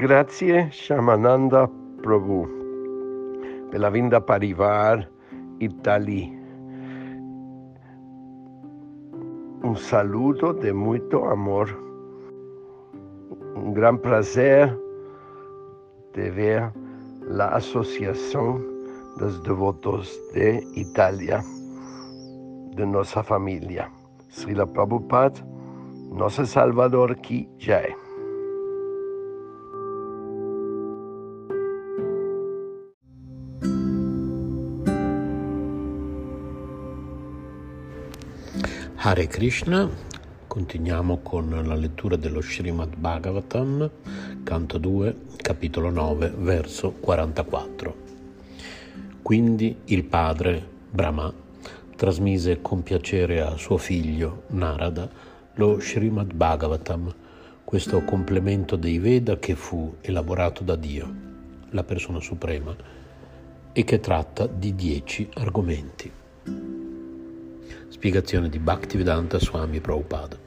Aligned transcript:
Grazie 0.00 0.70
Shamananda 0.72 1.68
Prabhu 2.00 2.48
per 3.68 3.80
la 3.80 3.90
vinda 3.90 4.18
Parivar 4.18 5.06
Italia. 5.58 6.32
Un 9.62 9.76
saludo 9.76 10.54
de 10.54 10.72
muito 10.72 11.28
amor. 11.28 11.68
Un 13.54 13.74
gran 13.74 13.98
placer 13.98 14.74
de 16.14 16.30
ver 16.30 16.72
la 17.28 17.48
Asociación 17.48 18.64
dos 19.18 19.42
Devotos 19.42 20.18
de 20.32 20.64
Italia, 20.76 21.44
de 22.74 22.86
nuestra 22.86 23.22
familia. 23.22 23.92
Srila 24.30 24.64
Prabhupada, 24.64 25.44
nosso 26.10 26.46
Salvador 26.46 27.16
Ki 27.16 27.46
Jai. 27.58 28.09
Hare 39.02 39.28
Krishna, 39.28 39.88
continuiamo 40.46 41.20
con 41.22 41.48
la 41.64 41.74
lettura 41.74 42.16
dello 42.16 42.42
Srimad 42.42 42.96
Bhagavatam, 42.96 43.90
canto 44.42 44.76
2, 44.76 45.16
capitolo 45.38 45.88
9, 45.88 46.34
verso 46.36 46.90
44. 46.90 47.96
Quindi 49.22 49.74
il 49.86 50.04
padre 50.04 50.62
Brahma 50.90 51.32
trasmise 51.96 52.60
con 52.60 52.82
piacere 52.82 53.40
a 53.40 53.56
suo 53.56 53.78
figlio 53.78 54.42
Narada 54.48 55.08
lo 55.54 55.80
Srimad 55.80 56.34
Bhagavatam, 56.34 57.14
questo 57.64 58.04
complemento 58.04 58.76
dei 58.76 58.98
Veda 58.98 59.38
che 59.38 59.54
fu 59.54 59.94
elaborato 60.02 60.62
da 60.62 60.76
Dio, 60.76 61.14
la 61.70 61.84
persona 61.84 62.20
suprema, 62.20 62.76
e 63.72 63.82
che 63.82 63.98
tratta 63.98 64.46
di 64.46 64.74
dieci 64.74 65.26
argomenti. 65.36 66.12
Spiegazione 67.88 68.48
di 68.48 68.58
Bhaktivedanta 68.58 69.38
Swami 69.38 69.80
Prabhupada. 69.80 70.38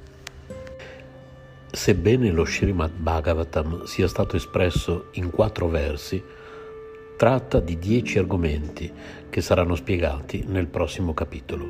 Sebbene 1.71 2.31
lo 2.31 2.45
Srimad 2.45 2.91
Bhagavatam 2.91 3.85
sia 3.85 4.07
stato 4.07 4.35
espresso 4.35 5.07
in 5.13 5.29
quattro 5.31 5.67
versi, 5.67 6.23
tratta 7.17 7.59
di 7.59 7.79
dieci 7.79 8.19
argomenti 8.19 8.91
che 9.29 9.41
saranno 9.41 9.75
spiegati 9.75 10.43
nel 10.47 10.67
prossimo 10.67 11.13
capitolo. 11.13 11.65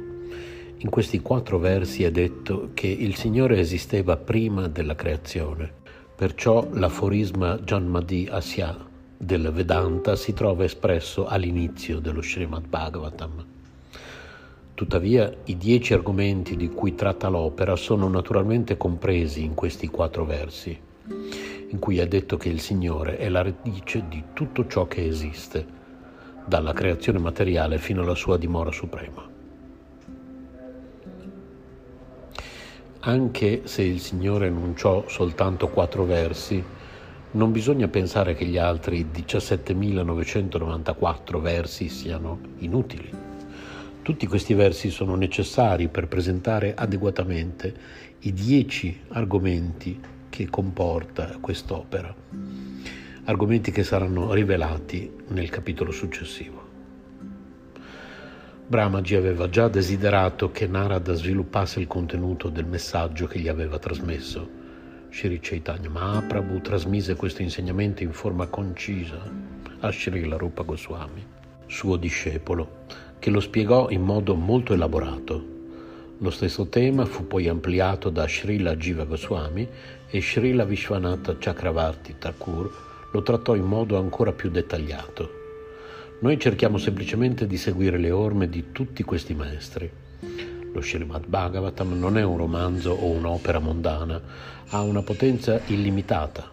In 0.78 0.90
questi 0.90 1.22
quattro 1.22 1.58
versi 1.59 2.04
è 2.04 2.12
detto 2.12 2.72
che 2.74 2.88
il 2.88 3.16
Signore 3.16 3.59
esisteva 3.59 4.18
prima 4.18 4.68
della 4.68 4.96
creazione, 4.96 5.72
perciò 6.16 6.68
l'aforisma 6.74 7.58
Janmadi 7.59 8.28
Asya 8.30 8.92
del 9.18 9.52
Vedanta 9.54 10.18
si 10.18 10.34
trova 10.34 10.66
espresso 10.66 11.26
all'inizio 11.26 12.00
dello 12.00 12.22
Srimad 12.22 12.68
Bhagavatam. 12.68 13.53
Tuttavia 14.75 15.31
i 15.45 15.55
dieci 15.55 15.93
argomenti 15.93 16.55
di 16.55 16.67
cui 16.69 16.95
tratta 16.95 17.27
l'opera 17.27 17.75
sono 17.75 18.09
naturalmente 18.09 18.75
compresi 18.75 19.43
in 19.43 19.53
questi 19.53 19.88
quattro 19.88 20.25
versi, 20.25 20.75
in 21.69 21.77
cui 21.77 21.99
è 21.99 22.07
detto 22.07 22.38
che 22.38 22.49
il 22.49 22.59
Signore 22.59 23.17
è 23.17 23.29
la 23.29 23.44
radice 23.44 24.05
di 24.07 24.23
tutto 24.33 24.66
ciò 24.66 24.88
che 24.88 25.05
esiste, 25.05 25.63
dalla 26.45 26.73
creazione 26.73 27.19
materiale 27.19 27.77
fino 27.77 28.01
alla 28.01 28.16
sua 28.16 28.38
dimora 28.38 28.71
suprema. 28.71 29.29
Anche 33.01 33.61
se 33.66 33.83
il 33.83 33.99
Signore 33.99 34.47
enunciò 34.47 35.07
soltanto 35.07 35.67
quattro 35.67 36.03
versi, 36.05 36.63
non 37.31 37.51
bisogna 37.51 37.89
pensare 37.89 38.33
che 38.33 38.45
gli 38.45 38.57
altri 38.57 39.05
17.994 39.13 41.39
versi 41.39 41.89
siano 41.89 42.39
inutili. 42.59 43.22
Tutti 44.03 44.28
questi 44.28 44.53
versi 44.53 44.90
sono 44.90 45.16
necessari 45.16 45.88
per 45.88 46.09
presentare 46.09 46.74
adeguatamente 46.75 47.74
i 48.19 48.34
dieci 48.34 49.00
argomenti 49.08 49.97
che 50.28 50.50
comporta 50.50 51.38
quest'opera, 51.40 52.13
argomenti 53.24 53.72
che 53.72 53.84
saranno 53.84 54.34
rivelati 54.34 55.09
nel 55.30 55.50
capitolo 55.50 55.92
successivo. 55.92 56.62
Brahmaji 58.68 59.16
aveva 59.16 59.47
già 59.47 59.69
desiderato 59.69 60.52
che 60.52 60.68
Narada 60.68 61.13
sviluppasse 61.13 61.80
il 61.80 61.88
contenuto 61.88 62.50
del 62.50 62.66
messaggio 62.66 63.25
che 63.25 63.40
gli 63.40 63.47
aveva 63.47 63.80
trasmesso. 63.80 64.50
Shri 65.12 65.40
Chaitanya 65.42 65.90
Mahaprabhu 65.90 66.59
trasmise 66.59 67.16
questo 67.16 67.42
insegnamento 67.42 68.03
in 68.03 68.12
forma 68.12 68.47
concisa 68.47 69.22
a 69.80 69.92
Srila 69.94 70.36
Rupa 70.36 70.63
Goswami, 70.63 71.25
suo 71.68 71.96
discepolo, 71.96 72.81
che 73.23 73.29
lo 73.29 73.39
spiegò 73.39 73.89
in 73.89 74.01
modo 74.01 74.35
molto 74.35 74.73
elaborato. 74.73 75.41
Lo 76.17 76.29
stesso 76.29 76.67
tema 76.67 77.06
fu 77.06 77.25
poi 77.25 77.47
ampliato 77.47 78.09
da 78.09 78.28
Srila 78.28 78.75
Jiva 78.75 79.06
Goswami 79.06 79.66
e 80.09 80.22
Srila 80.22 80.66
Vishwanatha 80.66 81.38
Chakravarti 81.39 82.16
Thakur 82.19 82.69
lo 83.13 83.23
trattò 83.23 83.56
in 83.56 83.63
modo 83.63 83.97
ancora 83.97 84.33
più 84.33 84.50
dettagliato. 84.50 85.29
Noi 86.19 86.38
cerchiamo 86.38 86.78
semplicemente 86.78 87.47
di 87.47 87.56
seguire 87.56 87.97
le 87.97 88.12
orme 88.12 88.50
di 88.50 88.73
tutti 88.73 89.03
questi 89.03 89.33
maestri. 89.33 89.89
Lo 90.73 90.81
Srimad 90.81 91.25
Bhagavatam 91.25 91.97
non 91.97 92.17
è 92.17 92.23
un 92.23 92.35
romanzo 92.35 92.91
o 92.91 93.07
un'opera 93.07 93.59
mondana, 93.59 94.22
ha 94.67 94.81
una 94.81 95.01
potenza 95.01 95.62
illimitata 95.67 96.53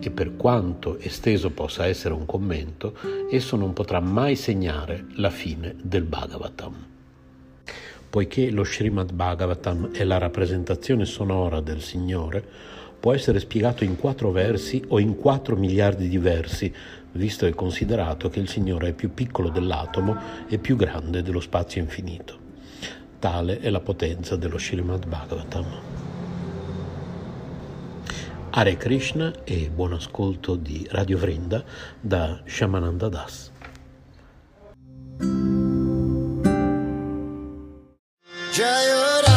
e 0.00 0.10
per 0.10 0.36
quanto 0.36 0.98
esteso 0.98 1.50
possa 1.50 1.86
essere 1.86 2.14
un 2.14 2.26
commento, 2.26 2.94
esso 3.30 3.56
non 3.56 3.72
potrà 3.72 4.00
mai 4.00 4.36
segnare 4.36 5.06
la 5.16 5.30
fine 5.30 5.74
del 5.82 6.04
Bhagavatam. 6.04 6.86
Poiché 8.10 8.50
lo 8.50 8.64
Srimad 8.64 9.12
Bhagavatam 9.12 9.92
è 9.92 10.04
la 10.04 10.18
rappresentazione 10.18 11.04
sonora 11.04 11.60
del 11.60 11.80
Signore, 11.80 12.44
può 13.00 13.14
essere 13.14 13.40
spiegato 13.40 13.84
in 13.84 13.96
quattro 13.96 14.30
versi 14.30 14.84
o 14.88 15.00
in 15.00 15.16
quattro 15.16 15.56
miliardi 15.56 16.08
di 16.08 16.18
versi, 16.18 16.72
visto 17.12 17.46
e 17.46 17.54
considerato 17.54 18.28
che 18.28 18.38
il 18.38 18.48
Signore 18.48 18.88
è 18.88 18.92
più 18.92 19.12
piccolo 19.12 19.48
dell'atomo 19.48 20.16
e 20.46 20.58
più 20.58 20.76
grande 20.76 21.22
dello 21.22 21.40
spazio 21.40 21.80
infinito. 21.80 22.38
Tale 23.18 23.60
è 23.60 23.70
la 23.70 23.80
potenza 23.80 24.36
dello 24.36 24.58
Srimad 24.58 25.06
Bhagavatam. 25.06 26.11
Hare 28.54 28.76
Krishna 28.76 29.32
e 29.44 29.70
buon 29.70 29.94
ascolto 29.94 30.56
di 30.56 30.86
Radio 30.90 31.16
Vrinda 31.16 31.64
da 31.98 32.42
Shamananda 32.44 33.08
Das. 33.08 33.50
Jaya 38.52 39.31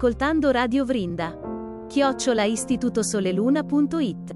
ascoltando 0.00 0.50
Radio 0.50 0.86
Vrinda. 0.86 1.38
Chiocciola 1.86 2.44
istitutosoleluna.it 2.44 4.34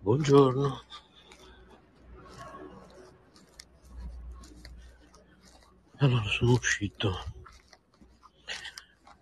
Buongiorno. 0.00 0.80
Allora 5.98 6.24
sono 6.24 6.50
uscito. 6.54 7.12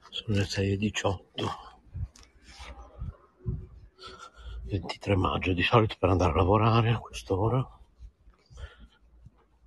Sono 0.08 0.38
le 0.38 0.44
6.18. 0.44 1.22
23 4.62 5.16
maggio, 5.16 5.52
di 5.52 5.62
solito 5.62 5.96
per 5.98 6.08
andare 6.08 6.32
a 6.32 6.36
lavorare 6.36 6.92
a 6.92 6.98
quest'ora. 6.98 7.78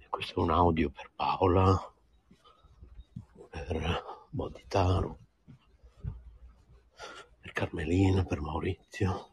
Questo 0.10 0.40
è 0.40 0.40
un 0.40 0.50
audio 0.50 0.90
per 0.90 1.12
Paola, 1.16 1.93
per 3.54 4.04
Boditaro, 4.32 5.20
per 7.40 7.52
Carmelina, 7.52 8.24
per 8.24 8.42
Maurizio. 8.42 9.30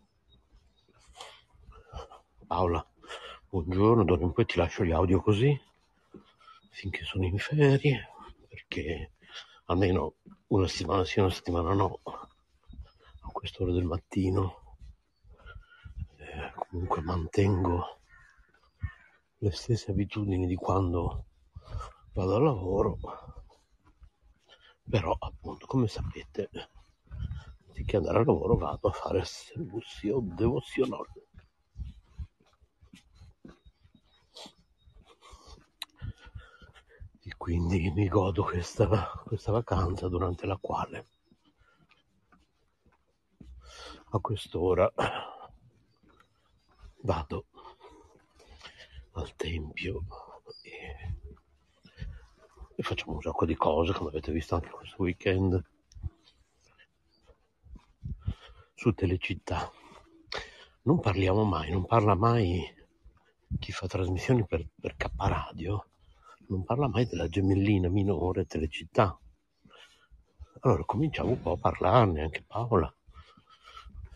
Paola, 2.46 2.86
buongiorno, 3.48 4.04
d'ora 4.04 4.22
in 4.22 4.32
poi 4.32 4.44
ti 4.44 4.58
lascio 4.58 4.84
gli 4.84 4.92
audio 4.92 5.22
così, 5.22 5.58
finché 6.68 7.02
sono 7.04 7.24
in 7.24 7.38
ferie, 7.38 8.10
perché 8.46 9.12
almeno 9.66 10.16
una 10.48 10.68
settimana 10.68 11.02
sì, 11.06 11.20
una 11.20 11.30
settimana 11.30 11.72
no, 11.72 12.00
a 12.02 13.30
quest'ora 13.32 13.72
del 13.72 13.84
mattino. 13.84 14.76
Eh, 16.16 16.52
comunque 16.68 17.00
mantengo 17.00 18.00
le 19.38 19.50
stesse 19.50 19.92
abitudini 19.92 20.46
di 20.46 20.56
quando 20.56 21.24
vado 22.12 22.34
al 22.34 22.42
lavoro, 22.42 22.98
però 24.90 25.16
appunto 25.18 25.66
come 25.66 25.86
sapete, 25.86 26.50
anziché 27.68 27.96
andare 27.96 28.18
al 28.18 28.26
lavoro 28.26 28.56
vado 28.56 28.88
a 28.88 28.92
fare 28.92 29.24
servizio 29.24 30.20
devozionale. 30.20 31.28
E 37.22 37.34
quindi 37.36 37.90
mi 37.92 38.08
godo 38.08 38.42
questa, 38.42 38.88
questa 39.24 39.52
vacanza 39.52 40.08
durante 40.08 40.46
la 40.46 40.56
quale 40.56 41.06
a 44.12 44.18
quest'ora 44.18 44.92
vado 47.02 47.46
al 49.12 49.36
tempio 49.36 50.04
e, 50.62 51.19
e 52.80 52.82
facciamo 52.82 53.12
un 53.12 53.20
sacco 53.20 53.44
di 53.44 53.54
cose 53.56 53.92
come 53.92 54.08
avete 54.08 54.32
visto 54.32 54.54
anche 54.54 54.70
questo 54.70 55.02
weekend 55.02 55.62
su 58.72 58.94
Telecittà. 58.94 59.70
Non 60.84 60.98
parliamo 60.98 61.44
mai, 61.44 61.70
non 61.70 61.84
parla 61.84 62.14
mai 62.14 62.64
chi 63.58 63.70
fa 63.70 63.86
trasmissioni 63.86 64.46
per, 64.46 64.66
per 64.80 64.96
K 64.96 65.10
Radio, 65.14 65.88
non 66.48 66.64
parla 66.64 66.88
mai 66.88 67.04
della 67.04 67.28
gemellina 67.28 67.90
minore 67.90 68.46
Telecittà. 68.46 69.14
Allora 70.60 70.82
cominciamo 70.86 71.32
un 71.32 71.40
po' 71.42 71.52
a 71.52 71.58
parlarne, 71.58 72.22
anche 72.22 72.42
Paola, 72.46 72.90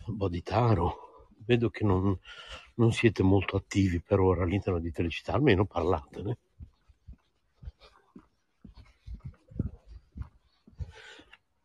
Boditaro. 0.07 1.27
Vedo 1.45 1.69
che 1.69 1.83
non, 1.83 2.17
non 2.77 2.91
siete 2.91 3.21
molto 3.21 3.57
attivi 3.57 4.01
per 4.01 4.19
ora 4.19 4.41
all'interno 4.41 4.79
di 4.79 4.91
Telecittà, 4.91 5.33
almeno 5.33 5.65
parlatene. 5.65 6.39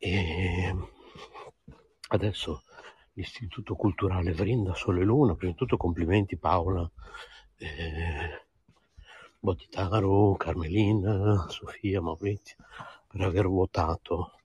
E 0.02 0.74
adesso 2.08 2.62
l'Istituto 3.12 3.76
Culturale 3.76 4.32
Vrinda 4.32 4.72
Sole 4.72 5.04
Luna, 5.04 5.34
prima 5.34 5.52
di 5.52 5.58
tutto 5.58 5.76
complimenti 5.76 6.38
Paola, 6.38 6.90
eh, 7.58 8.46
Boditaro, 9.38 10.36
Carmelina, 10.36 11.46
Sofia, 11.50 12.00
Maurizio, 12.00 12.56
per 13.06 13.20
aver 13.20 13.46
votato 13.46 14.38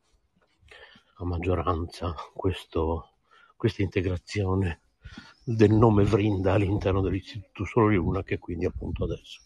a 1.19 1.23
maggioranza 1.23 2.13
questo, 2.33 3.11
questa 3.55 3.81
integrazione 3.81 4.81
del 5.41 5.71
nome 5.71 6.03
Vrinda 6.03 6.51
all'interno 6.51 6.99
dell'Istituto 6.99 7.63
Sole 7.63 7.95
Luna, 7.95 8.23
che 8.23 8.39
quindi 8.39 8.65
appunto 8.65 9.05
adesso 9.05 9.39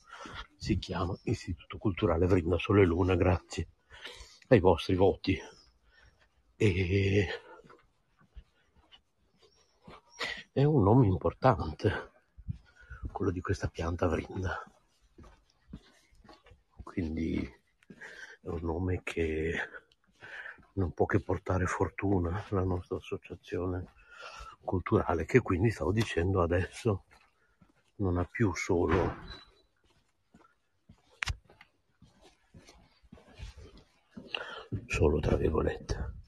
si 0.55 0.79
chiama 0.79 1.15
Istituto 1.25 1.77
Culturale 1.77 2.25
Vrinda 2.25 2.57
Sole 2.57 2.83
Luna, 2.83 3.13
grazie 3.15 3.67
ai 4.47 4.59
vostri 4.59 4.95
voti. 4.95 5.39
E 6.61 7.25
è 10.51 10.61
un 10.65 10.83
nome 10.83 11.07
importante, 11.07 12.11
quello 13.13 13.31
di 13.31 13.39
questa 13.39 13.69
pianta 13.69 14.07
Vrinda. 14.07 14.61
Quindi 16.83 17.41
è 18.41 18.47
un 18.49 18.59
nome 18.61 19.03
che 19.03 19.53
non 20.73 20.91
può 20.91 21.05
che 21.05 21.21
portare 21.21 21.65
fortuna 21.65 22.43
alla 22.49 22.65
nostra 22.65 22.97
associazione 22.97 23.93
culturale, 24.61 25.23
che 25.23 25.39
quindi 25.39 25.71
stavo 25.71 25.93
dicendo 25.93 26.41
adesso 26.41 27.05
non 27.95 28.17
ha 28.17 28.25
più 28.25 28.53
solo 28.53 29.15
solo 34.87 35.19
tra 35.19 35.37
virgolette 35.37 36.18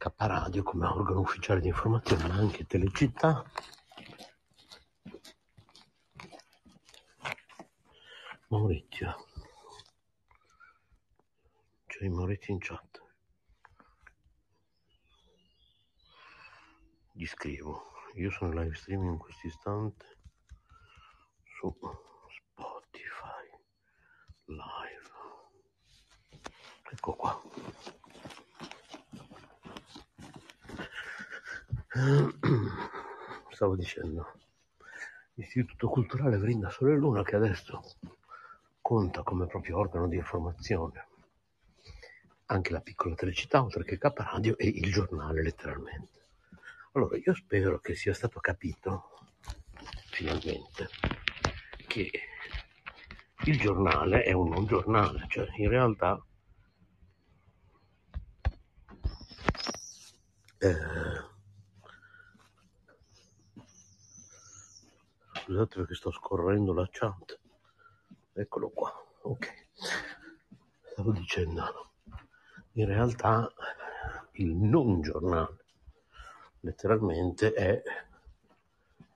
K 0.00 0.10
Radio 0.16 0.62
come 0.62 0.86
organo 0.86 1.20
ufficiale 1.20 1.60
di 1.60 1.68
informazione 1.68 2.26
ma 2.26 2.34
anche 2.36 2.64
Telecittà. 2.64 3.44
Maurizio. 8.48 9.26
C'è 11.84 12.08
Maurizio 12.08 12.54
in 12.54 12.60
chat. 12.60 13.02
Gli 17.12 17.26
scrivo. 17.26 17.92
Io 18.14 18.30
sono 18.30 18.58
live 18.58 18.74
streaming 18.74 19.12
in 19.12 19.18
questo 19.18 19.48
istante 19.48 20.18
su 21.44 21.76
Spotify. 22.54 23.50
Live. 24.46 25.10
Ecco 26.90 27.12
qua 27.16 27.69
stavo 33.50 33.74
dicendo 33.74 34.32
Istituto 35.34 35.88
Culturale 35.88 36.36
Vrinda 36.38 36.70
Sole 36.70 36.94
Luna 36.94 37.24
che 37.24 37.34
adesso 37.34 37.82
conta 38.80 39.24
come 39.24 39.46
proprio 39.46 39.78
organo 39.78 40.06
di 40.06 40.14
informazione 40.14 41.06
anche 42.46 42.70
la 42.70 42.80
piccola 42.80 43.16
Telecittà 43.16 43.60
oltre 43.60 43.82
che 43.84 43.98
K 43.98 44.12
Radio 44.14 44.56
e 44.56 44.68
il 44.68 44.92
giornale 44.92 45.42
letteralmente. 45.42 46.18
Allora 46.92 47.16
io 47.16 47.34
spero 47.34 47.80
che 47.80 47.96
sia 47.96 48.14
stato 48.14 48.38
capito 48.38 49.10
finalmente 50.10 50.88
che 51.88 52.08
il 53.46 53.58
giornale 53.58 54.22
è 54.22 54.32
un 54.32 54.48
non 54.48 54.66
giornale 54.66 55.26
cioè 55.28 55.48
in 55.56 55.68
realtà 55.68 56.22
eh, 60.58 61.19
scusate 65.50 65.78
perché 65.78 65.94
sto 65.94 66.12
scorrendo 66.12 66.72
la 66.72 66.88
chat. 66.88 67.40
Eccolo 68.32 68.70
qua 68.70 68.92
ok. 69.22 69.66
Stavo 70.92 71.10
dicendo 71.10 71.90
in 72.74 72.86
realtà 72.86 73.52
il 74.32 74.54
non 74.54 75.00
giornale 75.00 75.64
letteralmente 76.60 77.52
è 77.52 77.82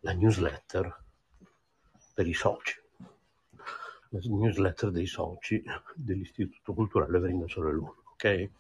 la 0.01 0.12
newsletter 0.12 1.03
per 2.12 2.27
i 2.27 2.35
soci. 2.35 2.83
La 4.09 4.18
newsletter 4.23 4.90
dei 4.90 5.07
soci 5.07 5.62
dell'Istituto 5.94 6.75
Culturale 6.75 7.20
Verinda 7.20 7.47
Sole 7.47 7.73
Luna 7.73 7.94
ok? 8.12 8.51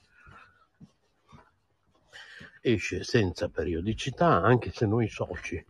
Esce 2.60 3.02
senza 3.02 3.48
periodicità 3.48 4.42
anche 4.42 4.70
se 4.70 4.86
noi 4.86 5.08
soci 5.08 5.64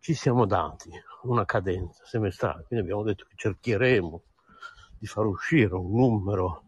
ci 0.00 0.14
siamo 0.14 0.46
dati 0.46 0.90
una 1.22 1.44
cadenza 1.44 2.04
semestrale 2.04 2.64
quindi 2.64 2.84
abbiamo 2.86 3.04
detto 3.04 3.26
che 3.28 3.34
cercheremo 3.36 4.22
di 4.98 5.06
far 5.06 5.26
uscire 5.26 5.74
un 5.74 5.90
numero 5.92 6.64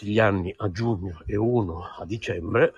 tutti 0.00 0.06
gli 0.06 0.18
anni 0.18 0.52
a 0.56 0.70
giugno 0.70 1.22
e 1.26 1.36
uno 1.36 1.84
a 1.98 2.06
dicembre, 2.06 2.72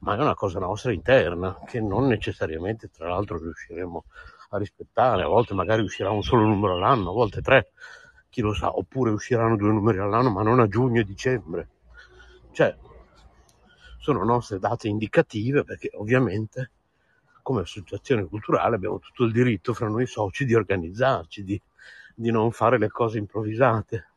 ma 0.00 0.16
è 0.16 0.20
una 0.20 0.34
cosa 0.34 0.58
nostra 0.58 0.92
interna 0.92 1.58
che 1.66 1.78
non 1.78 2.06
necessariamente 2.06 2.88
tra 2.90 3.08
l'altro 3.08 3.36
riusciremo 3.36 4.04
a 4.50 4.56
rispettare, 4.56 5.24
a 5.24 5.26
volte 5.26 5.52
magari 5.52 5.82
uscirà 5.82 6.10
un 6.10 6.22
solo 6.22 6.46
numero 6.46 6.76
all'anno, 6.76 7.10
a 7.10 7.12
volte 7.12 7.42
tre, 7.42 7.72
chi 8.30 8.40
lo 8.40 8.54
sa, 8.54 8.74
oppure 8.74 9.10
usciranno 9.10 9.56
due 9.56 9.70
numeri 9.72 9.98
all'anno, 9.98 10.30
ma 10.30 10.42
non 10.42 10.60
a 10.60 10.68
giugno 10.68 11.00
e 11.00 11.04
dicembre. 11.04 11.68
Cioè, 12.52 12.74
sono 13.98 14.24
nostre 14.24 14.58
date 14.58 14.88
indicative 14.88 15.64
perché 15.64 15.90
ovviamente 15.94 16.70
come 17.48 17.62
associazione 17.62 18.26
culturale 18.26 18.76
abbiamo 18.76 18.98
tutto 18.98 19.24
il 19.24 19.32
diritto 19.32 19.72
fra 19.72 19.88
noi 19.88 20.04
soci 20.04 20.44
di 20.44 20.54
organizzarci, 20.54 21.44
di, 21.44 21.58
di 22.14 22.30
non 22.30 22.52
fare 22.52 22.76
le 22.76 22.90
cose 22.90 23.16
improvvisate. 23.16 24.08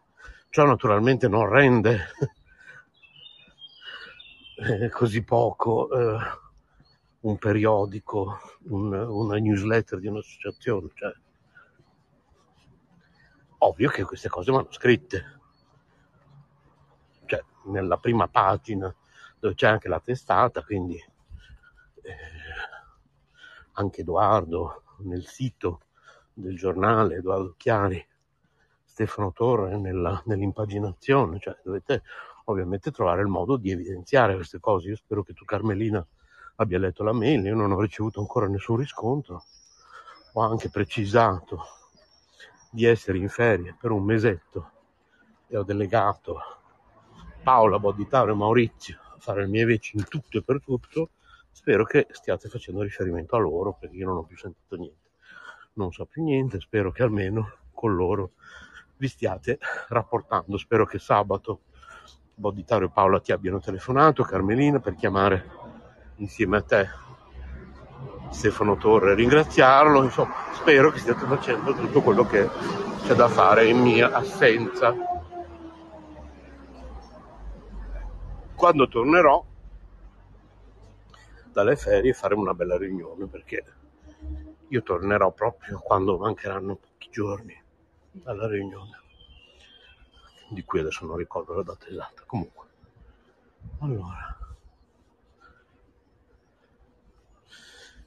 Ciò 0.49 0.65
naturalmente 0.65 1.29
non 1.29 1.47
rende 1.47 2.07
eh, 4.57 4.89
così 4.89 5.23
poco 5.23 5.89
eh, 5.91 6.17
un 7.21 7.37
periodico, 7.37 8.37
un, 8.63 8.91
una 8.91 9.37
newsletter 9.37 9.99
di 9.99 10.07
un'associazione. 10.07 10.89
Cioè, 10.93 11.13
ovvio 13.59 13.89
che 13.91 14.03
queste 14.03 14.27
cose 14.27 14.51
vanno 14.51 14.73
scritte. 14.73 15.39
Cioè, 17.27 17.41
nella 17.67 17.95
prima 17.95 18.27
pagina 18.27 18.93
dove 19.39 19.55
c'è 19.55 19.67
anche 19.67 19.87
la 19.87 20.01
testata, 20.01 20.61
quindi 20.63 20.97
eh, 22.01 22.49
anche 23.73 24.01
Edoardo 24.01 24.83
nel 24.99 25.25
sito 25.25 25.81
del 26.33 26.55
giornale, 26.55 27.15
Edoardo 27.15 27.55
Chiari, 27.57 28.05
Stefano 28.83 29.31
Torre 29.31 29.77
nella, 29.77 30.21
nell'impaginazione, 30.25 31.39
cioè 31.39 31.57
dovete 31.63 32.03
ovviamente 32.45 32.91
trovare 32.91 33.21
il 33.21 33.27
modo 33.27 33.57
di 33.57 33.71
evidenziare 33.71 34.35
queste 34.35 34.59
cose. 34.59 34.89
Io 34.89 34.95
spero 34.95 35.23
che 35.23 35.33
tu 35.33 35.45
Carmelina 35.45 36.05
abbia 36.55 36.79
letto 36.79 37.03
la 37.03 37.13
mail, 37.13 37.45
io 37.45 37.55
non 37.55 37.71
ho 37.71 37.79
ricevuto 37.79 38.19
ancora 38.19 38.47
nessun 38.47 38.77
riscontro, 38.77 39.43
ho 40.33 40.41
anche 40.41 40.69
precisato 40.69 41.63
di 42.69 42.85
essere 42.85 43.17
in 43.17 43.29
ferie 43.29 43.75
per 43.79 43.91
un 43.91 44.03
mesetto 44.03 44.71
e 45.47 45.57
ho 45.57 45.63
delegato 45.63 46.39
Paola, 47.43 47.79
Boditaro 47.79 48.31
e 48.31 48.35
Maurizio 48.35 48.99
a 49.13 49.17
fare 49.19 49.43
il 49.43 49.49
mio 49.49 49.61
invece 49.61 49.97
in 49.97 50.07
tutto 50.07 50.37
e 50.37 50.43
per 50.43 50.61
tutto, 50.61 51.09
spero 51.51 51.83
che 51.83 52.07
stiate 52.11 52.49
facendo 52.49 52.81
riferimento 52.81 53.35
a 53.35 53.39
loro 53.39 53.73
perché 53.79 53.95
io 53.95 54.07
non 54.07 54.17
ho 54.17 54.23
più 54.23 54.37
sentito 54.37 54.75
niente, 54.75 55.09
non 55.73 55.91
so 55.91 56.05
più 56.05 56.23
niente, 56.23 56.59
spero 56.59 56.91
che 56.91 57.03
almeno 57.03 57.51
con 57.73 57.95
loro 57.95 58.31
vi 58.97 59.07
stiate 59.07 59.59
rapportando, 59.89 60.57
spero 60.57 60.85
che 60.85 60.99
sabato 60.99 61.61
Boditaro 62.33 62.85
e 62.85 62.89
Paola 62.89 63.19
ti 63.19 63.31
abbiano 63.31 63.59
telefonato, 63.59 64.23
Carmelina, 64.23 64.79
per 64.79 64.95
chiamare 64.95 65.49
insieme 66.15 66.57
a 66.57 66.61
te 66.61 66.89
Stefano 68.31 68.77
Torre 68.77 69.13
ringraziarlo, 69.13 70.03
insomma 70.03 70.33
spero 70.53 70.89
che 70.89 70.99
stiate 70.99 71.25
facendo 71.25 71.73
tutto 71.73 72.01
quello 72.01 72.25
che 72.25 72.49
c'è 73.03 73.13
da 73.13 73.27
fare 73.27 73.67
in 73.67 73.79
mia 73.79 74.11
assenza. 74.11 74.95
Quando 78.55 78.87
tornerò 78.87 79.43
dalle 81.51 81.75
ferie 81.75 82.13
faremo 82.13 82.41
una 82.41 82.53
bella 82.53 82.77
riunione 82.77 83.27
perché 83.27 83.63
io 84.67 84.83
tornerò 84.83 85.31
proprio 85.31 85.79
quando 85.79 86.17
mancheranno 86.17 86.75
pochi 86.75 87.09
giorni 87.11 87.61
dalla 88.11 88.47
riunione 88.47 88.99
di 90.49 90.63
cui 90.63 90.79
adesso 90.79 91.05
non 91.05 91.17
ricordo 91.17 91.53
la 91.53 91.63
data 91.63 91.87
esatta. 91.87 92.23
Comunque, 92.25 92.67
allora, 93.79 94.37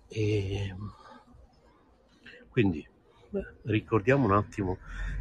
e 0.08 0.76
quindi 2.50 2.86
beh, 3.30 3.54
ricordiamo 3.62 4.26
un 4.26 4.32
attimo 4.32 4.78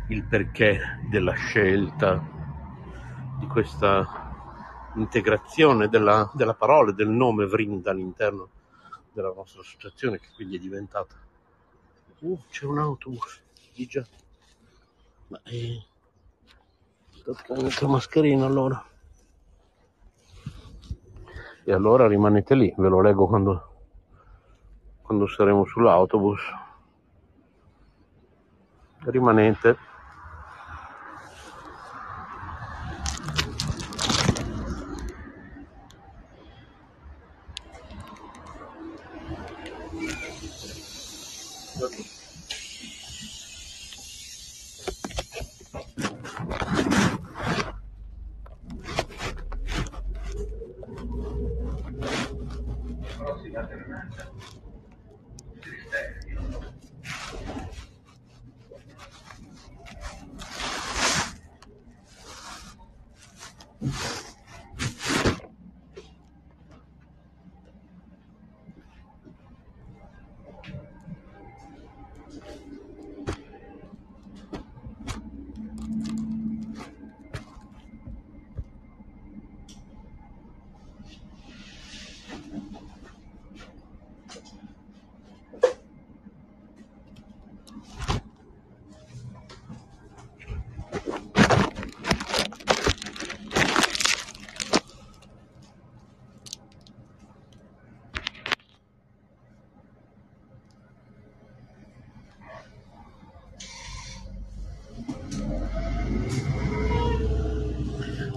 il 0.10 0.24
perché 0.26 0.80
della 1.10 1.34
scelta 1.34 2.22
di 3.40 3.48
questa 3.48 4.23
integrazione 4.96 5.90
della, 5.90 6.30
della 6.34 6.54
parola 6.54 6.92
e 6.92 6.94
del 6.94 7.10
nome 7.10 7.46
Vrinda 7.46 7.92
all'interno 7.92 8.50
della 9.12 9.34
nostra 9.34 9.62
associazione 9.62 10.20
che 10.20 10.28
quindi 10.36 10.56
è 10.58 10.60
diventata 10.60 11.16
uh, 12.20 12.40
c'è 12.50 12.66
un 12.66 12.80
autobus 12.80 13.42
di 13.74 13.86
già 13.86 14.06
ma 15.28 15.40
eh, 15.46 15.84
la 17.26 17.88
mascherina 17.88 18.46
allora. 18.46 18.84
E 21.66 21.72
allora 21.72 22.08
rimanete 22.08 22.56
lì, 22.56 22.74
ve 22.78 22.90
lo 22.90 23.02
leggo 23.02 23.26
quando, 23.26 23.76
quando 25.02 25.28
saremo 25.28 25.64
sull'autobus. 25.66 26.42
Rimanete. 29.06 29.92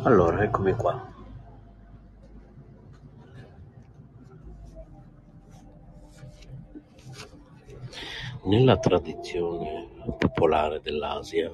Allora, 0.06 0.40
eccomi 0.44 0.72
qua. 0.74 1.04
Nella 8.44 8.76
tradizione 9.26 9.88
popolare 10.18 10.80
dell'Asia, 10.80 11.52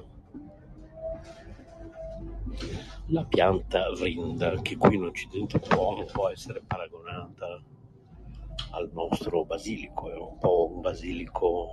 la 3.07 3.25
pianta 3.25 3.89
vrinda, 3.91 4.61
che 4.61 4.77
qui 4.77 4.95
in 4.95 5.05
Occidente 5.05 5.59
può, 5.59 6.03
può 6.05 6.29
essere 6.29 6.61
paragonata 6.65 7.61
al 8.71 8.89
nostro 8.93 9.43
basilico, 9.45 10.11
è 10.11 10.15
un 10.15 10.37
po' 10.37 10.69
un 10.71 10.81
basilico, 10.81 11.69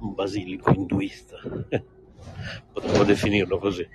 un 0.00 0.14
basilico 0.14 0.70
induista, 0.70 1.36
potremmo 2.72 3.04
definirlo 3.04 3.58
così. 3.58 3.88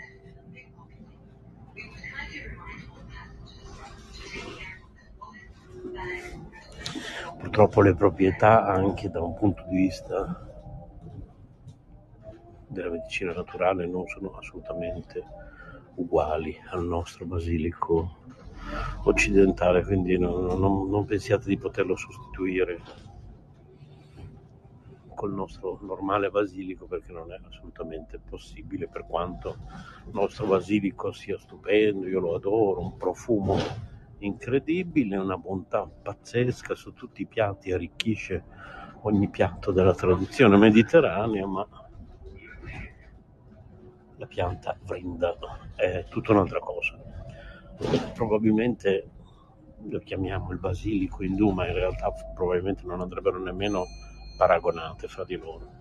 Purtroppo 7.37 7.81
le 7.81 7.93
proprietà 7.93 8.65
anche 8.65 9.09
da 9.09 9.21
un 9.21 9.35
punto 9.35 9.63
di 9.67 9.75
vista 9.75 10.52
della 12.73 12.89
medicina 12.89 13.31
naturale 13.31 13.87
non 13.87 14.05
sono 14.07 14.35
assolutamente 14.37 15.23
uguali 15.95 16.55
al 16.71 16.83
nostro 16.83 17.25
basilico 17.25 18.17
occidentale, 19.03 19.83
quindi 19.83 20.17
non, 20.17 20.45
non, 20.59 20.89
non 20.89 21.05
pensiate 21.05 21.47
di 21.47 21.57
poterlo 21.57 21.95
sostituire 21.95 22.81
col 25.13 25.33
nostro 25.33 25.79
normale 25.83 26.29
basilico 26.29 26.85
perché 26.85 27.11
non 27.11 27.31
è 27.31 27.39
assolutamente 27.47 28.19
possibile 28.19 28.87
per 28.87 29.05
quanto 29.05 29.57
il 30.07 30.13
nostro 30.13 30.47
basilico 30.47 31.11
sia 31.11 31.37
stupendo, 31.37 32.07
io 32.07 32.19
lo 32.19 32.35
adoro, 32.35 32.81
un 32.81 32.97
profumo 32.97 33.57
incredibile, 34.19 35.17
una 35.17 35.37
bontà 35.37 35.85
pazzesca 35.85 36.75
su 36.75 36.93
tutti 36.93 37.21
i 37.21 37.25
piatti, 37.25 37.71
arricchisce 37.71 38.43
ogni 39.01 39.29
piatto 39.29 39.71
della 39.71 39.93
tradizione 39.93 40.57
mediterranea, 40.57 41.45
ma 41.45 41.67
la 44.23 44.25
pianta 44.25 44.77
Vrinda 44.83 45.37
è 45.75 46.05
tutta 46.07 46.31
un'altra 46.31 46.59
cosa. 46.59 46.97
Probabilmente 48.13 49.09
lo 49.89 49.99
chiamiamo 49.99 50.51
il 50.51 50.59
basilico 50.59 51.23
indù, 51.23 51.51
ma 51.51 51.67
in 51.67 51.73
realtà 51.73 52.13
probabilmente 52.33 52.83
non 52.85 53.01
andrebbero 53.01 53.37
nemmeno 53.37 53.83
paragonate 54.37 55.09
fra 55.09 55.25
di 55.25 55.35
loro. 55.35 55.71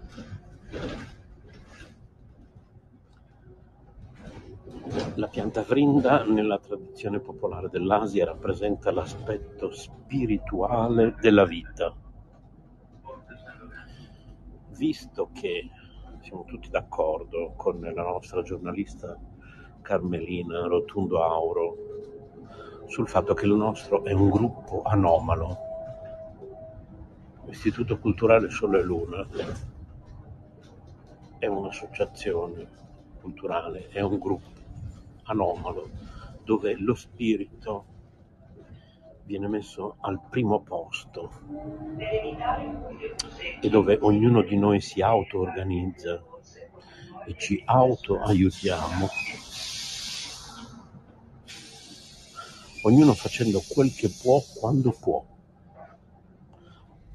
La 5.15 5.29
pianta 5.29 5.63
Vrinda 5.63 6.25
nella 6.25 6.59
tradizione 6.59 7.21
popolare 7.21 7.69
dell'Asia 7.69 8.25
rappresenta 8.25 8.91
l'aspetto 8.91 9.71
spirituale 9.71 11.15
della 11.21 11.45
vita. 11.45 11.95
Visto 14.71 15.31
che 15.33 15.71
siamo 16.23 16.45
tutti 16.45 16.71
d'accordo 16.71 17.53
con 17.57 17.81
la 17.81 18.03
nostra 18.03 18.43
giornalista 18.43 19.19
Carmelina 19.83 20.67
Rotundo 20.67 21.23
Auro 21.23 21.77
sul 22.87 23.09
fatto 23.09 23.35
che 23.35 23.47
il 23.47 23.55
nostro 23.55 24.05
è 24.05 24.13
un 24.13 24.31
gruppo 24.31 24.83
anomalo. 24.83 25.57
L'Istituto 27.47 27.99
Culturale 27.99 28.51
Sole 28.51 28.79
e 28.79 28.83
Luna 28.83 29.27
è 31.39 31.47
un'associazione 31.47 32.69
culturale, 33.21 33.89
è 33.89 34.01
un 34.01 34.19
gruppo 34.19 34.51
anomalo 35.25 35.91
dove 36.45 36.77
lo 36.79 36.95
spirito 36.95 37.87
viene 39.33 39.49
messo 39.49 39.97
al 40.01 40.21
primo 40.29 40.61
posto. 40.61 41.31
E 43.63 43.69
dove 43.71 43.97
ognuno 44.03 44.43
di 44.43 44.59
noi 44.59 44.83
si 44.83 45.01
auto-organizza 45.01 46.23
e 47.25 47.35
ci 47.39 47.63
auto-aiutiamo, 47.65 49.09
ognuno 52.83 53.15
facendo 53.15 53.63
quel 53.73 53.95
che 53.95 54.11
può 54.21 54.39
quando 54.61 54.95
può, 55.01 55.25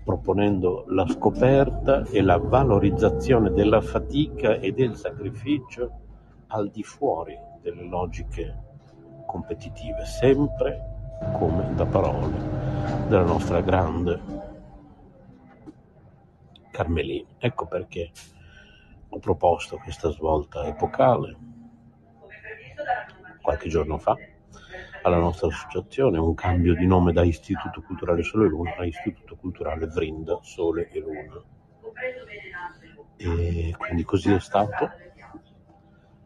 proponendo 0.04 0.86
la 0.88 1.06
scoperta 1.08 2.04
e 2.08 2.24
la 2.24 2.38
valorizzazione 2.38 3.52
della 3.52 3.82
fatica 3.82 4.56
e 4.56 4.72
del 4.72 4.96
sacrificio 4.96 6.00
al 6.48 6.72
di 6.72 6.82
fuori 6.82 7.38
delle 7.62 7.84
logiche 7.84 8.64
competitive, 9.28 10.04
sempre 10.06 10.97
come 11.34 11.74
da 11.76 11.86
parole 11.86 13.08
della 13.08 13.24
nostra 13.24 13.62
grande 13.62 14.20
Carmelina. 16.72 17.28
Ecco 17.38 17.66
perché 17.66 18.12
ho 19.10 19.20
proposto 19.20 19.78
questa 19.78 20.10
svolta 20.12 20.66
epocale 20.68 21.38
qualche 23.42 23.70
giorno 23.70 23.98
fa 23.98 24.16
alla 25.04 25.18
nostra 25.18 25.48
associazione 25.48 26.18
un 26.18 26.34
cambio 26.34 26.76
di 26.76 26.86
nome 26.86 27.14
da 27.14 27.24
Istituto 27.24 27.82
Culturale 27.82 28.22
Sole 28.24 28.46
e 28.46 28.50
Luna 28.50 28.76
a 28.76 28.86
Istituto 28.86 29.38
Culturale 29.38 29.88
Vrinda 29.88 30.38
Sole 30.42 30.90
e 30.90 31.00
Luna. 31.00 31.42
E 33.16 33.74
quindi 33.78 34.04
così 34.04 34.34
è 34.34 34.40
stato 34.40 34.92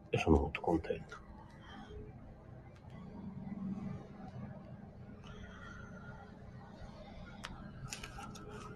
e 0.09 0.17
sono 0.17 0.37
molto 0.37 0.59
contento. 0.59 1.20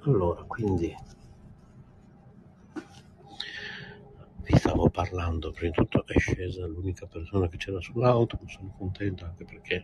Allora, 0.06 0.44
quindi 0.44 0.96
vi 4.44 4.56
stavo 4.56 4.88
parlando, 4.91 5.52
prima 5.52 5.72
di 5.72 5.76
tutto 5.76 6.06
è 6.06 6.20
scesa 6.20 6.68
l'unica 6.68 7.08
persona 7.08 7.48
che 7.48 7.58
c'era 7.58 7.82
sull'auto, 7.82 8.38
sono 8.46 8.72
contento 8.78 9.26
anche 9.26 9.46
perché 9.46 9.84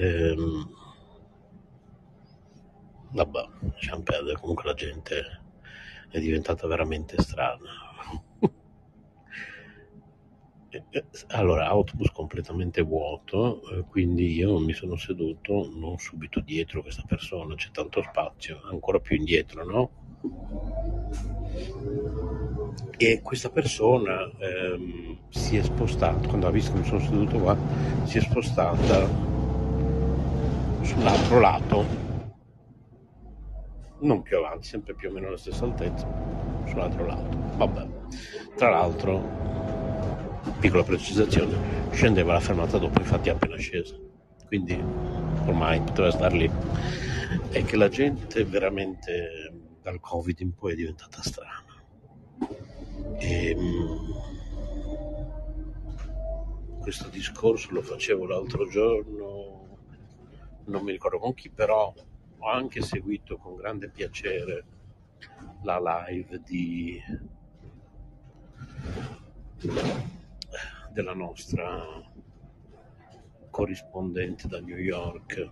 ehm, 0.00 0.70
vabbè, 3.12 3.48
lasciamo 3.60 4.02
perdere, 4.02 4.40
comunque 4.40 4.64
la 4.64 4.74
gente 4.74 5.22
è 6.10 6.18
diventata 6.18 6.66
veramente 6.66 7.14
strana. 7.22 7.70
Allora, 11.28 11.66
autobus 11.66 12.10
completamente 12.10 12.82
vuoto, 12.82 13.62
eh, 13.70 13.84
quindi 13.88 14.32
io 14.34 14.58
mi 14.58 14.74
sono 14.74 14.96
seduto 14.96 15.70
non 15.74 15.96
subito 15.96 16.40
dietro 16.40 16.82
questa 16.82 17.04
persona, 17.06 17.54
c'è 17.54 17.70
tanto 17.70 18.02
spazio, 18.02 18.60
ancora 18.70 18.98
più 18.98 19.16
indietro, 19.16 19.64
no? 19.64 19.90
E 22.98 23.20
questa 23.22 23.48
persona 23.48 24.30
ehm, 24.38 25.16
si 25.30 25.56
è 25.56 25.62
spostata, 25.62 26.28
quando 26.28 26.48
ha 26.48 26.50
visto 26.50 26.72
che 26.72 26.78
mi 26.80 26.84
sono 26.84 27.00
seduto 27.00 27.38
qua, 27.38 27.56
si 28.02 28.18
è 28.18 28.20
spostata 28.20 29.08
sull'altro 30.82 31.40
lato, 31.40 31.84
non 34.00 34.20
più 34.20 34.36
avanti, 34.36 34.66
sempre 34.66 34.94
più 34.94 35.08
o 35.08 35.12
meno 35.12 35.28
alla 35.28 35.38
stessa 35.38 35.64
altezza, 35.64 36.06
sull'altro 36.66 37.06
lato. 37.06 37.38
Vabbè, 37.56 37.86
tra 38.54 38.68
l'altro 38.68 39.67
piccola 40.58 40.82
precisazione, 40.82 41.90
scendeva 41.92 42.32
la 42.32 42.40
fermata 42.40 42.78
dopo, 42.78 43.00
infatti 43.00 43.28
è 43.28 43.32
appena 43.32 43.56
scesa, 43.56 43.96
quindi 44.46 44.74
ormai 45.46 45.80
poteva 45.80 46.10
star 46.10 46.32
lì. 46.32 46.50
È 47.50 47.64
che 47.64 47.76
la 47.76 47.88
gente 47.88 48.44
veramente 48.44 49.52
dal 49.82 50.00
Covid 50.00 50.40
in 50.40 50.54
poi 50.54 50.72
è 50.72 50.76
diventata 50.76 51.22
strana. 51.22 51.64
E, 53.18 53.50
ehm, 53.50 54.16
questo 56.80 57.08
discorso 57.08 57.72
lo 57.72 57.82
facevo 57.82 58.26
l'altro 58.26 58.68
giorno, 58.68 59.78
non 60.66 60.82
mi 60.82 60.92
ricordo 60.92 61.18
con 61.18 61.34
chi, 61.34 61.50
però 61.50 61.92
ho 62.38 62.50
anche 62.50 62.80
seguito 62.82 63.36
con 63.36 63.56
grande 63.56 63.88
piacere 63.88 64.64
la 65.62 66.06
live 66.06 66.40
di 66.44 67.02
della 70.98 71.14
nostra 71.14 71.80
corrispondente 73.50 74.48
da 74.48 74.58
New 74.58 74.78
York, 74.78 75.48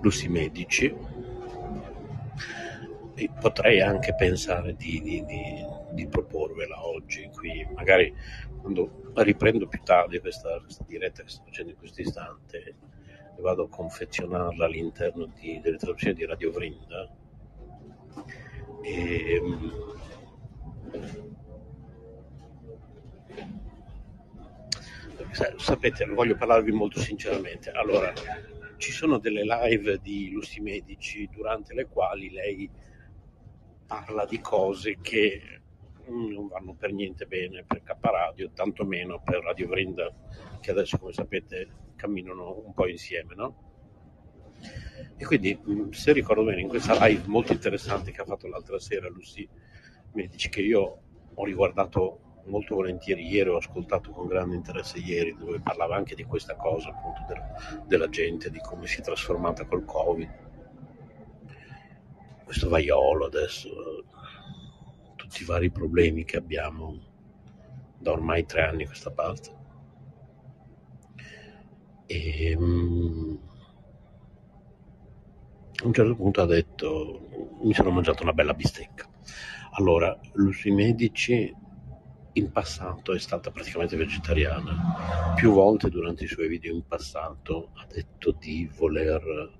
Lucy 0.00 0.26
Medici. 0.26 0.92
E 3.16 3.30
potrei 3.40 3.80
anche 3.80 4.16
pensare 4.16 4.74
di, 4.74 5.00
di, 5.00 5.24
di, 5.24 5.64
di, 5.92 6.06
proporvela 6.08 6.84
oggi 6.84 7.30
qui, 7.32 7.64
magari 7.72 8.12
quando 8.60 9.12
riprendo 9.14 9.68
più 9.68 9.80
tardi 9.84 10.18
questa, 10.18 10.58
questa 10.58 10.84
diretta 10.88 11.22
che 11.22 11.28
sto 11.28 11.44
facendo 11.44 11.70
in 11.70 11.76
questo 11.76 12.00
istante 12.00 12.58
e 12.58 13.40
vado 13.40 13.62
a 13.62 13.68
confezionarla 13.68 14.64
all'interno 14.64 15.32
delle 15.40 15.76
traduzioni 15.76 16.14
di 16.14 16.26
Radio 16.26 16.50
Vrinda. 16.50 17.08
E, 18.82 19.40
sapete, 25.56 26.04
voglio 26.06 26.36
parlarvi 26.36 26.72
molto 26.72 27.00
sinceramente. 27.00 27.70
Allora, 27.70 28.12
ci 28.76 28.92
sono 28.92 29.18
delle 29.18 29.42
live 29.42 29.98
di 30.00 30.30
Lusti 30.30 30.60
Medici 30.60 31.28
durante 31.32 31.74
le 31.74 31.86
quali 31.86 32.30
lei 32.30 32.70
parla 33.86 34.24
di 34.24 34.40
cose 34.40 34.98
che 35.00 35.60
non 36.06 36.48
vanno 36.48 36.74
per 36.74 36.92
niente 36.92 37.26
bene 37.26 37.64
per 37.64 37.82
K 37.82 37.96
Radio, 38.00 38.50
tantomeno 38.50 39.22
per 39.22 39.42
Radio 39.42 39.68
Vrinda, 39.68 40.12
che 40.60 40.70
adesso, 40.70 40.98
come 40.98 41.12
sapete, 41.12 41.68
camminano 41.96 42.62
un 42.64 42.74
po' 42.74 42.86
insieme, 42.88 43.34
no? 43.34 43.72
E 45.16 45.24
quindi, 45.24 45.58
se 45.90 46.12
ricordo 46.12 46.44
bene, 46.44 46.60
in 46.60 46.68
questa 46.68 47.06
live 47.06 47.22
molto 47.26 47.52
interessante 47.52 48.10
che 48.10 48.20
ha 48.20 48.24
fatto 48.24 48.48
l'altra 48.48 48.78
sera 48.78 49.08
Lucy 49.08 49.48
Medici, 50.14 50.48
che 50.48 50.62
io 50.62 50.98
ho 51.34 51.44
riguardato 51.44 52.20
molto 52.46 52.76
volentieri 52.76 53.26
ieri, 53.26 53.48
ho 53.48 53.56
ascoltato 53.56 54.10
con 54.10 54.26
grande 54.26 54.54
interesse 54.54 54.98
ieri, 54.98 55.34
dove 55.36 55.60
parlava 55.60 55.96
anche 55.96 56.14
di 56.14 56.24
questa 56.24 56.54
cosa, 56.54 56.90
appunto, 56.90 57.24
della, 57.26 57.82
della 57.86 58.08
gente, 58.08 58.50
di 58.50 58.60
come 58.60 58.86
si 58.86 59.00
è 59.00 59.02
trasformata 59.02 59.64
col 59.64 59.84
Covid. 59.84 60.42
Questo 62.44 62.68
vaiolo 62.68 63.26
adesso, 63.26 64.04
tutti 65.16 65.42
i 65.42 65.46
vari 65.46 65.70
problemi 65.70 66.24
che 66.24 66.36
abbiamo 66.36 66.96
da 67.98 68.12
ormai 68.12 68.44
tre 68.44 68.62
anni 68.62 68.84
a 68.84 68.86
questa 68.86 69.10
parte. 69.10 69.62
E 72.06 72.54
um, 72.56 73.40
a 75.82 75.86
un 75.86 75.92
certo 75.92 76.14
punto 76.14 76.42
ha 76.42 76.46
detto, 76.46 77.56
mi 77.62 77.72
sono 77.72 77.90
mangiato 77.90 78.22
una 78.22 78.32
bella 78.32 78.54
bistecca. 78.54 79.08
Allora, 79.76 80.16
Lucy 80.34 80.70
Medici 80.70 81.52
in 82.34 82.52
passato 82.52 83.12
è 83.12 83.18
stata 83.18 83.50
praticamente 83.50 83.96
vegetariana. 83.96 85.34
Più 85.34 85.52
volte 85.52 85.90
durante 85.90 86.22
i 86.24 86.28
suoi 86.28 86.46
video 86.46 86.72
in 86.72 86.86
passato 86.86 87.70
ha 87.74 87.86
detto 87.92 88.36
di 88.38 88.70
voler 88.76 89.50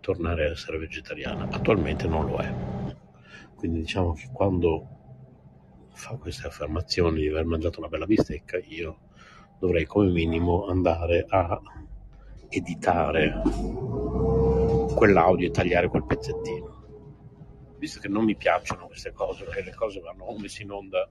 tornare 0.00 0.46
a 0.46 0.50
essere 0.50 0.78
vegetariana. 0.78 1.46
Attualmente 1.50 2.06
non 2.06 2.24
lo 2.26 2.38
è. 2.38 2.54
quindi 3.54 3.80
diciamo 3.80 4.14
che 4.14 4.30
quando 4.32 4.88
fa 5.92 6.16
queste 6.16 6.46
affermazioni 6.46 7.20
di 7.20 7.28
aver 7.28 7.44
mangiato 7.44 7.80
una 7.80 7.88
bella 7.88 8.06
bistecca, 8.06 8.58
io 8.58 8.98
dovrei 9.58 9.84
come 9.84 10.10
minimo 10.10 10.66
andare 10.68 11.26
a 11.28 11.60
editare 12.48 13.42
quell'audio 14.94 15.48
e 15.48 15.50
tagliare 15.50 15.88
quel 15.88 16.06
pezzettino. 16.06 16.73
Visto 17.84 18.00
che 18.00 18.08
non 18.08 18.24
mi 18.24 18.34
piacciono 18.34 18.86
queste 18.86 19.12
cose, 19.12 19.44
perché 19.44 19.62
le 19.62 19.74
cose 19.74 20.00
vanno 20.00 20.34
messe 20.38 20.62
in 20.62 20.70
onda, 20.70 21.06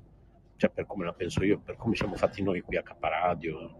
cioè 0.56 0.72
per 0.72 0.88
come 0.88 1.06
la 1.06 1.14
penso 1.14 1.44
io, 1.44 1.60
per 1.60 1.76
come 1.76 1.94
siamo 1.94 2.16
fatti 2.16 2.42
noi 2.42 2.62
qui 2.62 2.78
a 2.78 2.82
Caparadio, 2.82 3.76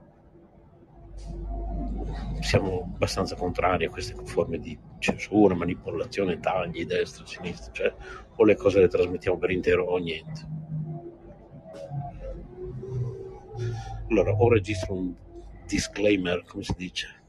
siamo 2.42 2.92
abbastanza 2.94 3.36
contrari 3.36 3.86
a 3.86 3.90
queste 3.90 4.14
forme 4.26 4.60
di 4.60 4.78
censura, 5.00 5.56
manipolazione, 5.56 6.40
tagli, 6.40 6.86
destra, 6.86 7.26
sinistra, 7.26 7.72
cioè 7.72 7.96
o 8.36 8.44
le 8.44 8.56
cose 8.56 8.80
le 8.80 8.88
trasmettiamo 8.88 9.40
per 9.40 9.50
intero 9.50 9.86
o 9.86 9.98
niente. 9.98 10.48
Allora, 14.08 14.34
o 14.34 14.50
registro 14.50 14.94
un 14.94 15.16
disclaimer, 15.66 16.44
come 16.46 16.62
si 16.62 16.76
dice, 16.78 17.23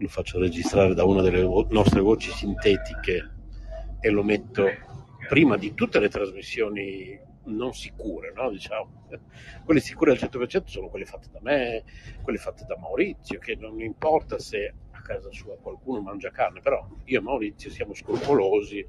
lo 0.00 0.08
faccio 0.08 0.38
registrare 0.38 0.94
da 0.94 1.04
una 1.04 1.20
delle 1.20 1.42
nostre 1.68 2.00
voci 2.00 2.30
sintetiche 2.30 3.30
e 4.00 4.08
lo 4.08 4.22
metto 4.22 4.64
prima 5.28 5.58
di 5.58 5.74
tutte 5.74 6.00
le 6.00 6.08
trasmissioni 6.08 7.20
non 7.44 7.74
sicure, 7.74 8.32
no? 8.34 8.50
diciamo. 8.50 9.08
Quelle 9.64 9.80
sicure 9.80 10.12
al 10.12 10.18
100% 10.18 10.64
sono 10.64 10.88
quelle 10.88 11.04
fatte 11.04 11.28
da 11.30 11.38
me, 11.42 11.84
quelle 12.22 12.38
fatte 12.38 12.64
da 12.66 12.76
Maurizio, 12.78 13.38
che 13.38 13.56
non 13.56 13.80
importa 13.80 14.38
se 14.38 14.72
a 14.90 15.02
casa 15.02 15.30
sua 15.32 15.56
qualcuno 15.58 16.00
mangia 16.00 16.30
carne, 16.30 16.60
però 16.60 16.86
io 17.04 17.18
e 17.18 17.22
Maurizio 17.22 17.70
siamo 17.70 17.94
scrupolosi 17.94 18.86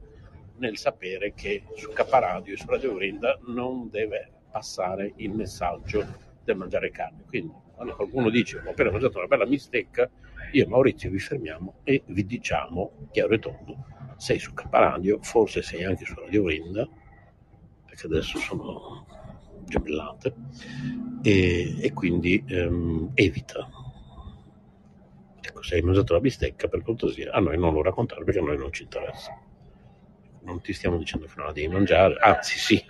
nel 0.58 0.78
sapere 0.78 1.34
che 1.34 1.64
su 1.76 1.92
Caparadio 1.92 2.54
e 2.54 2.58
su 2.58 2.68
Radio 2.68 2.94
Grinda 2.96 3.38
non 3.48 3.90
deve 3.90 4.32
passare 4.50 5.14
il 5.18 5.32
messaggio 5.32 6.06
del 6.44 6.56
mangiare 6.56 6.92
carne. 6.92 7.24
Quindi 7.28 7.54
quando 7.74 7.96
qualcuno 7.96 8.30
dice 8.30 8.58
ho 8.58 8.70
appena 8.70 8.92
mangiato 8.92 9.18
una 9.18 9.28
bella 9.28 9.46
mistecca, 9.46 10.10
io 10.52 10.66
e 10.66 10.68
Maurizio 10.68 11.10
vi 11.10 11.20
fermiamo 11.20 11.76
e 11.84 12.04
vi 12.08 12.26
diciamo 12.26 13.10
chiaro 13.12 13.34
e 13.34 13.40
tondo, 13.40 13.86
sei 14.18 14.40
su 14.40 14.54
Caparadio, 14.54 15.20
forse 15.22 15.62
sei 15.62 15.84
anche 15.84 16.06
su 16.06 16.14
Radio 16.16 16.44
Grinda, 16.44 16.88
perché 17.86 18.06
adesso 18.06 18.38
sono 18.40 19.06
gemellate, 19.66 20.34
e, 21.24 21.76
e 21.82 21.94
quindi 21.94 22.44
ehm, 22.48 23.12
evita. 23.14 23.70
Ecco, 25.42 25.64
se 25.64 25.76
hai 25.76 25.82
mangiato 25.82 26.14
la 26.14 26.20
bistecca, 26.20 26.68
per 26.68 26.84
cortesia, 26.84 27.32
a 27.32 27.40
noi 27.40 27.58
non 27.58 27.74
lo 27.74 27.82
raccontare 27.82 28.24
perché 28.24 28.40
a 28.40 28.44
noi 28.44 28.58
non 28.58 28.72
ci 28.72 28.84
interessa. 28.84 29.40
Non 30.44 30.62
ti 30.62 30.74
stiamo 30.74 30.98
dicendo 30.98 31.26
che 31.26 31.34
non 31.38 31.48
la 31.48 31.52
devi 31.52 31.68
mangiare, 31.68 32.16
anzi 32.20 32.58
sì, 32.58 32.84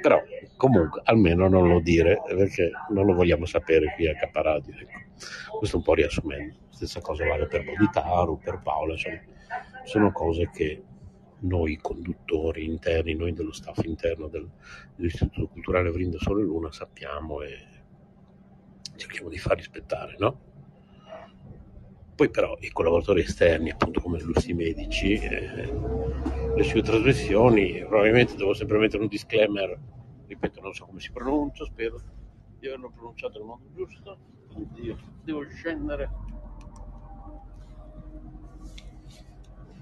però 0.00 0.22
comunque 0.56 1.00
almeno 1.04 1.48
non 1.48 1.68
lo 1.68 1.80
dire 1.80 2.20
perché 2.26 2.70
non 2.90 3.06
lo 3.06 3.14
vogliamo 3.14 3.46
sapere 3.46 3.92
qui 3.94 4.08
a 4.08 4.14
Caparadio. 4.14 4.74
Ecco. 4.74 5.58
Questo 5.58 5.76
un 5.76 5.82
po' 5.82 5.94
riassumendo. 5.94 6.56
Stessa 6.70 7.00
cosa 7.00 7.26
vale 7.26 7.46
per 7.46 7.64
Boditaru, 7.64 8.38
per 8.38 8.60
Paola, 8.62 8.92
insomma, 8.92 9.20
sono 9.84 10.10
cose 10.10 10.50
che 10.50 10.82
noi 11.40 11.76
conduttori 11.76 12.64
interni, 12.64 13.14
noi 13.14 13.32
dello 13.32 13.52
staff 13.52 13.82
interno 13.84 14.28
del, 14.28 14.48
dell'Istituto 14.96 15.48
Culturale 15.48 15.90
Vrinda 15.90 16.18
Sole 16.18 16.42
Luna 16.42 16.70
sappiamo 16.72 17.42
e 17.42 17.66
cerchiamo 18.96 19.28
di 19.28 19.38
far 19.38 19.56
rispettare, 19.56 20.16
no? 20.18 20.51
Poi 22.22 22.30
però 22.30 22.56
i 22.60 22.70
collaboratori 22.70 23.22
esterni, 23.22 23.70
appunto 23.70 24.00
come 24.00 24.20
i 24.20 24.52
medici, 24.52 25.14
eh, 25.14 25.72
le 26.54 26.62
sue 26.62 26.80
trasmissioni, 26.80 27.84
probabilmente 27.84 28.36
devo 28.36 28.54
sempre 28.54 28.78
mettere 28.78 29.02
un 29.02 29.08
disclaimer, 29.08 29.76
ripeto, 30.28 30.60
non 30.60 30.72
so 30.72 30.84
come 30.84 31.00
si 31.00 31.10
pronuncia, 31.10 31.64
spero 31.64 32.00
di 32.60 32.68
averlo 32.68 32.92
pronunciato 32.94 33.38
nel 33.38 33.46
modo 33.48 33.64
giusto, 33.74 34.18
quindi 34.52 34.96
devo 35.24 35.44
scendere 35.48 36.10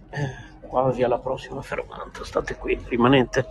eh, 0.09 0.67
quasi 0.67 1.03
alla 1.03 1.19
prossima 1.19 1.61
fermata, 1.61 2.25
state 2.25 2.57
qui, 2.57 2.81
rimanete. 2.89 3.45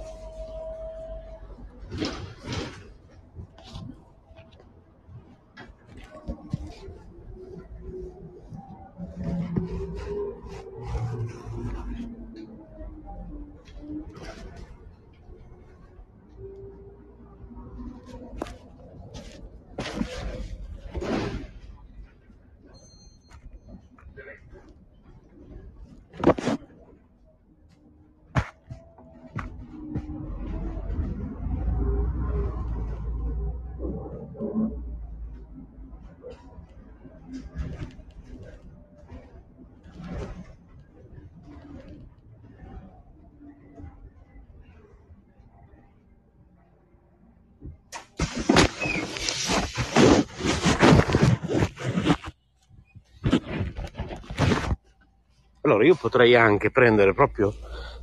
Allora 55.69 55.85
io 55.85 55.93
potrei 55.93 56.35
anche 56.35 56.71
prendere 56.71 57.13
proprio 57.13 57.53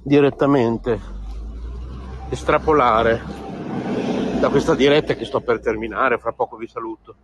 direttamente, 0.01 1.01
estrapolare 2.29 3.21
da 4.39 4.51
questa 4.51 4.77
diretta 4.77 5.15
che 5.15 5.25
sto 5.25 5.41
per 5.41 5.59
terminare, 5.59 6.19
fra 6.19 6.33
poco 6.33 6.57
vi 6.57 6.69
saluto. 6.69 7.17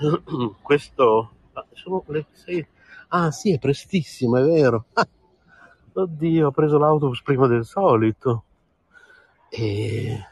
Questo... 0.62 1.32
Sono 1.74 2.02
le 2.06 2.24
6... 2.32 2.66
Ah 3.08 3.30
sì, 3.32 3.52
è 3.52 3.58
prestissimo, 3.58 4.38
è 4.38 4.42
vero. 4.42 4.86
Ah, 4.94 5.06
oddio, 5.92 6.46
ho 6.46 6.52
preso 6.52 6.78
l'autobus 6.78 7.20
prima 7.20 7.46
del 7.46 7.66
solito. 7.66 8.44
E... 9.50 10.26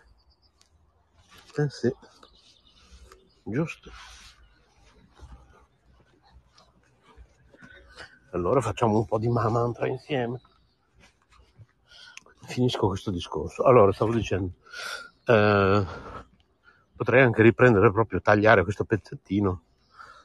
Eh 1.54 1.68
sì, 1.68 1.94
giusto. 3.44 3.90
Allora 8.32 8.60
facciamo 8.60 8.98
un 8.98 9.06
po' 9.06 9.18
di 9.18 9.28
mantra 9.28 9.86
insieme. 9.86 10.38
Finisco 12.42 12.86
questo 12.86 13.10
discorso. 13.10 13.62
Allora, 13.62 13.90
stavo 13.92 14.12
dicendo, 14.12 14.52
eh, 15.24 15.84
potrei 16.94 17.22
anche 17.22 17.40
riprendere 17.40 17.90
proprio, 17.90 18.20
tagliare 18.20 18.64
questo 18.64 18.84
pezzettino 18.84 19.62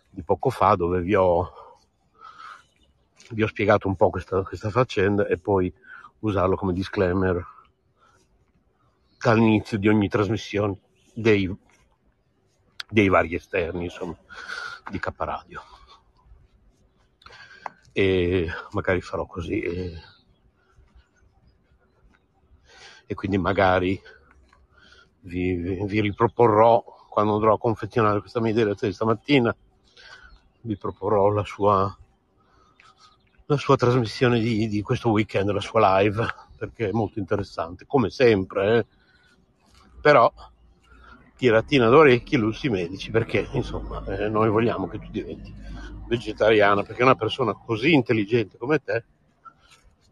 di 0.10 0.22
poco 0.22 0.50
fa 0.50 0.76
dove 0.76 1.00
vi 1.00 1.16
ho, 1.16 1.80
vi 3.30 3.44
ho 3.44 3.48
spiegato 3.48 3.88
un 3.88 3.96
po' 3.96 4.10
questa, 4.10 4.44
questa 4.44 4.70
faccenda 4.70 5.26
e 5.26 5.38
poi 5.38 5.74
usarlo 6.20 6.58
come 6.58 6.74
disclaimer 6.74 7.42
dall'inizio 9.18 9.78
di 9.78 9.88
ogni 9.88 10.10
trasmissione 10.10 10.78
dei, 11.14 11.54
dei 12.90 13.08
vari 13.08 13.34
esterni, 13.34 13.86
insomma, 13.86 14.18
di 14.92 15.00
Caparadio 15.00 15.62
e 17.94 18.48
magari 18.72 19.02
farò 19.02 19.26
così 19.28 19.62
e, 19.62 19.94
e 23.06 23.14
quindi 23.14 23.38
magari 23.38 24.02
vi, 25.22 25.54
vi, 25.54 25.86
vi, 25.86 26.02
riproporrò 26.02 26.84
quando 27.08 27.36
andrò 27.36 27.54
a 27.54 27.60
confezionare 27.60 28.20
questa 28.20 28.42
mia 28.42 28.52
diretta 28.52 28.88
di 28.88 28.94
stamattina 28.94 29.56
vi 30.62 30.76
proporrò 30.76 31.30
la 31.30 31.46
sua 31.46 31.98
la 33.46 33.58
sua 33.58 33.76
trasmissione 33.76 34.40
di, 34.40 34.68
di 34.68 34.82
questo 34.82 35.12
weekend 35.12 35.52
la 35.52 35.62
sua 35.62 36.00
live 36.00 36.26
perché 36.58 36.90
è 36.90 36.92
molto 36.92 37.20
interessante 37.20 37.86
come 37.86 38.10
sempre 38.10 38.78
eh? 38.78 38.86
però 40.02 40.34
tiratina 41.36 41.90
d'orecchi 41.90 42.38
lussi 42.38 42.70
medici 42.70 43.12
perché 43.12 43.48
insomma 43.52 44.04
eh, 44.06 44.30
noi 44.30 44.50
vogliamo 44.50 44.88
che 44.88 44.98
tu 44.98 45.10
diventi 45.12 45.54
vegetariana 46.14 46.84
perché 46.84 47.02
una 47.02 47.16
persona 47.16 47.54
così 47.54 47.94
intelligente 47.94 48.58
come 48.58 48.84
te 48.84 49.04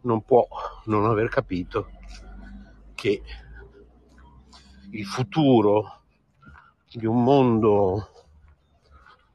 non 0.02 0.22
può 0.22 0.46
non 0.86 1.04
aver 1.04 1.28
capito 1.28 1.90
che 2.94 3.22
il 4.90 5.06
futuro 5.06 6.02
di 6.92 7.06
un 7.06 7.22
mondo 7.22 8.08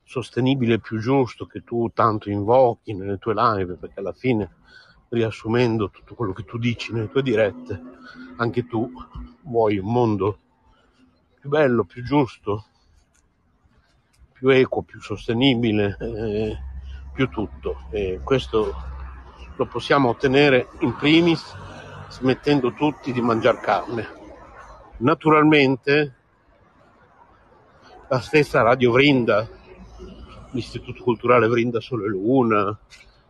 sostenibile 0.04 0.76
e 0.76 0.80
più 0.80 1.00
giusto 1.00 1.46
che 1.46 1.64
tu 1.64 1.90
tanto 1.94 2.30
invochi 2.30 2.94
nelle 2.94 3.18
tue 3.18 3.34
live 3.34 3.76
perché 3.76 4.00
alla 4.00 4.14
fine 4.14 4.56
riassumendo 5.10 5.90
tutto 5.90 6.16
quello 6.16 6.34
che 6.34 6.44
tu 6.44 6.58
dici 6.58 6.92
nelle 6.92 7.10
tue 7.10 7.24
dirette, 7.24 7.82
anche 8.38 8.66
tu 8.66 8.92
vuoi 9.44 9.78
un 9.78 9.92
mondo 9.92 10.40
più 11.40 11.50
bello, 11.50 11.86
più 11.86 12.04
giusto, 12.04 12.66
più 14.38 14.50
equo, 14.50 14.84
più 14.84 15.02
sostenibile, 15.02 15.98
eh, 16.00 16.58
più 17.14 17.28
tutto. 17.30 17.88
E 17.90 18.20
questo 18.24 18.74
lo 19.56 19.66
possiamo 19.66 20.10
ottenere 20.10 20.70
in 20.82 20.96
primis 20.96 21.56
smettendo 22.10 22.74
tutti 22.74 23.12
di 23.12 23.22
mangiare 23.22 23.60
carne. 23.60 24.08
Naturalmente 24.98 26.16
la 28.08 28.20
stessa 28.20 28.62
Radio 28.62 28.92
Vrinda, 28.92 29.48
l'Istituto 30.52 31.04
Culturale 31.04 31.48
Vrinda 31.48 31.80
Sole 31.80 32.08
Luna, 32.08 32.78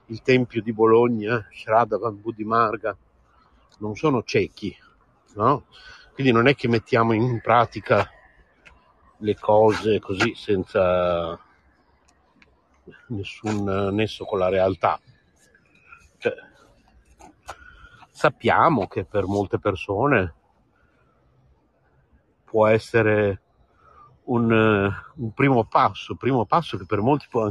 il 0.08 0.22
Tempio 0.22 0.62
di 0.62 0.74
Bologna, 0.74 1.48
Shradavan 1.52 2.22
Buddhimarga, 2.22 2.96
non 3.80 3.96
sono 3.96 4.24
ciechi, 4.24 4.76
no? 5.36 5.66
Quindi 6.14 6.32
non 6.32 6.48
è 6.48 6.56
che 6.56 6.68
mettiamo 6.68 7.14
in 7.14 7.40
pratica 7.42 8.10
le 9.18 9.36
cose 9.36 10.00
così 10.00 10.34
senza 10.36 11.40
nessun 13.08 13.90
nesso 13.94 14.26
con 14.26 14.40
la 14.40 14.50
realtà. 14.50 15.00
Cioè, 16.18 16.34
sappiamo 18.10 18.88
che 18.88 19.06
per 19.06 19.26
molte 19.26 19.60
persone 19.60 20.34
può 22.44 22.68
essere 22.68 23.42
un, 24.26 24.52
un 25.16 25.34
primo 25.34 25.66
passo, 25.66 26.16
primo 26.16 26.46
passo 26.46 26.78
che 26.78 26.86
per 26.86 27.02
molti 27.02 27.28
può, 27.30 27.48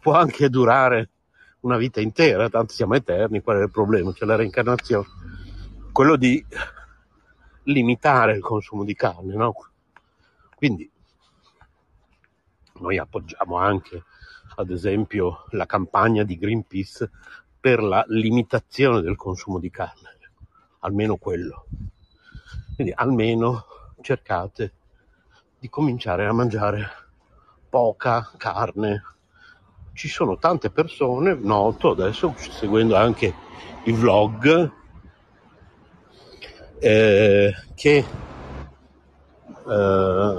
può 0.00 0.14
anche 0.14 0.48
durare 0.48 1.10
una 1.60 1.76
vita 1.76 2.00
intera, 2.00 2.48
tanto 2.48 2.72
siamo 2.72 2.94
eterni, 2.94 3.42
qual 3.42 3.58
è 3.58 3.62
il 3.62 3.70
problema? 3.70 4.12
C'è 4.12 4.24
la 4.24 4.36
reincarnazione. 4.36 5.06
Quello 5.92 6.16
di 6.16 6.44
limitare 7.64 8.34
il 8.34 8.40
consumo 8.40 8.84
di 8.84 8.94
carne, 8.94 9.34
no? 9.34 9.52
Quindi 10.56 10.90
noi 12.80 12.98
appoggiamo 12.98 13.56
anche, 13.56 14.04
ad 14.56 14.70
esempio, 14.70 15.44
la 15.50 15.66
campagna 15.66 16.24
di 16.24 16.36
Greenpeace 16.36 17.10
per 17.60 17.82
la 17.82 18.04
limitazione 18.08 19.00
del 19.02 19.16
consumo 19.16 19.58
di 19.58 19.70
carne, 19.70 20.18
almeno 20.80 21.16
quello. 21.16 21.66
Quindi 22.74 22.92
almeno 22.96 23.66
cercate 24.00 24.72
di 25.58 25.68
cominciare 25.68 26.26
a 26.26 26.32
mangiare 26.32 26.88
poca 27.68 28.30
carne. 28.36 29.04
Ci 29.92 30.08
sono 30.08 30.38
tante 30.38 30.70
persone, 30.70 31.34
noto 31.34 31.90
adesso, 31.90 32.34
seguendo 32.36 32.96
anche 32.96 33.34
i 33.84 33.92
vlog, 33.92 34.72
eh, 36.78 37.52
che 37.74 38.04
eh, 39.68 40.36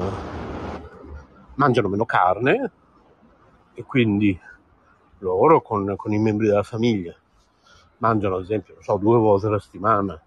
mangiano 1.62 1.90
meno 1.90 2.06
carne 2.06 2.72
e 3.76 3.84
quindi 3.84 4.38
loro 5.20 5.62
con, 5.62 5.96
con, 5.96 6.12
i 6.12 6.18
membri 6.18 6.48
della 6.48 6.64
famiglia 6.64 7.16
mangiano 7.98 8.38
ad 8.38 8.42
esempio 8.42 8.82
so, 8.82 8.98
due 8.98 9.20
volte 9.20 9.46
alla 9.46 9.60
settimana 9.60 10.20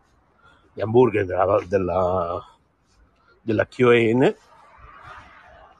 gli 0.72 0.80
hamburger 0.80 1.26
della, 1.26 1.58
della, 1.66 2.56
della 3.40 3.66
Chioene 3.66 4.36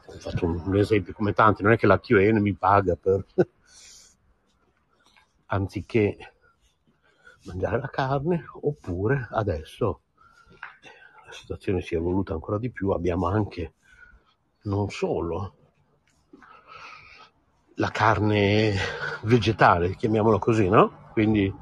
ho 0.07 0.19
fatto 0.19 0.45
un, 0.45 0.77
esempio 0.77 1.13
come 1.13 1.33
tanti 1.33 1.63
non 1.63 1.71
è 1.71 1.77
che 1.77 1.87
la 1.87 2.01
Chioene 2.01 2.41
mi 2.41 2.55
paga 2.55 2.97
per 2.97 3.25
anziché 5.47 6.33
mangiare 7.45 7.79
la 7.79 7.91
carne 7.91 8.45
oppure 8.61 9.29
adesso 9.31 10.01
la 11.27 11.33
situazione 11.33 11.81
si 11.81 11.95
è 11.95 11.99
evoluta 11.99 12.33
ancora 12.33 12.59
di 12.59 12.71
più 12.71 12.91
abbiamo 12.91 13.29
anche 13.29 13.75
non 14.65 14.91
solo 14.91 15.55
la 17.77 17.91
carne 17.91 18.75
vegetale, 19.23 19.97
chiamiamola 19.97 20.39
così, 20.39 20.69
no? 20.69 21.09
Quindi 21.12 21.53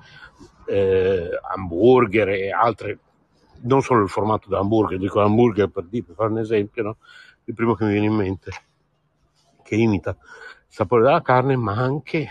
eh, 0.66 1.28
hamburger 1.53 2.28
e 2.28 2.50
altre, 2.50 2.98
non 3.62 3.82
solo 3.82 4.03
il 4.03 4.09
formato 4.09 4.48
da 4.48 4.59
hamburger, 4.59 4.98
dico 4.98 5.20
hamburger 5.20 5.68
per, 5.68 5.84
dire, 5.84 6.05
per 6.05 6.14
fare 6.14 6.30
un 6.30 6.38
esempio, 6.38 6.82
no? 6.82 6.96
Il 7.44 7.55
primo 7.55 7.74
che 7.74 7.84
mi 7.84 7.92
viene 7.92 8.07
in 8.07 8.14
mente, 8.14 8.50
che 9.62 9.74
imita 9.74 10.11
il 10.11 10.16
sapore 10.68 11.03
della 11.03 11.22
carne, 11.22 11.57
ma 11.57 11.74
anche 11.74 12.30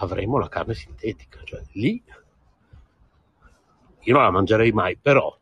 avremo 0.00 0.38
la 0.38 0.48
carne 0.48 0.74
sintetica, 0.74 1.40
cioè 1.44 1.62
lì 1.72 2.02
io 4.08 4.14
non 4.14 4.22
la 4.22 4.30
mangerei 4.30 4.72
mai, 4.72 4.96
però 4.96 5.36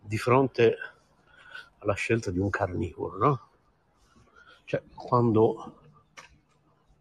di 0.00 0.18
fronte 0.18 0.76
alla 1.82 1.94
scelta 1.94 2.30
di 2.30 2.38
un 2.38 2.48
carnivoro, 2.50 3.18
no? 3.18 3.40
Cioè, 4.64 4.82
quando 4.94 5.80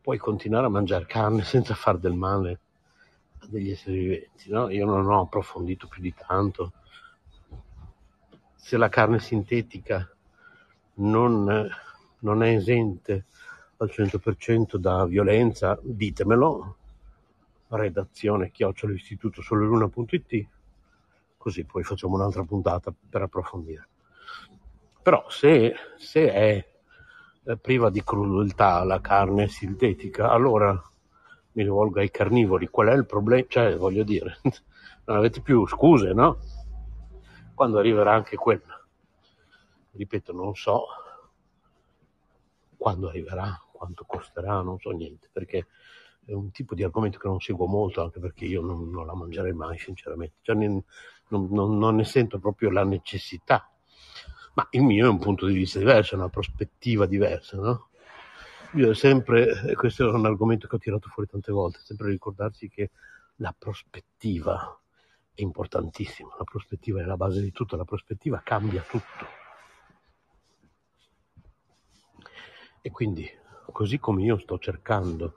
puoi 0.02 0.18
continuare 0.18 0.66
a 0.66 0.70
mangiare 0.70 1.06
carne 1.06 1.44
senza 1.44 1.76
far 1.76 1.98
del 1.98 2.14
male 2.14 2.60
a 3.40 3.46
degli 3.48 3.72
esseri 3.72 4.00
viventi, 4.00 4.50
no? 4.50 4.70
Io 4.70 4.86
non 4.86 5.08
ho 5.08 5.22
approfondito 5.22 5.88
più 5.88 6.02
di 6.02 6.14
tanto. 6.14 6.74
Se 8.56 8.78
la 8.78 8.90
carne 8.90 9.20
sintetica 9.20 10.08
non, 10.96 11.70
non 12.20 12.44
è 12.44 12.56
esente 12.56 13.26
al 13.78 13.90
100% 13.92 14.76
da 14.78 15.06
violenza, 15.06 15.78
ditemelo. 15.82 16.78
Redazione 17.70 18.52
chiocciol'istituto 18.52 19.42
soleluna.it 19.42 20.48
così 21.38 21.64
poi 21.64 21.84
facciamo 21.84 22.16
un'altra 22.16 22.44
puntata 22.44 22.94
per 23.10 23.24
approfondire. 23.24 23.88
Però 25.02 25.26
se, 25.30 25.74
se 25.98 26.32
è 26.32 26.72
priva 27.60 27.90
di 27.90 28.04
crudeltà 28.04 28.84
la 28.84 29.02
carne 29.02 29.48
sintetica, 29.48 30.30
allora 30.30 30.72
mi 31.54 31.64
rivolgo 31.64 32.00
ai 32.00 32.12
carnivori. 32.12 32.68
Qual 32.68 32.88
è 32.88 32.94
il 32.94 33.06
problema? 33.06 33.46
Cioè, 33.48 33.76
voglio 33.78 34.04
dire, 34.04 34.38
non 35.06 35.18
avete 35.18 35.42
più 35.42 35.66
scuse, 35.66 36.14
no? 36.14 36.38
Quando 37.56 37.80
arriverà 37.80 38.14
anche 38.14 38.36
quella. 38.36 38.80
Ripeto, 39.94 40.34
non 40.34 40.56
so 40.56 40.86
quando 42.78 43.10
arriverà, 43.10 43.60
quanto 43.72 44.06
costerà, 44.08 44.62
non 44.62 44.80
so 44.80 44.92
niente, 44.92 45.30
perché 45.32 45.68
è 46.26 46.34
un 46.34 46.52
tipo 46.52 46.76
di 46.76 46.84
argomento 46.84 47.20
che 47.20 47.28
non 47.28 47.40
seguo 47.40 47.68
molto, 47.68 48.02
anche 48.02 48.20
perché 48.20 48.46
io 48.46 48.62
non, 48.62 48.90
non 48.90 49.06
la 49.06 49.16
mangerei 49.16 49.54
mai, 49.54 49.78
sinceramente. 49.78 50.36
Cioè, 50.42 50.56
non, 50.56 50.84
non, 51.28 51.78
non 51.78 51.96
ne 51.96 52.04
sento 52.04 52.40
proprio 52.40 52.70
la 52.70 52.84
necessità 52.84 53.71
ma 54.54 54.68
il 54.72 54.84
mio 54.84 55.06
è 55.06 55.10
un 55.10 55.20
punto 55.20 55.46
di 55.46 55.54
vista 55.54 55.80
diverso, 55.80 56.16
è 56.16 56.18
una 56.18 56.30
prospettiva 56.30 57.06
diversa, 57.06 57.58
no? 57.58 57.90
Io 58.76 58.94
sempre, 58.94 59.74
questo 59.76 60.10
è 60.10 60.14
un 60.14 60.26
argomento 60.26 60.68
che 60.68 60.76
ho 60.76 60.80
tirato 60.80 61.10
fuori 61.10 61.28
tante 61.30 61.52
volte, 61.52 61.80
sempre 61.84 62.10
ricordarsi 62.10 62.70
che 62.70 62.92
la 63.38 63.54
prospettiva 63.58 64.80
è 65.34 65.42
importantissima, 65.42 66.36
la 66.38 66.44
prospettiva 66.44 67.02
è 67.02 67.06
la 67.06 67.18
base 67.18 67.42
di 67.42 67.52
tutto, 67.52 67.76
la 67.76 67.84
prospettiva 67.84 68.42
cambia 68.44 68.82
tutto. 68.82 69.40
E 72.82 72.90
quindi, 72.92 73.30
così 73.72 74.00
come 74.00 74.24
io 74.24 74.38
sto 74.38 74.58
cercando 74.58 75.36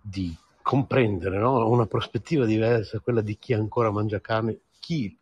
di 0.00 0.36
comprendere 0.60 1.38
no? 1.38 1.68
una 1.68 1.86
prospettiva 1.86 2.44
diversa, 2.44 3.00
quella 3.00 3.20
di 3.20 3.36
chi 3.36 3.52
ancora 3.52 3.90
mangia 3.90 4.20
carne, 4.20 4.60
chi 4.78 5.18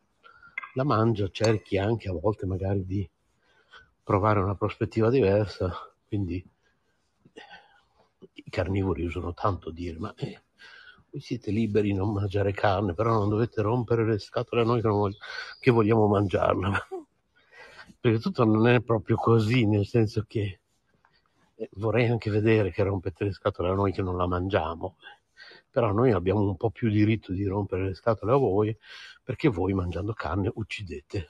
la 0.74 0.84
mangia, 0.84 1.28
cerchi 1.30 1.78
anche 1.78 2.08
a 2.08 2.12
volte 2.12 2.46
magari 2.46 2.84
di 2.84 3.08
provare 4.02 4.40
una 4.40 4.54
prospettiva 4.54 5.10
diversa, 5.10 5.72
quindi 6.06 6.44
i 8.32 8.50
carnivori 8.50 9.04
usano 9.04 9.32
tanto 9.32 9.70
dire, 9.70 9.98
ma 9.98 10.12
eh, 10.16 10.42
voi 11.10 11.20
siete 11.20 11.50
liberi 11.50 11.88
di 11.88 11.94
non 11.94 12.12
mangiare 12.12 12.52
carne, 12.52 12.94
però 12.94 13.12
non 13.12 13.28
dovete 13.28 13.62
rompere 13.62 14.04
le 14.04 14.18
scatole 14.18 14.62
a 14.62 14.64
noi 14.64 14.80
che, 14.80 14.88
voglio, 14.88 15.16
che 15.58 15.70
vogliamo 15.70 16.06
mangiarla. 16.06 16.88
Perché 18.00 18.18
tutto 18.18 18.44
non 18.44 18.66
è 18.66 18.80
proprio 18.80 19.16
così, 19.16 19.66
nel 19.66 19.86
senso 19.86 20.24
che 20.26 20.60
eh, 21.54 21.68
vorrei 21.74 22.08
anche 22.08 22.30
vedere 22.30 22.70
che 22.70 22.82
rompete 22.82 23.24
le 23.24 23.32
scatole 23.32 23.68
a 23.68 23.74
noi 23.74 23.92
che 23.92 24.02
non 24.02 24.16
la 24.16 24.26
mangiamo 24.26 24.96
però 25.70 25.92
noi 25.92 26.12
abbiamo 26.12 26.40
un 26.40 26.56
po' 26.56 26.70
più 26.70 26.90
diritto 26.90 27.32
di 27.32 27.44
rompere 27.46 27.86
le 27.86 27.94
scatole 27.94 28.32
a 28.32 28.36
voi 28.36 28.76
perché 29.22 29.48
voi 29.48 29.72
mangiando 29.72 30.12
carne 30.12 30.50
uccidete 30.52 31.28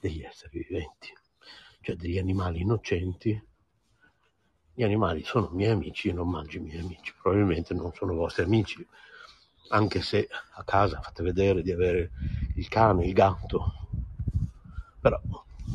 degli 0.00 0.22
esseri 0.22 0.66
viventi, 0.66 1.12
cioè 1.80 1.94
degli 1.94 2.18
animali 2.18 2.60
innocenti. 2.60 3.40
Gli 4.74 4.82
animali 4.82 5.22
sono 5.22 5.50
miei 5.52 5.70
amici, 5.70 6.08
io 6.08 6.14
non 6.14 6.28
mangio 6.28 6.58
i 6.58 6.62
miei 6.62 6.80
amici, 6.80 7.12
probabilmente 7.20 7.74
non 7.74 7.92
sono 7.92 8.14
vostri 8.14 8.42
amici, 8.42 8.84
anche 9.68 10.00
se 10.00 10.28
a 10.54 10.64
casa 10.64 11.00
fate 11.00 11.22
vedere 11.22 11.62
di 11.62 11.70
avere 11.70 12.10
il 12.56 12.68
cane, 12.68 13.06
il 13.06 13.12
gatto, 13.12 13.74
però 15.00 15.20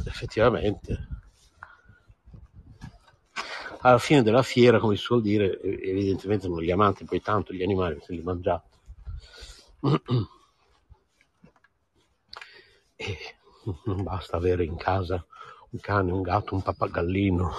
effettivamente 0.06 1.16
alla 3.82 3.99
fine 3.99 4.23
della 4.23 4.43
fiera, 4.43 4.80
come 4.80 4.95
si 4.95 5.03
suol 5.03 5.21
dire, 5.21 5.59
evidentemente 5.61 6.47
non 6.47 6.59
li 6.59 6.71
amate 6.71 7.05
poi 7.05 7.21
tanto 7.21 7.53
gli 7.53 7.63
animali 7.63 7.99
se 8.01 8.13
li 8.13 8.21
mangiate. 8.21 8.67
e 12.95 13.17
non 13.86 14.03
basta 14.03 14.38
avere 14.38 14.63
in 14.63 14.75
casa 14.75 15.25
un 15.69 15.80
cane, 15.80 16.11
un 16.11 16.21
gatto, 16.21 16.55
un 16.55 16.61
pappagallino, 16.61 17.51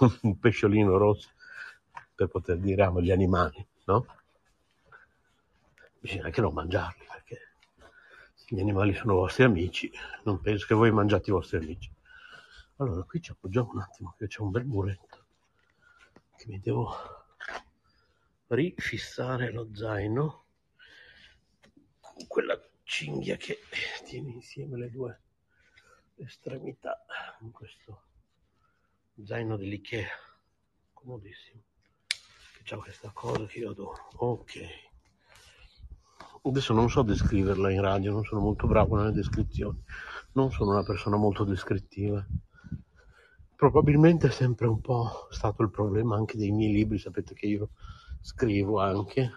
un 0.22 0.38
pesciolino 0.38 0.96
rosso 0.96 1.28
per 2.14 2.28
poter 2.28 2.58
dire 2.58 2.82
amo 2.82 3.00
gli 3.00 3.10
animali, 3.10 3.66
no? 3.86 4.06
Bisogna 5.98 6.24
anche 6.24 6.40
non 6.40 6.52
mangiarli 6.52 7.04
perché 7.10 7.38
gli 8.46 8.60
animali 8.60 8.94
sono 8.94 9.14
vostri 9.14 9.44
amici, 9.44 9.90
non 10.24 10.40
penso 10.40 10.66
che 10.66 10.74
voi 10.74 10.92
mangiate 10.92 11.30
i 11.30 11.32
vostri 11.32 11.56
amici. 11.58 11.90
Allora 12.78 13.04
qui 13.04 13.22
ci 13.22 13.30
appoggiamo 13.30 13.70
un 13.70 13.80
attimo 13.80 14.14
che 14.18 14.26
c'è 14.26 14.40
un 14.40 14.50
bel 14.50 14.64
muretto 14.64 15.26
che 16.36 16.46
mi 16.48 16.58
devo 16.58 16.92
rifissare 18.48 19.52
lo 19.52 19.68
zaino 19.72 20.44
con 22.00 22.26
quella 22.26 22.60
cinghia 22.82 23.36
che 23.36 23.60
tiene 24.04 24.32
insieme 24.32 24.76
le 24.76 24.90
due 24.90 25.20
estremità 26.16 27.04
in 27.42 27.52
questo 27.52 28.02
zaino 29.22 29.56
dell'Ikea 29.56 30.08
comodissimo. 30.92 31.62
Che 32.06 32.62
c'ha 32.64 32.76
questa 32.78 33.10
cosa 33.14 33.46
che 33.46 33.60
io 33.60 33.70
adoro. 33.70 34.08
Ok. 34.16 34.60
Adesso 36.42 36.72
non 36.72 36.90
so 36.90 37.02
descriverla 37.02 37.70
in 37.70 37.80
radio 37.80 38.10
non 38.10 38.24
sono 38.24 38.40
molto 38.40 38.66
bravo 38.66 38.96
nelle 38.96 39.12
descrizioni. 39.12 39.80
Non 40.32 40.50
sono 40.50 40.72
una 40.72 40.82
persona 40.82 41.16
molto 41.16 41.44
descrittiva 41.44 42.26
probabilmente 43.56 44.28
è 44.28 44.30
sempre 44.30 44.66
un 44.66 44.80
po' 44.80 45.28
stato 45.30 45.62
il 45.62 45.70
problema 45.70 46.16
anche 46.16 46.36
dei 46.36 46.50
miei 46.50 46.72
libri 46.72 46.98
sapete 46.98 47.34
che 47.34 47.46
io 47.46 47.70
scrivo 48.20 48.80
anche 48.80 49.30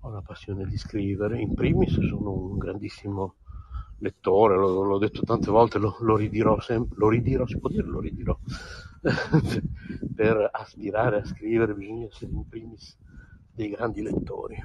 ho 0.00 0.10
la 0.10 0.22
passione 0.22 0.66
di 0.66 0.76
scrivere 0.76 1.40
in 1.40 1.54
primis 1.54 1.98
sono 2.00 2.32
un 2.32 2.58
grandissimo 2.58 3.36
lettore, 3.98 4.56
l'ho, 4.56 4.82
l'ho 4.82 4.98
detto 4.98 5.22
tante 5.22 5.50
volte, 5.50 5.78
lo, 5.78 5.96
lo 6.00 6.16
ridirò 6.16 6.60
sempre, 6.60 6.96
lo 6.98 7.08
ridirò, 7.08 7.46
si 7.46 7.58
può 7.58 7.68
dire 7.68 7.86
lo 7.86 8.00
ridirò, 8.00 8.38
per 10.14 10.50
aspirare 10.52 11.18
a 11.18 11.24
scrivere 11.24 11.74
bisogna 11.74 12.06
essere 12.06 12.32
in 12.32 12.48
primis 12.48 12.96
dei 13.52 13.70
grandi 13.70 14.02
lettori. 14.02 14.56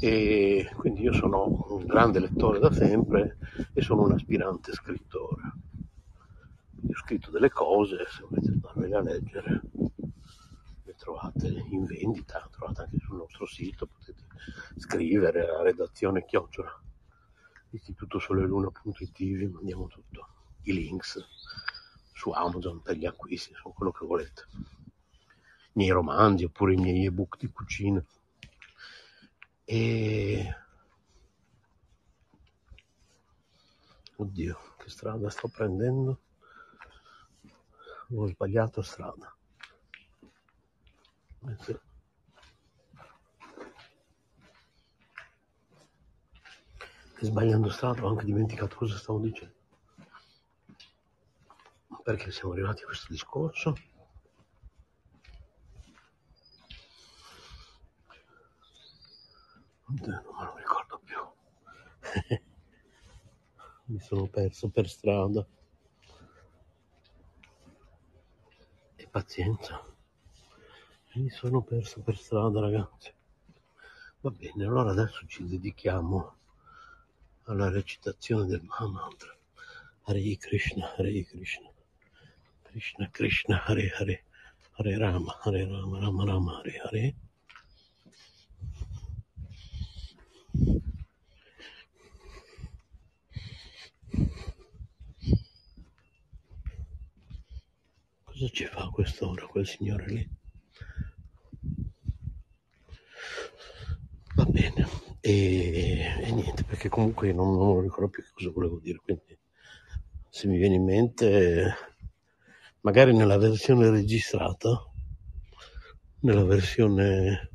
E 0.00 0.70
quindi 0.76 1.02
io 1.02 1.12
sono 1.12 1.66
un 1.70 1.84
grande 1.86 2.20
lettore 2.20 2.58
da 2.58 2.72
sempre 2.72 3.38
e 3.72 3.80
sono 3.80 4.02
un 4.02 4.12
aspirante 4.12 4.72
scrittore. 4.72 5.52
Ho 6.86 6.94
scritto 6.96 7.30
delle 7.30 7.50
cose, 7.50 8.06
se 8.08 8.22
volete 8.22 8.50
andarvele 8.50 8.96
a 8.96 9.00
leggere, 9.00 9.62
le 10.84 10.94
trovate 10.96 11.48
in 11.48 11.84
vendita, 11.84 12.46
trovate 12.50 12.82
anche 12.82 12.98
sul 12.98 13.16
nostro 13.16 13.46
sito, 13.46 13.86
potete 13.86 14.24
scrivere 14.76 15.48
a 15.48 15.62
redazione 15.62 16.24
chiocciola 16.24 16.82
istitutosoleluna.it 17.74 19.18
vi 19.18 19.46
mandiamo 19.46 19.86
tutto, 19.88 20.28
i 20.62 20.72
links 20.72 21.18
su 22.12 22.30
Amazon 22.30 22.80
per 22.80 22.96
gli 22.96 23.06
acquisti, 23.06 23.50
insomma 23.50 23.74
quello 23.74 23.92
che 23.92 24.06
volete. 24.06 24.48
I 24.52 25.80
miei 25.80 25.90
romanzi 25.90 26.44
oppure 26.44 26.74
i 26.74 26.76
miei 26.76 27.06
ebook 27.06 27.36
di 27.36 27.50
cucina. 27.50 28.04
E... 29.64 30.56
Oddio, 34.16 34.58
che 34.78 34.90
strada 34.90 35.28
sto 35.28 35.48
prendendo? 35.48 36.20
Ho 38.16 38.26
sbagliato 38.28 38.80
strada. 38.80 39.36
Eh 41.48 41.56
sì. 41.58 41.76
sbagliando 47.20 47.70
strada 47.70 48.04
ho 48.04 48.08
anche 48.10 48.24
dimenticato 48.24 48.76
cosa 48.76 48.96
stavo 48.96 49.18
dicendo. 49.18 49.54
Perché 52.02 52.30
siamo 52.30 52.52
arrivati 52.52 52.82
a 52.82 52.86
questo 52.86 53.06
discorso? 53.10 53.74
Non 59.86 59.98
me 60.00 60.44
lo 60.44 60.56
ricordo 60.56 61.00
più. 61.04 61.18
Mi 63.86 63.98
sono 64.00 64.26
perso 64.26 64.68
per 64.68 64.88
strada. 64.88 65.46
Pazienza. 69.14 69.80
Mi 71.12 71.30
sono 71.30 71.62
perso 71.62 72.00
per 72.00 72.18
strada, 72.18 72.58
ragazzi. 72.58 73.12
Va 74.18 74.30
bene, 74.30 74.64
allora 74.64 74.90
adesso 74.90 75.24
ci 75.28 75.46
dedichiamo 75.46 76.36
alla 77.44 77.70
recitazione 77.70 78.46
del 78.46 78.64
Mahamantra. 78.64 79.32
Hare 80.06 80.36
Krishna, 80.36 80.96
Hare 80.96 81.24
Krishna, 81.26 81.70
Krishna 82.62 83.08
Krishna, 83.08 83.62
Hare 83.64 83.92
Hare, 83.96 84.24
Hare 84.72 84.98
Rama, 84.98 85.38
Hare 85.42 85.64
Rama, 85.64 86.00
Rama 86.00 86.24
Rama, 86.24 86.58
Hare 86.58 86.80
Hare. 86.82 87.14
Cosa 98.34 98.48
ci 98.48 98.64
fa 98.64 98.80
a 98.80 98.90
quest'ora 98.90 99.46
quel 99.46 99.64
signore 99.64 100.06
lì? 100.08 100.28
Va 104.34 104.44
bene, 104.46 104.88
e, 105.20 106.00
e 106.20 106.32
niente, 106.32 106.64
perché 106.64 106.88
comunque 106.88 107.32
non, 107.32 107.56
non 107.56 107.80
ricordo 107.80 108.08
più 108.08 108.24
che 108.24 108.30
cosa 108.34 108.50
volevo 108.50 108.80
dire, 108.80 108.98
quindi 108.98 109.38
se 110.28 110.48
mi 110.48 110.56
viene 110.56 110.74
in 110.74 110.82
mente, 110.82 111.76
magari 112.80 113.14
nella 113.14 113.38
versione 113.38 113.88
registrata, 113.88 114.84
nella 116.22 116.42
versione 116.42 117.50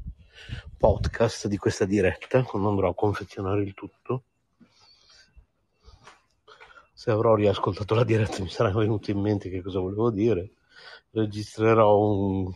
podcast 0.78 1.48
di 1.48 1.58
questa 1.58 1.84
diretta, 1.84 2.42
quando 2.44 2.70
andrò 2.70 2.88
a 2.88 2.96
confezionare 2.96 3.64
il 3.64 3.74
tutto, 3.74 4.24
se 6.94 7.12
avrò 7.12 7.36
riascoltato 7.36 7.96
la 7.96 8.06
diretta 8.06 8.42
mi 8.42 8.50
sarà 8.50 8.72
venuto 8.72 9.12
in 9.12 9.20
mente 9.20 9.50
che 9.50 9.62
cosa 9.62 9.80
volevo 9.80 10.10
dire, 10.10 10.54
registrerò 11.12 11.98
un 11.98 12.54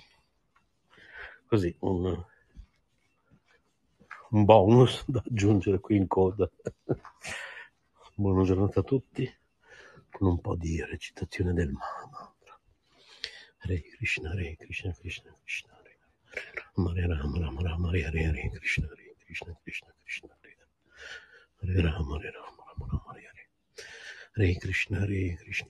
così 1.48 1.76
un 1.80 2.26
un 4.34 4.46
bonus 4.46 5.04
da 5.08 5.22
aggiungere 5.26 5.80
qui 5.80 5.96
in 5.96 6.08
coda. 6.08 6.50
Buona 8.16 8.44
giornata 8.44 8.82
a 8.82 8.84
tutti 8.84 9.32
con 10.10 10.28
un 10.28 10.42
po' 10.42 10.56
di 10.56 10.84
recitazione 10.84 11.54
del 11.54 11.72
mantra. 11.72 12.60
Hare 13.60 13.82
Krishna, 13.82 14.32
Hare 14.32 14.56
Krishna, 14.58 14.92
Krishna 14.94 15.36
Krishna, 15.40 15.74
Hare 15.74 15.98
Hare 16.76 17.08
Rama, 17.08 17.40
Rama 17.40 17.62
Rama, 17.62 17.88
Hare 17.90 18.06
Hare, 18.06 18.26
Hare 18.26 18.50
Krishna, 18.50 18.88
Hare 18.88 19.16
Krishna, 19.24 19.56
Krishna 19.62 19.94
Krishna, 20.02 20.36
Hare 20.42 20.58
Hare 21.62 21.82
Rama, 21.82 22.16
Hare 22.18 22.32
Rama, 22.32 22.64
Rama 22.68 22.88
Rama, 22.92 23.04
Hare 23.08 23.32
Hare. 24.36 24.58
Krishna, 24.60 25.00
Hare 25.00 25.38
Krishna, 25.42 25.70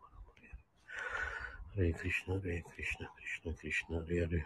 Hare 1.73 1.93
Krishna, 1.93 2.33
Hare 2.43 2.63
Krishna, 2.67 3.09
Krishna 3.15 3.53
Krishna, 3.53 4.03
Hare 4.05 4.27
Hare. 4.27 4.45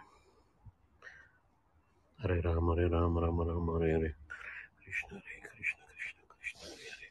Hare 2.22 2.40
Rama, 2.40 2.74
Hare 2.76 2.88
Rama, 2.88 3.20
Rama 3.20 3.44
Rama, 3.44 3.72
Hare 3.80 3.90
Hare. 3.94 4.16
Krishna, 4.80 5.18
Hare 5.18 5.40
Krishna, 5.42 5.82
Krishna 5.90 6.22
Krishna, 6.30 6.60
Hare 6.70 6.86
Hare. 6.94 7.10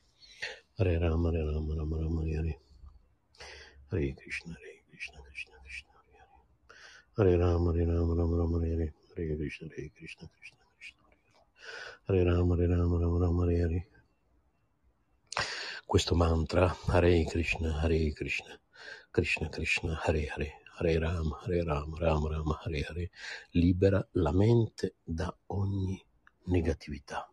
Hare 0.78 1.00
Rama, 1.04 1.32
Hare 1.32 1.44
Rama, 1.44 1.76
Rama 1.76 1.96
Rama, 1.98 2.22
Hare 2.22 2.36
Hare. 2.36 2.60
Hare 3.92 4.14
Krishna, 4.16 4.54
Hare 4.56 4.80
Krishna, 4.88 5.20
Krishna 5.20 5.56
Krishna, 5.64 5.92
Hare 6.00 6.16
Hare. 6.16 6.32
Hare 7.18 7.38
Rama, 7.38 7.72
Hare 7.74 7.86
Rama, 7.86 8.14
Rama 8.16 8.36
Rama, 8.38 8.60
Hare 8.60 8.72
Hare. 8.72 8.94
Hare 9.16 9.36
Krishna, 9.36 9.68
Hare 9.76 9.92
Krishna, 9.98 10.30
Krishna 10.32 10.64
Krishna, 10.80 11.02
Hare 11.12 11.28
Hare. 11.28 12.24
Hare 12.24 12.24
Rama, 12.24 12.56
Hare 12.56 12.68
Rama, 12.72 12.98
Rama 13.04 13.20
Rama, 13.20 13.44
Hare 13.44 13.58
Hare. 13.60 13.88
Questo 15.86 16.16
mantra, 16.16 16.74
Hare 16.88 17.26
Krishna, 17.26 17.82
Hare 17.82 18.14
Krishna, 18.14 18.58
Krishna 19.16 19.48
Krishna, 19.48 19.96
Hare 20.04 20.28
Hare, 20.28 20.62
Hare 20.78 21.00
Rama, 21.00 21.40
Hare 21.46 21.64
Rama, 21.64 21.98
Rama 22.02 22.28
Rama, 22.32 22.60
Hare 22.66 22.82
Hare, 22.84 23.12
libera 23.52 24.06
la 24.12 24.34
mente 24.34 24.96
da 25.06 25.34
ogni 25.46 26.06
negatività. 26.48 27.26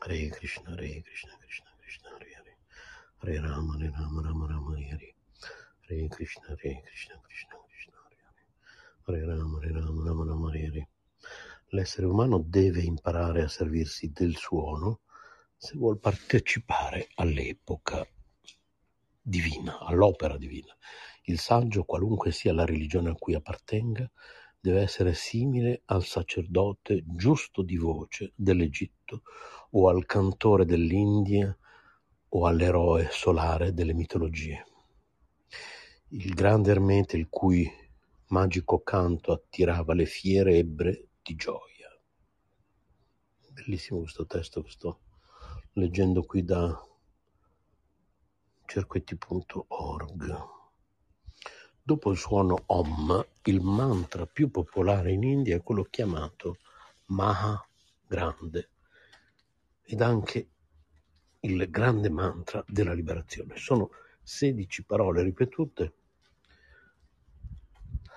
Hare 0.00 0.28
Krishna, 0.30 0.70
Hare 0.70 1.00
Krishna, 1.02 1.36
Krishna 1.38 1.70
Krishna, 1.78 2.08
Hare 2.08 2.26
Hare, 2.38 2.58
Hare 3.18 3.40
Rama, 3.40 3.74
Hare 3.74 3.90
Rama, 3.94 4.20
Rama 4.20 4.46
Rama, 4.48 4.74
Hare 4.74 4.88
Hare, 4.90 5.14
Hare 5.86 6.08
Krishna, 6.08 6.46
Hare 6.48 6.82
Krishna, 6.82 7.20
Krishna 7.22 7.56
Krishna, 7.68 7.94
Hare 8.02 8.18
Hare, 8.26 8.46
Hare 9.06 9.26
Rama, 9.26 9.58
Hare 9.60 9.72
Rama, 9.72 10.02
Rama 10.02 10.24
Rama, 10.24 10.48
Hare 10.48 10.66
Hare. 10.66 10.88
L'essere 11.68 12.06
umano 12.08 12.42
deve 12.44 12.82
imparare 12.82 13.42
a 13.42 13.48
servirsi 13.48 14.10
del 14.10 14.34
suono 14.34 15.02
se 15.56 15.76
vuol 15.76 16.00
partecipare 16.00 17.10
all'epoca 17.14 18.04
divina, 19.20 19.78
all'opera 19.80 20.36
divina. 20.36 20.74
Il 21.24 21.38
saggio, 21.38 21.84
qualunque 21.84 22.32
sia 22.32 22.52
la 22.52 22.64
religione 22.64 23.10
a 23.10 23.14
cui 23.14 23.34
appartenga, 23.34 24.10
deve 24.60 24.80
essere 24.80 25.14
simile 25.14 25.82
al 25.86 26.04
sacerdote 26.04 27.02
giusto 27.06 27.62
di 27.62 27.76
voce 27.76 28.32
dell'Egitto 28.34 29.22
o 29.70 29.88
al 29.88 30.04
cantore 30.04 30.64
dell'India 30.64 31.56
o 32.32 32.46
all'eroe 32.46 33.08
solare 33.10 33.72
delle 33.72 33.94
mitologie. 33.94 34.66
Il 36.08 36.34
grande 36.34 36.70
ermete 36.70 37.16
il 37.16 37.28
cui 37.28 37.68
magico 38.28 38.80
canto 38.80 39.32
attirava 39.32 39.94
le 39.94 40.06
fiere 40.06 40.56
ebbre 40.56 41.08
di 41.22 41.34
gioia. 41.34 41.88
Bellissimo 43.52 44.00
questo 44.00 44.26
testo 44.26 44.62
che 44.62 44.70
sto 44.70 45.00
leggendo 45.74 46.22
qui 46.22 46.44
da 46.44 46.76
cerquetti.org. 48.70 50.48
Dopo 51.82 52.10
il 52.12 52.16
suono 52.16 52.62
Om, 52.66 53.26
il 53.42 53.60
mantra 53.60 54.26
più 54.26 54.48
popolare 54.48 55.10
in 55.10 55.24
India 55.24 55.56
è 55.56 55.62
quello 55.62 55.82
chiamato 55.82 56.58
Maha 57.06 57.66
Grande 58.06 58.68
ed 59.82 60.00
anche 60.00 60.48
il 61.40 61.68
grande 61.68 62.10
mantra 62.10 62.64
della 62.68 62.92
liberazione. 62.92 63.56
Sono 63.56 63.90
16 64.22 64.84
parole 64.84 65.24
ripetute. 65.24 65.94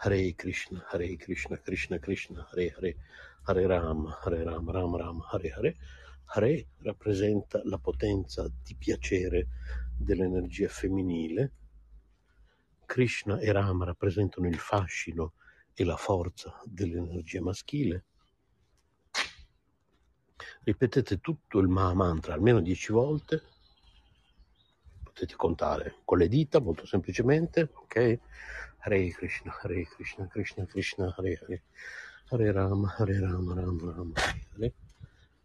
Hare 0.01 0.36
Krishna, 0.36 0.86
Hare 0.88 1.16
Krishna, 1.16 1.58
Krishna 1.58 1.97
Krishna, 1.97 2.47
Hare 2.51 2.76
Hare, 2.78 2.97
Hare 3.45 3.66
Rama, 3.66 4.20
Hare 4.22 4.43
Rama, 4.43 4.72
Rama 4.72 4.97
Rama, 4.97 5.28
Hare 5.32 5.51
Hare. 5.51 5.78
Hare 6.26 6.68
rappresenta 6.84 7.60
la 7.64 7.80
potenza 7.80 8.47
di 8.64 8.76
piacere 8.76 9.47
dell'energia 9.97 10.67
femminile, 10.67 11.51
Krishna 12.85 13.39
e 13.39 13.51
Rama 13.51 13.85
rappresentano 13.85 14.47
il 14.47 14.57
fascino 14.57 15.33
e 15.73 15.83
la 15.83 15.97
forza 15.97 16.61
dell'energia 16.65 17.41
maschile. 17.41 18.05
Ripetete 20.63 21.19
tutto 21.19 21.59
il 21.59 21.67
Maha 21.67 21.93
Mantra 21.93 22.33
almeno 22.33 22.61
dieci 22.61 22.91
volte, 22.91 23.41
potete 25.01 25.35
contare 25.35 25.97
con 26.03 26.17
le 26.17 26.27
dita 26.27 26.59
molto 26.59 26.85
semplicemente, 26.85 27.69
ok? 27.73 28.19
Hare 28.79 29.09
Krishna, 29.11 29.57
Hare 29.61 29.85
Krishna, 29.85 30.27
Krishna 30.27 30.65
Krishna, 30.65 31.13
Hare 31.17 31.39
Hare, 31.41 31.63
Hare 32.29 32.51
Rama, 32.51 32.95
Hare 32.97 33.19
Rama, 33.19 33.53
Rama 33.53 33.93
Rama, 33.93 34.13
Hare 34.15 34.49
Hare, 34.53 34.73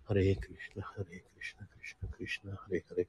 Hare 0.05 0.37
Krishna, 0.37 0.93
Hare 0.97 1.25
Krishna, 1.33 1.69
Krishna 1.71 2.09
Krishna, 2.11 2.61
Hare 2.65 2.85
Hare, 2.89 3.09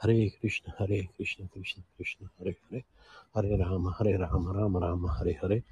Hare 0.00 0.30
Krishna, 0.38 0.72
Hare 0.78 1.08
Krishna, 1.16 1.48
Krishna 1.52 1.82
Krishna, 1.96 2.30
Hare 2.38 2.56
Hare, 2.70 2.84
Hare 3.34 3.56
Rama, 3.58 3.90
Hare 3.98 4.16
Rama, 4.16 4.52
Rama 4.52 4.78
Rama, 4.78 5.08
Hare 5.18 5.32
Hare, 5.40 5.62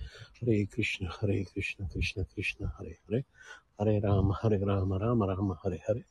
Hare 0.40 0.66
Krishna, 0.66 1.08
Hare 1.20 1.44
Krishna, 1.44 1.86
Krishna 1.92 2.24
Krishna, 2.34 2.72
Hare 2.76 2.98
Hare, 3.08 3.24
Hare 3.78 4.00
Rama, 4.00 4.34
Hare 4.42 4.58
Rama, 4.58 4.98
Rama 4.98 5.26
Rama, 5.26 5.58
Hare 5.62 5.78
Hare, 5.86 6.04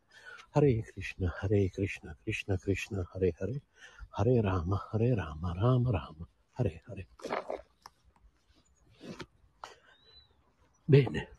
Hare 0.53 0.81
Krishna, 0.93 1.33
Hare 1.41 1.69
Krishna, 1.69 2.15
Krishna 2.23 2.57
Krishna, 2.57 3.05
Hare 3.13 3.33
Hare, 3.37 3.61
Hare 4.17 4.41
Rama, 4.41 4.81
Hare 4.91 5.15
Rama, 5.15 5.53
Rama 5.61 5.91
Rama, 5.91 6.27
Hare 6.53 6.81
Hare. 6.87 7.07
Bene. 10.85 11.29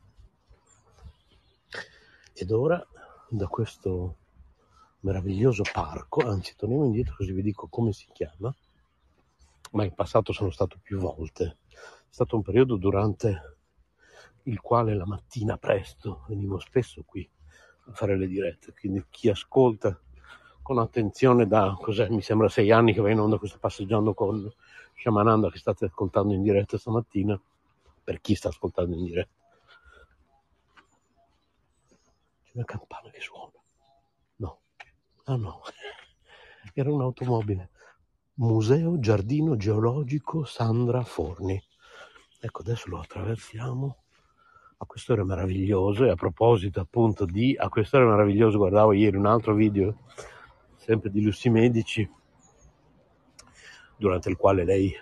Ed 2.35 2.51
ora, 2.51 2.87
da 3.31 3.47
questo 3.47 4.17
meraviglioso 5.07 5.63
parco, 5.73 6.29
anzi 6.29 6.57
torniamo 6.57 6.85
indietro 6.85 7.15
così 7.17 7.31
vi 7.31 7.43
dico 7.43 7.69
come 7.69 7.93
si 7.93 8.09
chiama, 8.13 8.53
ma 9.71 9.85
in 9.85 9.95
passato 9.95 10.33
sono 10.33 10.51
stato 10.51 10.79
più 10.83 10.99
volte. 10.99 11.59
È 11.71 11.77
stato 12.11 12.35
un 12.35 12.43
periodo 12.43 12.75
durante 12.75 13.59
il 14.45 14.61
quale 14.61 14.97
la 14.97 15.07
mattina 15.07 15.59
presto 15.59 16.25
venivo 16.27 16.59
spesso 16.59 17.05
qui 17.05 17.29
a 17.87 17.93
fare 17.93 18.19
le 18.19 18.27
dirette, 18.27 18.73
quindi 18.73 19.05
chi 19.09 19.29
ascolta 19.29 19.97
con 20.61 20.79
attenzione 20.79 21.47
da, 21.47 21.77
cos'è, 21.81 22.09
mi 22.09 22.23
sembra 22.23 22.49
sei 22.49 22.73
anni 22.73 22.93
che 22.93 23.01
va 23.01 23.11
in 23.11 23.21
onda 23.21 23.39
questo 23.39 23.59
passeggiando 23.59 24.13
con 24.13 24.53
Shamananda 24.97 25.51
che 25.51 25.59
state 25.59 25.85
ascoltando 25.85 26.35
in 26.35 26.43
diretta 26.43 26.79
stamattina, 26.79 27.41
per 28.03 28.21
chi 28.21 28.35
sta 28.35 28.49
ascoltando 28.49 28.97
in 28.97 29.05
diretta. 29.05 29.45
C'è 32.43 32.51
una 32.55 32.65
campana 32.65 33.09
che 33.11 33.21
suona. 33.21 33.56
Ah 35.29 35.35
no. 35.35 35.61
Era 36.73 36.93
un'automobile. 36.93 37.71
Museo 38.35 39.01
Giardino 39.01 39.57
Geologico 39.57 40.45
Sandra 40.45 41.03
Forni. 41.03 41.61
Ecco, 42.39 42.61
adesso 42.61 42.89
lo 42.89 43.01
attraversiamo 43.01 43.97
a 44.77 44.87
quest'ora 44.87 45.25
meraviglioso 45.25 46.05
e 46.05 46.11
a 46.11 46.15
proposito 46.15 46.79
appunto 46.79 47.25
di 47.25 47.57
a 47.59 47.69
quest'ora 47.69 48.05
meraviglioso 48.07 48.59
guardavo 48.59 48.93
ieri 48.93 49.17
un 49.17 49.25
altro 49.25 49.55
video 49.55 50.01
sempre 50.77 51.11
di 51.11 51.23
Lucy 51.23 51.49
Medici 51.49 52.09
durante 53.97 54.29
il 54.29 54.37
quale 54.37 54.65
lei 54.65 54.95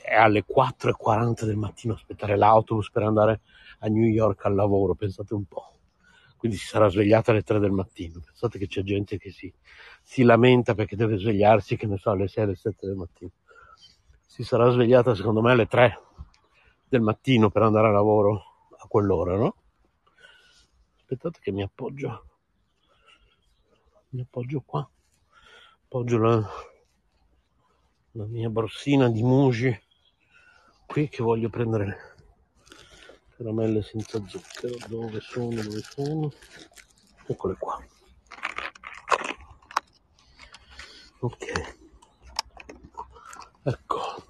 è 0.00 0.14
alle 0.14 0.44
4.40 0.46 1.44
del 1.44 1.56
mattino 1.56 1.94
a 1.94 1.96
aspettare 1.96 2.36
l'autobus 2.36 2.92
per 2.92 3.02
andare 3.02 3.40
a 3.80 3.88
New 3.88 4.06
York 4.06 4.44
al 4.44 4.54
lavoro 4.54 4.94
pensate 4.94 5.34
un 5.34 5.44
po' 5.44 5.77
quindi 6.38 6.56
si 6.56 6.66
sarà 6.66 6.88
svegliata 6.88 7.32
alle 7.32 7.42
3 7.42 7.58
del 7.58 7.72
mattino 7.72 8.20
pensate 8.24 8.58
che 8.58 8.66
c'è 8.66 8.82
gente 8.82 9.18
che 9.18 9.30
si, 9.30 9.52
si 10.02 10.22
lamenta 10.22 10.74
perché 10.74 10.96
deve 10.96 11.18
svegliarsi 11.18 11.76
che 11.76 11.86
ne 11.86 11.98
so 11.98 12.10
alle 12.10 12.28
6 12.28 12.44
alle 12.44 12.54
7 12.54 12.86
del 12.86 12.96
mattino 12.96 13.30
si 14.24 14.44
sarà 14.44 14.70
svegliata 14.70 15.14
secondo 15.14 15.42
me 15.42 15.50
alle 15.50 15.66
3 15.66 16.00
del 16.88 17.00
mattino 17.02 17.50
per 17.50 17.62
andare 17.62 17.88
a 17.88 17.90
lavoro 17.90 18.70
a 18.78 18.86
quell'ora, 18.86 19.36
no? 19.36 19.56
Aspettate 20.96 21.38
che 21.42 21.52
mi 21.52 21.62
appoggio. 21.62 22.24
Mi 24.10 24.22
appoggio 24.22 24.62
qua. 24.64 24.88
Appoggio 25.84 26.18
la, 26.18 26.48
la 28.12 28.26
mia 28.26 28.48
borsina 28.48 29.08
di 29.08 29.22
Muji 29.22 29.76
qui 30.86 31.08
che 31.08 31.22
voglio 31.22 31.50
prendere 31.50 32.16
caramelle 33.38 33.82
senza 33.82 34.20
zucchero. 34.26 34.74
Dove 34.88 35.20
sono? 35.20 35.62
Dove 35.62 35.80
sono? 35.80 36.32
Eccole 37.26 37.54
qua. 37.56 37.80
Ok. 41.20 41.76
Ecco. 43.62 44.22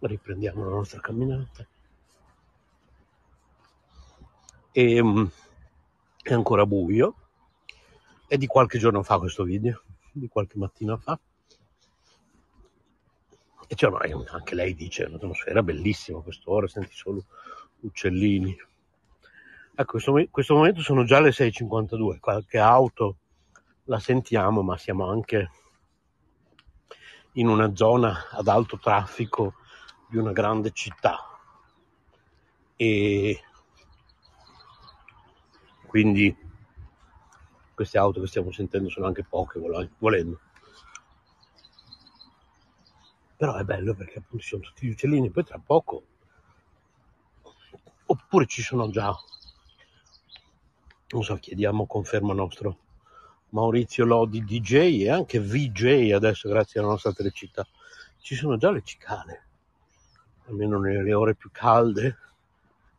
riprendiamo 0.00 0.64
la 0.64 0.70
nostra 0.70 0.98
camminata 0.98 1.66
e 4.72 5.02
mm, 5.02 5.26
è 6.22 6.32
ancora 6.32 6.64
buio 6.64 7.14
è 8.26 8.38
di 8.38 8.46
qualche 8.46 8.78
giorno 8.78 9.02
fa 9.02 9.18
questo 9.18 9.44
video 9.44 9.82
di 10.10 10.26
qualche 10.26 10.56
mattina 10.56 10.96
fa 10.96 11.20
e 13.72 13.76
cioè, 13.76 13.92
anche 14.32 14.56
lei 14.56 14.74
dice 14.74 15.04
un'atmosfera 15.04 15.62
bellissima 15.62 16.18
a 16.18 16.22
quest'ora 16.22 16.66
senti 16.66 16.92
solo 16.92 17.24
uccellini. 17.82 18.58
Ecco, 19.76 20.18
in 20.18 20.28
questo 20.28 20.54
momento 20.56 20.82
sono 20.82 21.04
già 21.04 21.20
le 21.20 21.30
6.52, 21.30 22.18
qualche 22.18 22.58
auto 22.58 23.18
la 23.84 24.00
sentiamo, 24.00 24.62
ma 24.62 24.76
siamo 24.76 25.08
anche 25.08 25.50
in 27.34 27.46
una 27.46 27.72
zona 27.76 28.26
ad 28.32 28.48
alto 28.48 28.76
traffico 28.76 29.54
di 30.08 30.16
una 30.16 30.32
grande 30.32 30.72
città. 30.72 31.18
E 32.74 33.40
quindi 35.86 36.36
queste 37.72 37.98
auto 37.98 38.20
che 38.20 38.26
stiamo 38.26 38.50
sentendo 38.50 38.88
sono 38.88 39.06
anche 39.06 39.22
poche 39.22 39.60
volendo 39.98 40.40
però 43.40 43.54
è 43.54 43.64
bello 43.64 43.94
perché 43.94 44.18
appunto 44.18 44.42
ci 44.42 44.50
sono 44.50 44.60
tutti 44.60 44.86
gli 44.86 44.90
uccellini 44.90 45.30
poi 45.30 45.44
tra 45.44 45.58
poco 45.58 46.02
oppure 48.04 48.44
ci 48.44 48.60
sono 48.60 48.90
già. 48.90 49.16
Non 51.12 51.22
so 51.22 51.36
chiediamo 51.36 51.86
conferma 51.86 52.34
nostro 52.34 52.76
Maurizio 53.48 54.04
Lodi 54.04 54.44
DJ 54.44 55.04
e 55.04 55.10
anche 55.10 55.40
VJ 55.40 56.12
adesso 56.12 56.50
grazie 56.50 56.80
alla 56.80 56.90
nostra 56.90 57.14
telecità. 57.14 57.66
Ci 58.18 58.34
sono 58.34 58.58
già 58.58 58.70
le 58.70 58.82
cicale 58.82 59.46
almeno 60.48 60.78
nelle 60.78 61.14
ore 61.14 61.34
più 61.34 61.48
calde 61.50 62.18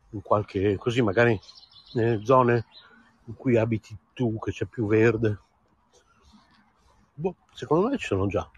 in 0.10 0.24
qualche 0.24 0.76
così 0.78 1.04
magari 1.04 1.40
nelle 1.94 2.26
zone 2.26 2.66
in 3.26 3.36
cui 3.36 3.58
abiti 3.58 3.96
tu 4.12 4.40
che 4.40 4.52
c'è 4.52 4.66
più 4.66 4.88
verde. 4.88 5.40
Boh, 7.14 7.36
secondo 7.54 7.90
me 7.90 7.98
ci 8.00 8.08
sono 8.08 8.26
già 8.26 8.50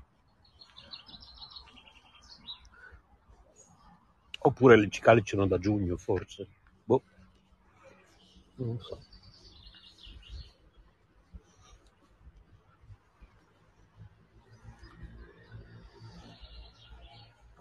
oppure 4.43 4.77
le 4.77 4.89
cicale 4.89 5.21
ci 5.21 5.35
sono 5.35 5.47
da 5.47 5.57
giugno 5.57 5.97
forse 5.97 6.47
boh 6.85 7.03
non 8.55 8.79
so 8.79 9.11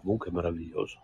comunque 0.03 0.29
è 0.29 0.33
meraviglioso. 0.33 0.99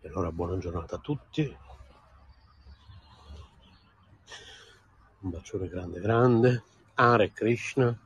E 0.00 0.08
allora 0.08 0.30
buona 0.30 0.56
giornata 0.58 0.94
a 0.94 1.00
tutti. 1.00 1.56
Un 5.20 5.30
bacione 5.30 5.68
grande 5.68 6.00
grande. 6.00 6.62
Are 6.96 7.32
Krishna. 7.32 7.98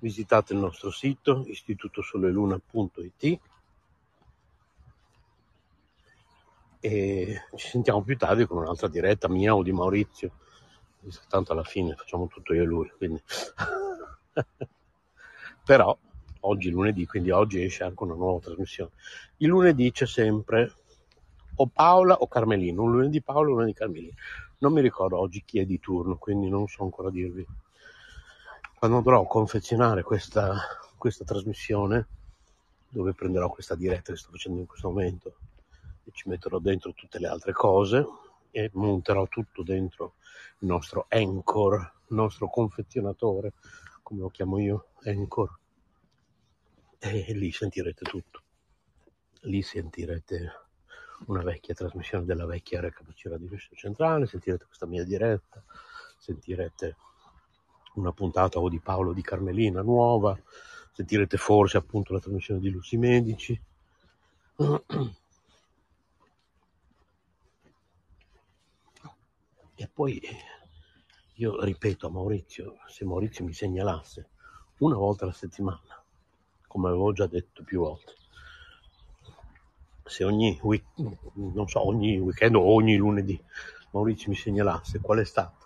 Visitate 0.00 0.52
il 0.52 0.60
nostro 0.60 0.90
sito 0.90 1.44
istitutosoleluna.it 1.46 3.40
e 6.80 7.42
ci 7.56 7.68
sentiamo 7.68 8.02
più 8.02 8.16
tardi 8.16 8.46
con 8.46 8.58
un'altra 8.58 8.86
diretta 8.86 9.28
mia 9.28 9.54
o 9.54 9.62
di 9.64 9.72
Maurizio 9.72 10.32
tanto 11.28 11.52
alla 11.52 11.64
fine 11.64 11.94
facciamo 11.94 12.26
tutto 12.26 12.54
io 12.54 12.62
e 12.62 12.66
lui, 12.66 12.90
quindi... 12.96 13.22
però 15.64 15.96
oggi 16.40 16.68
è 16.68 16.70
lunedì, 16.70 17.06
quindi 17.06 17.30
oggi 17.30 17.62
esce 17.62 17.84
anche 17.84 18.02
una 18.02 18.14
nuova 18.14 18.40
trasmissione. 18.40 18.90
Il 19.38 19.48
lunedì 19.48 19.90
c'è 19.90 20.06
sempre 20.06 20.72
o 21.56 21.66
Paola 21.66 22.14
o 22.14 22.28
Carmelino, 22.28 22.82
un 22.82 22.92
lunedì 22.92 23.20
Paola 23.22 23.48
e 23.48 23.50
un 23.50 23.56
lunedì 23.56 23.74
Carmelino. 23.74 24.14
Non 24.58 24.72
mi 24.72 24.80
ricordo 24.80 25.18
oggi 25.18 25.42
chi 25.44 25.58
è 25.60 25.64
di 25.64 25.78
turno, 25.78 26.16
quindi 26.16 26.48
non 26.48 26.66
so 26.66 26.82
ancora 26.82 27.10
dirvi. 27.10 27.46
Quando 28.78 28.98
andrò 28.98 29.22
a 29.22 29.26
confezionare 29.26 30.04
questa, 30.04 30.56
questa 30.96 31.24
trasmissione, 31.24 32.06
dove 32.88 33.12
prenderò 33.12 33.50
questa 33.50 33.74
diretta 33.74 34.12
che 34.12 34.18
sto 34.18 34.30
facendo 34.30 34.60
in 34.60 34.66
questo 34.66 34.86
momento 34.86 35.36
e 36.04 36.12
ci 36.12 36.28
metterò 36.28 36.60
dentro 36.60 36.92
tutte 36.92 37.18
le 37.18 37.26
altre 37.26 37.50
cose 37.50 38.06
e 38.52 38.70
monterò 38.74 39.26
tutto 39.26 39.64
dentro 39.64 40.14
il 40.60 40.68
nostro 40.68 41.06
Anchor, 41.08 41.74
il 42.06 42.14
nostro 42.14 42.48
confezionatore, 42.48 43.54
come 44.00 44.20
lo 44.20 44.28
chiamo 44.28 44.60
io, 44.60 44.90
Anchor. 45.02 45.58
E 47.00 47.32
lì 47.34 47.50
sentirete 47.50 48.04
tutto. 48.04 48.42
Lì 49.40 49.60
sentirete 49.60 50.52
una 51.26 51.42
vecchia 51.42 51.74
trasmissione 51.74 52.24
della 52.24 52.46
vecchia 52.46 52.80
recapacità 52.80 53.36
di 53.38 53.48
Russia 53.48 53.74
Centrale, 53.76 54.28
sentirete 54.28 54.66
questa 54.66 54.86
mia 54.86 55.02
diretta, 55.02 55.60
sentirete 56.16 56.94
una 57.98 58.12
puntata 58.12 58.58
o 58.58 58.68
di 58.68 58.80
Paolo 58.80 59.12
di 59.12 59.22
Carmelina 59.22 59.82
nuova, 59.82 60.38
sentirete 60.92 61.36
forse 61.36 61.76
appunto 61.76 62.12
la 62.12 62.20
trasmissione 62.20 62.60
di 62.60 62.70
Lucy 62.70 62.96
Medici. 62.96 63.60
E 69.74 69.88
poi 69.92 70.20
io 71.34 71.62
ripeto 71.62 72.08
a 72.08 72.10
Maurizio, 72.10 72.78
se 72.88 73.04
Maurizio 73.04 73.44
mi 73.44 73.52
segnalasse 73.52 74.28
una 74.78 74.96
volta 74.96 75.24
alla 75.24 75.32
settimana, 75.32 76.02
come 76.66 76.88
avevo 76.88 77.12
già 77.12 77.26
detto 77.26 77.62
più 77.62 77.80
volte, 77.80 78.14
se 80.04 80.24
ogni, 80.24 80.58
week, 80.62 80.84
so, 81.66 81.86
ogni 81.86 82.18
weekend 82.18 82.56
o 82.56 82.74
ogni 82.74 82.96
lunedì 82.96 83.40
Maurizio 83.90 84.30
mi 84.30 84.36
segnalasse 84.36 85.00
qual 85.00 85.18
è 85.18 85.24
stata 85.24 85.57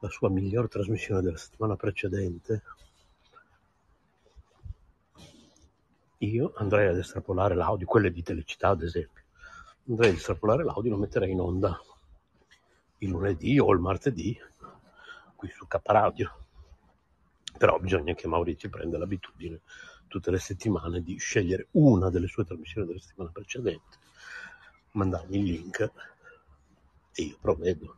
la 0.00 0.08
sua 0.08 0.28
miglior 0.28 0.68
trasmissione 0.68 1.22
della 1.22 1.36
settimana 1.36 1.76
precedente, 1.76 2.62
io 6.18 6.52
andrei 6.56 6.88
ad 6.88 6.98
estrapolare 6.98 7.54
l'audio, 7.54 7.86
quelle 7.86 8.10
di 8.10 8.22
Telecità 8.22 8.68
ad 8.68 8.82
esempio, 8.82 9.24
andrei 9.88 10.10
ad 10.10 10.16
estrapolare 10.16 10.64
l'audio 10.64 10.90
e 10.90 10.94
lo 10.94 11.00
metterei 11.00 11.30
in 11.30 11.40
onda 11.40 11.80
il 12.98 13.08
lunedì 13.08 13.58
o 13.58 13.72
il 13.72 13.78
martedì 13.78 14.36
qui 15.36 15.48
su 15.50 15.66
K 15.66 15.80
Radio. 15.84 16.44
Però 17.56 17.78
bisogna 17.78 18.14
che 18.14 18.28
Maurizio 18.28 18.68
prenda 18.68 18.98
l'abitudine 18.98 19.60
tutte 20.06 20.30
le 20.30 20.38
settimane 20.38 21.02
di 21.02 21.16
scegliere 21.18 21.68
una 21.72 22.10
delle 22.10 22.26
sue 22.26 22.44
trasmissioni 22.44 22.86
della 22.86 23.00
settimana 23.00 23.30
precedente, 23.30 23.98
mandarmi 24.92 25.38
il 25.38 25.44
link 25.44 25.92
e 27.12 27.22
io 27.22 27.36
provvedo. 27.40 27.96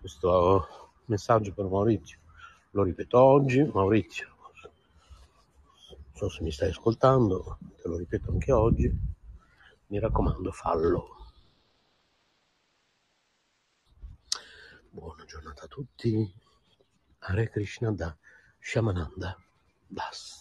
Questo 0.00 0.87
messaggio 1.08 1.52
per 1.52 1.66
Maurizio 1.66 2.18
lo 2.72 2.82
ripeto 2.82 3.18
oggi, 3.18 3.62
Maurizio, 3.64 4.28
non 5.90 6.14
so 6.14 6.28
se 6.28 6.42
mi 6.42 6.52
stai 6.52 6.70
ascoltando, 6.70 7.58
te 7.80 7.88
lo 7.88 7.96
ripeto 7.96 8.30
anche 8.30 8.52
oggi, 8.52 8.92
mi 9.86 9.98
raccomando 9.98 10.52
fallo. 10.52 11.16
Buona 14.90 15.24
giornata 15.24 15.64
a 15.64 15.68
tutti. 15.68 16.34
Hare 17.20 17.50
Krishna 17.50 17.90
da 17.92 18.16
Shamananda 18.60 19.36
Das. 19.86 20.37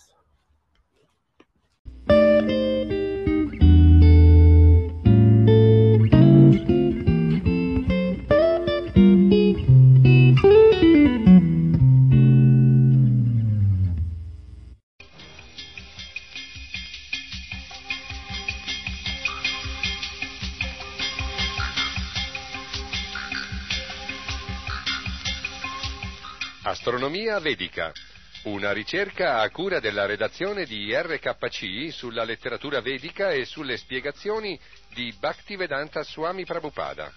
Astronomia 27.07 27.39
Vedica, 27.39 27.93
una 28.43 28.73
ricerca 28.73 29.39
a 29.39 29.49
cura 29.49 29.79
della 29.79 30.05
redazione 30.05 30.65
di 30.65 30.93
RKC 30.93 31.89
sulla 31.89 32.25
letteratura 32.25 32.81
vedica 32.81 33.31
e 33.31 33.45
sulle 33.45 33.77
spiegazioni 33.77 34.59
di 34.93 35.15
Bhaktivedanta 35.17 36.03
Swami 36.03 36.43
Prabhupada. 36.43 37.09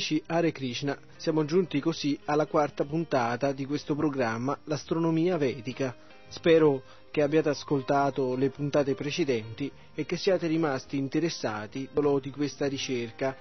Amici, 0.00 0.22
Hare 0.26 0.50
Krishna, 0.50 0.98
siamo 1.16 1.44
giunti 1.44 1.78
così 1.78 2.18
alla 2.24 2.46
quarta 2.46 2.84
puntata 2.86 3.52
di 3.52 3.66
questo 3.66 3.94
programma, 3.94 4.58
L'astronomia 4.64 5.36
vedica. 5.36 5.94
Spero 6.28 6.82
che 7.10 7.20
abbiate 7.20 7.50
ascoltato 7.50 8.34
le 8.34 8.48
puntate 8.48 8.94
precedenti 8.94 9.70
e 9.94 10.06
che 10.06 10.16
siate 10.16 10.46
rimasti 10.46 10.96
interessati 10.96 11.86
di 12.22 12.30
questa 12.30 12.66
ricerca 12.66 13.36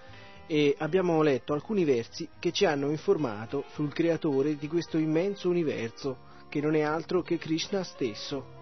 e 0.47 0.76
abbiamo 0.80 1.22
letto 1.22 1.53
alcuni 1.53 1.86
versi 1.86 2.28
che 2.39 2.51
ci 2.51 2.66
hanno 2.66 2.89
informato 2.89 3.64
sul 3.74 3.93
creatore 3.93 4.57
di 4.57 4.68
questo 4.68 4.97
immenso 4.97 5.47
universo, 5.47 6.18
che 6.49 6.60
non 6.60 6.76
è 6.76 6.82
altro 6.82 7.22
che 7.22 7.38
Krishna 7.38 7.84
stesso. 7.84 8.59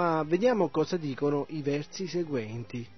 Ma 0.00 0.22
vediamo 0.22 0.70
cosa 0.70 0.96
dicono 0.96 1.44
i 1.50 1.60
versi 1.60 2.06
seguenti. 2.06 2.88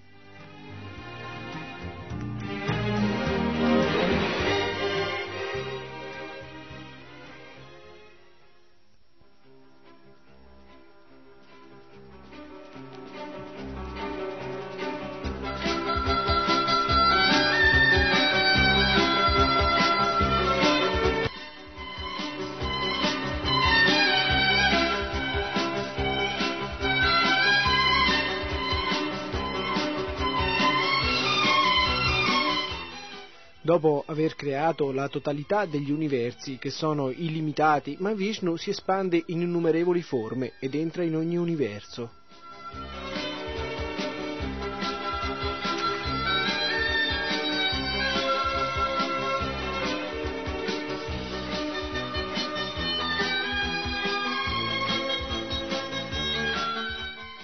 Dopo 33.83 34.05
aver 34.07 34.37
creato 34.37 34.93
la 34.93 35.09
totalità 35.09 35.67
degli 35.67 35.91
universi 35.91 36.57
che 36.57 36.71
sono 36.71 37.11
illimitati, 37.11 37.97
ma 37.99 38.13
Vishnu 38.13 38.55
si 38.55 38.71
espande 38.71 39.21
in 39.27 39.41
innumerevoli 39.41 40.03
forme 40.03 40.53
ed 40.61 40.77
entra 40.77 41.03
in 41.03 41.17
ogni 41.17 41.37
universo. 41.37 42.22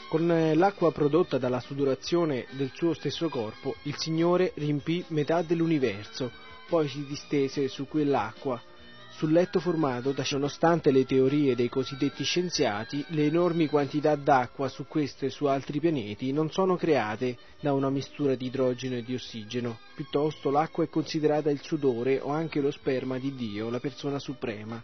Con 0.09 0.30
eh, 0.30 0.54
l'acqua 0.54 0.90
prodotta 0.90 1.36
dalla 1.36 1.61
sudorazione 1.61 2.46
del 2.52 2.70
suo 2.72 2.94
stesso 2.94 3.28
corpo, 3.28 3.74
il 3.82 3.94
Signore 3.98 4.52
riempì 4.54 5.04
metà 5.09 5.42
dell'universo, 5.42 6.32
poi 6.66 6.88
si 6.88 7.04
distese 7.04 7.68
su 7.68 7.86
quell'acqua. 7.86 8.59
Sul 9.11 9.32
letto 9.32 9.61
formato 9.61 10.12
da 10.12 10.24
nonostante 10.30 10.92
le 10.92 11.04
teorie 11.04 11.54
dei 11.54 11.68
cosiddetti 11.68 12.24
scienziati, 12.24 13.04
le 13.09 13.26
enormi 13.26 13.66
quantità 13.66 14.14
d'acqua 14.14 14.70
su 14.70 14.86
questo 14.86 15.26
e 15.26 15.30
su 15.30 15.44
altri 15.44 15.78
pianeti 15.78 16.32
non 16.32 16.50
sono 16.50 16.76
create 16.76 17.36
da 17.61 17.74
una 17.74 17.90
mistura 17.90 18.34
di 18.34 18.46
idrogeno 18.46 18.96
e 18.96 19.02
di 19.02 19.12
ossigeno, 19.12 19.78
piuttosto 19.94 20.48
l'acqua 20.48 20.84
è 20.84 20.88
considerata 20.88 21.50
il 21.50 21.61
sudore 21.61 22.18
o 22.18 22.30
anche 22.30 22.62
lo 22.62 22.70
sperma 22.70 23.18
di 23.18 23.34
Dio, 23.34 23.68
la 23.68 23.78
persona 23.78 24.18
suprema. 24.18 24.82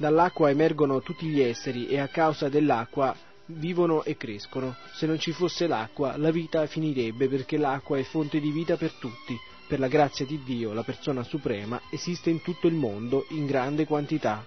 Dall'acqua 0.00 0.48
emergono 0.48 1.02
tutti 1.02 1.26
gli 1.26 1.42
esseri 1.42 1.86
e 1.86 1.98
a 1.98 2.08
causa 2.08 2.48
dell'acqua 2.48 3.14
vivono 3.44 4.02
e 4.02 4.16
crescono. 4.16 4.74
Se 4.94 5.04
non 5.04 5.18
ci 5.18 5.30
fosse 5.30 5.66
l'acqua, 5.66 6.16
la 6.16 6.30
vita 6.30 6.64
finirebbe 6.66 7.28
perché 7.28 7.58
l'acqua 7.58 7.98
è 7.98 8.02
fonte 8.02 8.40
di 8.40 8.50
vita 8.50 8.78
per 8.78 8.92
tutti. 8.92 9.38
Per 9.68 9.78
la 9.78 9.88
grazia 9.88 10.24
di 10.24 10.40
Dio, 10.42 10.72
la 10.72 10.84
persona 10.84 11.22
suprema 11.22 11.78
esiste 11.90 12.30
in 12.30 12.40
tutto 12.40 12.66
il 12.66 12.72
mondo 12.72 13.26
in 13.32 13.44
grande 13.44 13.84
quantità. 13.84 14.42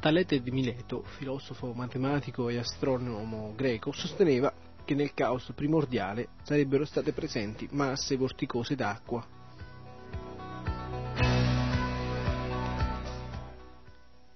Talete 0.00 0.40
di 0.40 0.52
Mileto, 0.52 1.02
filosofo, 1.02 1.72
matematico 1.72 2.48
e 2.48 2.56
astronomo 2.56 3.52
greco, 3.56 3.90
sosteneva 3.90 4.52
che 4.84 4.94
nel 4.94 5.12
caos 5.12 5.50
primordiale 5.56 6.28
sarebbero 6.44 6.84
state 6.84 7.12
presenti 7.12 7.66
masse 7.72 8.16
vorticose 8.16 8.76
d'acqua. 8.76 9.26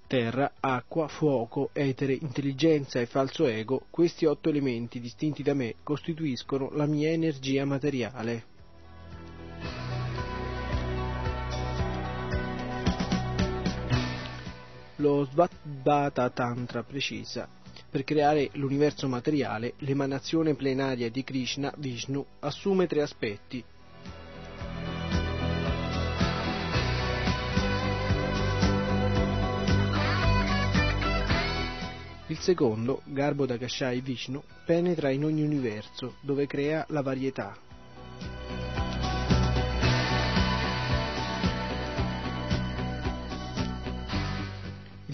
Terra, 0.09 0.53
acqua, 0.59 1.07
fuoco, 1.07 1.71
etere, 1.73 2.15
intelligenza 2.21 2.99
e 3.01 3.07
falso 3.07 3.47
ego, 3.47 3.87
questi 3.89 4.27
otto 4.27 4.49
elementi 4.49 4.99
distinti 4.99 5.45
da 5.45 5.55
me 5.55 5.77
costituiscono 5.85 6.71
la 6.73 6.87
mia 6.87 7.11
energia 7.11 7.65
materiale. 7.65 8.52
Lo 15.03 15.25
Svadvata 15.25 16.31
Tantra 16.31 16.85
precisa 16.85 17.49
per 17.91 18.05
creare 18.05 18.51
l'universo 18.53 19.09
materiale, 19.09 19.75
l'emanazione 19.79 20.55
plenaria 20.55 21.11
di 21.11 21.25
Krishna, 21.25 21.75
Vishnu, 21.77 22.25
assume 22.39 22.87
tre 22.87 23.03
aspetti. 23.03 23.65
Il 32.29 32.39
secondo, 32.39 33.03
Garbo 33.07 33.45
Dakashai 33.45 34.01
Vishnu, 34.03 34.41
penetra 34.65 35.11
in 35.11 35.25
ogni 35.25 35.43
universo, 35.43 36.15
dove 36.21 36.47
crea 36.47 36.87
la 36.91 37.03
varietà, 37.03 37.57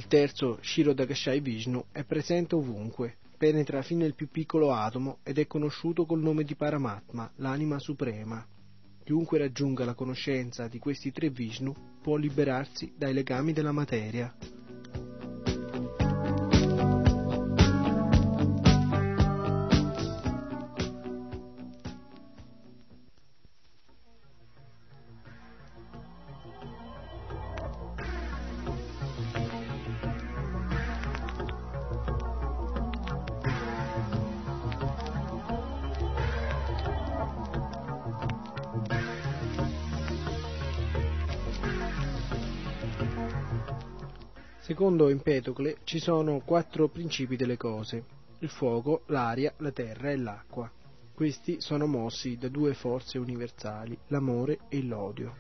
terzo, 0.09 0.59
Shiro 0.63 0.93
Dagashai 0.93 1.41
Vishnu, 1.41 1.85
è 1.93 2.03
presente 2.03 2.57
ovunque, 2.57 3.19
penetra 3.37 3.83
fino 3.83 4.01
nel 4.01 4.15
più 4.15 4.29
piccolo 4.29 4.73
atomo 4.73 5.19
ed 5.23 5.39
è 5.39 5.47
conosciuto 5.47 6.07
col 6.07 6.21
nome 6.21 6.43
di 6.43 6.57
Paramatma, 6.57 7.31
l'anima 7.37 7.79
suprema. 7.79 8.45
Chiunque 9.05 9.39
raggiunga 9.39 9.85
la 9.85 9.95
conoscenza 9.95 10.67
di 10.67 10.79
questi 10.79 11.13
tre 11.13 11.31
Vishnu 11.31 11.73
può 12.03 12.17
liberarsi 12.17 12.93
dai 12.97 13.13
legami 13.13 13.53
della 13.53 13.73
materia. 13.73 14.35
Secondo 44.89 45.13
Empetocle 45.13 45.77
ci 45.85 45.99
sono 45.99 46.41
quattro 46.41 46.89
principi 46.89 47.37
delle 47.37 47.59
cose, 47.59 48.05
il 48.39 48.49
fuoco, 48.49 49.03
l'aria, 49.09 49.53
la 49.59 49.71
terra 49.71 50.11
e 50.11 50.17
l'acqua. 50.17 50.73
Questi 51.13 51.61
sono 51.61 51.87
mossi 51.87 52.39
da 52.39 52.49
due 52.49 52.73
forze 52.73 53.19
universali, 53.19 53.99
l'amore 54.07 54.61
e 54.71 54.83
l'odio. 54.83 55.35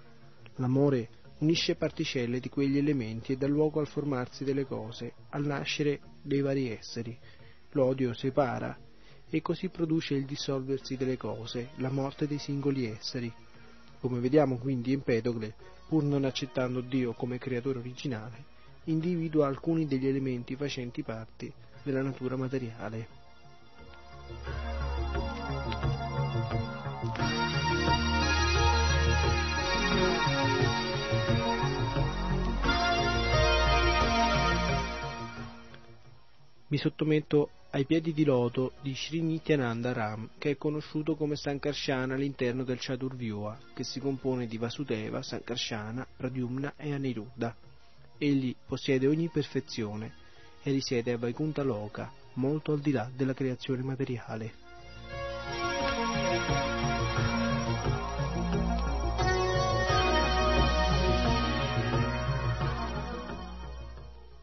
L'amore 0.57 1.09
unisce 1.39 1.77
particelle 1.77 2.41
di 2.41 2.51
quegli 2.51 2.77
elementi 2.77 3.33
e 3.33 3.37
dà 3.39 3.47
luogo 3.47 3.81
al 3.81 3.87
formarsi 3.87 4.45
delle 4.45 4.67
cose, 4.67 5.15
al 5.31 5.47
nascere 5.47 6.01
dei 6.21 6.43
vari 6.43 6.69
esseri. 6.69 7.19
L'odio 7.71 8.13
separa 8.13 8.79
e 9.31 9.41
così 9.41 9.71
produce 9.71 10.13
il 10.13 10.27
dissolversi 10.27 10.99
delle 10.99 11.17
cose, 11.17 11.71
la 11.77 11.91
morte 11.91 12.27
dei 12.27 12.39
singoli 12.39 12.85
esseri. 12.85 13.33
Come 13.99 14.21
vediamo 14.21 14.59
quindi 14.59 14.93
Empetocle, 14.93 15.55
pur 15.89 16.03
non 16.05 16.27
accettando 16.27 16.83
Dio 16.83 17.15
come 17.15 17.39
creatore 17.39 17.79
originale, 17.79 18.57
individua 18.91 19.47
alcuni 19.47 19.87
degli 19.87 20.07
elementi 20.07 20.57
facenti 20.57 21.03
parte 21.03 21.53
della 21.83 22.03
natura 22.03 22.37
materiale. 22.37 23.17
Mi 36.71 36.77
sottometto 36.77 37.51
ai 37.71 37.87
piedi 37.87 38.13
di 38.13 38.25
loto 38.25 38.73
di 38.83 38.95
Sri 38.95 39.21
Nityananda 39.21 39.93
Ram, 39.93 40.31
che 40.37 40.51
è 40.51 40.57
conosciuto 40.57 41.17
come 41.17 41.37
Sankarsana 41.37 42.15
all'interno 42.15 42.65
del 42.65 42.79
Chaturvyuha, 42.79 43.59
che 43.75 43.85
si 43.85 44.01
compone 44.01 44.47
di 44.47 44.59
Vasudeva, 44.59 45.23
Sankarsana, 45.23 46.07
Pradyumna 46.17 46.75
e 46.77 46.93
Aniruddha. 46.93 47.68
Egli 48.21 48.53
possiede 48.67 49.07
ogni 49.07 49.29
perfezione 49.29 50.13
e 50.65 50.73
risiede 50.73 51.13
a 51.13 51.19
Vaikuntha 51.19 51.63
Loka, 51.63 52.13
molto 52.35 52.73
al 52.73 52.81
di 52.81 52.91
là 52.91 53.09
della 53.15 53.33
creazione 53.33 53.83
materiale. 53.83 54.53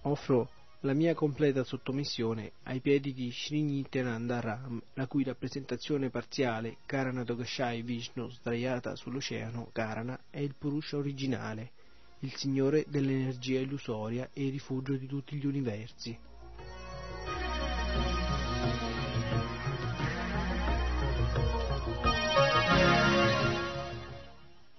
Offro 0.03 0.49
la 0.81 0.93
mia 0.93 1.13
completa 1.13 1.65
sottomissione 1.65 2.53
ai 2.63 2.79
piedi 2.79 3.11
di 3.11 3.29
Sri 3.29 3.61
Nityananda 3.61 4.39
Ram, 4.39 4.81
la 4.93 5.07
cui 5.07 5.23
rappresentazione 5.23 6.09
parziale, 6.09 6.77
Karana 6.85 7.23
Dogashai 7.25 7.81
Vishnu 7.81 8.29
sdraiata 8.29 8.95
sull'oceano, 8.95 9.69
Karana, 9.73 10.17
è 10.29 10.39
il 10.39 10.55
Purusha 10.57 10.95
originale, 10.95 11.71
il 12.25 12.35
signore 12.35 12.85
dell'energia 12.87 13.59
illusoria 13.59 14.31
e 14.33 14.45
il 14.47 14.51
rifugio 14.51 14.95
di 14.95 15.05
tutti 15.05 15.35
gli 15.35 15.45
universi. 15.45 16.17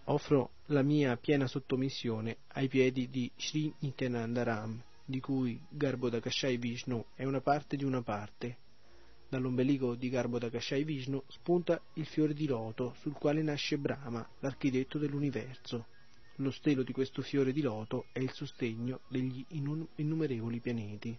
Offro 0.09 0.51
la 0.67 0.83
mia 0.83 1.17
piena 1.17 1.47
sottomissione 1.47 2.39
ai 2.49 2.67
piedi 2.67 3.09
di 3.09 3.31
Sri 3.37 3.73
Nityananda 3.79 4.43
Ram, 4.43 4.83
di 5.05 5.21
cui 5.21 5.61
Garbhodakashai 5.69 6.57
Vishnu 6.57 7.05
è 7.15 7.25
una 7.25 7.41
parte 7.41 7.77
di 7.77 7.85
una 7.85 8.03
parte. 8.03 8.57
Dall'ombelico 9.29 9.95
di 9.95 10.09
Garbhodakashai 10.09 10.83
Vishnu 10.83 11.23
spunta 11.29 11.81
il 11.95 12.07
fiore 12.07 12.35
di 12.35 12.47
loto 12.47 12.95
sul 12.99 13.13
quale 13.13 13.43
nasce 13.43 13.79
Brahma, 13.79 14.29
l'architetto 14.41 14.99
dell'universo. 14.99 15.87
Lo 16.41 16.51
stelo 16.51 16.83
di 16.83 16.93
questo 16.93 17.23
fiore 17.23 17.51
di 17.51 17.63
loto 17.63 18.09
è 18.13 18.19
il 18.19 18.31
sostegno 18.31 19.01
degli 19.09 19.43
innumerevoli 19.49 20.61
pianeti. 20.61 21.19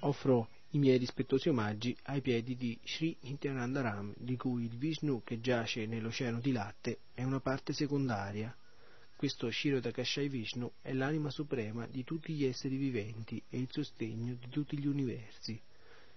Offro 0.00 0.48
i 0.70 0.78
miei 0.78 0.96
rispettosi 0.96 1.50
omaggi 1.50 1.94
ai 2.04 2.22
piedi 2.22 2.56
di 2.56 2.78
Sri 2.82 3.14
Nityananda 3.20 3.82
Ram, 3.82 4.14
di 4.16 4.36
cui 4.36 4.64
il 4.64 4.76
Vishnu 4.78 5.22
che 5.22 5.38
giace 5.38 5.84
nell'oceano 5.84 6.40
di 6.40 6.52
latte 6.52 7.00
è 7.12 7.22
una 7.22 7.40
parte 7.40 7.74
secondaria. 7.74 8.56
Questo 9.14 9.50
Shirodakashai 9.50 10.28
Vishnu 10.28 10.72
è 10.80 10.94
l'anima 10.94 11.28
suprema 11.30 11.86
di 11.86 12.02
tutti 12.02 12.32
gli 12.32 12.44
esseri 12.44 12.76
viventi 12.76 13.42
e 13.50 13.58
il 13.58 13.68
sostegno 13.70 14.34
di 14.34 14.48
tutti 14.48 14.78
gli 14.78 14.86
universi. 14.86 15.60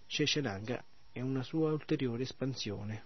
Sheshananga 0.07 0.82
è 1.12 1.22
una 1.22 1.43
sua 1.43 1.72
ulteriore 1.72 2.24
espansione. 2.24 3.03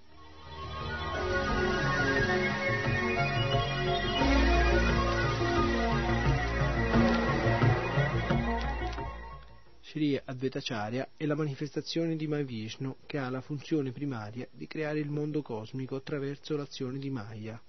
Sri 9.94 10.20
Advaitacharya 10.26 11.10
è 11.16 11.26
la 11.26 11.36
manifestazione 11.36 12.16
di 12.16 12.26
Mahavishnu 12.26 12.98
che 13.06 13.20
ha 13.20 13.30
la 13.30 13.42
funzione 13.42 13.92
primaria 13.92 14.48
di 14.52 14.66
creare 14.66 15.00
il 15.00 15.10
mondo 15.10 15.44
cosmico 15.44 15.96
attraverso 15.96 16.58
l'azione 16.58 16.98
di 16.98 17.12
Maya. 17.12 17.62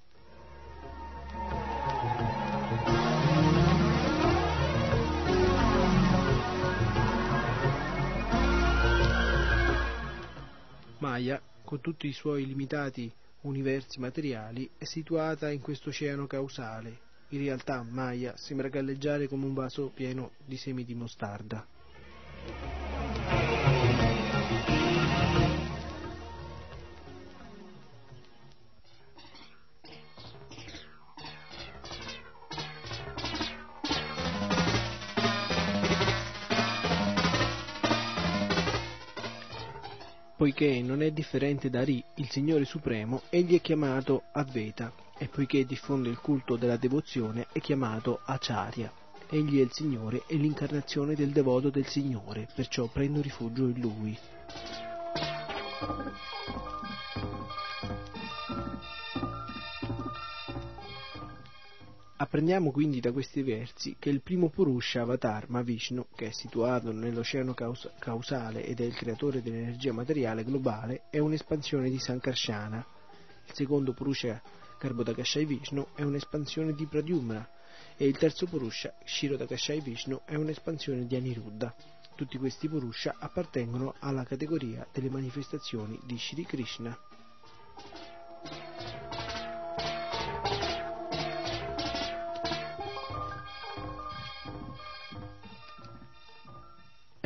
Maya, 11.05 11.39
con 11.63 11.83
tutti 11.83 12.07
i 12.07 12.15
suoi 12.15 12.47
limitati 12.47 13.13
universi 13.43 14.01
materiali, 14.01 14.71
è 14.79 14.85
situata 14.85 15.51
in 15.51 15.61
questo 15.61 15.91
oceano 15.91 16.27
causale. 16.27 16.99
In 17.29 17.41
realtà 17.41 17.83
Maya 17.83 18.35
sembra 18.39 18.69
galleggiare 18.69 19.29
come 19.29 19.45
un 19.45 19.53
vaso 19.53 19.91
pieno 19.91 20.31
di 20.47 20.57
semi 20.57 20.83
di 20.83 20.95
mostarda. 20.95 21.67
Poiché 40.45 40.83
non 40.83 41.01
è 41.01 41.11
differente 41.11 41.71
da 41.71 41.83
Ri, 41.83 42.05
il 42.17 42.29
Signore 42.29 42.67
Supremo, 42.67 43.23
egli 43.31 43.57
è 43.57 43.63
chiamato 43.63 44.25
Adveta, 44.33 44.93
e 45.17 45.27
poiché 45.27 45.65
diffonde 45.65 46.11
il 46.11 46.19
culto 46.19 46.57
della 46.57 46.77
devozione 46.77 47.47
è 47.51 47.61
chiamato 47.61 48.21
Acharya. 48.27 48.93
Egli 49.31 49.59
è 49.61 49.63
il 49.63 49.73
Signore 49.73 50.25
e 50.27 50.37
l'incarnazione 50.37 51.15
del 51.15 51.31
devoto 51.31 51.71
del 51.71 51.87
Signore, 51.87 52.47
perciò 52.55 52.89
prendo 52.89 53.23
rifugio 53.23 53.69
in 53.69 53.81
Lui. 53.81 54.19
Apprendiamo 62.17 62.71
quindi 62.71 63.01
da 63.01 63.11
questi 63.11 63.43
versi 63.43 63.97
che 63.99 64.09
il 64.09 64.23
primo 64.23 64.49
Purusha 64.49 65.01
Avatar 65.01 65.49
Vishnu, 65.65 66.07
che 66.15 66.29
è 66.29 66.31
situato 66.31 66.93
nell'oceano 66.93 67.55
caus- 67.55 67.91
causale 67.99 68.65
ed 68.65 68.79
è 68.79 68.85
il 68.85 68.95
creatore 68.95 69.43
dell'energia 69.43 69.93
materiale 69.93 70.45
globale, 70.45 71.03
è 71.11 71.19
un'espansione 71.19 71.91
di 71.91 71.99
Sankarsana. 71.99 72.87
Il 73.47 73.53
secondo 73.53 73.93
Purusha 73.95 74.41
Garbhodakashai 74.79 75.45
Vishnu 75.45 75.89
è 75.93 76.03
un'espansione 76.03 76.73
di 76.73 76.87
Pradyumna, 76.87 77.49
e 77.97 78.07
il 78.07 78.17
terzo 78.17 78.47
Purusha, 78.47 78.95
Shirodakashai 79.05 79.81
Vishnu, 79.81 80.21
è 80.25 80.37
un'espansione 80.37 81.09
di 81.09 81.17
Aniruddha. 81.17 81.75
Tutti 82.15 82.39
questi 82.39 82.69
Purusha 82.69 83.17
appartengono 83.19 83.95
alla 83.99 84.23
categoria 84.23 84.87
delle 84.93 85.11
manifestazioni 85.11 85.99
di 86.05 86.17
Shri 86.17 86.45
Krishna. 86.45 86.97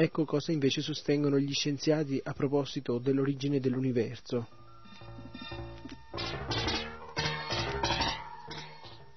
Ecco 0.01 0.25
cosa 0.25 0.53
invece 0.53 0.81
sostengono 0.81 1.41
gli 1.41 1.53
scienziati 1.53 2.21
a 2.23 2.33
proposito 2.33 2.99
dell'origine 2.99 3.59
dell'universo. 3.59 4.47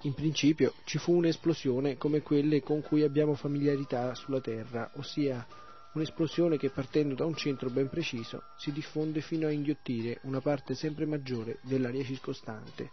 In 0.00 0.12
principio 0.12 0.74
ci 0.82 0.98
fu 0.98 1.14
un'esplosione 1.14 1.96
come 1.96 2.20
quelle 2.20 2.62
con 2.62 2.82
cui 2.82 3.04
abbiamo 3.04 3.34
familiarità 3.34 4.12
sulla 4.16 4.40
Terra, 4.40 4.90
ossia 4.94 5.46
un'esplosione 5.92 6.56
che 6.56 6.70
partendo 6.70 7.14
da 7.14 7.26
un 7.26 7.36
centro 7.36 7.70
ben 7.70 7.88
preciso 7.88 8.42
si 8.56 8.72
diffonde 8.72 9.20
fino 9.20 9.46
a 9.46 9.52
inghiottire 9.52 10.18
una 10.22 10.40
parte 10.40 10.74
sempre 10.74 11.06
maggiore 11.06 11.58
dell'aria 11.62 12.02
circostante, 12.02 12.90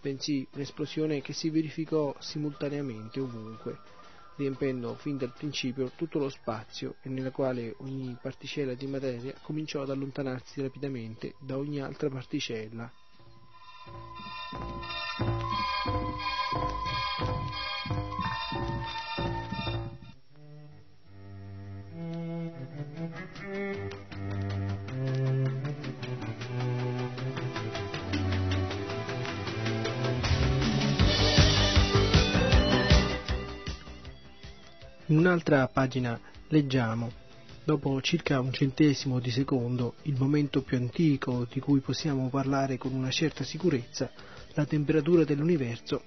bensì 0.00 0.48
un'esplosione 0.54 1.20
che 1.20 1.34
si 1.34 1.50
verificò 1.50 2.16
simultaneamente 2.18 3.20
ovunque, 3.20 3.78
riempendo 4.36 4.94
fin 4.94 5.16
dal 5.16 5.32
principio 5.32 5.90
tutto 5.96 6.18
lo 6.18 6.28
spazio 6.28 6.96
e 7.02 7.08
nella 7.08 7.30
quale 7.30 7.74
ogni 7.78 8.16
particella 8.20 8.74
di 8.74 8.86
materia 8.86 9.34
cominciò 9.42 9.82
ad 9.82 9.90
allontanarsi 9.90 10.60
rapidamente 10.60 11.34
da 11.38 11.56
ogni 11.56 11.80
altra 11.80 12.08
particella. 12.08 12.90
In 35.08 35.18
un'altra 35.18 35.68
pagina 35.68 36.18
leggiamo, 36.48 37.12
dopo 37.62 38.00
circa 38.00 38.40
un 38.40 38.52
centesimo 38.52 39.20
di 39.20 39.30
secondo, 39.30 39.94
il 40.02 40.16
momento 40.18 40.62
più 40.62 40.76
antico 40.76 41.46
di 41.48 41.60
cui 41.60 41.78
possiamo 41.78 42.28
parlare 42.28 42.76
con 42.76 42.92
una 42.92 43.10
certa 43.12 43.44
sicurezza, 43.44 44.10
la 44.54 44.64
temperatura 44.64 45.22
dell'universo 45.22 46.02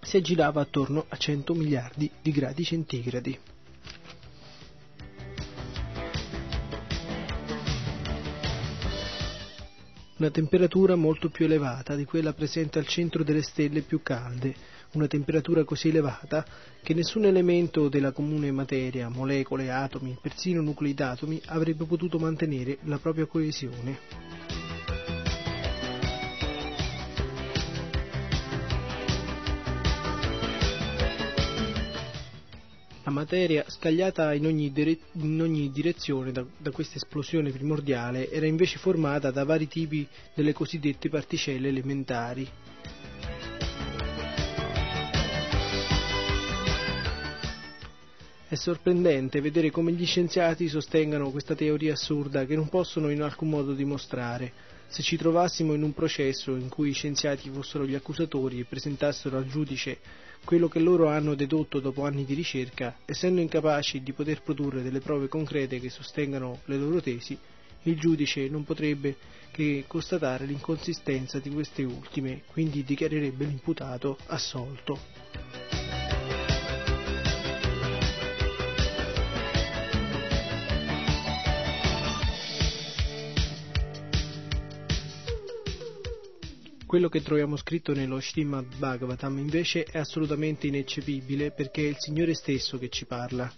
si 0.00 0.16
aggirava 0.16 0.60
attorno 0.60 1.04
a 1.08 1.16
100 1.16 1.54
miliardi 1.54 2.10
di 2.20 2.32
gradi 2.32 2.64
centigradi. 2.64 3.38
Una 10.16 10.30
temperatura 10.30 10.96
molto 10.96 11.30
più 11.30 11.44
elevata 11.44 11.94
di 11.94 12.04
quella 12.04 12.32
presente 12.32 12.80
al 12.80 12.88
centro 12.88 13.22
delle 13.22 13.42
stelle 13.42 13.82
più 13.82 14.02
calde, 14.02 14.54
una 14.92 15.06
temperatura 15.06 15.64
così 15.64 15.88
elevata 15.88 16.44
che 16.82 16.94
nessun 16.94 17.24
elemento 17.24 17.88
della 17.88 18.12
comune 18.12 18.50
materia, 18.50 19.08
molecole, 19.08 19.70
atomi, 19.70 20.18
persino 20.20 20.60
nuclei 20.60 20.94
d'atomi, 20.94 21.40
avrebbe 21.46 21.84
potuto 21.84 22.18
mantenere 22.18 22.78
la 22.82 22.98
propria 22.98 23.26
coesione. 23.26 24.60
La 33.04 33.10
materia, 33.10 33.64
scagliata 33.66 34.32
in 34.32 34.46
ogni, 34.46 34.70
dire- 34.70 34.96
in 35.14 35.40
ogni 35.40 35.72
direzione 35.72 36.30
da, 36.30 36.44
da 36.56 36.70
questa 36.70 36.98
esplosione 36.98 37.50
primordiale, 37.50 38.30
era 38.30 38.46
invece 38.46 38.78
formata 38.78 39.32
da 39.32 39.44
vari 39.44 39.66
tipi 39.66 40.06
delle 40.34 40.52
cosiddette 40.52 41.08
particelle 41.08 41.66
elementari. 41.66 42.48
È 48.52 48.56
sorprendente 48.56 49.40
vedere 49.40 49.70
come 49.70 49.92
gli 49.92 50.04
scienziati 50.04 50.68
sostengano 50.68 51.30
questa 51.30 51.54
teoria 51.54 51.94
assurda 51.94 52.44
che 52.44 52.54
non 52.54 52.68
possono 52.68 53.08
in 53.08 53.22
alcun 53.22 53.48
modo 53.48 53.72
dimostrare. 53.72 54.52
Se 54.88 55.00
ci 55.00 55.16
trovassimo 55.16 55.72
in 55.72 55.82
un 55.82 55.94
processo 55.94 56.54
in 56.54 56.68
cui 56.68 56.90
i 56.90 56.92
scienziati 56.92 57.48
fossero 57.48 57.86
gli 57.86 57.94
accusatori 57.94 58.60
e 58.60 58.66
presentassero 58.66 59.38
al 59.38 59.46
giudice 59.46 60.00
quello 60.44 60.68
che 60.68 60.80
loro 60.80 61.08
hanno 61.08 61.34
dedotto 61.34 61.80
dopo 61.80 62.04
anni 62.04 62.26
di 62.26 62.34
ricerca, 62.34 62.98
essendo 63.06 63.40
incapaci 63.40 64.02
di 64.02 64.12
poter 64.12 64.42
produrre 64.42 64.82
delle 64.82 65.00
prove 65.00 65.28
concrete 65.28 65.80
che 65.80 65.88
sostengano 65.88 66.60
le 66.66 66.76
loro 66.76 67.00
tesi, 67.00 67.38
il 67.84 67.98
giudice 67.98 68.50
non 68.50 68.64
potrebbe 68.64 69.16
che 69.50 69.84
constatare 69.86 70.44
l'inconsistenza 70.44 71.38
di 71.38 71.48
queste 71.48 71.84
ultime, 71.84 72.42
quindi 72.48 72.84
dichiarerebbe 72.84 73.46
l'imputato 73.46 74.18
assolto. 74.26 75.71
Quello 86.92 87.08
che 87.08 87.22
troviamo 87.22 87.56
scritto 87.56 87.94
nello 87.94 88.20
Srimad 88.20 88.76
Bhagavatam 88.76 89.38
invece 89.38 89.84
è 89.84 89.96
assolutamente 89.96 90.66
ineccepibile 90.66 91.50
perché 91.50 91.84
è 91.84 91.88
il 91.88 91.96
Signore 91.98 92.34
stesso 92.34 92.76
che 92.76 92.90
ci 92.90 93.06
parla. 93.06 93.50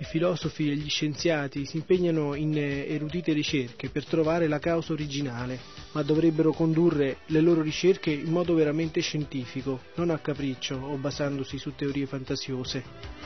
I 0.00 0.04
filosofi 0.04 0.68
e 0.68 0.74
gli 0.74 0.88
scienziati 0.88 1.64
si 1.64 1.76
impegnano 1.76 2.34
in 2.34 2.58
erudite 2.58 3.32
ricerche 3.32 3.88
per 3.88 4.04
trovare 4.04 4.48
la 4.48 4.58
causa 4.58 4.92
originale, 4.92 5.60
ma 5.92 6.02
dovrebbero 6.02 6.50
condurre 6.52 7.18
le 7.26 7.40
loro 7.40 7.62
ricerche 7.62 8.10
in 8.10 8.32
modo 8.32 8.54
veramente 8.54 9.00
scientifico, 9.00 9.80
non 9.94 10.10
a 10.10 10.18
capriccio 10.18 10.74
o 10.74 10.96
basandosi 10.96 11.56
su 11.56 11.72
teorie 11.76 12.06
fantasiose. 12.06 13.21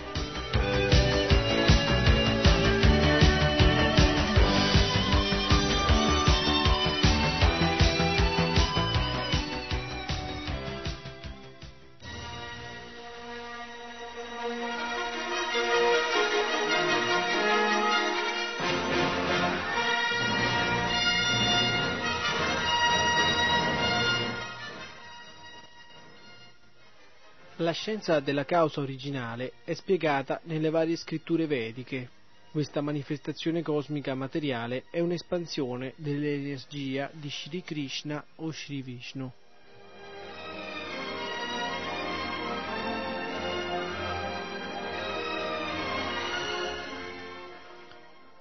Scienza 27.76 28.20
della 28.20 28.46
causa 28.46 28.80
originale 28.80 29.52
è 29.62 29.74
spiegata 29.74 30.40
nelle 30.44 30.70
varie 30.70 30.96
scritture 30.96 31.46
vediche. 31.46 32.08
Questa 32.50 32.80
manifestazione 32.80 33.60
cosmica 33.60 34.14
materiale 34.14 34.84
è 34.90 35.00
un'espansione 35.00 35.92
dell'energia 35.96 37.10
di 37.12 37.28
Sri 37.28 37.62
Krishna 37.62 38.24
o 38.36 38.50
Sri 38.50 38.80
Vishnu. 38.80 39.30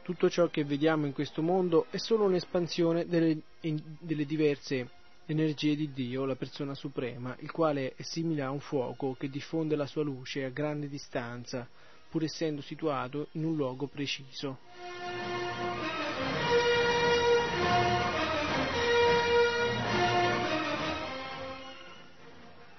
Tutto 0.02 0.30
ciò 0.30 0.48
che 0.48 0.64
vediamo 0.64 1.06
in 1.06 1.14
questo 1.14 1.42
mondo 1.42 1.88
è 1.90 1.98
solo 1.98 2.24
un'espansione 2.24 3.06
delle, 3.06 3.42
delle 3.60 4.26
diverse 4.26 4.90
l'energia 5.26 5.74
di 5.74 5.92
Dio, 5.92 6.26
la 6.26 6.36
persona 6.36 6.76
suprema, 6.76 7.36
il 7.40 7.52
quale 7.52 7.94
è 7.96 8.04
simile 8.04 8.44
a 8.44 8.52
un 8.52 8.60
fuoco 8.60 9.16
che 9.18 9.30
diffonde 9.30 9.76
la 9.76 9.88
sua 9.88 10.04
luce 10.04 10.44
a 10.44 10.50
grande 10.50 10.88
distanza, 10.88 11.68
pur 12.10 12.24
essendo 12.24 12.62
situato 12.62 13.30
in 13.32 13.46
un 13.46 13.56
luogo 13.56 13.88
preciso. 13.88 14.60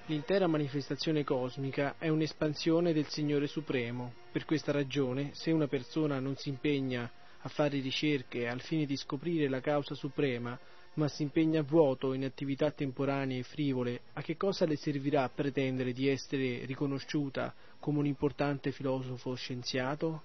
L'intera 0.09 0.47
manifestazione 0.47 1.24
cosmica 1.24 1.97
è 1.98 2.09
un'espansione 2.09 2.93
del 2.93 3.09
Signore 3.09 3.48
Supremo. 3.48 4.12
Per 4.31 4.44
questa 4.44 4.70
ragione, 4.70 5.31
se 5.35 5.51
una 5.51 5.66
persona 5.66 6.20
non 6.20 6.36
si 6.36 6.48
impegna 6.48 7.10
a 7.40 7.48
fare 7.48 7.81
ricerche 7.81 8.47
al 8.47 8.60
fine 8.60 8.86
di 8.86 8.97
scoprire 8.97 9.48
la 9.48 9.60
causa 9.60 9.97
suprema, 9.97 10.56
ma 10.97 11.09
si 11.09 11.23
impegna 11.23 11.60
a 11.60 11.62
vuoto 11.62 12.12
in 12.14 12.24
attività 12.24 12.70
temporanee 12.70 13.40
e 13.40 13.43
frivole, 13.43 14.01
a 14.14 14.23
che 14.23 14.36
cosa 14.36 14.64
le 14.66 14.77
servirà 14.77 15.28
pretendere 15.28 15.93
di 15.93 16.09
essere 16.09 16.64
riconosciuta 16.64 17.55
come 17.78 17.98
un 17.98 18.06
importante 18.06 18.73
filosofo 18.73 19.35
scienziato? 19.35 20.23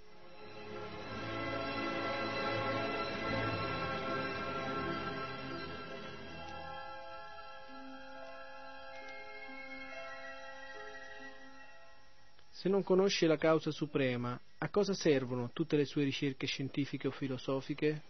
Se 12.49 12.69
non 12.69 12.83
conosce 12.83 13.25
la 13.25 13.37
causa 13.37 13.71
suprema, 13.71 14.39
a 14.59 14.69
cosa 14.69 14.93
servono 14.93 15.49
tutte 15.51 15.75
le 15.75 15.85
sue 15.85 16.03
ricerche 16.03 16.45
scientifiche 16.45 17.07
o 17.07 17.11
filosofiche? 17.11 18.03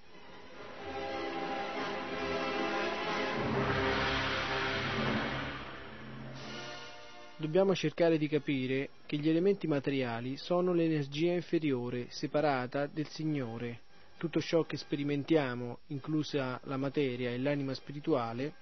Dobbiamo 7.42 7.74
cercare 7.74 8.20
di 8.20 8.28
capire 8.28 8.90
che 9.08 9.18
gli 9.18 9.28
elementi 9.28 9.66
materiali 9.66 10.38
sono 10.38 10.74
l'energia 10.74 11.34
inferiore, 11.34 12.06
separata 12.10 12.86
del 12.86 13.08
Signore. 13.08 13.80
Tutto 14.18 14.40
ciò 14.40 14.64
che 14.64 14.78
sperimentiamo, 14.78 15.80
inclusa 15.88 16.62
la 16.66 16.78
materia 16.78 17.32
e 17.32 17.40
l'anima 17.40 17.74
spirituale, 17.74 18.54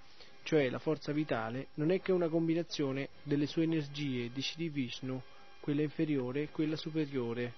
cioè 0.43 0.69
la 0.69 0.79
forza 0.79 1.11
vitale, 1.11 1.67
non 1.73 1.91
è 1.91 1.99
che 1.99 2.13
una 2.13 2.29
combinazione 2.29 3.09
delle 3.23 3.47
sue 3.47 3.63
energie 3.63 4.31
di 4.31 4.41
Shri 4.41 4.69
Vishnu, 4.69 5.21
quella 5.59 5.81
inferiore 5.81 6.43
e 6.43 6.49
quella 6.49 6.77
superiore. 6.77 7.53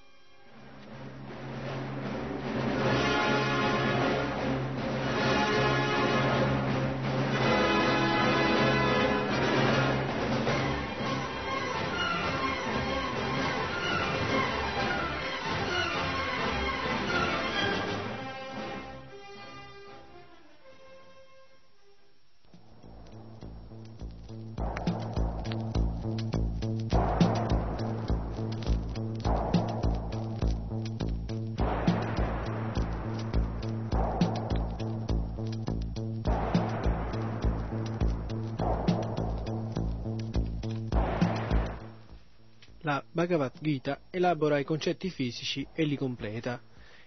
Bhagavad 43.21 43.51
Gita 43.61 44.01
elabora 44.09 44.57
i 44.57 44.63
concetti 44.63 45.11
fisici 45.11 45.67
e 45.75 45.83
li 45.83 45.95
completa. 45.95 46.59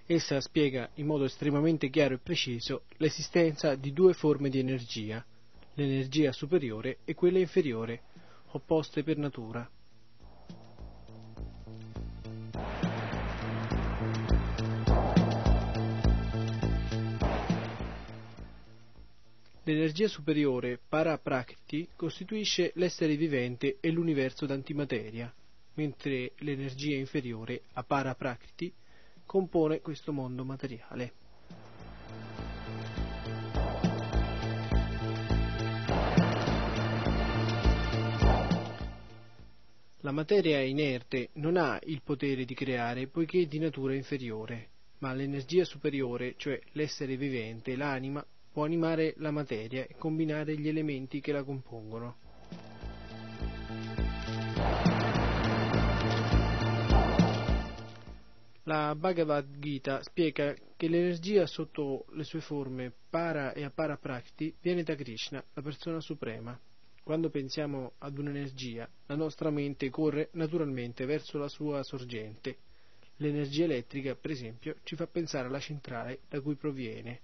Essa 0.06 0.40
spiega 0.40 0.88
in 0.94 1.06
modo 1.06 1.24
estremamente 1.24 1.90
chiaro 1.90 2.14
e 2.14 2.18
preciso 2.18 2.84
l'esistenza 2.98 3.74
di 3.74 3.92
due 3.92 4.12
forme 4.14 4.48
di 4.48 4.60
energia, 4.60 5.24
l'energia 5.74 6.30
superiore 6.30 6.98
e 7.04 7.14
quella 7.14 7.40
inferiore, 7.40 8.02
opposte 8.52 9.02
per 9.02 9.16
natura. 9.16 9.68
L'energia 19.64 20.06
superiore, 20.06 20.78
para 20.88 21.18
prakti, 21.18 21.88
costituisce 21.96 22.70
l'essere 22.76 23.16
vivente 23.16 23.78
e 23.80 23.90
l'universo 23.90 24.46
d'antimateria 24.46 25.34
mentre 25.74 26.32
l'energia 26.38 26.96
inferiore, 26.96 27.62
Aparaprakriti, 27.72 28.72
compone 29.24 29.80
questo 29.80 30.12
mondo 30.12 30.44
materiale. 30.44 31.12
La 40.00 40.12
materia 40.12 40.60
inerte 40.60 41.30
non 41.34 41.56
ha 41.56 41.80
il 41.84 42.02
potere 42.02 42.44
di 42.44 42.54
creare 42.54 43.06
poiché 43.06 43.40
è 43.40 43.46
di 43.46 43.58
natura 43.58 43.94
inferiore, 43.94 44.68
ma 44.98 45.14
l'energia 45.14 45.64
superiore, 45.64 46.34
cioè 46.36 46.60
l'essere 46.72 47.16
vivente, 47.16 47.74
l'anima, 47.74 48.24
può 48.52 48.64
animare 48.64 49.14
la 49.16 49.30
materia 49.30 49.86
e 49.86 49.96
combinare 49.96 50.58
gli 50.58 50.68
elementi 50.68 51.20
che 51.20 51.32
la 51.32 51.42
compongono. 51.42 52.23
La 58.66 58.94
Bhagavad 58.94 59.58
Gita 59.58 60.02
spiega 60.02 60.54
che 60.74 60.88
l'energia 60.88 61.44
sotto 61.44 62.06
le 62.12 62.24
sue 62.24 62.40
forme 62.40 62.90
para 63.10 63.52
e 63.52 63.62
apara 63.62 63.98
prakti 63.98 64.56
viene 64.58 64.82
da 64.82 64.94
Krishna, 64.94 65.44
la 65.52 65.60
persona 65.60 66.00
suprema. 66.00 66.58
Quando 67.02 67.28
pensiamo 67.28 67.92
ad 67.98 68.16
un'energia, 68.16 68.88
la 69.04 69.16
nostra 69.16 69.50
mente 69.50 69.90
corre 69.90 70.30
naturalmente 70.32 71.04
verso 71.04 71.36
la 71.36 71.48
sua 71.48 71.82
sorgente. 71.82 72.56
L'energia 73.16 73.64
elettrica, 73.64 74.14
per 74.14 74.30
esempio, 74.30 74.76
ci 74.82 74.96
fa 74.96 75.06
pensare 75.06 75.48
alla 75.48 75.60
centrale 75.60 76.20
da 76.30 76.40
cui 76.40 76.54
proviene. 76.54 77.20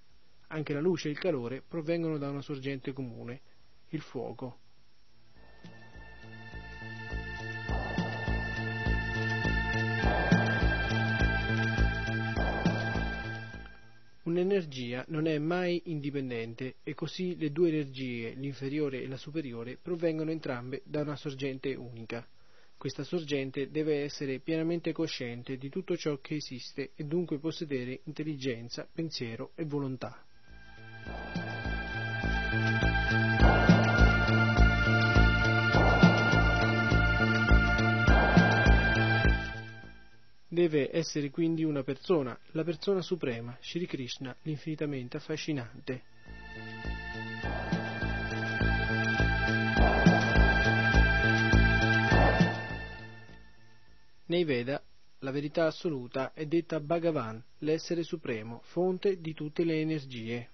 Anche 0.49 0.75
la 0.75 0.81
luce 0.81 1.09
e 1.09 1.13
il 1.13 1.19
calore 1.19 1.63
provengono 1.67 2.19
da 2.19 2.29
una 2.29 2.43
sorgente 2.43 2.93
comune, 2.93 3.41
il 3.89 4.03
fuoco. 4.03 4.59
Un'energia 14.31 15.05
non 15.09 15.27
è 15.27 15.39
mai 15.39 15.83
indipendente 15.87 16.77
e 16.85 16.95
così 16.95 17.37
le 17.37 17.51
due 17.51 17.71
energie, 17.71 18.31
l'inferiore 18.35 19.03
e 19.03 19.09
la 19.09 19.17
superiore, 19.17 19.77
provengono 19.77 20.31
entrambe 20.31 20.83
da 20.85 21.01
una 21.01 21.17
sorgente 21.17 21.75
unica. 21.75 22.25
Questa 22.77 23.03
sorgente 23.03 23.73
deve 23.73 24.05
essere 24.05 24.39
pienamente 24.39 24.93
cosciente 24.93 25.57
di 25.57 25.69
tutto 25.69 25.97
ciò 25.97 26.21
che 26.21 26.37
esiste 26.37 26.93
e 26.95 27.03
dunque 27.07 27.41
possedere 27.41 28.03
intelligenza, 28.05 28.89
pensiero 28.91 29.51
e 29.57 29.65
volontà. 29.65 30.25
Deve 40.53 40.91
essere 40.93 41.31
quindi 41.31 41.63
una 41.63 41.85
persona, 41.85 42.37
la 42.51 42.65
persona 42.65 43.03
suprema, 43.03 43.57
Shri 43.61 43.87
Krishna, 43.87 44.35
l'infinitamente 44.43 45.17
affascinante. 45.17 46.03
Nei 54.27 54.43
Veda 54.43 54.83
la 55.21 55.31
verità 55.31 55.67
assoluta 55.67 56.33
è 56.33 56.45
detta 56.47 56.81
Bhagavan, 56.81 57.41
l'essere 57.59 58.03
supremo, 58.03 58.61
fonte 58.65 59.21
di 59.21 59.33
tutte 59.35 59.63
le 59.63 59.81
energie. 59.81 60.49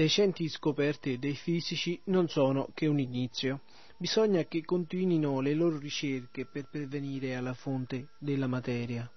Recenti 0.00 0.48
scoperte 0.48 1.18
dei 1.18 1.34
fisici 1.34 2.00
non 2.04 2.26
sono 2.26 2.68
che 2.72 2.86
un 2.86 2.98
inizio. 2.98 3.60
Bisogna 3.98 4.44
che 4.44 4.64
continuino 4.64 5.40
le 5.40 5.52
loro 5.52 5.78
ricerche 5.78 6.46
per 6.46 6.68
pervenire 6.70 7.34
alla 7.36 7.52
fonte 7.52 8.08
della 8.18 8.46
materia. 8.46 9.10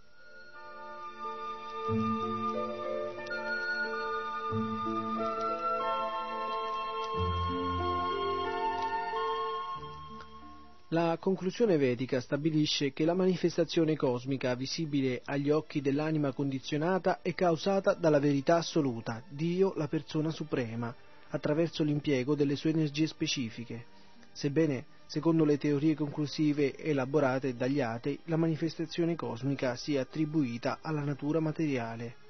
La 10.93 11.17
conclusione 11.19 11.77
vedica 11.77 12.21
stabilisce 12.21 12.93
che 12.93 13.03
la 13.03 13.15
manifestazione 13.15 13.95
cosmica 13.95 14.53
visibile 14.53 15.23
agli 15.25 15.49
occhi 15.49 15.81
dell'anima 15.81 16.31
condizionata 16.33 17.23
è 17.23 17.33
causata 17.33 17.95
dalla 17.95 18.19
verità 18.19 18.57
assoluta, 18.57 19.23
Dio 19.27 19.73
la 19.75 19.87
persona 19.87 20.29
suprema, 20.29 20.93
attraverso 21.29 21.83
l'impiego 21.83 22.35
delle 22.35 22.55
sue 22.55 22.69
energie 22.69 23.07
specifiche. 23.07 23.85
Sebbene, 24.33 24.85
secondo 25.07 25.45
le 25.45 25.57
teorie 25.57 25.95
conclusive 25.95 26.77
elaborate 26.77 27.55
dagli 27.55 27.81
atei, 27.81 28.19
la 28.25 28.37
manifestazione 28.37 29.15
cosmica 29.15 29.75
sia 29.75 30.01
attribuita 30.01 30.77
alla 30.79 31.01
natura 31.01 31.39
materiale. 31.39 32.21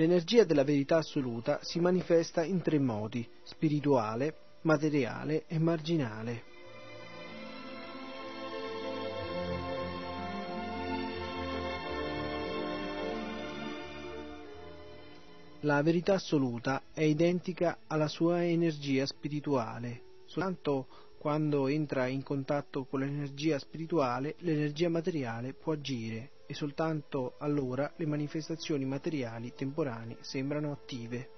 L'energia 0.00 0.44
della 0.44 0.64
verità 0.64 0.96
assoluta 0.96 1.58
si 1.60 1.78
manifesta 1.78 2.42
in 2.42 2.62
tre 2.62 2.78
modi, 2.78 3.28
spirituale, 3.42 4.34
materiale 4.62 5.44
e 5.46 5.58
marginale. 5.58 6.42
La 15.60 15.82
verità 15.82 16.14
assoluta 16.14 16.84
è 16.94 17.02
identica 17.02 17.80
alla 17.86 18.08
sua 18.08 18.42
energia 18.42 19.04
spirituale, 19.04 20.00
soltanto 20.24 20.86
quando 21.18 21.66
entra 21.66 22.06
in 22.06 22.22
contatto 22.22 22.86
con 22.86 23.00
l'energia 23.00 23.58
spirituale 23.58 24.36
l'energia 24.38 24.88
materiale 24.88 25.52
può 25.52 25.74
agire 25.74 26.38
e 26.50 26.54
soltanto 26.54 27.34
allora 27.38 27.92
le 27.94 28.06
manifestazioni 28.06 28.84
materiali 28.84 29.52
temporanee 29.54 30.16
sembrano 30.18 30.72
attive. 30.72 31.28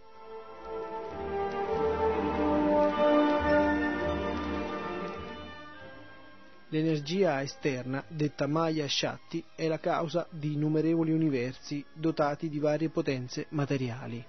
L'energia 6.71 7.43
esterna, 7.43 8.03
detta 8.09 8.47
Maya 8.47 8.89
Shakti, 8.89 9.45
è 9.55 9.69
la 9.69 9.79
causa 9.79 10.27
di 10.31 10.55
innumerevoli 10.55 11.13
universi 11.13 11.85
dotati 11.93 12.49
di 12.49 12.59
varie 12.59 12.89
potenze 12.89 13.45
materiali. 13.51 14.25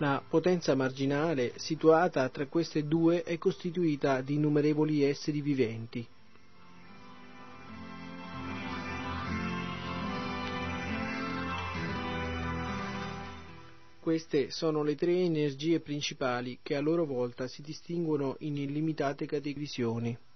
La 0.00 0.22
potenza 0.26 0.74
marginale 0.76 1.54
situata 1.56 2.28
tra 2.28 2.46
queste 2.46 2.86
due 2.86 3.24
è 3.24 3.36
costituita 3.36 4.20
di 4.20 4.34
innumerevoli 4.34 5.02
esseri 5.02 5.40
viventi, 5.40 6.06
Queste 14.08 14.50
sono 14.50 14.82
le 14.82 14.94
tre 14.94 15.12
energie 15.12 15.80
principali 15.80 16.60
che 16.62 16.74
a 16.76 16.80
loro 16.80 17.04
volta 17.04 17.46
si 17.46 17.60
distinguono 17.60 18.36
in 18.38 18.56
illimitate 18.56 19.26
categorie. 19.26 20.27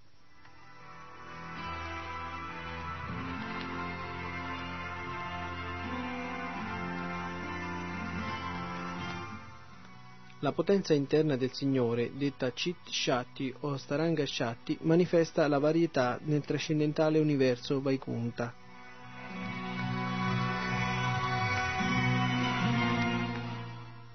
La 10.43 10.51
potenza 10.51 10.93
interna 10.93 11.37
del 11.37 11.53
Signore, 11.53 12.11
detta 12.17 12.51
Chit 12.51 12.89
Shakti 12.89 13.55
o 13.61 13.77
Staranga 13.77 14.27
Shakti, 14.27 14.77
manifesta 14.81 15.47
la 15.47 15.61
varietà 15.61 16.19
nel 16.25 16.43
trascendentale 16.45 17.21
universo 17.21 17.81
Vaikunta. 17.81 18.53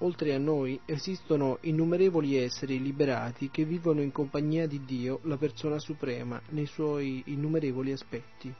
Oltre 0.00 0.34
a 0.34 0.38
noi 0.38 0.78
esistono 0.84 1.56
innumerevoli 1.62 2.36
esseri 2.36 2.78
liberati 2.82 3.48
che 3.48 3.64
vivono 3.64 4.02
in 4.02 4.12
compagnia 4.12 4.66
di 4.66 4.84
Dio, 4.84 5.20
la 5.22 5.38
persona 5.38 5.78
suprema, 5.78 6.38
nei 6.50 6.66
suoi 6.66 7.22
innumerevoli 7.24 7.90
aspetti. 7.90 8.54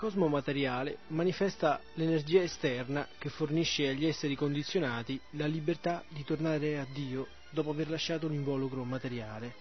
Cosmo 0.00 0.28
materiale 0.28 1.00
manifesta 1.08 1.78
l'energia 1.96 2.40
esterna 2.40 3.06
che 3.18 3.28
fornisce 3.28 3.86
agli 3.86 4.06
esseri 4.06 4.34
condizionati 4.34 5.20
la 5.32 5.44
libertà 5.44 6.02
di 6.08 6.24
tornare 6.24 6.78
a 6.78 6.86
Dio 6.90 7.26
dopo 7.50 7.68
aver 7.68 7.90
lasciato 7.90 8.26
l'involucro 8.26 8.82
materiale. 8.82 9.54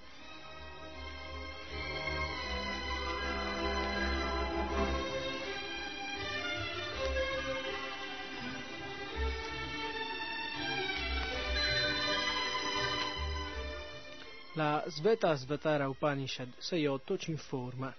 La 14.54 14.86
Sveta 14.88 15.34
Svatara 15.34 15.90
Upanishad 15.90 16.54
6.8 16.62 17.18
ci 17.18 17.32
informa 17.32 17.94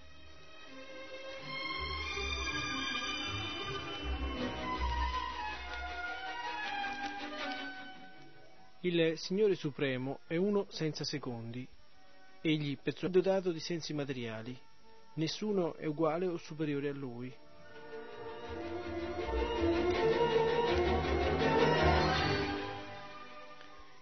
Il 8.83 9.15
Signore 9.15 9.53
Supremo 9.53 10.21
è 10.25 10.37
uno 10.37 10.65
senza 10.69 11.03
secondi. 11.03 11.67
Egli 12.41 12.79
perciò 12.81 13.05
è 13.05 13.09
dotato 13.11 13.51
di 13.51 13.59
sensi 13.59 13.93
materiali. 13.93 14.59
Nessuno 15.15 15.75
è 15.75 15.85
uguale 15.85 16.25
o 16.25 16.35
superiore 16.37 16.89
a 16.89 16.93
Lui. 16.93 17.31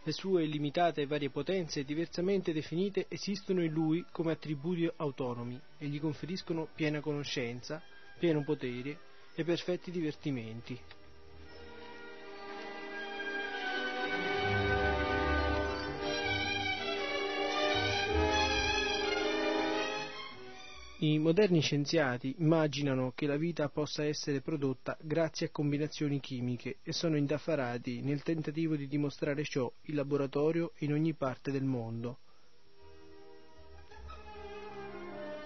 Le 0.02 0.12
sue 0.14 0.46
illimitate 0.46 1.02
e 1.02 1.08
varie 1.08 1.30
potenze 1.30 1.84
diversamente 1.84 2.54
definite 2.54 3.08
esistono 3.10 3.62
in 3.62 3.74
Lui 3.74 4.06
come 4.14 4.32
attributi 4.32 4.90
autonomi 4.96 5.60
e 5.78 5.88
gli 5.88 6.00
conferiscono 6.00 6.70
piena 6.74 7.02
conoscenza, 7.02 7.84
pieno 8.18 8.46
potere 8.46 8.98
e 9.36 9.44
perfetti 9.44 9.92
divertimenti. 9.92 10.80
I 21.02 21.18
moderni 21.18 21.62
scienziati 21.62 22.36
immaginano 22.40 23.14
che 23.16 23.26
la 23.26 23.38
vita 23.38 23.70
possa 23.70 24.04
essere 24.04 24.42
prodotta 24.42 24.98
grazie 25.00 25.46
a 25.46 25.50
combinazioni 25.50 26.20
chimiche 26.20 26.80
e 26.84 26.92
sono 26.92 27.16
indaffarati 27.16 28.02
nel 28.02 28.22
tentativo 28.22 28.76
di 28.76 28.86
dimostrare 28.86 29.46
ciò 29.46 29.72
in 29.84 29.96
laboratorio 29.96 30.74
in 30.80 30.92
ogni 30.92 31.14
parte 31.14 31.52
del 31.52 31.64
mondo. 31.64 32.18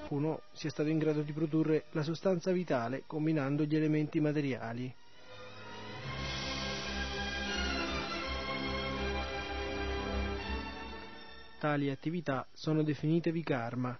Uno 0.09 0.41
sia 0.53 0.71
stato 0.71 0.89
in 0.89 0.97
grado 0.97 1.21
di 1.21 1.33
produrre 1.33 1.85
la 1.91 2.01
sostanza 2.01 2.51
vitale 2.51 3.03
combinando 3.05 3.63
gli 3.63 3.75
elementi 3.75 4.19
materiali. 4.19 4.91
Tali 11.59 11.91
attività 11.91 12.47
sono 12.51 12.81
definite 12.81 13.31
vikarma 13.31 13.95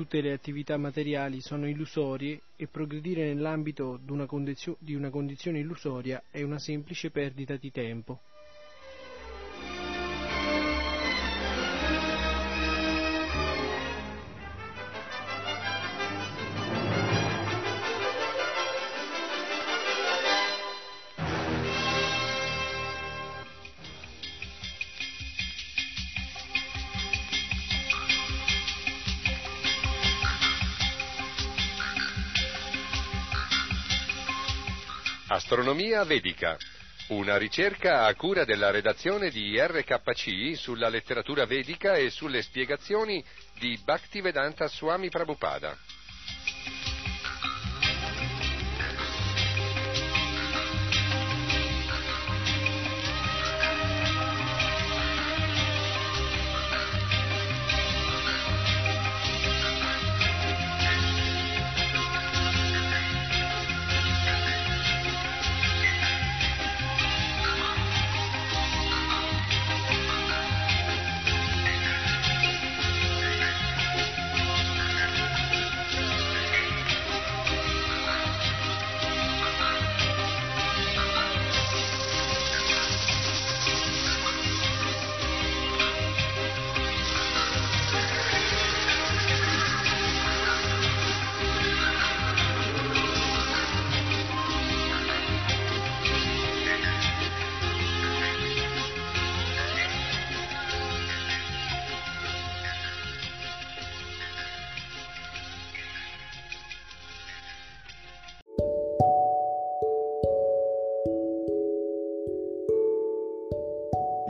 Tutte 0.00 0.22
le 0.22 0.32
attività 0.32 0.78
materiali 0.78 1.42
sono 1.42 1.68
illusorie 1.68 2.40
e 2.56 2.66
progredire 2.68 3.26
nell'ambito 3.26 3.98
di 4.02 4.12
una, 4.12 4.24
condizio- 4.24 4.78
di 4.80 4.94
una 4.94 5.10
condizione 5.10 5.58
illusoria 5.58 6.22
è 6.30 6.42
una 6.42 6.58
semplice 6.58 7.10
perdita 7.10 7.56
di 7.56 7.70
tempo. 7.70 8.22
Astronomia 35.32 36.02
vedica. 36.02 36.56
Una 37.10 37.36
ricerca 37.36 38.06
a 38.06 38.14
cura 38.16 38.44
della 38.44 38.72
redazione 38.72 39.30
di 39.30 39.56
RKC 39.60 40.56
sulla 40.56 40.88
letteratura 40.88 41.46
vedica 41.46 41.94
e 41.94 42.10
sulle 42.10 42.42
spiegazioni 42.42 43.24
di 43.60 43.78
Bhaktivedanta 43.84 44.66
Swami 44.66 45.08
Prabhupada. 45.08 45.76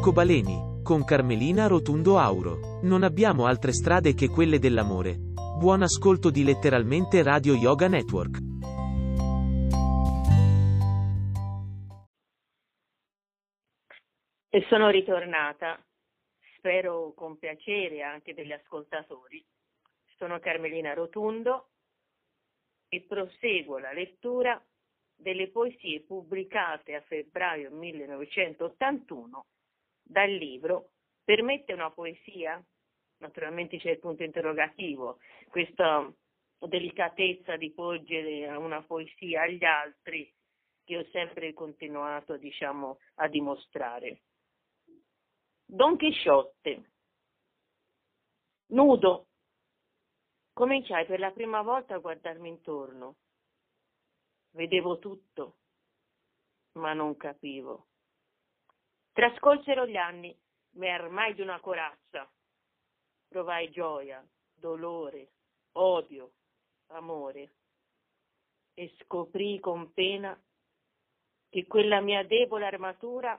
Arcobaleni, 0.00 0.80
con 0.82 1.04
Carmelina 1.04 1.66
Rotundo 1.66 2.16
Auro. 2.16 2.80
Non 2.84 3.02
abbiamo 3.02 3.44
altre 3.44 3.72
strade 3.72 4.14
che 4.14 4.28
quelle 4.28 4.58
dell'amore. 4.58 5.16
Buon 5.58 5.82
ascolto 5.82 6.30
di 6.30 6.42
letteralmente 6.42 7.22
Radio 7.22 7.52
Yoga 7.52 7.86
Network. 7.86 8.38
E 14.48 14.66
sono 14.70 14.88
ritornata, 14.88 15.78
spero 16.56 17.12
con 17.14 17.36
piacere 17.36 18.00
anche 18.00 18.32
degli 18.32 18.52
ascoltatori. 18.52 19.44
Sono 20.16 20.38
Carmelina 20.38 20.94
Rotundo 20.94 21.68
e 22.88 23.04
proseguo 23.06 23.76
la 23.76 23.92
lettura 23.92 24.58
delle 25.14 25.48
poesie 25.48 26.00
pubblicate 26.00 26.94
a 26.94 27.02
febbraio 27.02 27.70
1981 27.70 29.44
dal 30.10 30.30
libro 30.30 30.90
Permette 31.22 31.72
una 31.72 31.90
poesia? 31.90 32.62
Naturalmente 33.18 33.78
c'è 33.78 33.90
il 33.90 34.00
punto 34.00 34.24
interrogativo, 34.24 35.18
questa 35.48 36.12
delicatezza 36.58 37.56
di 37.56 37.70
porgere 37.70 38.48
una 38.56 38.82
poesia 38.82 39.42
agli 39.42 39.64
altri 39.64 40.32
che 40.82 40.98
ho 40.98 41.04
sempre 41.12 41.52
continuato 41.52 42.36
diciamo, 42.36 42.98
a 43.16 43.28
dimostrare. 43.28 44.22
Don 45.64 45.96
Chisciotte, 45.96 46.90
nudo, 48.70 49.28
cominciai 50.52 51.06
per 51.06 51.20
la 51.20 51.30
prima 51.30 51.62
volta 51.62 51.94
a 51.94 51.98
guardarmi 51.98 52.48
intorno 52.48 53.18
Vedevo 54.52 54.98
tutto, 54.98 55.58
ma 56.72 56.92
non 56.92 57.16
capivo. 57.16 57.89
Trascolsero 59.20 59.86
gli 59.86 59.98
anni, 59.98 60.34
mi 60.76 60.88
armai 60.88 61.34
di 61.34 61.42
una 61.42 61.60
corazza. 61.60 62.26
Provai 63.28 63.68
gioia, 63.68 64.26
dolore, 64.54 65.32
odio, 65.72 66.32
amore 66.86 67.52
e 68.72 68.90
scoprì 68.98 69.60
con 69.60 69.92
pena 69.92 70.34
che 71.50 71.66
quella 71.66 72.00
mia 72.00 72.24
debole 72.24 72.64
armatura 72.64 73.38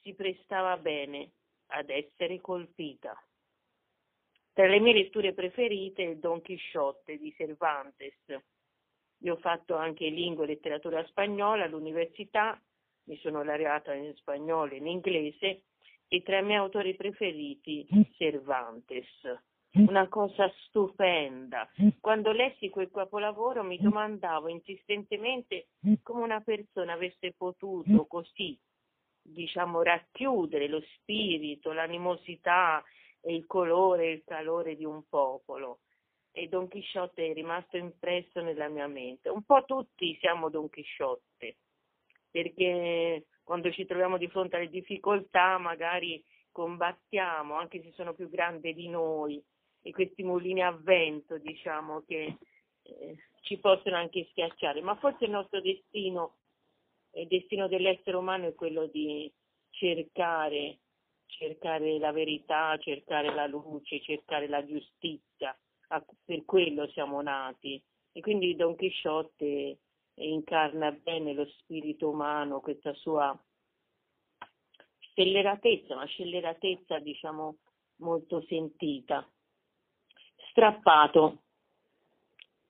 si 0.00 0.14
prestava 0.14 0.78
bene 0.78 1.32
ad 1.66 1.90
essere 1.90 2.40
colpita. 2.40 3.14
Tra 4.54 4.66
le 4.66 4.80
mie 4.80 4.94
letture 4.94 5.34
preferite 5.34 6.00
il 6.00 6.18
Don 6.18 6.40
Chisciotte 6.40 7.18
di 7.18 7.30
Cervantes, 7.34 8.24
io 9.18 9.34
ho 9.34 9.36
fatto 9.36 9.76
anche 9.76 10.08
lingua 10.08 10.44
e 10.44 10.46
letteratura 10.46 11.04
spagnola 11.08 11.64
all'università, 11.64 12.58
mi 13.04 13.16
sono 13.18 13.42
laureata 13.42 13.94
in 13.94 14.14
spagnolo 14.14 14.72
e 14.72 14.76
in 14.76 14.86
inglese 14.86 15.62
e 16.08 16.22
tra 16.22 16.38
i 16.38 16.44
miei 16.44 16.58
autori 16.58 16.94
preferiti 16.94 17.86
Cervantes. 18.16 19.06
Una 19.74 20.06
cosa 20.08 20.48
stupenda. 20.66 21.68
Quando 22.00 22.30
lessi 22.30 22.68
quel 22.70 22.90
capolavoro 22.92 23.64
mi 23.64 23.76
domandavo 23.78 24.48
insistentemente 24.48 25.66
come 26.02 26.22
una 26.22 26.40
persona 26.40 26.92
avesse 26.92 27.32
potuto 27.32 28.06
così, 28.06 28.56
diciamo, 29.20 29.82
racchiudere 29.82 30.68
lo 30.68 30.80
spirito, 30.94 31.72
l'animosità 31.72 32.84
e 33.20 33.34
il 33.34 33.46
colore 33.46 34.04
e 34.04 34.12
il 34.12 34.22
calore 34.24 34.76
di 34.76 34.84
un 34.84 35.02
popolo. 35.08 35.80
E 36.30 36.46
Don 36.46 36.68
Chisciotte 36.68 37.30
è 37.30 37.32
rimasto 37.32 37.76
impresso 37.76 38.40
nella 38.42 38.68
mia 38.68 38.86
mente. 38.86 39.28
Un 39.28 39.42
po' 39.42 39.64
tutti 39.64 40.16
siamo 40.20 40.50
Don 40.50 40.68
Chisciotte, 40.68 41.56
perché 42.34 43.26
quando 43.44 43.70
ci 43.70 43.86
troviamo 43.86 44.18
di 44.18 44.26
fronte 44.26 44.56
alle 44.56 44.68
difficoltà 44.68 45.56
magari 45.58 46.20
combattiamo, 46.50 47.54
anche 47.54 47.80
se 47.80 47.92
sono 47.92 48.12
più 48.12 48.28
grandi 48.28 48.74
di 48.74 48.88
noi, 48.88 49.40
e 49.80 49.92
questi 49.92 50.24
mulini 50.24 50.60
a 50.60 50.72
vento, 50.72 51.38
diciamo, 51.38 52.02
che 52.04 52.36
eh, 52.82 53.16
ci 53.42 53.58
possono 53.58 53.94
anche 53.94 54.26
schiacciare, 54.30 54.80
ma 54.80 54.96
forse 54.96 55.26
il 55.26 55.30
nostro 55.30 55.60
destino, 55.60 56.38
il 57.12 57.28
destino 57.28 57.68
dell'essere 57.68 58.16
umano 58.16 58.48
è 58.48 58.54
quello 58.54 58.86
di 58.86 59.32
cercare, 59.70 60.78
cercare 61.26 61.98
la 62.00 62.10
verità, 62.10 62.76
cercare 62.78 63.32
la 63.32 63.46
luce, 63.46 64.00
cercare 64.00 64.48
la 64.48 64.64
giustizia. 64.66 65.56
Per 66.24 66.44
quello 66.44 66.88
siamo 66.88 67.22
nati. 67.22 67.80
E 68.10 68.20
quindi 68.20 68.56
Don 68.56 68.74
Chisciotte 68.74 69.78
incarna 70.16 70.92
bene 70.92 71.32
lo 71.32 71.46
spirito 71.46 72.08
umano, 72.08 72.60
questa 72.60 72.92
sua 72.94 73.36
scelleratezza, 74.98 75.94
una 75.94 76.06
scelleratezza 76.06 76.98
diciamo 76.98 77.58
molto 77.96 78.42
sentita. 78.46 79.28
Strappato. 80.50 81.42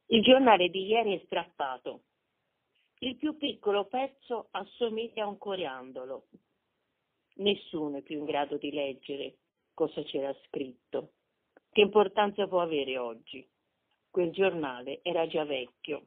Il 0.06 0.22
giornale 0.22 0.68
di 0.68 0.86
ieri 0.86 1.18
è 1.18 1.22
strappato. 1.24 2.02
Il 2.98 3.16
più 3.16 3.36
piccolo 3.36 3.86
pezzo 3.86 4.48
assomiglia 4.52 5.24
a 5.24 5.28
un 5.28 5.38
coriandolo. 5.38 6.26
Nessuno 7.36 7.98
è 7.98 8.02
più 8.02 8.18
in 8.18 8.24
grado 8.24 8.56
di 8.56 8.70
leggere 8.70 9.38
cosa 9.74 10.02
c'era 10.02 10.34
scritto. 10.46 11.12
Che 11.70 11.80
importanza 11.80 12.46
può 12.46 12.60
avere 12.60 12.96
oggi? 12.98 13.46
Quel 14.08 14.30
giornale 14.30 15.00
era 15.02 15.26
già 15.26 15.44
vecchio. 15.44 16.06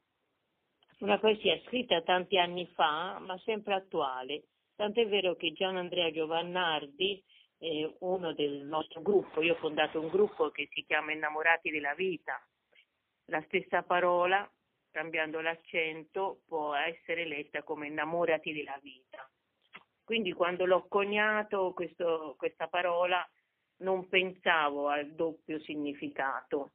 Una 0.99 1.19
poesia 1.19 1.61
scritta 1.65 2.01
tanti 2.01 2.39
anni 2.39 2.65
fa, 2.73 3.19
ma 3.19 3.37
sempre 3.45 3.75
attuale. 3.75 4.45
Tant'è 4.75 5.07
vero 5.07 5.35
che 5.35 5.53
Gian 5.53 5.77
Andrea 5.77 6.11
Giovannardi, 6.11 7.23
eh, 7.59 7.95
uno 7.99 8.33
del 8.33 8.65
nostro 8.65 9.03
gruppo, 9.03 9.43
io 9.43 9.53
ho 9.53 9.57
fondato 9.57 9.99
un 9.99 10.07
gruppo 10.07 10.49
che 10.49 10.67
si 10.71 10.83
chiama 10.85 11.11
Innamorati 11.11 11.69
della 11.69 11.93
vita. 11.93 12.43
La 13.25 13.43
stessa 13.43 13.83
parola, 13.83 14.49
cambiando 14.89 15.39
l'accento, 15.39 16.41
può 16.47 16.73
essere 16.73 17.27
letta 17.27 17.61
come 17.61 17.85
innamorati 17.85 18.51
della 18.51 18.79
vita. 18.81 19.29
Quindi 20.03 20.33
quando 20.33 20.65
l'ho 20.65 20.87
coniato 20.87 21.73
questo, 21.73 22.33
questa 22.39 22.67
parola 22.69 23.23
non 23.81 24.07
pensavo 24.07 24.87
al 24.87 25.13
doppio 25.13 25.59
significato. 25.59 26.71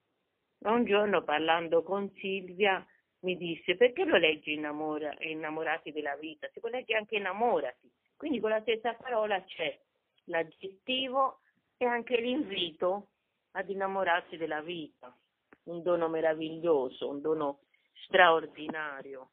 Ma 0.59 0.71
un 0.71 0.85
giorno 0.85 1.25
parlando 1.25 1.83
con 1.83 2.09
Silvia 2.19 2.87
mi 3.23 3.37
disse 3.37 3.77
perché 3.77 4.05
lo 4.05 4.17
leggi 4.17 4.53
innamora, 4.53 5.15
innamorati 5.21 5.93
della 5.93 6.17
vita? 6.17 6.49
Si 6.53 6.61
può 6.61 6.69
leggere 6.69 6.99
anche 6.99 7.17
innamorati. 7.17 7.91
Quindi 8.17 8.41
con 8.41 8.51
la 8.51 8.61
stessa 8.61 8.95
parola 8.95 9.43
c'è 9.43 9.79
l'aggettivo 10.25 11.41
e 11.77 11.85
anche 11.85 12.21
l'invito 12.21 13.09
ad 13.53 13.69
innamorarsi 13.69 14.37
della 14.37 14.61
vita. 14.61 15.17
Un 15.65 15.83
dono 15.83 16.09
meraviglioso, 16.09 17.09
un 17.09 17.21
dono 17.21 17.61
straordinario 18.05 19.31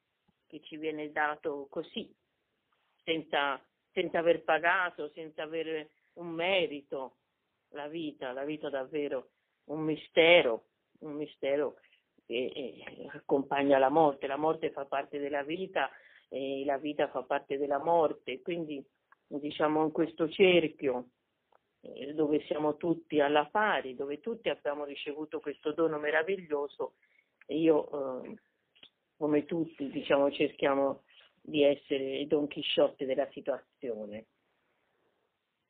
che 0.47 0.61
ci 0.61 0.77
viene 0.77 1.11
dato 1.11 1.67
così, 1.69 2.13
senza, 3.03 3.63
senza 3.91 4.19
aver 4.19 4.43
pagato, 4.43 5.09
senza 5.09 5.43
avere 5.43 5.91
un 6.13 6.29
merito, 6.29 7.17
la 7.69 7.87
vita, 7.87 8.31
la 8.31 8.43
vita 8.43 8.69
davvero 8.69 9.29
un 9.65 9.81
mistero, 9.81 10.65
un 10.99 11.13
mistero 11.13 11.75
che 11.75 11.88
accompagna 13.13 13.77
la 13.77 13.89
morte, 13.89 14.27
la 14.27 14.37
morte 14.37 14.71
fa 14.71 14.85
parte 14.85 15.19
della 15.19 15.43
vita 15.43 15.89
e 16.29 16.63
la 16.65 16.77
vita 16.77 17.07
fa 17.09 17.23
parte 17.23 17.57
della 17.57 17.79
morte, 17.79 18.41
quindi 18.41 18.83
diciamo 19.27 19.83
in 19.83 19.91
questo 19.91 20.29
cerchio 20.29 21.09
eh, 21.81 22.13
dove 22.13 22.41
siamo 22.45 22.77
tutti 22.77 23.19
alla 23.19 23.45
pari, 23.45 23.95
dove 23.95 24.19
tutti 24.19 24.49
abbiamo 24.49 24.85
ricevuto 24.85 25.39
questo 25.39 25.71
dono 25.73 25.97
meraviglioso, 25.97 26.95
io 27.47 28.23
eh, 28.23 28.35
come 29.17 29.45
tutti 29.45 29.89
diciamo 29.89 30.31
cerchiamo 30.31 31.03
di 31.41 31.63
essere 31.63 32.25
Don 32.27 32.47
Chisciotte 32.47 33.05
della 33.05 33.27
situazione. 33.31 34.25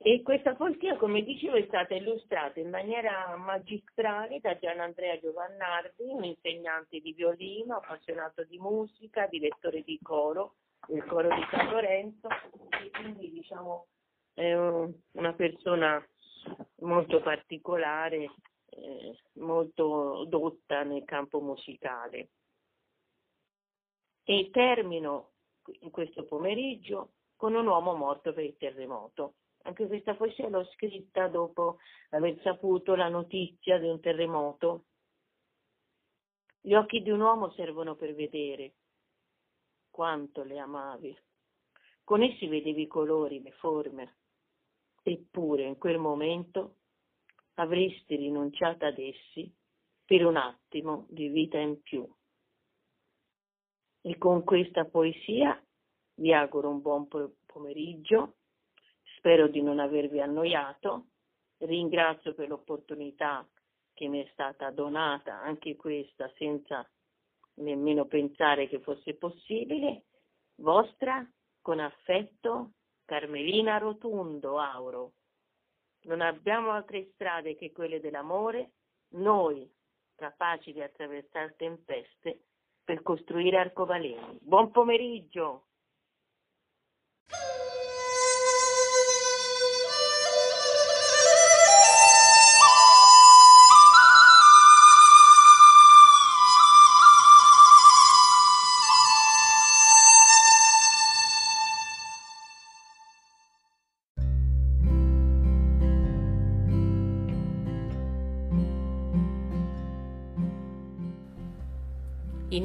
E 0.01 0.21
questa 0.21 0.55
poesia, 0.55 0.95
come 0.95 1.23
dicevo, 1.23 1.57
è 1.57 1.65
stata 1.67 1.93
illustrata 1.93 2.61
in 2.61 2.69
maniera 2.69 3.35
magistrale 3.35 4.39
da 4.39 4.57
Gian 4.57 4.79
Andrea 4.79 5.19
Giovannardi, 5.19 6.03
un 6.03 6.23
insegnante 6.23 7.01
di 7.01 7.11
violino, 7.11 7.75
appassionato 7.75 8.45
di 8.45 8.57
musica, 8.57 9.27
direttore 9.27 9.81
di 9.83 9.99
coro, 10.01 10.55
il 10.87 11.03
coro 11.03 11.27
di 11.27 11.45
San 11.51 11.69
Lorenzo, 11.69 12.29
e 12.29 12.89
quindi 12.91 13.29
diciamo 13.29 13.87
è 14.33 14.53
una 14.55 15.33
persona 15.33 16.01
molto 16.77 17.19
particolare, 17.19 18.31
eh, 18.69 19.17
molto 19.33 20.23
dotta 20.29 20.83
nel 20.83 21.03
campo 21.03 21.41
musicale. 21.41 22.29
E 24.23 24.49
termino 24.49 25.31
in 25.81 25.91
questo 25.91 26.23
pomeriggio 26.23 27.15
con 27.35 27.53
un 27.53 27.67
uomo 27.67 27.93
morto 27.95 28.31
per 28.31 28.45
il 28.45 28.55
terremoto. 28.55 29.33
Anche 29.63 29.87
questa 29.87 30.15
poesia 30.15 30.49
l'ho 30.49 30.65
scritta 30.73 31.27
dopo 31.27 31.79
aver 32.11 32.39
saputo 32.41 32.95
la 32.95 33.09
notizia 33.09 33.77
di 33.77 33.87
un 33.87 33.99
terremoto. 33.99 34.85
Gli 36.61 36.73
occhi 36.73 37.01
di 37.01 37.09
un 37.09 37.21
uomo 37.21 37.51
servono 37.51 37.95
per 37.95 38.15
vedere 38.15 38.73
quanto 39.89 40.43
le 40.43 40.59
amavi. 40.59 41.17
Con 42.03 42.23
essi 42.23 42.47
vedevi 42.47 42.83
i 42.83 42.87
colori, 42.87 43.41
le 43.41 43.51
forme. 43.51 44.17
Eppure 45.03 45.63
in 45.63 45.77
quel 45.77 45.97
momento 45.97 46.75
avresti 47.55 48.15
rinunciato 48.15 48.85
ad 48.85 48.97
essi 48.97 49.53
per 50.05 50.25
un 50.25 50.37
attimo 50.37 51.05
di 51.09 51.27
vita 51.27 51.59
in 51.59 51.81
più. 51.81 52.07
E 54.01 54.17
con 54.17 54.43
questa 54.43 54.85
poesia 54.85 55.61
vi 56.15 56.33
auguro 56.33 56.69
un 56.69 56.81
buon 56.81 57.07
pomeriggio, 57.45 58.37
spero 59.19 59.47
di 59.47 59.61
non 59.61 59.79
avervi 59.79 60.21
annoiato, 60.21 61.07
ringrazio 61.59 62.33
per 62.33 62.47
l'opportunità 62.47 63.47
che 63.93 64.07
mi 64.07 64.23
è 64.23 64.29
stata 64.31 64.71
donata, 64.71 65.41
anche 65.41 65.75
questa 65.75 66.31
senza 66.37 66.89
nemmeno 67.55 68.05
pensare 68.05 68.69
che 68.69 68.79
fosse 68.79 69.15
possibile, 69.15 70.05
vostra 70.55 71.29
con 71.61 71.79
affetto 71.79 72.71
Carmelina 73.03 73.77
Rotundo 73.77 74.57
Auro. 74.57 75.13
Non 76.03 76.21
abbiamo 76.21 76.71
altre 76.71 77.11
strade 77.13 77.55
che 77.55 77.73
quelle 77.73 77.99
dell'amore, 77.99 78.71
noi 79.15 79.69
capaci 80.15 80.71
di 80.71 80.81
attraversare 80.81 81.55
tempeste 81.57 82.45
per 82.85 83.01
costruire 83.01 83.57
arcobaleni. 83.57 84.39
Buon 84.41 84.71
pomeriggio! 84.71 85.68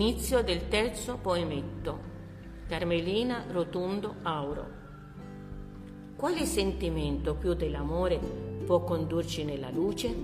Inizio 0.04 0.42
del 0.42 0.68
terzo 0.68 1.16
poemetto. 1.16 1.98
Carmelina 2.68 3.46
Rotundo 3.48 4.16
Auro. 4.20 4.66
Quale 6.14 6.44
sentimento 6.44 7.34
più 7.36 7.54
dell'amore 7.54 8.18
può 8.66 8.84
condurci 8.84 9.44
nella 9.44 9.70
luce? 9.70 10.14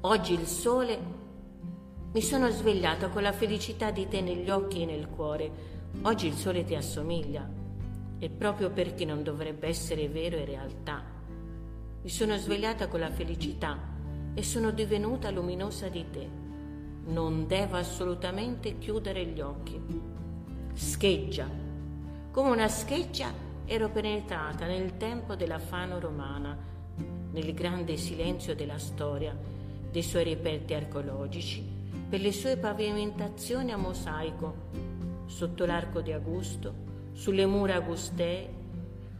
Oggi 0.00 0.32
il 0.32 0.46
sole 0.46 0.98
mi 2.10 2.22
sono 2.22 2.48
svegliata 2.48 3.10
con 3.10 3.20
la 3.20 3.32
felicità 3.32 3.90
di 3.90 4.08
te 4.08 4.22
negli 4.22 4.48
occhi 4.48 4.80
e 4.80 4.86
nel 4.86 5.10
cuore. 5.10 5.50
Oggi 6.04 6.26
il 6.26 6.34
sole 6.34 6.64
ti 6.64 6.74
assomiglia 6.74 7.46
e 8.18 8.30
proprio 8.30 8.70
perché 8.70 9.04
non 9.04 9.22
dovrebbe 9.22 9.68
essere 9.68 10.08
vero 10.08 10.36
e 10.36 10.46
realtà. 10.46 11.04
Mi 12.00 12.08
sono 12.08 12.34
svegliata 12.38 12.88
con 12.88 13.00
la 13.00 13.10
felicità 13.10 13.78
e 14.32 14.42
sono 14.42 14.70
divenuta 14.70 15.30
luminosa 15.30 15.88
di 15.88 16.06
te 16.10 16.46
non 17.08 17.46
devo 17.46 17.76
assolutamente 17.76 18.78
chiudere 18.78 19.24
gli 19.26 19.40
occhi. 19.40 19.80
Scheggia. 20.74 21.48
Come 22.30 22.50
una 22.50 22.68
scheggia 22.68 23.32
ero 23.64 23.88
penetrata 23.88 24.66
nel 24.66 24.96
tempo 24.96 25.34
della 25.34 25.58
Fano 25.58 25.98
romana, 25.98 26.56
nel 27.30 27.54
grande 27.54 27.96
silenzio 27.96 28.54
della 28.54 28.78
storia, 28.78 29.36
dei 29.90 30.02
suoi 30.02 30.24
reperti 30.24 30.74
archeologici, 30.74 31.66
per 32.08 32.20
le 32.20 32.32
sue 32.32 32.56
pavimentazioni 32.56 33.72
a 33.72 33.76
mosaico, 33.76 34.54
sotto 35.26 35.64
l'arco 35.64 36.00
di 36.00 36.12
Augusto, 36.12 36.86
sulle 37.12 37.46
mura 37.46 37.76
augustee, 37.76 38.56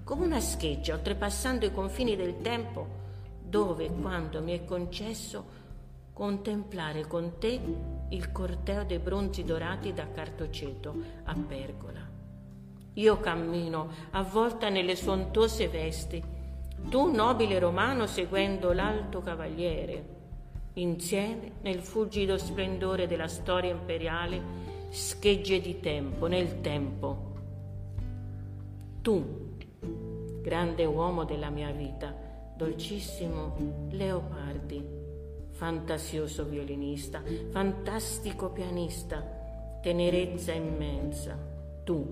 come 0.05 0.25
una 0.25 0.41
scheggia 0.41 0.95
oltrepassando 0.95 1.67
i 1.67 1.73
confini 1.73 2.17
del 2.17 2.41
tempo, 2.41 2.97
dove 3.43 3.91
quando 3.91 4.43
mi 4.43 4.53
è 4.53 4.65
concesso 4.65 5.57
contemplare 6.19 7.07
con 7.07 7.39
te 7.39 7.61
il 8.09 8.33
corteo 8.33 8.83
dei 8.83 8.99
bronzi 8.99 9.45
dorati 9.45 9.93
da 9.93 10.11
Cartoceto 10.11 10.93
a 11.23 11.37
Pergola. 11.47 12.01
Io 12.95 13.21
cammino 13.21 13.89
avvolta 14.11 14.69
nelle 14.69 14.97
sontuose 14.97 15.69
vesti, 15.69 16.21
tu 16.91 17.13
nobile 17.13 17.61
romano 17.61 18.09
seguendo 18.09 18.73
l'alto 18.73 19.21
cavaliere, 19.21 20.17
insieme 20.73 21.53
nel 21.61 21.79
fulgido 21.83 22.37
splendore 22.37 23.07
della 23.07 23.29
storia 23.29 23.71
imperiale, 23.71 24.43
schegge 24.89 25.61
di 25.61 25.79
tempo, 25.79 26.27
nel 26.27 26.61
tempo. 26.61 27.33
Tu, 29.03 29.55
grande 30.43 30.85
uomo 30.85 31.23
della 31.25 31.51
mia 31.51 31.71
vita, 31.71 32.13
dolcissimo 32.57 33.87
Leopardi, 33.91 34.98
fantasioso 35.59 36.45
violinista, 36.45 37.21
fantastico 37.51 38.51
pianista, 38.51 39.21
tenerezza 39.83 40.53
immensa. 40.53 41.37
Tu 41.83 42.07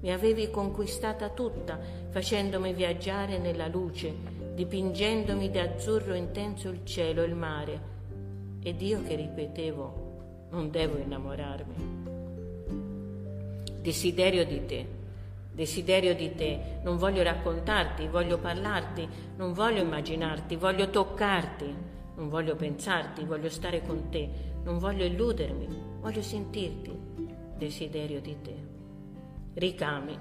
mi 0.00 0.12
avevi 0.12 0.50
conquistata 0.50 1.30
tutta, 1.30 1.80
facendomi 2.10 2.74
viaggiare 2.74 3.38
nella 3.38 3.66
luce, 3.66 4.12
dipingendomi 4.54 5.50
d'azzurro 5.50 6.12
intenso 6.12 6.68
il 6.68 6.84
cielo 6.84 7.22
e 7.22 7.26
il 7.26 7.34
mare. 7.34 7.80
Ed 8.62 8.82
io 8.82 9.02
che 9.02 9.14
ripetevo, 9.14 10.48
non 10.50 10.70
devo 10.70 10.98
innamorarmi. 10.98 12.02
Desiderio 13.80 14.44
di 14.44 14.66
te, 14.66 14.86
desiderio 15.50 16.14
di 16.14 16.34
te, 16.34 16.80
non 16.82 16.98
voglio 16.98 17.22
raccontarti, 17.22 18.06
voglio 18.06 18.36
parlarti, 18.36 19.08
non 19.36 19.54
voglio 19.54 19.80
immaginarti, 19.80 20.56
voglio 20.56 20.90
toccarti, 20.90 21.92
non 22.16 22.28
voglio 22.28 22.54
pensarti, 22.54 23.24
voglio 23.24 23.48
stare 23.48 23.82
con 23.82 24.08
te, 24.08 24.28
non 24.62 24.78
voglio 24.78 25.04
illudermi, 25.04 25.68
voglio 26.00 26.22
sentirti, 26.22 26.96
desiderio 27.56 28.20
di 28.20 28.36
te. 28.40 28.54
Ricami, 29.54 30.16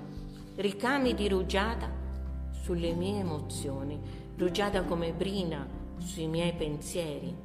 ricami 0.56 1.14
di 1.14 1.28
rugiada 1.28 1.90
sulle 2.52 2.94
mie 2.94 3.20
emozioni, 3.20 4.00
rugiada 4.38 4.84
come 4.84 5.14
brina 5.14 5.68
sui 5.98 6.28
miei 6.28 6.54
pensieri, 6.54 7.36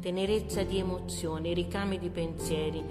tenerezza 0.00 0.62
di 0.64 0.78
emozioni, 0.78 1.54
ricami 1.54 1.98
di 1.98 2.10
pensieri, 2.10 2.82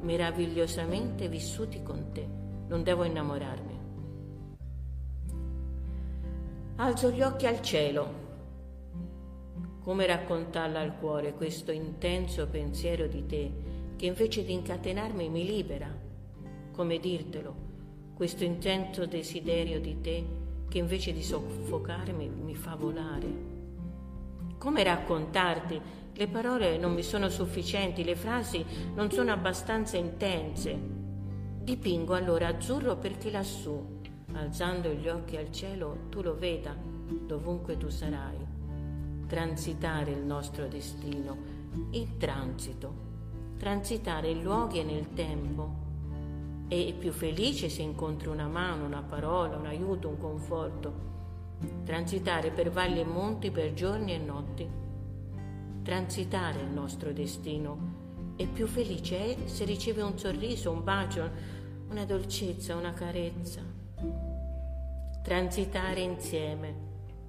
meravigliosamente 0.00 1.28
vissuti 1.28 1.82
con 1.82 2.10
te. 2.12 2.26
Non 2.68 2.82
devo 2.82 3.04
innamorarmi. 3.04 3.74
Alzo 6.76 7.10
gli 7.10 7.22
occhi 7.22 7.46
al 7.46 7.62
cielo 7.62 8.25
come 9.86 10.04
raccontarla 10.04 10.80
al 10.80 10.98
cuore 10.98 11.34
questo 11.34 11.70
intenso 11.70 12.48
pensiero 12.48 13.06
di 13.06 13.24
te 13.24 13.52
che 13.94 14.06
invece 14.06 14.44
di 14.44 14.52
incatenarmi 14.52 15.28
mi 15.28 15.46
libera? 15.46 15.86
Come 16.72 16.98
dirtelo? 16.98 17.54
Questo 18.12 18.42
intenso 18.42 19.06
desiderio 19.06 19.80
di 19.80 20.00
te 20.00 20.26
che 20.68 20.78
invece 20.78 21.12
di 21.12 21.22
soffocarmi 21.22 22.28
mi 22.28 22.56
fa 22.56 22.74
volare? 22.74 23.28
Come 24.58 24.82
raccontarti? 24.82 25.80
Le 26.14 26.26
parole 26.26 26.78
non 26.78 26.92
mi 26.92 27.04
sono 27.04 27.28
sufficienti, 27.28 28.02
le 28.02 28.16
frasi 28.16 28.64
non 28.92 29.12
sono 29.12 29.30
abbastanza 29.30 29.96
intense. 29.96 30.76
Dipingo 31.62 32.14
allora 32.14 32.48
azzurro 32.48 32.96
perché 32.96 33.30
lassù, 33.30 34.00
alzando 34.32 34.88
gli 34.88 35.06
occhi 35.06 35.36
al 35.36 35.52
cielo, 35.52 36.06
tu 36.08 36.22
lo 36.22 36.34
veda, 36.34 36.74
dovunque 36.74 37.76
tu 37.76 37.88
sarai 37.88 38.45
transitare 39.26 40.12
il 40.12 40.24
nostro 40.24 40.66
destino, 40.68 41.36
il 41.90 42.16
transito, 42.16 43.04
transitare 43.58 44.30
in 44.30 44.42
luoghi 44.42 44.78
e 44.78 44.84
nel 44.84 45.12
tempo. 45.12 45.84
E 46.68 46.94
più 46.98 47.12
felice 47.12 47.68
se 47.68 47.82
incontri 47.82 48.28
una 48.28 48.48
mano, 48.48 48.84
una 48.84 49.02
parola, 49.02 49.56
un 49.56 49.66
aiuto, 49.66 50.08
un 50.08 50.18
conforto. 50.18 51.04
Transitare 51.84 52.50
per 52.50 52.70
valli 52.70 53.00
e 53.00 53.04
monti 53.04 53.50
per 53.50 53.72
giorni 53.72 54.12
e 54.12 54.18
notti. 54.18 54.68
Transitare 55.82 56.60
il 56.60 56.68
nostro 56.68 57.12
destino. 57.12 58.34
E 58.36 58.46
più 58.46 58.66
felice 58.66 59.44
è 59.44 59.48
se 59.48 59.64
riceve 59.64 60.02
un 60.02 60.18
sorriso, 60.18 60.70
un 60.70 60.82
bacio, 60.82 61.30
una 61.88 62.04
dolcezza, 62.04 62.74
una 62.74 62.92
carezza. 62.92 63.62
Transitare 65.22 66.00
insieme 66.00 66.74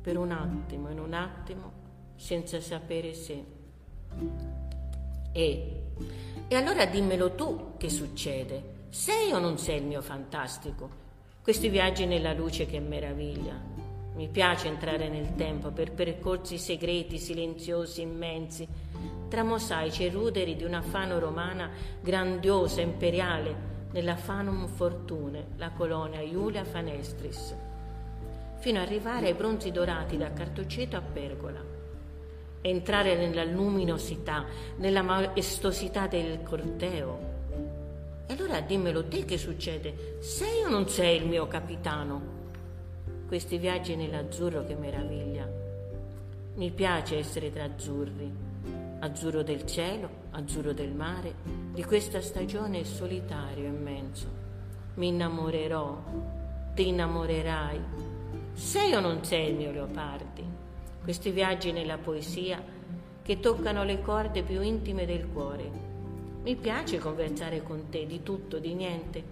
per 0.02 0.18
un 0.18 0.32
attimo, 0.32 0.90
in 0.90 1.00
un 1.00 1.14
attimo, 1.14 1.72
senza 2.18 2.60
sapere 2.60 3.14
se. 3.14 3.44
E, 5.32 5.82
e 6.48 6.56
allora 6.56 6.86
dimmelo 6.86 7.36
tu 7.36 7.76
che 7.78 7.90
succede. 7.90 8.76
Sei 8.90 9.32
o 9.32 9.40
non 9.40 9.58
sei 9.58 9.78
il 9.78 9.86
mio 9.86 10.02
fantastico? 10.02 11.06
Questi 11.42 11.70
viaggi 11.70 12.06
nella 12.06 12.34
luce 12.34 12.66
che 12.66 12.80
meraviglia. 12.80 13.54
Mi 14.16 14.28
piace 14.28 14.68
entrare 14.68 15.08
nel 15.08 15.36
tempo 15.36 15.72
per 15.72 15.94
percorsi 15.94 16.58
segreti, 16.58 17.20
silenziosi, 17.20 18.02
immensi, 18.02 18.68
tra 19.30 19.44
mosaici 19.44 20.06
e 20.06 20.10
ruderi 20.10 20.56
di 20.56 20.64
una 20.64 20.82
fano 20.82 21.20
romana 21.20 21.70
grandiosa, 22.02 22.82
imperiale, 22.82 23.76
nella 23.92 24.16
Fanum 24.16 24.68
Fortune, 24.68 25.50
la 25.58 25.70
colonia 25.70 26.20
Iulia 26.20 26.66
Fanestris 26.66 27.56
fino 28.60 28.80
ad 28.80 28.88
arrivare 28.88 29.28
ai 29.28 29.34
bronzi 29.34 29.72
dorati 29.72 30.18
da 30.18 30.34
Cartoceto 30.34 30.98
a 30.98 31.02
Pergola. 31.02 31.67
Entrare 32.68 33.16
nella 33.16 33.46
luminosità, 33.46 34.44
nella 34.76 35.02
maestosità 35.02 36.06
del 36.08 36.44
corteo. 36.44 37.18
E 38.28 38.34
allora 38.34 38.60
dimmelo 38.60 39.06
te 39.06 39.24
che 39.24 39.38
succede, 39.38 40.18
sei 40.20 40.64
o 40.66 40.68
non 40.68 40.90
sei 40.90 41.16
il 41.16 41.28
mio 41.28 41.48
capitano? 41.48 42.22
Questi 43.26 43.58
viaggi 43.58 43.96
nell'azzurro 43.96 44.66
che 44.66 44.76
meraviglia. 44.76 45.50
Mi 46.56 46.70
piace 46.72 47.18
essere 47.18 47.54
tra 47.54 47.64
azzurri, 47.64 48.30
azzurro 49.00 49.44
del 49.44 49.66
cielo, 49.66 50.10
azzurro 50.32 50.74
del 50.74 50.92
mare, 50.92 51.36
di 51.72 51.86
questa 51.86 52.20
stagione 52.20 52.84
solitario 52.84 53.64
immenso. 53.64 54.28
Mi 54.96 55.08
innamorerò, 55.08 56.04
ti 56.74 56.90
innamorerai. 56.90 57.80
Sei 58.52 58.94
o 58.94 59.00
non 59.00 59.24
sei 59.24 59.52
il 59.52 59.56
mio 59.56 59.72
Leopardi? 59.72 60.47
Questi 61.08 61.32
viaggi 61.32 61.72
nella 61.72 61.98
poesia 61.98 62.62
che 63.22 63.40
toccano 63.40 63.86
le 63.86 64.02
corde 64.02 64.44
più 64.44 64.62
intime 64.62 65.06
del 65.06 65.30
cuore. 65.30 65.72
Mi 66.44 66.58
piace 66.58 66.98
conversare 66.98 67.64
con 67.64 67.88
te 67.90 68.06
di 68.06 68.24
tutto, 68.24 68.60
di 68.60 68.74
niente, 68.74 69.24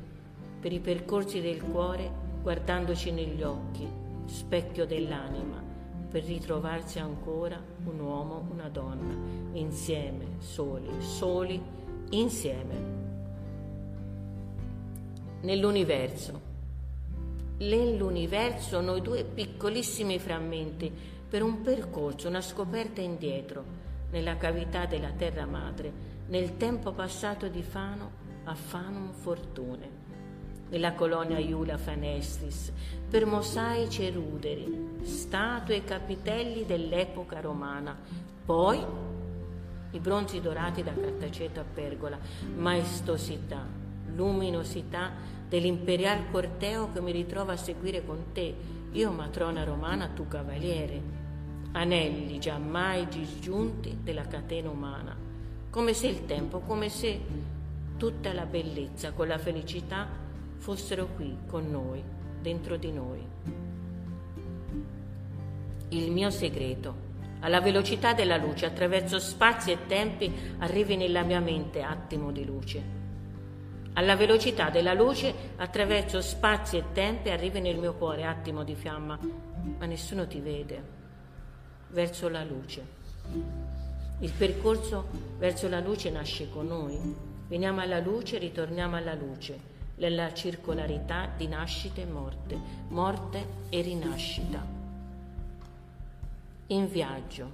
per 0.57 0.71
i 0.71 0.79
percorsi 0.79 1.41
del 1.41 1.61
cuore 1.61 2.09
guardandoci 2.41 3.11
negli 3.11 3.43
occhi, 3.43 3.85
specchio 4.23 4.85
dell'anima 4.85 5.61
per 6.09 6.23
ritrovarsi 6.23 6.99
ancora 6.99 7.61
un 7.83 7.99
uomo, 7.99 8.47
una 8.53 8.69
donna, 8.69 9.13
insieme, 9.51 10.37
soli, 10.37 11.01
soli, 11.01 11.61
insieme. 12.11 12.75
Nell'universo. 15.41 16.53
Nell'universo 17.57 18.79
noi 18.79 19.01
due 19.01 19.25
piccolissimi 19.25 20.19
frammenti 20.19 21.14
per 21.35 21.43
un 21.43 21.63
percorso, 21.63 22.29
una 22.29 22.39
scoperta 22.39 23.01
indietro, 23.01 23.61
nella 24.11 24.37
cavità 24.37 24.85
della 24.85 25.11
terra 25.11 25.45
madre, 25.45 25.91
nel 26.27 26.55
tempo 26.55 26.93
passato 26.93 27.49
di 27.49 27.61
Fano 27.61 28.09
a 28.45 28.55
Fanum 28.55 29.11
Fortune 29.11 30.03
nella 30.69 30.93
colonia 30.93 31.37
Iula 31.37 31.77
Fanestris, 31.77 32.71
per 33.09 33.25
mosaici 33.25 34.07
e 34.07 34.11
ruderi, 34.11 34.99
statue 35.01 35.75
e 35.75 35.83
capitelli 35.83 36.65
dell'epoca 36.65 37.41
romana. 37.41 37.99
Poi 38.45 38.81
i 39.91 39.99
bronzi 39.99 40.39
dorati 40.39 40.83
da 40.83 40.93
Cartaceto 40.93 41.59
a 41.59 41.65
Pergola, 41.65 42.17
maestosità, 42.55 43.67
luminosità 44.15 45.11
dell'imperial 45.49 46.31
corteo 46.31 46.93
che 46.93 47.01
mi 47.01 47.11
ritrova 47.11 47.51
a 47.51 47.57
seguire 47.57 48.05
con 48.05 48.31
te, 48.31 48.55
io 48.93 49.11
matrona 49.11 49.65
romana, 49.65 50.07
tu 50.07 50.29
cavaliere. 50.29 51.14
Anelli 51.75 52.39
giammai 52.39 53.05
disgiunti 53.09 53.97
della 54.01 54.25
catena 54.27 54.69
umana, 54.69 55.13
come 55.69 55.93
se 55.93 56.07
il 56.07 56.25
tempo, 56.25 56.59
come 56.59 56.87
se 56.87 57.19
tutta 57.97 58.31
la 58.31 58.45
bellezza 58.45 59.11
con 59.11 59.27
la 59.27 59.37
felicità 59.37 60.07
fossero 60.55 61.09
qui 61.17 61.35
con 61.45 61.69
noi, 61.69 62.01
dentro 62.39 62.77
di 62.77 62.93
noi. 62.93 63.27
Il 65.89 66.11
mio 66.11 66.29
segreto, 66.29 66.95
alla 67.41 67.59
velocità 67.59 68.13
della 68.13 68.37
luce, 68.37 68.67
attraverso 68.67 69.19
spazi 69.19 69.71
e 69.71 69.85
tempi, 69.85 70.33
arrivi 70.59 70.95
nella 70.95 71.23
mia 71.23 71.41
mente 71.41 71.81
attimo 71.81 72.31
di 72.31 72.45
luce. 72.45 72.83
Alla 73.95 74.15
velocità 74.15 74.69
della 74.69 74.93
luce, 74.93 75.33
attraverso 75.57 76.21
spazi 76.21 76.77
e 76.77 76.83
tempi, 76.93 77.31
arrivi 77.31 77.59
nel 77.59 77.75
mio 77.75 77.95
cuore 77.95 78.23
attimo 78.23 78.63
di 78.63 78.75
fiamma, 78.75 79.19
ma 79.77 79.85
nessuno 79.85 80.25
ti 80.25 80.39
vede. 80.39 80.94
Verso 81.95 82.27
la 82.27 82.43
luce. 82.43 82.85
Il 84.19 84.33
percorso 84.33 85.07
verso 85.37 85.69
la 85.69 85.79
luce 85.79 86.09
nasce 86.09 86.49
con 86.49 86.67
noi. 86.67 86.99
Veniamo 87.47 87.79
alla 87.79 87.99
luce, 87.99 88.37
ritorniamo 88.37 88.97
alla 88.97 89.13
luce 89.13 89.57
nella 89.95 90.33
circolarità 90.33 91.31
di 91.37 91.47
nascita 91.47 92.01
e 92.01 92.05
morte, 92.05 92.59
morte 92.89 93.45
e 93.69 93.79
rinascita. 93.79 94.61
In 96.67 96.89
viaggio, 96.89 97.49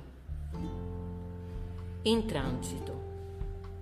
in 2.02 2.26
transito. 2.26 3.10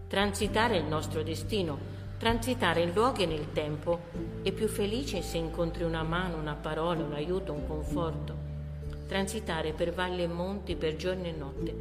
Transitare 0.10 0.76
il 0.76 0.84
nostro 0.84 1.24
destino, 1.24 1.78
transitare 2.18 2.82
in 2.82 2.92
luoghi 2.92 3.24
e 3.24 3.28
nel 3.28 3.54
tempo 3.54 4.02
è 4.42 4.52
più 4.52 4.68
felice 4.68 5.22
se 5.22 5.38
incontri 5.38 5.86
una 5.86 6.04
mano, 6.04 6.36
una 6.36 6.56
parola, 6.56 7.02
un 7.02 7.14
aiuto, 7.14 7.54
un 7.54 7.66
conforto. 7.66 8.49
Transitare 9.10 9.74
per 9.74 9.92
valli 9.92 10.24
e 10.24 10.28
monti, 10.28 10.78
per 10.78 10.96
giorno 10.96 11.26
e 11.26 11.32
notte. 11.32 11.76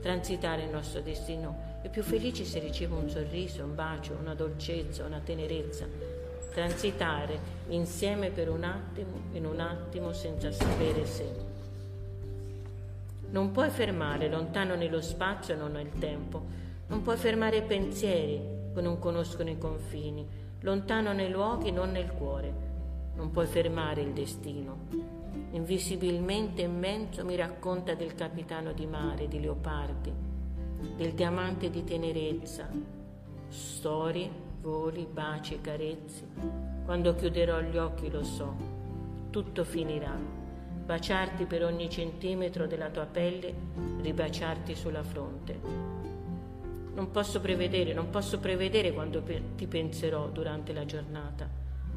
Transitare 0.00 0.62
il 0.62 0.70
nostro 0.70 1.00
destino 1.00 1.80
è 1.82 1.88
più 1.88 2.04
felice 2.04 2.44
se 2.44 2.60
riceve 2.60 2.94
un 2.94 3.10
sorriso, 3.10 3.64
un 3.64 3.74
bacio, 3.74 4.16
una 4.20 4.34
dolcezza, 4.34 5.04
una 5.04 5.18
tenerezza 5.18 6.16
transitare 6.56 7.38
insieme 7.68 8.30
per 8.30 8.48
un 8.48 8.64
attimo, 8.64 9.20
in 9.32 9.44
un 9.44 9.60
attimo 9.60 10.14
senza 10.14 10.50
sapere 10.50 11.04
se. 11.04 11.30
Non 13.28 13.52
puoi 13.52 13.68
fermare 13.68 14.30
lontano 14.30 14.74
nello 14.74 15.02
spazio 15.02 15.52
e 15.52 15.58
non 15.58 15.72
nel 15.72 15.90
tempo, 15.98 16.42
non 16.86 17.02
puoi 17.02 17.18
fermare 17.18 17.60
pensieri 17.60 18.40
che 18.74 18.80
non 18.80 18.98
conoscono 18.98 19.50
i 19.50 19.58
confini, 19.58 20.26
lontano 20.60 21.12
nei 21.12 21.30
luoghi, 21.30 21.70
non 21.70 21.90
nel 21.90 22.10
cuore. 22.12 22.64
Non 23.16 23.30
puoi 23.30 23.46
fermare 23.46 24.00
il 24.00 24.12
destino. 24.14 25.15
Invisibilmente 25.56 26.60
immenso 26.60 27.24
mi 27.24 27.34
racconta 27.34 27.94
del 27.94 28.14
capitano 28.14 28.72
di 28.72 28.84
mare, 28.84 29.26
di 29.26 29.40
Leopardi, 29.40 30.12
del 30.94 31.14
diamante 31.14 31.70
di 31.70 31.82
tenerezza, 31.82 32.68
storie 33.48 34.30
voli, 34.60 35.08
baci 35.10 35.54
e 35.54 35.62
carezze. 35.62 36.26
Quando 36.84 37.14
chiuderò 37.14 37.62
gli 37.62 37.78
occhi 37.78 38.10
lo 38.10 38.22
so, 38.22 38.54
tutto 39.30 39.64
finirà. 39.64 40.14
Baciarti 40.84 41.46
per 41.46 41.64
ogni 41.64 41.88
centimetro 41.88 42.66
della 42.66 42.90
tua 42.90 43.06
pelle, 43.06 43.54
ribaciarti 44.02 44.74
sulla 44.74 45.02
fronte. 45.02 45.58
Non 46.94 47.10
posso 47.10 47.40
prevedere, 47.40 47.94
non 47.94 48.10
posso 48.10 48.38
prevedere 48.40 48.92
quando 48.92 49.22
ti 49.56 49.66
penserò 49.66 50.28
durante 50.28 50.74
la 50.74 50.84
giornata. 50.84 51.48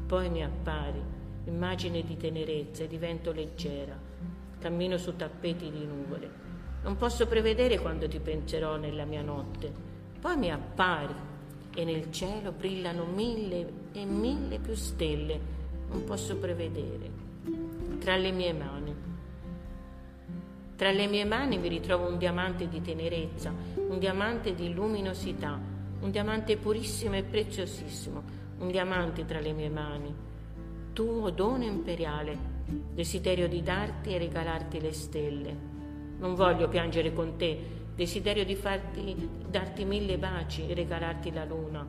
Poi 0.06 0.30
mi 0.30 0.42
appari, 0.42 1.19
immagine 1.50 2.02
di 2.02 2.16
tenerezza 2.16 2.84
e 2.84 2.86
divento 2.88 3.32
leggera. 3.32 3.98
Cammino 4.58 4.96
su 4.96 5.16
tappeti 5.16 5.70
di 5.70 5.84
nuvole. 5.84 6.48
Non 6.82 6.96
posso 6.96 7.26
prevedere 7.26 7.78
quando 7.78 8.08
ti 8.08 8.20
penserò 8.20 8.76
nella 8.76 9.04
mia 9.04 9.22
notte. 9.22 9.72
Poi 10.20 10.36
mi 10.36 10.50
appari, 10.50 11.14
e 11.74 11.84
nel 11.84 12.10
cielo 12.10 12.52
brillano 12.52 13.04
mille 13.04 13.72
e 13.92 14.04
mille 14.04 14.58
più 14.58 14.74
stelle, 14.74 15.58
non 15.90 16.04
posso 16.04 16.36
prevedere, 16.36 17.10
tra 17.98 18.16
le 18.16 18.30
mie 18.30 18.52
mani. 18.52 18.94
Tra 20.76 20.90
le 20.90 21.06
mie 21.08 21.24
mani 21.24 21.58
mi 21.58 21.68
ritrovo 21.68 22.08
un 22.08 22.16
diamante 22.16 22.68
di 22.68 22.80
tenerezza, 22.80 23.52
un 23.74 23.98
diamante 23.98 24.54
di 24.54 24.72
luminosità, 24.72 25.58
un 26.00 26.10
diamante 26.10 26.56
purissimo 26.56 27.16
e 27.16 27.22
preziosissimo, 27.22 28.22
un 28.58 28.70
diamante 28.70 29.24
tra 29.26 29.40
le 29.40 29.52
mie 29.52 29.68
mani. 29.68 30.14
Tuo 31.00 31.30
dono 31.30 31.64
imperiale, 31.64 32.36
desiderio 32.92 33.48
di 33.48 33.62
darti 33.62 34.14
e 34.14 34.18
regalarti 34.18 34.82
le 34.82 34.92
stelle. 34.92 35.56
Non 36.18 36.34
voglio 36.34 36.68
piangere 36.68 37.14
con 37.14 37.38
te, 37.38 37.58
desiderio 37.94 38.44
di 38.44 38.54
farti, 38.54 39.16
darti 39.48 39.86
mille 39.86 40.18
baci 40.18 40.68
e 40.68 40.74
regalarti 40.74 41.32
la 41.32 41.46
luna. 41.46 41.86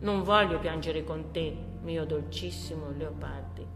Non 0.00 0.22
voglio 0.24 0.58
piangere 0.58 1.04
con 1.04 1.30
te, 1.30 1.56
mio 1.80 2.04
dolcissimo 2.04 2.90
Leopardi. 2.94 3.66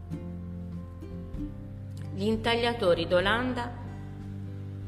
Gli 2.13 2.27
intagliatori 2.27 3.07
d'Olanda 3.07 3.71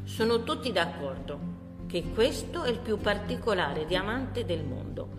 sono 0.03 0.43
tutti 0.43 0.71
d'accordo 0.71 1.39
che 1.87 2.03
questo 2.13 2.61
è 2.61 2.69
il 2.69 2.77
più 2.81 2.99
particolare 2.99 3.87
diamante 3.87 4.45
del 4.45 4.63
mondo, 4.63 5.09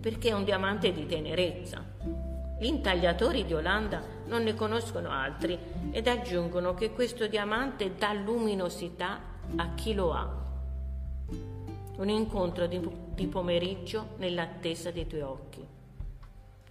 perché 0.00 0.28
è 0.28 0.32
un 0.32 0.44
diamante 0.44 0.92
di 0.92 1.06
tenerezza. 1.06 2.17
Gli 2.58 2.66
intagliatori 2.66 3.44
di 3.44 3.54
Olanda 3.54 4.02
non 4.26 4.42
ne 4.42 4.54
conoscono 4.54 5.10
altri 5.10 5.58
ed 5.90 6.08
aggiungono 6.08 6.74
che 6.74 6.92
questo 6.92 7.26
diamante 7.26 7.94
dà 7.94 8.12
luminosità 8.12 9.20
a 9.56 9.74
chi 9.74 9.94
lo 9.94 10.12
ha 10.12 10.38
un 11.98 12.08
incontro 12.08 12.66
di, 12.66 12.80
di 13.14 13.26
pomeriggio 13.26 14.10
nell'attesa 14.18 14.90
dei 14.90 15.06
tuoi 15.06 15.20
occhi. 15.22 15.66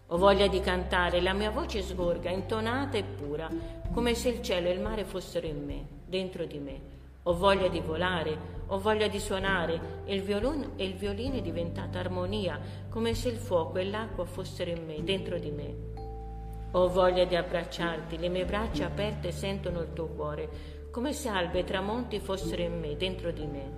Ho 0.08 0.18
voglia 0.18 0.48
di 0.48 0.62
cantare, 0.62 1.20
la 1.20 1.34
mia 1.34 1.52
voce 1.52 1.82
sgorga, 1.82 2.30
intonata 2.30 2.98
e 2.98 3.04
pura, 3.04 3.50
come 3.92 4.14
se 4.16 4.30
il 4.30 4.42
cielo 4.42 4.70
e 4.70 4.72
il 4.72 4.80
mare 4.80 5.04
fossero 5.04 5.46
in 5.46 5.66
me, 5.66 5.86
dentro 6.06 6.46
di 6.46 6.60
me. 6.60 6.97
Ho 7.28 7.34
voglia 7.34 7.68
di 7.68 7.82
volare, 7.82 8.38
ho 8.68 8.80
voglia 8.80 9.10
di 9.10 9.20
suonare 9.20 10.04
e 10.06 10.16
il, 10.16 10.22
violone, 10.22 10.70
e 10.78 10.86
il 10.86 10.94
violino 10.94 11.36
è 11.36 11.42
diventato 11.42 11.98
armonia, 11.98 12.58
come 12.88 13.14
se 13.16 13.28
il 13.28 13.36
fuoco 13.36 13.80
e 13.80 13.84
l'acqua 13.84 14.24
fossero 14.24 14.70
in 14.70 14.86
me, 14.86 15.04
dentro 15.04 15.38
di 15.38 15.52
me. 15.52 15.76
Ho 16.72 16.88
voglia 16.88 17.26
di 17.26 17.36
abbracciarti, 17.36 18.18
le 18.18 18.30
mie 18.30 18.46
braccia 18.46 18.86
aperte 18.86 19.34
sentono 19.34 19.82
il 19.82 19.92
tuo 19.92 20.08
cuore, 20.08 20.50
come 20.90 21.12
se 21.12 21.28
albe 21.28 21.60
e 21.60 21.64
tramonti 21.66 22.22
fossero 22.22 22.62
in 22.62 22.80
me, 22.80 22.96
dentro 22.96 23.32
di 23.32 23.46
me. 23.46 23.72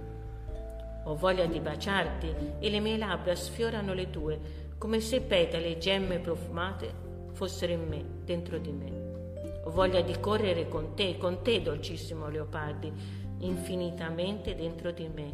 Ho 1.05 1.15
voglia 1.15 1.47
di 1.47 1.59
baciarti 1.59 2.35
e 2.59 2.69
le 2.69 2.79
mie 2.79 2.97
labbra 2.97 3.33
sfiorano 3.33 3.93
le 3.95 4.11
tue, 4.11 4.39
come 4.77 4.99
se 4.99 5.21
petali 5.21 5.73
e 5.73 5.77
gemme 5.79 6.19
profumate 6.19 6.93
fossero 7.31 7.71
in 7.71 7.87
me, 7.87 8.05
dentro 8.23 8.59
di 8.59 8.71
me. 8.71 9.07
Ho 9.63 9.71
voglia 9.71 10.01
di 10.01 10.19
correre 10.19 10.67
con 10.67 10.93
te, 10.93 11.17
con 11.17 11.41
te, 11.41 11.63
dolcissimo 11.63 12.29
Leopardi, 12.29 13.27
infinitamente 13.39 14.55
dentro 14.55 14.91
di 14.91 15.07
me. 15.07 15.31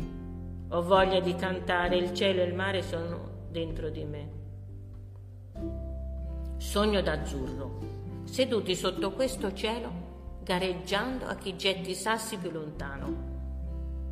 Ho 0.70 0.82
voglia 0.82 1.20
di 1.20 1.36
cantare, 1.36 1.96
il 1.96 2.14
cielo 2.14 2.42
e 2.42 2.46
il 2.46 2.54
mare 2.54 2.82
sono 2.82 3.48
dentro 3.50 3.90
di 3.90 4.04
me. 4.04 4.30
Sogno 6.58 7.02
d'azzurro, 7.02 7.80
seduti 8.24 8.76
sotto 8.76 9.12
questo 9.12 9.54
cielo, 9.54 9.92
gareggiando 10.44 11.26
a 11.26 11.36
chi 11.36 11.56
getti 11.56 11.92
i 11.92 11.96
sassi 11.96 12.38
più 12.38 12.52
lontano. 12.52 13.34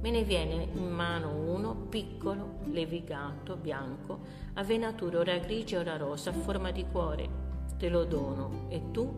Me 0.02 0.12
ne 0.12 0.24
viene 0.24 0.68
in 0.74 0.90
mano 0.90 1.30
uno 1.30 1.76
piccolo, 1.90 2.60
levigato, 2.72 3.56
bianco, 3.56 4.20
a 4.54 4.64
venatura 4.64 5.20
ora 5.20 5.38
grigia 5.38 5.80
ora 5.80 5.98
rosa, 5.98 6.32
a 6.32 6.34
forma 6.34 6.72
di 6.72 6.86
cuore. 6.92 7.42
Te 7.78 7.90
lo 7.90 8.04
dono 8.04 8.66
e 8.70 8.92
tu, 8.92 9.12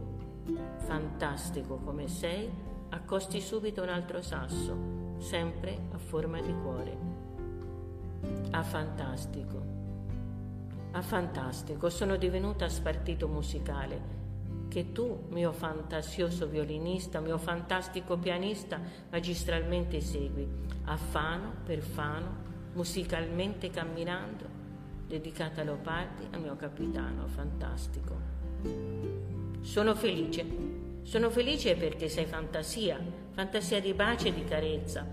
fantastico 0.77 1.77
come 1.77 2.07
sei, 2.07 2.49
accosti 2.89 3.41
subito 3.41 3.81
un 3.81 3.89
altro 3.89 4.21
sasso, 4.21 5.15
sempre 5.19 5.87
a 5.91 5.97
forma 5.97 6.41
di 6.41 6.53
cuore. 6.61 6.97
Ah, 8.51 8.63
fantastico. 8.63 9.73
Ah, 10.91 11.01
fantastico, 11.01 11.89
sono 11.89 12.15
divenuta 12.15 12.69
spartito 12.69 13.27
musicale 13.27 14.23
che 14.69 14.91
tu, 14.91 15.25
mio 15.29 15.51
fantasioso 15.51 16.47
violinista, 16.47 17.19
mio 17.19 17.37
fantastico 17.37 18.17
pianista, 18.17 18.79
magistralmente 19.09 20.01
segui, 20.01 20.47
a 20.85 20.97
Fano 20.97 21.53
per 21.63 21.79
Fano, 21.79 22.43
musicalmente 22.73 23.69
camminando, 23.69 24.45
dedicata 25.07 25.61
a 25.61 25.63
Leopardi, 25.63 26.27
al 26.31 26.41
mio 26.41 26.55
capitano 26.55 27.27
fantastico. 27.27 28.15
Sono 29.61 29.95
felice, 29.95 30.45
sono 31.05 31.29
felice 31.29 31.75
perché 31.75 32.09
sei 32.09 32.25
fantasia, 32.25 32.99
fantasia 33.29 33.79
di 33.79 33.93
baci 33.93 34.29
e 34.29 34.33
di 34.33 34.43
carezza, 34.43 35.05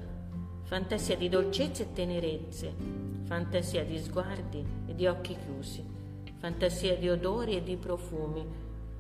fantasia 0.62 1.18
di 1.18 1.28
dolcezze 1.28 1.82
e 1.82 1.92
tenerezze, 1.92 2.74
fantasia 3.24 3.84
di 3.84 3.98
sguardi 3.98 4.64
e 4.86 4.94
di 4.94 5.06
occhi 5.06 5.36
chiusi, 5.36 5.84
fantasia 6.38 6.96
di 6.96 7.10
odori 7.10 7.56
e 7.56 7.62
di 7.62 7.76
profumi, 7.76 8.42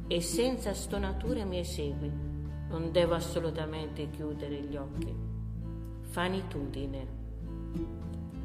e 0.06 0.20
senza 0.20 0.74
stonature 0.74 1.46
mi 1.46 1.60
esegui. 1.60 2.12
Non 2.68 2.92
devo 2.92 3.14
assolutamente 3.14 4.10
chiudere 4.10 4.60
gli 4.60 4.76
occhi. 4.76 5.16
Fanitudine. 6.10 7.20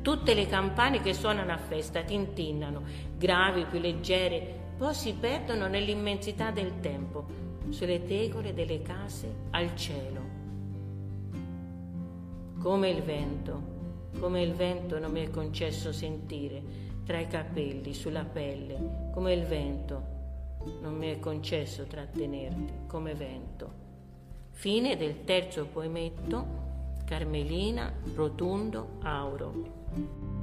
Tutte 0.01 0.33
le 0.33 0.47
campane 0.47 1.01
che 1.01 1.13
suonano 1.13 1.51
a 1.51 1.57
festa 1.57 2.01
tintinnano, 2.01 2.83
gravi, 3.17 3.65
più 3.65 3.79
leggere, 3.79 4.67
poi 4.77 4.93
si 4.93 5.13
perdono 5.19 5.67
nell'immensità 5.67 6.51
del 6.51 6.79
tempo, 6.79 7.46
sulle 7.69 8.03
tegole 8.05 8.53
delle 8.53 8.81
case 8.81 9.33
al 9.51 9.75
cielo. 9.75 10.21
Come 12.59 12.89
il 12.89 13.01
vento, 13.01 13.75
come 14.19 14.41
il 14.41 14.53
vento 14.53 14.99
non 14.99 15.11
mi 15.11 15.23
è 15.25 15.29
concesso 15.29 15.91
sentire 15.91 16.85
tra 17.05 17.19
i 17.19 17.27
capelli, 17.27 17.93
sulla 17.93 18.25
pelle, 18.25 19.09
come 19.13 19.33
il 19.33 19.43
vento 19.43 20.15
non 20.81 20.95
mi 20.95 21.07
è 21.07 21.19
concesso 21.19 21.85
trattenerti 21.85 22.73
come 22.87 23.13
vento. 23.13 23.85
Fine 24.51 24.97
del 24.97 25.23
terzo 25.23 25.67
poemetto, 25.67 26.65
Carmelina, 27.05 27.93
Rotundo, 28.15 28.97
Auro. 29.03 30.36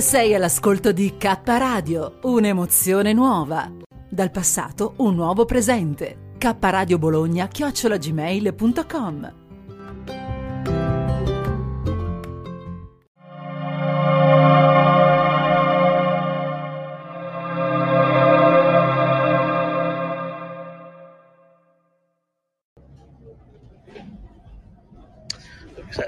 Sei 0.00 0.34
all'ascolto 0.34 0.92
di 0.92 1.18
K 1.18 1.40
Radio, 1.44 2.20
un'emozione 2.22 3.12
nuova. 3.12 3.70
Dal 4.08 4.30
passato 4.30 4.94
un 4.96 5.14
nuovo 5.14 5.44
presente. 5.44 6.32
K 6.38 6.56
Radio 6.58 6.96
Bologna 6.98 7.46
chiocciolagmail.com 7.46 9.34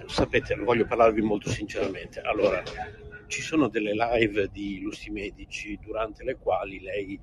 sapete, 0.06 0.54
voglio 0.56 0.86
parlarvi 0.86 1.20
molto 1.20 1.50
sinceramente. 1.50 2.20
Allora, 2.20 2.62
ci 3.32 3.40
sono 3.40 3.68
delle 3.68 3.94
live 3.94 4.50
di 4.52 4.78
Lussi 4.82 5.08
Medici 5.08 5.78
durante 5.82 6.22
le 6.22 6.36
quali 6.36 6.80
lei 6.80 7.18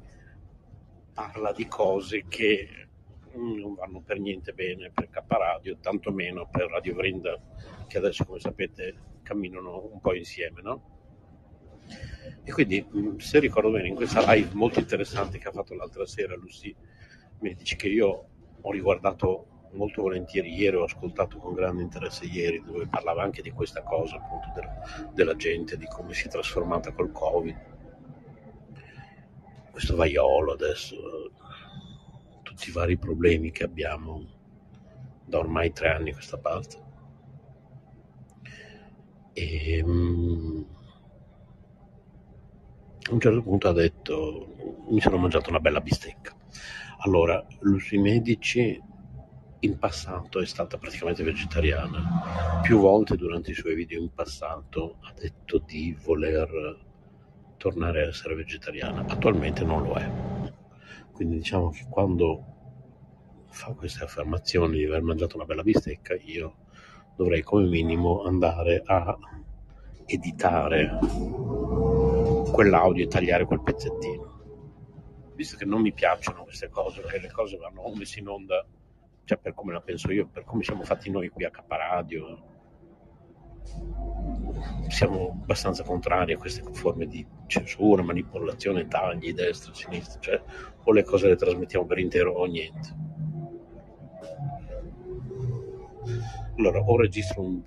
parla 1.14 1.52
di 1.52 1.68
cose 1.68 2.26
che 2.28 2.88
non 3.36 3.76
vanno 3.76 4.02
per 4.02 4.20
niente 4.20 4.54
bene 4.54 4.90
per 4.90 5.08
K 5.10 5.22
Radio, 5.28 5.78
tantomeno 5.78 6.50
per 6.50 6.68
Radio 6.72 6.96
Vrinda, 6.96 7.40
che 7.88 8.00
adesso, 8.00 8.26
come 8.26 8.40
sapete, 8.40 9.20
camminano 9.22 9.88
un 9.92 10.00
po' 10.02 10.16
insieme, 10.16 10.62
no? 10.64 10.98
E 12.44 12.52
quindi, 12.52 12.84
se 13.18 13.38
ricordo 13.38 13.70
bene, 13.70 13.88
in 13.88 13.94
questa 13.94 14.34
live 14.34 14.50
molto 14.54 14.80
interessante 14.80 15.38
che 15.38 15.48
ha 15.48 15.52
fatto 15.52 15.76
l'altra 15.76 16.08
sera 16.08 16.36
Lucy 16.36 16.76
Medici, 17.42 17.76
che 17.76 17.88
io 17.88 18.30
ho 18.60 18.72
riguardato 18.72 19.59
molto 19.72 20.02
volentieri 20.02 20.54
ieri, 20.54 20.76
ho 20.76 20.84
ascoltato 20.84 21.38
con 21.38 21.54
grande 21.54 21.84
interesse 21.84 22.26
ieri, 22.26 22.64
dove 22.64 22.88
parlava 22.88 23.24
anche 23.24 23.42
di 23.42 23.52
questa 23.52 23.84
cosa, 23.84 24.16
appunto, 24.16 24.52
della, 24.54 25.10
della 25.14 25.36
gente, 25.36 25.78
di 25.78 25.86
come 25.86 26.14
si 26.14 26.28
è 26.28 26.30
trasformata 26.30 26.92
col 26.92 27.12
Covid. 27.12 27.68
Questo 29.72 29.96
vaiolo 29.96 30.54
adesso, 30.54 30.96
tutti 32.42 32.70
i 32.70 32.74
vari 32.74 32.98
problemi 32.98 33.52
che 33.52 33.64
abbiamo 33.64 34.38
da 35.26 35.38
ormai 35.38 35.72
tre 35.72 35.90
anni 35.90 36.10
a 36.10 36.14
questa 36.14 36.38
parte. 36.38 36.88
E, 39.34 39.82
um, 39.84 40.66
a 43.10 43.14
un 43.14 43.20
certo 43.20 43.42
punto 43.42 43.68
ha 43.68 43.74
detto 43.74 44.56
mi 44.90 45.00
sono 45.00 45.18
mangiato 45.18 45.50
una 45.50 45.60
bella 45.60 45.82
bistecca 45.82 46.36
allora 47.00 47.44
Lucy 47.62 47.98
Medici 47.98 48.80
in 49.62 49.78
passato 49.78 50.40
è 50.40 50.46
stata 50.46 50.78
praticamente 50.78 51.24
vegetariana. 51.24 52.62
Più 52.62 52.80
volte 52.80 53.18
durante 53.18 53.52
i 53.52 53.56
suoi 53.56 53.76
video 53.76 54.00
in 54.00 54.14
passato 54.14 54.98
ha 55.02 55.14
detto 55.14 55.58
di 55.60 55.96
voler 56.02 56.78
tornare 57.58 58.04
a 58.04 58.08
essere 58.08 58.36
vegetariana. 58.36 59.06
Attualmente 59.08 59.64
non 59.66 59.84
lo 59.84 59.94
è. 59.96 60.10
Quindi 61.12 61.38
diciamo 61.38 61.72
che 61.72 61.86
quando 61.90 62.46
fa 63.50 63.74
queste 63.74 64.04
affermazioni 64.04 64.78
di 64.78 64.86
aver 64.86 65.02
mangiato 65.02 65.36
una 65.36 65.46
bella 65.46 65.64
bistecca, 65.64 66.16
io 66.16 66.56
dovrei 67.18 67.42
come 67.42 67.68
minimo 67.68 68.24
andare 68.24 68.82
a 68.86 69.18
editare 70.06 70.98
quell'audio 72.52 73.04
e 73.04 73.08
tagliare 73.08 73.44
quel 73.44 73.62
pezzettino. 73.62 74.38
Visto 75.36 75.58
che 75.58 75.66
non 75.66 75.82
mi 75.82 75.92
piacciono 75.92 76.44
queste 76.44 76.70
cose, 76.70 77.02
che 77.02 77.20
le 77.20 77.32
cose 77.32 77.58
vanno 77.58 77.94
messe 77.96 78.20
in 78.20 78.30
onda 78.30 78.66
cioè 79.30 79.38
per 79.38 79.54
come 79.54 79.74
la 79.74 79.80
penso 79.80 80.12
io, 80.12 80.26
per 80.26 80.44
come 80.44 80.64
siamo 80.64 80.82
fatti 80.82 81.12
noi 81.12 81.30
qui 81.30 81.46
a 81.46 81.52
Caparadio, 81.52 82.42
siamo 84.88 85.38
abbastanza 85.40 85.84
contrari 85.84 86.34
a 86.34 86.38
queste 86.40 86.64
forme 86.74 87.06
di 87.06 87.24
censura, 87.46 88.02
manipolazione, 88.02 88.88
tagli, 88.88 89.32
destra, 89.36 89.72
sinistra, 89.72 90.20
cioè 90.20 90.42
o 90.84 90.92
le 90.92 91.04
cose 91.04 91.28
le 91.28 91.36
trasmettiamo 91.36 91.86
per 91.86 92.00
intero 92.00 92.34
o 92.34 92.46
niente. 92.46 92.96
Allora, 96.58 96.80
o 96.80 96.98
registro 96.98 97.44
un 97.44 97.62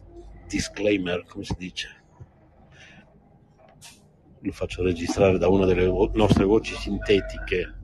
disclaimer, 0.48 1.24
come 1.28 1.44
si 1.44 1.54
dice, 1.56 2.02
lo 4.40 4.50
faccio 4.50 4.82
registrare 4.82 5.38
da 5.38 5.46
una 5.46 5.64
delle 5.64 5.86
nostre 5.86 6.42
voci 6.42 6.74
sintetiche 6.74 7.74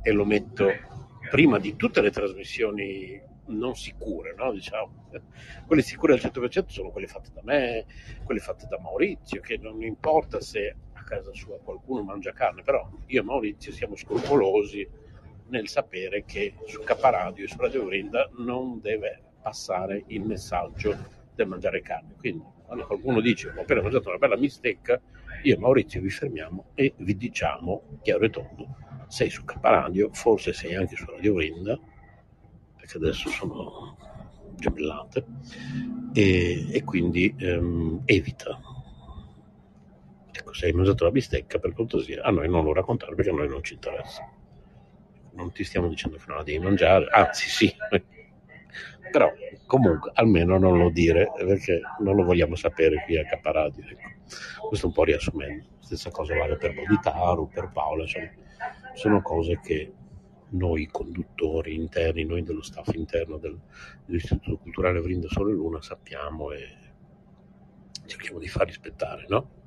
e 0.00 0.10
lo 0.10 0.24
metto 0.24 0.88
prima 1.30 1.58
di 1.58 1.76
tutte 1.76 2.00
le 2.00 2.10
trasmissioni 2.10 3.20
non 3.46 3.74
sicure, 3.74 4.34
no? 4.36 4.52
diciamo. 4.52 5.08
quelle 5.66 5.82
sicure 5.82 6.14
al 6.14 6.20
100% 6.20 6.66
sono 6.66 6.90
quelle 6.90 7.06
fatte 7.06 7.30
da 7.32 7.40
me, 7.44 7.86
quelle 8.24 8.40
fatte 8.40 8.66
da 8.68 8.78
Maurizio, 8.80 9.40
che 9.40 9.56
non 9.56 9.82
importa 9.82 10.40
se 10.40 10.74
a 10.92 11.02
casa 11.04 11.32
sua 11.32 11.58
qualcuno 11.60 12.02
mangia 12.02 12.32
carne, 12.32 12.62
però 12.62 12.88
io 13.06 13.20
e 13.20 13.24
Maurizio 13.24 13.72
siamo 13.72 13.96
scrupolosi 13.96 14.86
nel 15.48 15.68
sapere 15.68 16.24
che 16.24 16.54
su 16.66 16.82
Caparadio 16.82 17.44
e 17.44 17.48
su 17.48 17.56
Radio 17.58 17.84
Grinda 17.86 18.28
non 18.38 18.80
deve 18.80 19.22
passare 19.42 20.04
il 20.08 20.22
messaggio 20.22 20.96
del 21.34 21.46
mangiare 21.46 21.80
carne. 21.80 22.14
Quindi 22.18 22.44
Allora 22.70 22.86
qualcuno 22.86 23.20
dice, 23.20 23.48
ho 23.48 23.60
appena 23.60 23.82
mangiato 23.82 24.10
una 24.10 24.18
bella 24.18 24.36
bistecca, 24.36 25.00
io 25.42 25.54
e 25.54 25.58
Maurizio 25.58 26.00
vi 26.00 26.10
fermiamo 26.10 26.66
e 26.74 26.94
vi 26.98 27.16
diciamo, 27.16 27.98
chiaro 28.02 28.24
e 28.24 28.30
tondo, 28.30 28.76
sei 29.10 29.28
su 29.28 29.44
K 29.44 29.58
Radio, 29.60 30.08
forse 30.12 30.52
sei 30.52 30.76
anche 30.76 30.94
su 30.94 31.04
Radio 31.04 31.34
Vrinda, 31.34 31.76
perché 32.76 32.96
adesso 32.96 33.28
sono 33.28 33.96
gemellate, 34.54 35.26
e, 36.14 36.68
e 36.70 36.84
quindi 36.84 37.34
ehm, 37.36 38.02
evita. 38.04 38.58
Ecco, 40.30 40.52
se 40.52 40.66
hai 40.66 40.72
mangiato 40.72 41.04
la 41.04 41.10
bistecca, 41.10 41.58
per 41.58 41.72
cortesia, 41.72 42.22
a 42.22 42.30
noi 42.30 42.48
non 42.48 42.62
lo 42.62 42.72
raccontare 42.72 43.16
perché 43.16 43.30
a 43.30 43.34
noi 43.34 43.48
non 43.48 43.64
ci 43.64 43.74
interessa. 43.74 44.30
Non 45.32 45.50
ti 45.50 45.64
stiamo 45.64 45.88
dicendo 45.88 46.16
che 46.16 46.24
non 46.28 46.36
la 46.36 46.42
devi 46.44 46.60
mangiare, 46.60 47.06
anzi 47.10 47.48
sì, 47.48 47.74
però 49.10 49.28
comunque 49.66 50.12
almeno 50.14 50.56
non 50.56 50.78
lo 50.78 50.88
dire 50.88 51.32
perché 51.36 51.80
non 51.98 52.14
lo 52.14 52.22
vogliamo 52.22 52.54
sapere 52.54 53.02
qui 53.04 53.18
a 53.18 53.24
Caparadio. 53.24 53.84
Ecco. 53.88 54.68
Questo 54.68 54.86
un 54.86 54.92
po' 54.92 55.02
riassumendo. 55.02 55.64
Stessa 55.80 56.12
cosa 56.12 56.36
vale 56.36 56.56
per 56.56 56.74
Boditaru, 56.74 57.48
per 57.48 57.70
Paola, 57.72 58.02
insomma, 58.02 58.30
sono 58.94 59.22
cose 59.22 59.60
che 59.62 59.92
noi 60.50 60.86
conduttori 60.86 61.74
interni, 61.74 62.24
noi 62.24 62.42
dello 62.42 62.62
staff 62.62 62.92
interno 62.94 63.38
del, 63.38 63.58
dell'Istituto 64.04 64.56
Culturale 64.56 65.00
Vrinda 65.00 65.28
Sole 65.28 65.52
Luna 65.52 65.80
sappiamo 65.80 66.50
e 66.52 66.76
cerchiamo 68.06 68.38
di 68.38 68.48
far 68.48 68.66
rispettare, 68.66 69.26
no? 69.28 69.58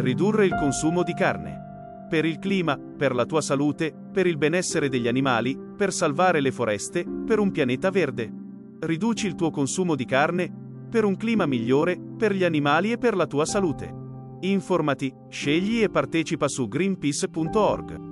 Ridurre 0.00 0.46
il 0.46 0.54
consumo 0.54 1.02
di 1.02 1.12
carne. 1.12 1.67
Per 2.08 2.24
il 2.24 2.38
clima, 2.38 2.78
per 2.78 3.14
la 3.14 3.26
tua 3.26 3.42
salute, 3.42 3.94
per 4.12 4.26
il 4.26 4.38
benessere 4.38 4.88
degli 4.88 5.08
animali, 5.08 5.58
per 5.76 5.92
salvare 5.92 6.40
le 6.40 6.50
foreste, 6.50 7.04
per 7.04 7.38
un 7.38 7.50
pianeta 7.50 7.90
verde. 7.90 8.32
Riduci 8.80 9.26
il 9.26 9.34
tuo 9.34 9.50
consumo 9.50 9.94
di 9.94 10.06
carne, 10.06 10.50
per 10.90 11.04
un 11.04 11.16
clima 11.16 11.44
migliore, 11.44 12.00
per 12.16 12.32
gli 12.32 12.44
animali 12.44 12.92
e 12.92 12.98
per 12.98 13.14
la 13.14 13.26
tua 13.26 13.44
salute. 13.44 13.94
Informati, 14.40 15.12
scegli 15.28 15.82
e 15.82 15.90
partecipa 15.90 16.48
su 16.48 16.66
greenpeace.org. 16.66 18.07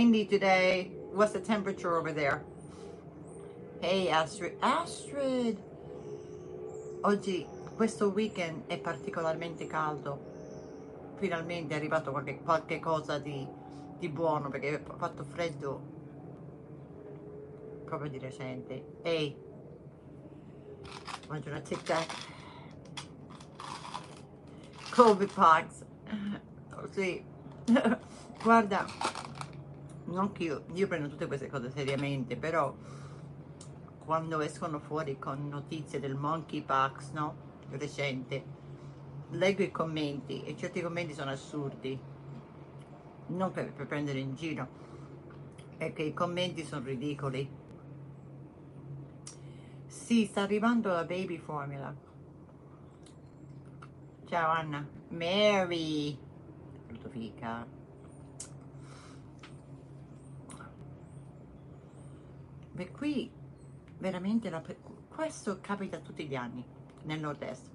90 0.00 0.24
today. 0.30 0.90
What's 1.12 1.32
the 1.32 1.40
temperature 1.40 1.94
over 1.98 2.10
there? 2.10 2.42
Hey 3.82 4.08
Astrid, 4.08 4.56
Astrid! 4.62 5.58
Oggi, 7.02 7.46
questo 7.76 8.08
weekend 8.08 8.66
è 8.66 8.78
particolarmente 8.78 9.66
caldo. 9.66 11.16
Finalmente 11.18 11.74
è 11.74 11.76
arrivato 11.76 12.12
qualche, 12.12 12.40
qualche 12.40 12.80
cosa 12.80 13.18
di, 13.18 13.46
di 13.98 14.08
buono 14.08 14.48
perché 14.48 14.82
ha 14.82 14.96
fatto 14.96 15.22
freddo 15.22 15.82
proprio 17.84 18.08
di 18.08 18.18
recente. 18.18 19.00
Ehi, 19.02 19.36
mangio 21.28 21.50
una 21.50 21.60
tic 21.60 21.82
tac. 21.82 22.06
Covid 24.94 25.30
pox. 25.30 25.84
Sì. 26.90 27.22
Guarda, 28.42 28.86
non 30.06 30.32
che 30.32 30.44
io, 30.44 30.64
io 30.72 30.86
prendo 30.86 31.08
tutte 31.08 31.26
queste 31.26 31.48
cose 31.48 31.70
seriamente, 31.70 32.36
però 32.36 32.74
quando 34.04 34.40
escono 34.40 34.80
fuori 34.80 35.18
con 35.18 35.48
notizie 35.48 36.00
del 36.00 36.16
monkeypox, 36.16 37.10
no? 37.12 37.48
Recente, 37.70 38.44
leggo 39.30 39.62
i 39.62 39.70
commenti 39.70 40.42
e 40.42 40.56
certi 40.56 40.80
commenti 40.80 41.14
sono 41.14 41.30
assurdi, 41.30 41.98
non 43.28 43.52
per, 43.52 43.72
per 43.72 43.86
prendere 43.86 44.18
in 44.18 44.34
giro, 44.34 44.68
è 45.76 45.92
che 45.92 46.02
i 46.02 46.12
commenti 46.12 46.64
sono 46.64 46.84
ridicoli. 46.84 47.48
Sì, 49.86 50.26
sta 50.26 50.42
arrivando 50.42 50.90
la 50.90 51.04
baby 51.04 51.38
formula. 51.38 51.94
Ciao 54.26 54.50
Anna. 54.50 54.86
Mary. 55.08 56.16
Ludovica. 56.88 57.79
Beh, 62.72 62.90
qui 62.90 63.30
veramente 63.98 64.48
la, 64.50 64.62
questo 65.08 65.58
capita 65.60 65.98
tutti 65.98 66.26
gli 66.26 66.34
anni 66.34 66.64
nel 67.04 67.20
nord-est. 67.20 67.68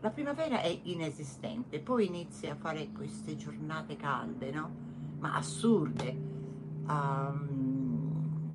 La 0.00 0.10
primavera 0.10 0.60
è 0.60 0.80
inesistente, 0.84 1.80
poi 1.80 2.06
inizia 2.06 2.52
a 2.52 2.56
fare 2.56 2.90
queste 2.92 3.36
giornate 3.36 3.96
calde, 3.96 4.50
no? 4.50 4.70
Ma 5.18 5.34
assurde. 5.34 6.34
Um, 6.86 8.52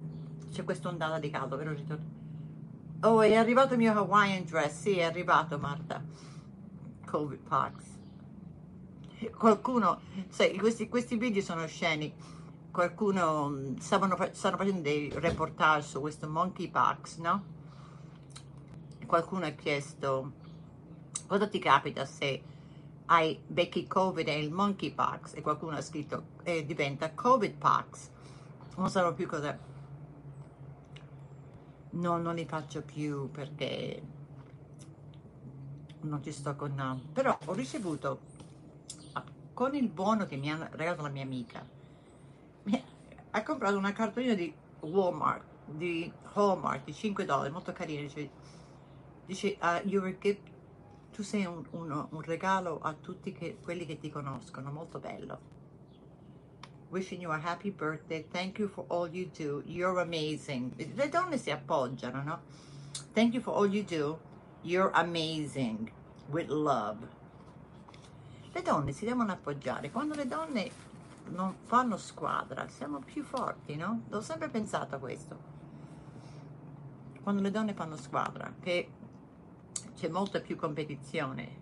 c'è 0.51 0.63
questa 0.63 0.89
ondata 0.89 1.19
di 1.19 1.29
caldo, 1.29 1.57
vero? 1.57 1.75
Oh, 3.01 3.21
è 3.21 3.35
arrivato 3.35 3.73
il 3.73 3.79
mio 3.79 3.91
Hawaiian 3.93 4.45
dress. 4.45 4.81
Sì, 4.81 4.97
è 4.97 5.03
arrivato, 5.03 5.57
Marta. 5.57 6.03
Covid 7.05 7.39
Parks. 7.39 7.99
Qualcuno, 9.37 10.01
sai, 10.29 10.57
questi, 10.57 10.87
questi 10.87 11.17
video 11.17 11.41
sono 11.41 11.65
sceni 11.67 12.13
qualcuno 12.71 13.49
mm, 13.49 13.75
stavano, 13.75 14.17
stanno 14.31 14.57
facendo 14.57 14.81
dei 14.81 15.11
reportage 15.13 15.87
su 15.87 15.99
questo 15.99 16.27
monkeypox, 16.27 17.17
no? 17.17 17.43
Qualcuno 19.05 19.45
ha 19.45 19.49
chiesto 19.49 20.31
cosa 21.27 21.47
ti 21.47 21.59
capita 21.59 22.05
se 22.05 22.43
hai 23.05 23.41
becchi 23.45 23.87
covid 23.87 24.27
e 24.27 24.39
il 24.39 24.51
monkeypox 24.51 25.35
e 25.35 25.41
qualcuno 25.41 25.75
ha 25.75 25.81
scritto 25.81 26.23
eh, 26.43 26.65
diventa 26.65 27.11
covidpox. 27.11 28.09
Non 28.77 28.89
so 28.89 29.13
più 29.13 29.27
cosa. 29.27 29.57
No, 31.93 32.17
non 32.17 32.35
li 32.35 32.45
faccio 32.45 32.81
più 32.83 33.29
perché 33.29 34.01
non 36.01 36.23
ci 36.23 36.31
sto 36.31 36.55
con... 36.55 37.09
Però 37.11 37.37
ho 37.45 37.53
ricevuto 37.53 38.29
con 39.53 39.75
il 39.75 39.89
buono 39.89 40.25
che 40.25 40.37
mi 40.37 40.49
ha 40.49 40.69
regalato 40.71 41.01
la 41.01 41.09
mia 41.09 41.23
amica 41.23 41.79
ha 43.31 43.43
comprato 43.43 43.77
una 43.77 43.93
cartolina 43.93 44.33
di 44.33 44.53
Walmart, 44.81 45.43
di 45.65 46.11
Hallmark, 46.33 46.83
di 46.83 46.93
5 46.93 47.25
dollari, 47.25 47.51
molto 47.51 47.71
carina, 47.71 48.01
dice, 48.01 48.29
dice 49.25 49.57
uh, 49.61 49.87
you're 49.87 50.09
a 50.09 50.17
gift, 50.19 50.49
tu 51.11 51.23
sei 51.23 51.45
un, 51.45 51.65
un, 51.71 52.07
un 52.09 52.21
regalo 52.21 52.79
a 52.81 52.93
tutti 52.93 53.31
che, 53.31 53.57
quelli 53.61 53.85
che 53.85 53.97
ti 53.97 54.09
conoscono, 54.09 54.71
molto 54.71 54.99
bello. 54.99 55.59
Wishing 56.89 57.21
you 57.21 57.31
a 57.31 57.39
happy 57.41 57.71
birthday, 57.71 58.25
thank 58.31 58.59
you 58.59 58.67
for 58.67 58.85
all 58.89 59.07
you 59.07 59.29
do, 59.33 59.63
you're 59.65 60.01
amazing. 60.01 60.73
Le 60.75 61.07
donne 61.07 61.37
si 61.37 61.49
appoggiano, 61.49 62.21
no? 62.21 62.39
Thank 63.13 63.33
you 63.33 63.41
for 63.41 63.55
all 63.55 63.73
you 63.73 63.83
do, 63.83 64.19
you're 64.63 64.91
amazing, 64.93 65.89
with 66.29 66.49
love. 66.49 67.07
Le 68.53 68.61
donne 68.61 68.91
si 68.91 69.05
devono 69.05 69.31
appoggiare, 69.31 69.89
quando 69.89 70.15
le 70.15 70.27
donne 70.27 70.69
non 71.29 71.55
fanno 71.63 71.97
squadra, 71.97 72.67
siamo 72.67 72.99
più 72.99 73.23
forti, 73.23 73.75
no? 73.75 74.03
Ho 74.11 74.21
sempre 74.21 74.49
pensato 74.49 74.95
a 74.95 74.99
questo. 74.99 75.49
Quando 77.21 77.41
le 77.41 77.51
donne 77.51 77.73
fanno 77.73 77.95
squadra, 77.95 78.53
che 78.59 78.91
c'è 79.95 80.09
molta 80.09 80.39
più 80.39 80.55
competizione. 80.55 81.57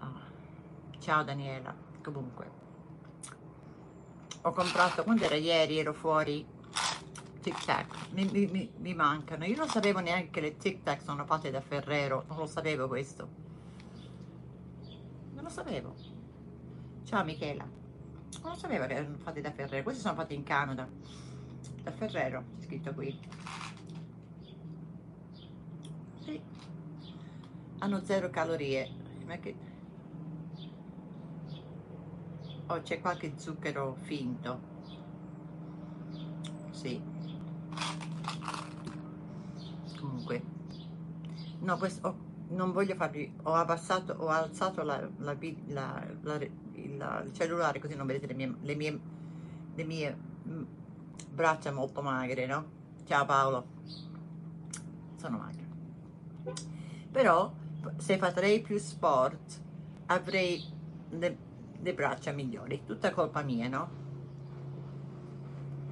Oh. 0.00 0.98
Ciao 0.98 1.22
Daniela, 1.22 1.74
comunque. 2.02 2.64
Ho 4.42 4.52
comprato, 4.52 5.02
quando 5.02 5.24
era 5.24 5.34
ieri, 5.34 5.78
ero 5.78 5.92
fuori, 5.92 6.46
tic 7.40 7.64
tac, 7.64 8.10
mi, 8.12 8.24
mi, 8.24 8.46
mi, 8.46 8.72
mi 8.78 8.94
mancano. 8.94 9.44
Io 9.44 9.56
non 9.56 9.68
sapevo 9.68 10.00
neanche 10.00 10.30
che 10.30 10.40
le 10.40 10.56
tic 10.56 10.82
tac 10.82 11.02
sono 11.02 11.24
fatte 11.24 11.50
da 11.50 11.60
Ferrero, 11.60 12.24
non 12.28 12.38
lo 12.38 12.46
sapevo 12.46 12.88
questo. 12.88 13.28
Non 15.34 15.44
lo 15.44 15.50
sapevo. 15.50 15.94
Ciao 17.04 17.22
Michela. 17.24 17.85
Non 18.42 18.52
lo 18.52 18.54
sapevo 18.54 18.86
che 18.86 18.94
erano 18.94 19.16
fatte 19.18 19.40
da 19.40 19.50
Ferrero, 19.50 19.82
questi 19.82 20.02
sono 20.02 20.14
fatti 20.14 20.34
in 20.34 20.42
Canada. 20.42 20.88
Da 21.82 21.92
Ferrero, 21.92 22.44
è 22.58 22.62
scritto 22.62 22.92
qui. 22.94 23.18
Sì. 26.20 26.40
Hanno 27.78 28.04
zero 28.04 28.30
calorie. 28.30 28.90
Ma 29.24 29.36
che... 29.38 29.56
Oh, 32.66 32.82
c'è 32.82 33.00
qualche 33.00 33.34
zucchero 33.36 33.96
finto. 34.00 34.60
Sì. 36.70 37.00
Comunque. 39.98 40.42
No, 41.60 41.76
questo... 41.78 42.08
oh, 42.08 42.25
non 42.48 42.72
voglio 42.72 42.94
farvi... 42.94 43.32
Ho 43.44 43.54
abbassato, 43.54 44.14
ho 44.18 44.28
alzato 44.28 44.82
la, 44.82 45.08
la, 45.18 45.36
la- 46.22 46.38
il, 46.72 47.30
cellulare 47.32 47.78
così 47.80 47.94
non 47.94 48.06
vedete 48.06 48.26
le 48.26 48.34
mie, 48.34 48.54
le 48.60 48.74
mie, 48.74 49.00
le 49.74 49.84
mie 49.84 50.16
mm, 50.48 50.62
braccia 51.30 51.72
molto 51.72 52.02
magre, 52.02 52.46
no? 52.46 52.64
Ciao 53.04 53.24
Paolo. 53.24 53.66
Sono 55.16 55.38
magre. 55.38 55.64
Però 57.10 57.52
se 57.96 58.18
farei 58.18 58.60
più 58.60 58.78
sport 58.78 59.60
avrei 60.06 60.62
le, 61.10 61.36
le 61.80 61.94
braccia 61.94 62.32
migliori. 62.32 62.84
Tutta 62.84 63.10
colpa 63.10 63.42
mia, 63.42 63.68
no? 63.68 64.04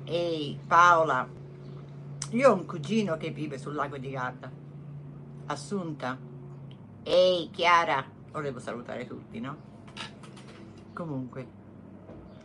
Ehi 0.05 0.59
Paola, 0.67 1.27
io 2.31 2.51
ho 2.51 2.55
un 2.55 2.67
cugino 2.67 3.17
che 3.17 3.31
vive 3.31 3.59
sul 3.59 3.75
lago 3.75 3.97
di 3.97 4.11
Garda. 4.11 4.51
Assunta. 5.47 6.33
Ehi 7.07 7.51
Chiara, 7.51 8.03
volevo 8.33 8.59
salutare 8.59 9.07
tutti, 9.07 9.39
no? 9.39 9.57
Comunque, 10.95 11.47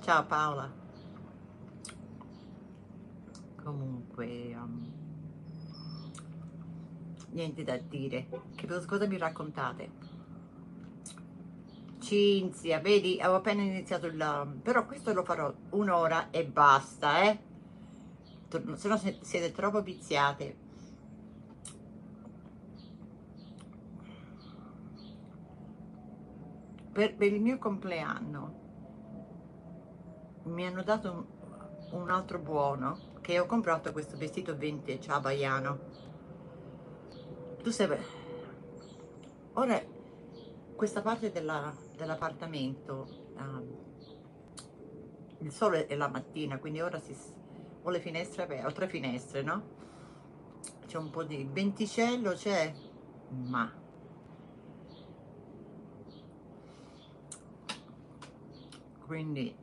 ciao 0.01 0.25
Paola. 0.25 0.69
Comunque, 3.63 4.53
um, 4.55 4.91
niente 7.29 7.63
da 7.63 7.77
dire. 7.77 8.27
Che 8.53 8.67
cosa 8.85 9.07
mi 9.07 9.17
raccontate? 9.17 9.91
Cinzia, 11.99 12.81
vedi, 12.81 13.17
avevo 13.21 13.37
appena 13.37 13.61
iniziato 13.61 14.07
il... 14.07 14.59
però 14.61 14.85
questo 14.85 15.13
lo 15.13 15.23
farò 15.23 15.53
un'ora 15.69 16.31
e 16.31 16.45
basta, 16.45 17.23
eh? 17.23 17.39
Se 18.73 18.87
no 18.89 18.97
siete 18.97 19.53
troppo 19.53 19.81
viziate. 19.81 20.58
Per, 26.99 27.15
per 27.15 27.31
il 27.31 27.39
mio 27.39 27.57
compleanno 27.57 28.59
mi 30.47 30.67
hanno 30.67 30.83
dato 30.83 31.11
un, 31.13 32.01
un 32.01 32.09
altro 32.09 32.39
buono 32.39 33.13
che 33.21 33.39
ho 33.39 33.45
comprato 33.45 33.93
questo 33.93 34.17
vestito 34.17 34.53
vintage 34.53 35.09
abaiano. 35.09 35.79
Tu 37.63 37.69
sai, 37.69 37.97
ora 39.53 39.81
questa 40.75 41.01
parte 41.01 41.31
della, 41.31 41.73
dell'appartamento, 41.95 43.07
um, 43.37 43.77
il 45.37 45.53
sole 45.53 45.85
è 45.85 45.95
la 45.95 46.09
mattina, 46.09 46.59
quindi 46.59 46.81
ora 46.81 46.99
si, 46.99 47.15
ho 47.81 47.89
le 47.89 48.01
finestre 48.01 48.43
aperte, 48.43 48.65
ho 48.65 48.73
tre 48.73 48.89
finestre, 48.89 49.41
no? 49.41 49.63
C'è 50.85 50.97
un 50.97 51.09
po' 51.11 51.23
di 51.23 51.47
venticello, 51.49 52.33
c'è, 52.33 52.73
ma 53.29 53.71
quindi 59.09 59.55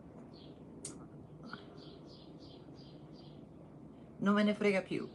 non 4.19 4.35
me 4.35 4.43
ne 4.43 4.55
frega 4.55 4.83
più. 4.83 5.09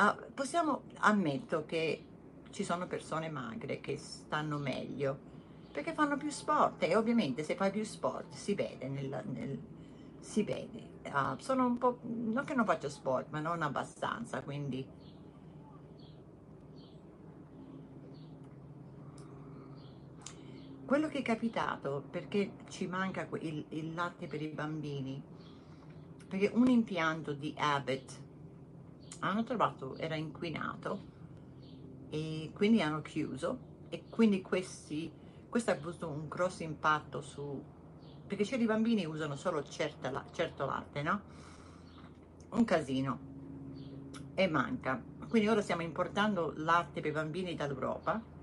Uh, 0.00 0.32
possiamo, 0.34 0.82
ammetto 0.98 1.64
che 1.64 2.04
ci 2.50 2.64
sono 2.64 2.88
persone 2.88 3.28
magre 3.28 3.78
che 3.78 3.96
stanno 3.96 4.58
meglio 4.58 5.26
perché 5.70 5.92
fanno 5.92 6.16
più 6.16 6.30
sport 6.30 6.82
e 6.82 6.96
ovviamente 6.96 7.44
se 7.44 7.54
fai 7.54 7.70
più 7.70 7.84
sport 7.84 8.32
si 8.32 8.54
vede 8.54 8.88
nel, 8.88 9.22
nel 9.26 9.60
si 10.18 10.42
vede 10.42 11.00
uh, 11.12 11.38
sono 11.38 11.66
un 11.66 11.78
po' 11.78 11.98
non 12.02 12.44
che 12.44 12.54
non 12.54 12.64
faccio 12.64 12.88
sport 12.88 13.26
ma 13.30 13.40
non 13.40 13.62
abbastanza 13.62 14.42
quindi 14.42 14.86
quello 20.88 21.08
che 21.08 21.18
è 21.18 21.22
capitato 21.22 22.02
perché 22.08 22.52
ci 22.70 22.86
manca 22.86 23.28
il, 23.40 23.62
il 23.68 23.92
latte 23.92 24.26
per 24.26 24.40
i 24.40 24.48
bambini 24.48 25.22
perché 26.26 26.50
un 26.54 26.66
impianto 26.66 27.34
di 27.34 27.54
Abbott 27.58 28.18
hanno 29.18 29.44
trovato 29.44 29.98
era 29.98 30.14
inquinato 30.14 30.98
e 32.08 32.52
quindi 32.54 32.80
hanno 32.80 33.02
chiuso 33.02 33.58
e 33.90 34.04
quindi 34.08 34.40
questi 34.40 35.12
questo 35.50 35.72
ha 35.72 35.74
avuto 35.74 36.08
un 36.08 36.26
grosso 36.26 36.62
impatto 36.62 37.20
su 37.20 37.62
perché 38.26 38.46
certi 38.46 38.64
bambini 38.64 39.04
usano 39.04 39.36
solo 39.36 39.62
certa, 39.64 40.24
certo 40.32 40.64
latte 40.64 41.02
no? 41.02 41.20
un 42.52 42.64
casino 42.64 43.18
e 44.32 44.48
manca 44.48 45.04
quindi 45.28 45.48
ora 45.48 45.60
stiamo 45.60 45.82
importando 45.82 46.54
latte 46.56 47.02
per 47.02 47.12
bambini 47.12 47.54
dall'Europa 47.54 48.36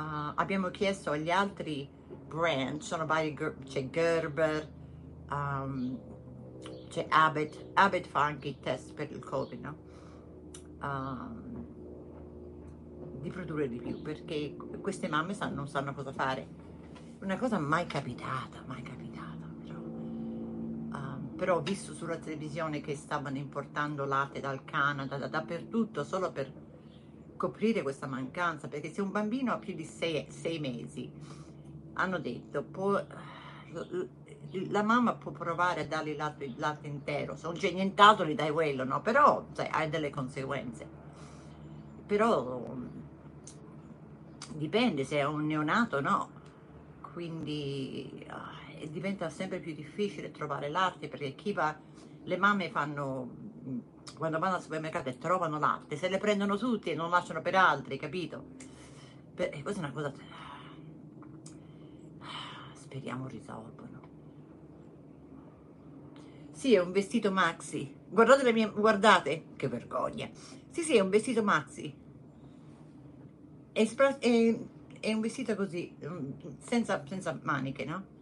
uh, 0.00 0.32
abbiamo 0.34 0.68
chiesto 0.70 1.10
agli 1.10 1.30
altri 1.30 1.88
brand 2.26 2.80
sono 2.80 3.06
vari 3.06 3.36
c'è 3.64 3.90
Gerber 3.90 4.68
um, 5.30 5.98
c'è 6.88 7.06
Abbott 7.08 7.66
Abbott 7.74 8.06
fa 8.06 8.22
anche 8.22 8.48
i 8.48 8.60
test 8.60 8.94
per 8.94 9.10
il 9.10 9.18
Covid 9.18 9.60
no? 9.60 9.76
Um, 10.82 11.78
di 13.20 13.30
produrre 13.30 13.68
di 13.68 13.78
più 13.78 14.00
perché 14.02 14.56
queste 14.80 15.08
mamme 15.08 15.34
sanno, 15.34 15.56
non 15.56 15.68
sanno 15.68 15.92
cosa 15.94 16.12
fare. 16.12 16.68
Una 17.20 17.36
cosa 17.36 17.58
mai 17.58 17.86
capitata, 17.86 18.62
mai 18.66 18.82
capitata. 18.82 19.46
Però, 19.62 19.78
um, 19.78 21.32
però 21.36 21.56
ho 21.56 21.60
visto 21.60 21.92
sulla 21.92 22.16
televisione 22.16 22.80
che 22.80 22.96
stavano 22.96 23.36
importando 23.36 24.04
latte 24.04 24.40
dal 24.40 24.64
Canada, 24.64 25.18
da, 25.18 25.28
dappertutto, 25.28 26.02
solo 26.02 26.32
per 26.32 26.50
coprire 27.40 27.80
questa 27.80 28.06
mancanza, 28.06 28.68
perché 28.68 28.92
se 28.92 29.00
un 29.00 29.10
bambino 29.10 29.54
ha 29.54 29.56
più 29.56 29.72
di 29.72 29.86
sei, 29.86 30.26
sei 30.28 30.58
mesi, 30.58 31.10
hanno 31.94 32.18
detto, 32.18 32.62
può, 32.62 33.02
la 34.68 34.82
mamma 34.82 35.14
può 35.14 35.30
provare 35.30 35.80
a 35.80 35.86
dargli 35.86 36.14
latte, 36.14 36.52
latte 36.56 36.86
intero, 36.86 37.36
se 37.36 37.46
non 37.46 37.54
c'è 37.54 37.70
nient'altro 37.72 38.26
gli 38.26 38.34
dai 38.34 38.50
quello, 38.50 38.84
no? 38.84 39.00
Però 39.00 39.46
cioè, 39.54 39.70
hai 39.72 39.88
delle 39.88 40.10
conseguenze. 40.10 40.86
Però 42.04 42.76
dipende 44.52 45.04
se 45.04 45.16
è 45.16 45.24
un 45.24 45.46
neonato 45.46 45.96
o 45.96 46.00
no, 46.00 46.30
quindi 47.14 48.22
uh, 48.28 48.86
diventa 48.90 49.30
sempre 49.30 49.60
più 49.60 49.72
difficile 49.72 50.30
trovare 50.30 50.68
latte 50.68 51.08
perché 51.08 51.34
chi 51.34 51.54
va, 51.54 51.74
le 52.22 52.36
mamme 52.36 52.68
fanno, 52.68 53.30
quando 54.16 54.38
vanno 54.38 54.56
al 54.56 54.62
supermercato 54.62 55.08
e 55.08 55.18
trovano 55.18 55.58
latte, 55.58 55.96
se 55.96 56.08
le 56.08 56.18
prendono 56.18 56.56
tutti 56.56 56.90
e 56.90 56.94
non 56.94 57.10
lasciano 57.10 57.42
per 57.42 57.54
altri, 57.54 57.98
capito? 57.98 58.44
Per, 59.34 59.50
e 59.52 59.62
questa 59.62 59.80
è 59.80 59.84
una 59.84 59.92
cosa, 59.92 60.12
speriamo 62.74 63.26
risolvano. 63.26 63.98
Sì, 66.52 66.74
è 66.74 66.80
un 66.80 66.92
vestito 66.92 67.32
maxi. 67.32 67.96
Guardate 68.08 68.42
le 68.42 68.52
mie, 68.52 68.70
guardate, 68.70 69.44
che 69.56 69.68
vergogna. 69.68 70.28
Sì, 70.70 70.82
sì, 70.82 70.96
è 70.96 71.00
un 71.00 71.08
vestito 71.08 71.42
maxi 71.42 72.08
è, 73.72 74.18
è, 74.18 74.58
è 75.00 75.12
un 75.12 75.20
vestito 75.20 75.54
così, 75.54 75.94
mm, 76.04 76.30
senza, 76.58 77.02
senza 77.06 77.38
maniche, 77.42 77.84
no? 77.84 78.18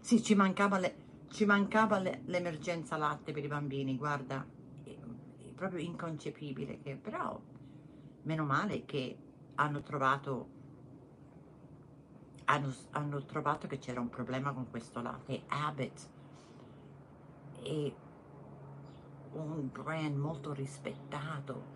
Sì, 0.00 0.22
ci 0.22 0.34
mancava, 0.34 0.78
le, 0.78 0.94
ci 1.34 1.44
mancava 1.46 1.98
le, 1.98 2.20
l'emergenza 2.26 2.96
latte 2.96 3.32
per 3.32 3.42
i 3.42 3.48
bambini, 3.48 3.96
guarda, 3.96 4.46
è, 4.84 4.96
proprio 5.52 5.80
inconcepibile, 5.80 6.78
che, 6.80 6.94
però 6.94 7.40
meno 8.22 8.44
male 8.44 8.84
che 8.84 9.18
hanno 9.56 9.82
trovato, 9.82 10.48
hanno, 12.44 12.72
hanno 12.92 13.24
trovato 13.24 13.66
che 13.66 13.78
c'era 13.78 14.00
un 14.00 14.10
problema 14.10 14.52
con 14.52 14.70
questo 14.70 15.02
latte, 15.02 15.42
Abbott, 15.48 16.08
è 17.62 17.92
un 19.32 19.70
brand 19.72 20.16
molto 20.16 20.52
rispettato, 20.52 21.72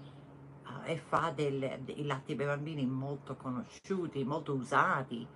e 0.84 0.98
fa 0.98 1.32
del, 1.34 1.80
dei 1.82 2.04
latte 2.04 2.36
per 2.36 2.46
bambini 2.46 2.86
molto 2.86 3.34
conosciuti, 3.34 4.22
molto 4.22 4.52
usati, 4.52 5.26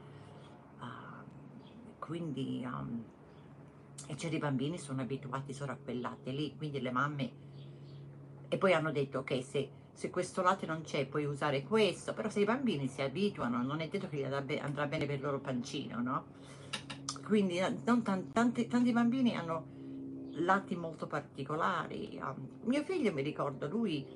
uh, 0.78 1.98
quindi 1.98 2.64
um, 2.64 3.04
e 4.06 4.16
certi 4.16 4.38
bambini 4.38 4.78
sono 4.78 5.02
abituati 5.02 5.52
solo 5.52 5.72
a 5.72 5.78
quel 5.82 6.00
latte 6.00 6.30
lì, 6.30 6.54
quindi 6.56 6.80
le 6.80 6.90
mamme... 6.90 7.32
E 8.48 8.58
poi 8.58 8.74
hanno 8.74 8.92
detto, 8.92 9.20
ok, 9.20 9.42
se, 9.42 9.70
se 9.92 10.10
questo 10.10 10.42
latte 10.42 10.66
non 10.66 10.82
c'è 10.82 11.06
puoi 11.06 11.24
usare 11.24 11.62
questo, 11.62 12.12
però 12.12 12.28
se 12.28 12.40
i 12.40 12.44
bambini 12.44 12.86
si 12.86 13.00
abituano 13.00 13.62
non 13.62 13.80
è 13.80 13.88
detto 13.88 14.08
che 14.08 14.18
gli 14.18 14.24
andrà 14.24 14.86
bene 14.86 15.06
per 15.06 15.14
il 15.16 15.22
loro 15.22 15.40
pancino, 15.40 16.02
no? 16.02 16.24
Quindi 17.24 17.58
eh, 17.58 17.82
tanti, 17.82 18.66
tanti 18.66 18.92
bambini 18.92 19.34
hanno 19.34 19.66
lati 20.32 20.76
molto 20.76 21.06
particolari. 21.06 22.20
Um, 22.22 22.48
mio 22.64 22.82
figlio 22.84 23.12
mi 23.12 23.22
ricordo, 23.22 23.68
lui 23.68 24.06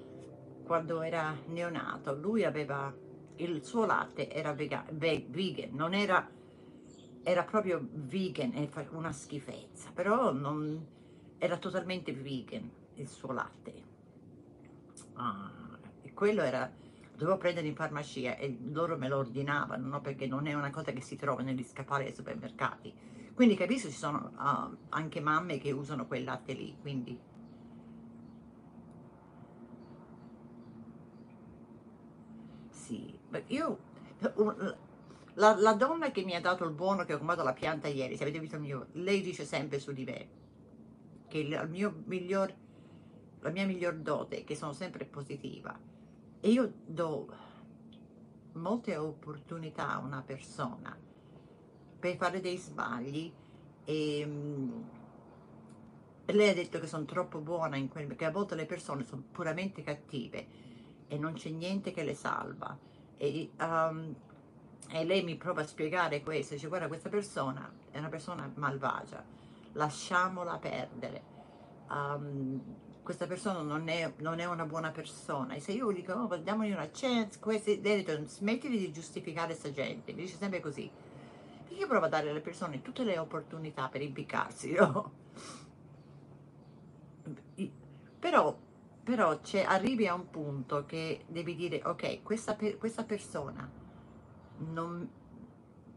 quando 0.65 1.01
era 1.01 1.35
neonato, 1.47 2.15
lui 2.15 2.45
aveva 2.45 2.93
il 3.37 3.65
suo 3.65 3.85
latte 3.85 4.31
era 4.31 4.53
vegan, 4.53 4.85
vegan 4.91 5.71
non 5.73 5.95
era 5.95 6.29
era 7.29 7.43
proprio 7.43 7.85
vegan, 7.93 8.53
una 8.91 9.11
schifezza, 9.11 9.91
però 9.93 10.33
non, 10.33 10.87
era 11.39 11.57
totalmente 11.57 12.13
vegan 12.13 12.71
il 12.95 13.09
suo 13.09 13.33
latte. 13.33 13.83
Ah, 15.15 15.51
e 16.03 16.13
quello 16.13 16.43
era, 16.43 16.73
dovevo 17.17 17.37
prendere 17.37 17.67
in 17.67 17.75
farmacia 17.75 18.37
e 18.37 18.57
loro 18.71 18.97
me 18.97 19.09
lo 19.09 19.17
ordinavano, 19.17 19.89
no? 19.89 20.01
perché 20.01 20.29
non 20.29 20.47
è 20.47 20.55
una 20.55 20.71
cosa 20.71 20.93
che 20.93 21.01
si 21.01 21.17
trova 21.17 21.43
negli 21.43 21.65
scaffali 21.65 22.05
ai 22.05 22.15
supermercati. 22.15 22.95
Quindi 23.35 23.57
capisco 23.57 23.89
ci 23.89 23.97
sono 23.97 24.31
uh, 24.37 24.77
anche 24.91 25.19
mamme 25.19 25.59
che 25.59 25.73
usano 25.73 26.07
quel 26.07 26.23
latte 26.23 26.53
lì, 26.53 26.77
quindi... 26.81 27.19
Sì, 32.71 33.19
io 33.49 33.79
la, 35.37 35.55
la, 35.55 35.73
donna 35.73 36.11
che 36.11 36.25
mi 36.25 36.35
ha 36.35 36.41
dato 36.41 36.65
il 36.65 36.73
buono, 36.73 37.05
che 37.05 37.15
ho 37.15 37.19
comprato 37.19 37.43
la 37.43 37.53
pianta 37.53 37.89
ieri, 37.89 38.17
se 38.17 38.23
avete 38.23 38.39
visto 38.39 38.57
il 38.57 38.63
mio, 38.63 38.87
lei 38.93 39.23
dice 39.23 39.45
sempre 39.45 39.79
su 39.79 39.93
di 39.93 40.05
me 40.05 40.29
che 41.29 41.39
il 41.39 41.67
mio 41.69 42.03
miglior, 42.05 42.55
la 43.41 43.51
mia 43.51 43.67
miglior 43.67 43.95
dote 43.97 44.39
è 44.39 44.45
che 44.45 44.55
sono 44.55 44.73
sempre 44.73 45.05
positiva. 45.05 45.79
E 46.41 46.49
io 46.49 46.73
do 46.87 47.45
molte 48.53 48.97
opportunità 48.97 49.91
a 49.91 49.99
una 49.99 50.23
persona 50.23 50.97
per 51.99 52.17
fare 52.17 52.41
dei 52.41 52.57
sbagli 52.57 53.31
e 53.85 54.25
mm, 54.27 54.83
lei 56.27 56.49
ha 56.51 56.55
detto 56.55 56.79
che 56.79 56.87
sono 56.87 57.05
troppo 57.05 57.41
buona 57.41 57.77
in 57.77 57.89
quel, 57.89 58.15
che 58.17 58.25
a 58.25 58.31
volte 58.31 58.55
le 58.55 58.67
persone 58.67 59.05
sono 59.05 59.23
puramente 59.31 59.83
cattive 59.83 60.47
e 61.09 61.19
non 61.19 61.35
c'è 61.35 61.51
niente 61.51 61.93
che 61.93 62.03
le 62.03 62.15
salva. 62.15 62.79
E, 63.19 63.51
um, 63.61 64.15
e 64.89 65.05
lei 65.05 65.23
mi 65.23 65.37
prova 65.37 65.63
a 65.63 65.67
spiegare 65.67 66.23
questo, 66.23 66.55
dice 66.55 66.69
guarda 66.69 66.89
questa 66.89 67.09
persona 67.09 67.71
è 67.91 67.99
una 67.99 68.09
persona 68.09 68.51
malvagia, 68.55 69.25
lasciamola 69.73 70.59
perdere, 70.59 71.23
um, 71.89 72.61
questa 73.03 73.27
persona 73.27 73.61
non 73.63 73.89
è, 73.89 74.13
non 74.19 74.41
è, 74.41 74.47
una 74.47 74.65
buona 74.65 74.91
persona. 74.91 75.55
E 75.55 75.61
se 75.61 75.71
io 75.71 75.93
dico 75.93 76.13
oh, 76.13 76.37
diamogli 76.39 76.73
una 76.73 76.91
chance, 76.93 77.39
questi, 77.39 77.81
lei 77.81 78.05
smettili 78.27 78.79
di 78.79 78.93
giustificare 78.93 79.49
questa 79.57 79.71
gente, 79.71 80.13
mi 80.13 80.23
dice 80.23 80.37
sempre 80.37 80.59
così, 80.59 80.91
io 81.69 81.87
provo 81.87 82.07
a 82.07 82.09
dare 82.09 82.31
alle 82.31 82.41
persone 82.41 82.83
tutte 82.83 83.05
le 83.05 83.17
opportunità 83.17 83.89
per 83.89 84.03
impiccarsi, 84.03 84.73
no? 84.73 85.13
però, 88.19 88.59
però 89.05 89.39
arrivi 89.65 90.09
a 90.09 90.15
un 90.15 90.29
punto 90.29 90.85
che 90.85 91.25
devi 91.29 91.55
dire 91.55 91.83
ok, 91.85 92.23
questa, 92.23 92.57
questa 92.79 93.05
persona 93.05 93.85
non, 94.59 95.09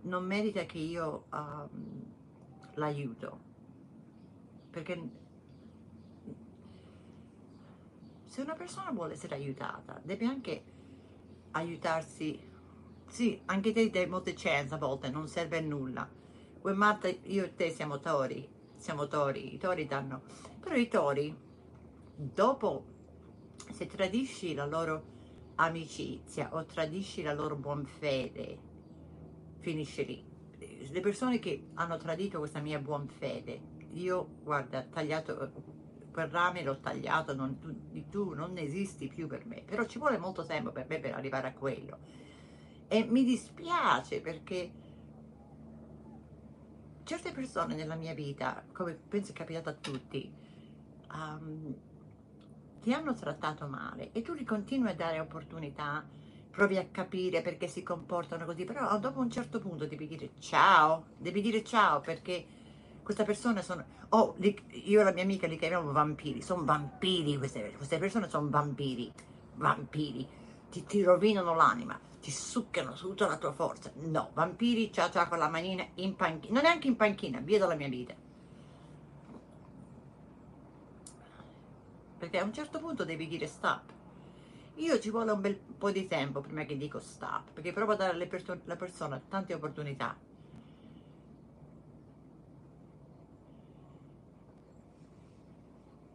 non 0.01 0.25
merita 0.25 0.65
che 0.65 0.77
io 0.77 1.25
um, 1.31 2.03
l'aiuto. 2.75 3.47
Perché 4.69 5.09
se 8.25 8.41
una 8.41 8.53
persona 8.53 8.91
vuole 8.91 9.13
essere 9.13 9.35
aiutata, 9.35 9.99
deve 10.03 10.25
anche 10.25 10.63
aiutarsi. 11.51 12.47
Sì, 13.07 13.41
anche 13.45 13.71
te 13.71 13.89
dai 13.89 14.07
molte 14.07 14.33
chance 14.35 14.73
a 14.73 14.77
volte, 14.77 15.09
non 15.09 15.27
serve 15.27 15.57
a 15.57 15.61
nulla. 15.61 16.07
Poi 16.61 16.75
Marta, 16.75 17.07
io 17.07 17.43
e 17.45 17.55
te 17.55 17.71
siamo 17.71 17.99
tori, 17.99 18.47
siamo 18.75 19.07
tori, 19.07 19.55
i 19.55 19.57
tori 19.57 19.87
danno. 19.87 20.21
Però 20.59 20.75
i 20.75 20.87
tori, 20.87 21.35
dopo, 22.15 22.85
se 23.71 23.87
tradisci 23.87 24.53
la 24.53 24.65
loro 24.65 25.17
amicizia 25.59 26.49
o 26.53 26.65
tradisci 26.65 27.21
la 27.21 27.33
loro 27.33 27.55
buon 27.55 27.85
fede, 27.85 28.57
finisce 29.59 30.03
lì. 30.03 30.25
Le 30.91 30.99
persone 31.01 31.39
che 31.39 31.69
hanno 31.75 31.97
tradito 31.97 32.39
questa 32.39 32.59
mia 32.59 32.79
buon 32.79 33.07
fede, 33.07 33.77
io 33.93 34.27
guarda, 34.43 34.83
tagliato 34.83 35.77
quel 36.11 36.27
rame 36.27 36.63
l'ho 36.63 36.79
tagliato, 36.79 37.35
non, 37.35 37.59
tu, 37.59 38.09
tu 38.09 38.33
non 38.33 38.57
esisti 38.57 39.07
più 39.07 39.27
per 39.27 39.45
me, 39.45 39.61
però 39.63 39.85
ci 39.85 39.99
vuole 39.99 40.17
molto 40.17 40.45
tempo 40.45 40.71
per 40.71 40.85
me 40.87 40.99
per 40.99 41.13
arrivare 41.13 41.47
a 41.47 41.53
quello. 41.53 41.97
E 42.87 43.05
mi 43.05 43.23
dispiace 43.23 44.19
perché 44.19 44.71
certe 47.03 47.31
persone 47.31 47.75
nella 47.75 47.95
mia 47.95 48.13
vita, 48.13 48.63
come 48.73 48.93
penso 48.95 49.31
è 49.31 49.35
capitato 49.35 49.69
a 49.69 49.73
tutti, 49.73 50.33
um, 51.13 51.75
ti 52.89 52.95
hanno 52.95 53.13
trattato 53.13 53.67
male 53.67 54.09
e 54.13 54.23
tu 54.23 54.33
li 54.33 54.43
continui 54.43 54.89
a 54.89 54.95
dare 54.95 55.19
opportunità, 55.19 56.03
provi 56.49 56.75
a 56.75 56.87
capire 56.89 57.43
perché 57.43 57.67
si 57.67 57.83
comportano 57.83 58.45
così, 58.45 58.65
però 58.65 58.97
dopo 58.97 59.19
un 59.19 59.29
certo 59.29 59.59
punto 59.59 59.85
devi 59.85 60.07
dire 60.07 60.31
ciao, 60.39 61.05
devi 61.15 61.39
dire 61.39 61.63
ciao 61.63 62.01
perché 62.01 62.43
queste 63.03 63.25
persone 63.25 63.61
sono, 63.61 63.85
oh, 64.09 64.33
li, 64.37 64.59
io 64.85 65.01
e 65.01 65.03
la 65.03 65.11
mia 65.11 65.21
amica 65.21 65.45
li 65.45 65.59
chiamiamo 65.59 65.91
vampiri, 65.91 66.41
sono 66.41 66.65
vampiri 66.65 67.37
queste, 67.37 67.73
queste 67.77 67.99
persone 67.99 68.27
sono 68.27 68.49
vampiri, 68.49 69.13
vampiri, 69.53 70.27
ti, 70.71 70.83
ti 70.83 71.03
rovinano 71.03 71.53
l'anima, 71.53 71.99
ti 72.19 72.31
succhiano 72.31 72.93
tutta 72.93 73.27
la 73.27 73.37
tua 73.37 73.51
forza, 73.51 73.91
no, 73.97 74.31
vampiri, 74.33 74.91
ciao 74.91 75.11
ciao 75.11 75.27
con 75.27 75.37
la 75.37 75.47
manina 75.47 75.85
in 75.95 76.15
panchina, 76.15 76.53
non 76.55 76.63
neanche 76.63 76.87
in 76.87 76.95
panchina, 76.95 77.39
via 77.39 77.59
dalla 77.59 77.75
mia 77.75 77.87
vita. 77.87 78.15
Perché 82.19 82.37
a 82.37 82.43
un 82.43 82.53
certo 82.53 82.79
punto 82.79 83.05
devi 83.05 83.27
dire 83.27 83.47
stop. 83.47 83.93
Io 84.75 84.99
ci 84.99 85.09
vuole 85.09 85.31
un 85.31 85.41
bel 85.41 85.55
po' 85.55 85.91
di 85.91 86.05
tempo 86.07 86.41
prima 86.41 86.65
che 86.65 86.77
dico 86.77 86.99
stop, 86.99 87.51
perché 87.53 87.73
provo 87.73 87.93
a 87.93 87.95
dare 87.95 88.13
alle 88.13 88.27
perso 88.27 88.51
alla 88.51 88.75
persona 88.75 89.19
tante 89.27 89.53
opportunità. 89.53 90.15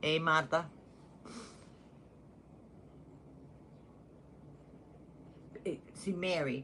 Ehi 0.01 0.21
Marta? 0.21 0.71
Eh, 5.63 5.81
sì, 5.93 6.13
Mary, 6.13 6.63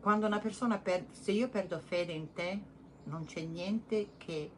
quando 0.00 0.26
una 0.26 0.40
persona 0.40 0.78
perde, 0.78 1.14
se 1.14 1.30
io 1.30 1.48
perdo 1.48 1.78
fede 1.78 2.12
in 2.12 2.32
te, 2.32 2.60
non 3.04 3.26
c'è 3.26 3.42
niente 3.42 4.10
che 4.16 4.50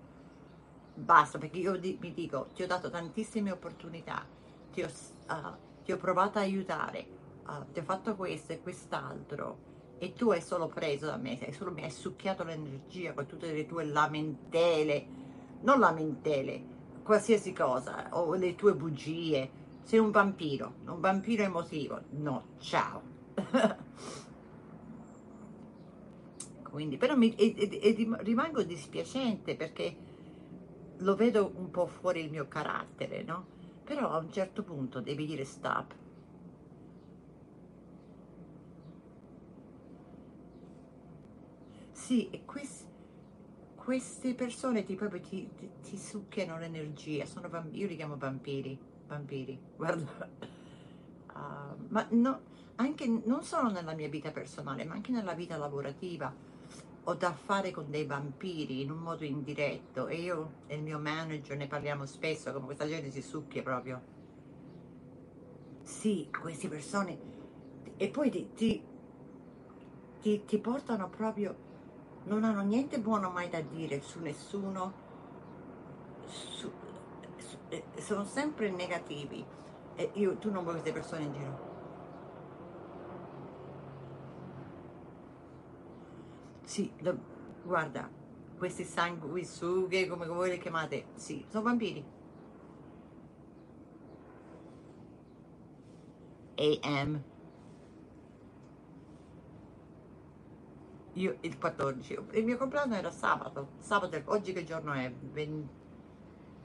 basta 1.03 1.39
perché 1.39 1.59
io 1.59 1.77
di, 1.77 1.99
mi 2.01 2.13
dico 2.13 2.49
ti 2.55 2.63
ho 2.63 2.67
dato 2.67 2.91
tantissime 2.91 3.51
opportunità 3.51 4.25
ti 4.73 4.83
ho, 4.83 4.89
uh, 5.29 5.83
ti 5.85 5.93
ho 5.93 5.97
provato 5.97 6.39
a 6.39 6.43
aiutare 6.43 7.07
uh, 7.47 7.73
ti 7.73 7.81
ho 7.81 7.83
fatto 7.83 8.15
questo 8.15 8.53
e 8.53 8.61
quest'altro 8.61 9.71
e 9.99 10.13
tu 10.15 10.31
hai 10.31 10.41
solo 10.41 10.69
preso 10.69 11.07
da 11.07 11.17
me 11.17 11.39
hai 11.41 11.53
solo 11.53 11.73
mi 11.73 11.83
hai 11.83 11.91
succhiato 11.91 12.45
l'energia 12.45 13.13
con 13.13 13.27
tutte 13.27 13.53
le 13.53 13.67
tue 13.67 13.85
lamentele 13.85 15.07
non 15.63 15.79
lamentele 15.79 16.73
qualsiasi 17.03 17.53
cosa 17.53 18.09
o 18.13 18.35
le 18.35 18.55
tue 18.55 18.75
bugie. 18.75 19.61
Sei 19.83 19.99
un 19.99 20.11
vampiro 20.11 20.75
un 20.87 21.01
vampiro 21.01 21.43
emotivo. 21.43 22.01
No 22.11 22.45
ciao. 22.59 23.03
Quindi 26.71 26.97
però 26.97 27.17
mi, 27.17 27.35
e, 27.35 27.55
e, 27.57 27.81
e 27.83 27.95
rimango 28.21 28.63
dispiacente 28.63 29.57
perché 29.57 29.95
lo 31.03 31.15
vedo 31.17 31.53
un 31.57 31.71
po' 31.71 31.87
fuori 31.87 32.21
il 32.21 32.31
mio 32.31 32.49
carattere, 32.49 33.23
no? 33.23 33.47
Però 33.85 34.11
a 34.11 34.19
un 34.19 34.31
certo 34.33 34.63
punto 34.63 35.01
devi 35.01 35.27
dire 35.27 35.45
stop. 35.45 35.95
Sì, 41.93 42.29
e 42.31 42.45
questi, 42.45 42.87
queste 43.75 44.35
persone 44.35 44.85
ti, 44.85 44.95
proprio 44.95 45.21
ti, 45.21 45.49
ti, 45.57 45.71
ti 45.83 45.97
succhiano 45.99 46.59
l'energia, 46.59 47.27
sono 47.27 47.49
io 47.73 47.87
li 47.87 47.97
chiamo 47.97 48.17
vampiri, 48.17 48.79
vampiri, 49.07 49.59
guarda. 49.77 50.29
Uh, 51.35 51.77
ma 51.89 52.07
no, 52.11 52.41
anche 52.77 53.07
non 53.07 53.43
solo 53.43 53.71
nella 53.71 53.95
mia 53.95 54.09
vita 54.09 54.31
personale, 54.31 54.85
ma 54.85 54.95
anche 54.95 55.13
nella 55.13 55.35
vita 55.35 55.57
lavorativa 55.57 56.33
ho 57.05 57.15
da 57.15 57.33
fare 57.33 57.71
con 57.73 57.91
dei 57.91 58.07
vampiri 58.07 58.81
in 58.83 58.91
un 58.91 58.99
modo 58.99 59.25
indiretto 59.25 60.07
e 60.07 60.17
io 60.17 60.53
e 60.67 60.77
il 60.77 60.83
mio 60.83 60.99
manager 60.99 61.57
ne 61.57 61.67
parliamo 61.67 62.07
spesso 62.07 62.53
come 62.53 62.67
questa 62.67 62.87
gente 62.87 63.11
si 63.11 63.23
succhia 63.23 63.63
proprio 63.63 64.01
sì, 65.83 66.29
queste 66.31 66.69
persone 66.69 67.19
e 67.97 68.09
poi 68.09 68.31
ti, 68.31 68.51
ti, 68.55 68.83
ti, 70.21 70.45
ti 70.45 70.59
portano 70.59 71.09
proprio 71.09 71.71
non 72.25 72.45
hanno 72.45 72.63
niente 72.63 73.01
buono 73.01 73.31
mai 73.31 73.49
da 73.49 73.61
dire 73.61 74.01
su 74.01 74.21
nessuno 74.21 74.93
su- 76.27 76.71
su- 77.37 77.59
eh, 77.69 77.85
sono 77.99 78.25
sempre 78.25 78.71
negativi 78.71 79.45
e 79.97 80.11
io, 80.15 80.37
tu 80.37 80.51
non 80.51 80.63
vuoi 80.63 80.75
queste 80.75 80.93
persone 80.93 81.23
in 81.25 81.33
giro. 81.33 81.72
Sì, 86.65 86.91
lo- 86.99 87.19
guarda, 87.63 88.09
questi 88.57 88.85
sanguisughe, 88.85 90.07
come 90.09 90.27
voi 90.27 90.51
li 90.51 90.59
chiamate, 90.59 91.07
sì, 91.15 91.45
sono 91.49 91.65
vampiri. 91.65 92.05
AM. 96.59 97.23
Io 101.15 101.37
il 101.43 101.59
14, 101.59 102.19
il 102.33 102.45
mio 102.45 102.57
compleanno 102.57 102.95
era 102.95 103.11
sabato, 103.11 103.73
sabato, 103.81 104.21
oggi 104.27 104.53
che 104.53 104.65
giorno 104.65 104.93
è? 104.93 105.13
Ven- 105.33 105.69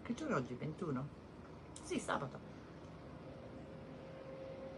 Che 0.01 0.13
giorno 0.13 0.35
è 0.35 0.39
oggi? 0.39 0.53
21? 0.55 1.07
Sì, 1.83 1.99
sabato. 1.99 2.39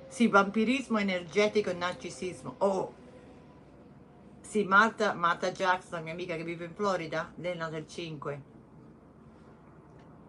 Sì, 0.08 0.28
vampirismo 0.28 0.98
energetico 0.98 1.70
e 1.70 1.74
narcisismo. 1.74 2.56
Oh, 2.60 2.94
sì, 4.50 4.64
Marta, 4.64 5.14
Marta 5.14 5.52
Jax, 5.52 5.92
la 5.92 6.00
mia 6.00 6.14
amica 6.14 6.36
che 6.36 6.44
vive 6.44 6.66
in 6.66 6.74
Florida, 6.74 7.32
lei 7.36 7.52
è 7.52 7.56
nata 7.56 7.78
il 7.78 7.86
5. 7.86 8.42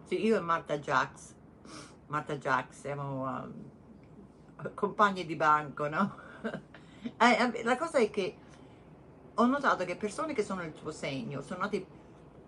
Sì, 0.03 0.23
io 0.23 0.37
e 0.37 0.39
Marta 0.39 0.77
Jax, 0.77 1.33
Marta 2.05 2.37
Jax, 2.37 2.81
siamo 2.81 3.23
um, 3.23 3.71
compagni 4.75 5.25
di 5.25 5.35
banco, 5.35 5.89
no? 5.89 6.15
Eh, 7.17 7.63
la 7.63 7.77
cosa 7.77 7.97
è 7.97 8.11
che 8.11 8.37
ho 9.33 9.45
notato 9.47 9.85
che 9.85 9.95
persone 9.95 10.35
che 10.35 10.43
sono 10.43 10.61
il 10.61 10.71
tuo 10.71 10.91
segno 10.91 11.41
sono 11.41 11.61
nati, 11.61 11.83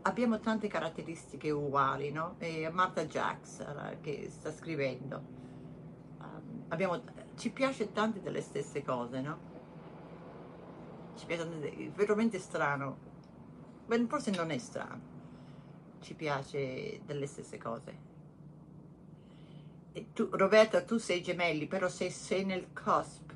abbiamo 0.03 0.39
tante 0.39 0.67
caratteristiche 0.67 1.49
uguali, 1.49 2.11
no? 2.11 2.35
E 2.37 2.69
Marta 2.69 3.01
eh, 3.01 3.97
che 3.99 4.29
sta 4.29 4.51
scrivendo, 4.51 5.23
um, 6.19 6.65
abbiamo, 6.67 7.01
ci 7.35 7.49
piace 7.49 7.91
tante 7.91 8.21
delle 8.21 8.41
stesse 8.41 8.83
cose, 8.83 9.21
no? 9.21 9.52
Ci 11.15 11.25
piace, 11.25 11.71
è 11.71 11.89
veramente 11.91 12.39
strano, 12.39 12.97
Beh, 13.85 14.05
forse 14.07 14.31
non 14.31 14.49
è 14.49 14.57
strano, 14.57 15.01
ci 15.99 16.13
piace 16.13 17.01
delle 17.05 17.27
stesse 17.27 17.57
cose. 17.57 18.11
Tu, 20.13 20.29
Roberta, 20.31 20.83
tu 20.83 20.97
sei 20.97 21.21
gemelli, 21.21 21.67
però 21.67 21.87
sei, 21.87 22.09
sei 22.09 22.45
nel 22.45 22.71
cusp, 22.73 23.31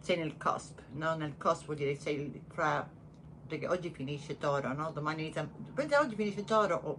sei 0.00 0.18
nel 0.18 0.36
cusp, 0.36 0.80
no? 0.92 1.14
Nel 1.14 1.36
cusp 1.38 1.64
vuol 1.64 1.76
dire 1.76 1.94
sei 1.94 2.42
fra, 2.48 2.86
perché 3.46 3.68
oggi 3.68 3.90
finisce 3.90 4.36
Toro, 4.36 4.74
no? 4.74 4.90
Domani 4.90 5.22
inizia, 5.22 5.48
pensa 5.72 6.00
oggi 6.00 6.14
finisce 6.14 6.44
Toro, 6.44 6.76
o 6.76 6.98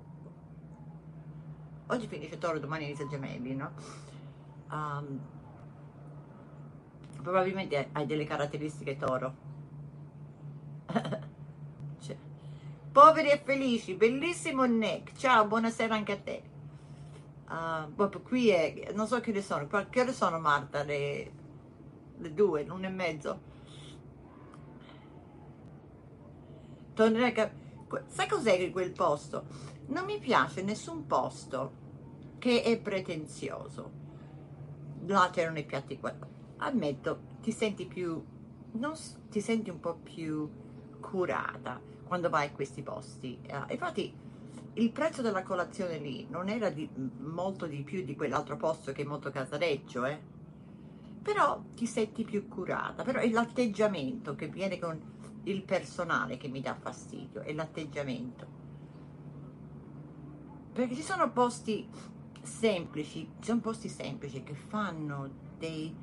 oggi 1.88 2.08
finisce 2.08 2.38
Toro, 2.38 2.60
domani 2.60 2.86
inizia 2.86 3.06
Gemelli, 3.08 3.56
no? 3.56 3.72
Um, 4.72 5.20
probabilmente 7.22 7.90
hai 7.92 8.06
delle 8.06 8.24
caratteristiche 8.26 8.98
Toro. 8.98 9.36
Cioè, 12.00 12.18
poveri 12.96 13.30
e 13.30 13.42
felici, 13.44 13.94
bellissimo 13.96 14.64
Nick, 14.64 15.18
ciao, 15.18 15.46
buonasera 15.48 15.94
anche 15.94 16.12
a 16.14 16.18
te. 16.18 16.44
Uh, 17.46 18.22
qui 18.22 18.48
è, 18.48 18.94
non 18.94 19.06
so 19.06 19.20
che 19.20 19.32
ore 19.32 19.42
sono, 19.42 19.68
che 19.68 20.00
ore 20.00 20.14
sono 20.14 20.40
Marta? 20.40 20.82
Le, 20.82 21.32
le 22.16 22.34
due, 22.34 22.64
l'una 22.64 22.88
e 22.88 22.90
mezzo. 22.90 23.40
Tornerei 26.94 27.34
Sai 28.06 28.30
cos'è 28.30 28.72
quel 28.72 28.94
posto? 28.94 29.44
Non 29.88 30.06
mi 30.06 30.18
piace 30.18 30.62
nessun 30.62 31.06
posto 31.06 31.74
che 32.40 32.64
è 32.64 32.78
pretenzioso. 32.78 33.92
Là 35.06 35.30
c'erano 35.34 35.60
i 35.60 35.66
piatti 35.66 36.00
qua. 36.00 36.16
Ammetto, 36.60 37.20
ti 37.42 37.52
senti 37.52 37.88
più, 37.88 38.24
non 38.72 38.94
ti 39.30 39.42
senti 39.42 39.70
un 39.70 39.82
po' 39.82 39.96
più 39.96 40.50
curata 41.02 41.92
quando 42.08 42.30
vai 42.30 42.48
a 42.48 42.52
questi 42.52 42.82
posti. 42.82 43.40
Eh, 43.46 43.74
infatti 43.74 44.14
il 44.74 44.92
prezzo 44.92 45.22
della 45.22 45.44
colazione 45.44 45.98
lì 45.98 46.28
non 46.30 46.50
era 46.50 46.70
di, 46.70 46.90
molto 47.20 47.66
di 47.66 47.82
più 47.84 48.04
di 48.04 48.16
quell'altro 48.16 48.58
posto 48.58 48.92
che 48.92 49.04
è 49.04 49.06
molto 49.06 49.32
casareccio, 49.32 50.06
eh. 50.06 50.34
Però 51.22 51.62
ti 51.74 51.88
senti 51.88 52.24
più 52.24 52.48
curata, 52.48 53.04
però 53.04 53.20
è 53.20 53.30
l'atteggiamento 53.30 54.36
che 54.36 54.48
viene 54.48 54.78
con 54.78 55.14
il 55.44 55.64
personale 55.64 56.38
che 56.38 56.48
mi 56.48 56.62
dà 56.62 56.76
fastidio, 56.76 57.42
è 57.42 57.54
l'atteggiamento. 57.54 58.64
Perché 60.74 60.94
ci 60.94 61.02
sono 61.02 61.32
posti 61.32 61.88
semplici, 62.42 63.32
ci 63.40 63.46
sono 63.46 63.62
posti 63.62 63.90
semplici 63.90 64.44
che 64.44 64.54
fanno 64.54 65.30
dei, 65.58 65.96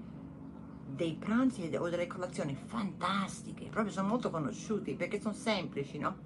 dei 0.95 1.15
pranzi 1.15 1.75
o 1.77 1.89
delle 1.89 2.07
colazioni 2.07 2.55
fantastiche, 2.55 3.69
proprio 3.69 3.93
sono 3.93 4.09
molto 4.09 4.31
conosciuti 4.31 4.95
perché 4.95 5.21
sono 5.21 5.35
semplici, 5.35 5.99
no? 5.99 6.17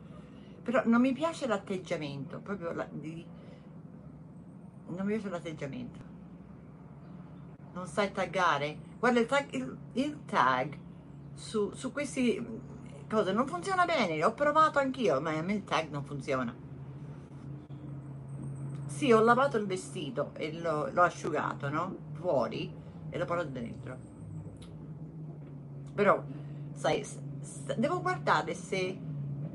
Però 0.63 0.83
non 0.87 1.01
mi 1.01 1.13
piace 1.13 1.47
l'atteggiamento, 1.47 2.41
proprio 2.41 2.73
la- 2.73 2.89
di- 2.91 3.25
non 4.89 5.07
mi 5.07 5.13
piace 5.13 5.29
l'atteggiamento. 5.29 5.99
Non 7.75 7.87
sai 7.87 8.11
taggare? 8.13 8.77
Guarda 8.99 9.21
il 9.21 9.27
tag, 9.27 9.53
il, 9.53 9.77
il 9.93 10.25
tag 10.25 10.77
su, 11.35 11.73
su 11.75 11.93
questi 11.93 12.41
mm, 12.41 13.09
cose 13.09 13.33
non 13.33 13.47
funziona 13.47 13.85
bene, 13.85 14.25
ho 14.25 14.33
provato 14.35 14.79
anch'io, 14.79 15.21
ma 15.21 15.37
a 15.37 15.43
me 15.43 15.55
il 15.55 15.65
tag 15.65 15.91
non 15.91 16.05
funziona. 16.05 16.55
Sì, 18.87 19.13
ho 19.13 19.21
lavato 19.21 19.57
il 19.59 19.67
vestito 19.67 20.31
e 20.35 20.53
l'ho, 20.59 20.89
l'ho 20.91 21.03
asciugato, 21.03 21.69
no? 21.69 21.97
Fuori 22.13 22.73
e 23.11 23.19
l'ho 23.19 23.25
portato 23.25 23.51
dentro. 23.51 23.99
Però, 25.97 26.23
sai, 26.75 27.03
devo 27.79 28.03
guardare 28.03 28.53
se 28.53 28.99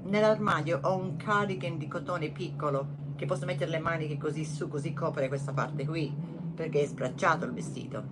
nell'armadio 0.06 0.80
ho 0.82 0.96
un 0.96 1.16
cardigan 1.16 1.78
di 1.78 1.88
cotone 1.88 2.32
piccolo 2.32 3.00
che 3.16 3.28
posso 3.28 3.46
mettere 3.46 3.70
le 3.70 3.78
maniche 3.78 4.18
così 4.18 4.44
su, 4.44 4.68
così 4.68 4.92
copre 4.92 5.28
questa 5.28 5.54
parte 5.54 5.86
qui, 5.86 6.12
perché 6.56 6.82
è 6.82 6.86
sbracciato 6.88 7.46
il 7.46 7.54
vestito. 7.54 8.04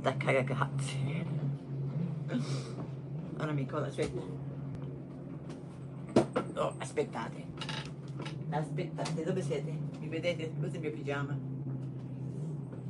Da 0.00 0.16
cagacazzi. 0.16 1.24
Ora 3.38 3.52
mi 3.52 3.64
cola, 3.66 3.86
aspetta. 3.86 4.20
Oh, 6.56 6.74
aspettate. 6.78 7.44
Aspettate, 8.50 9.22
dove 9.22 9.40
siete? 9.40 9.70
Mi 10.00 10.08
vedete? 10.08 10.50
Questo 10.58 10.78
è 10.78 10.80
il 10.80 10.86
mio 10.86 10.96
pigiama. 10.96 11.38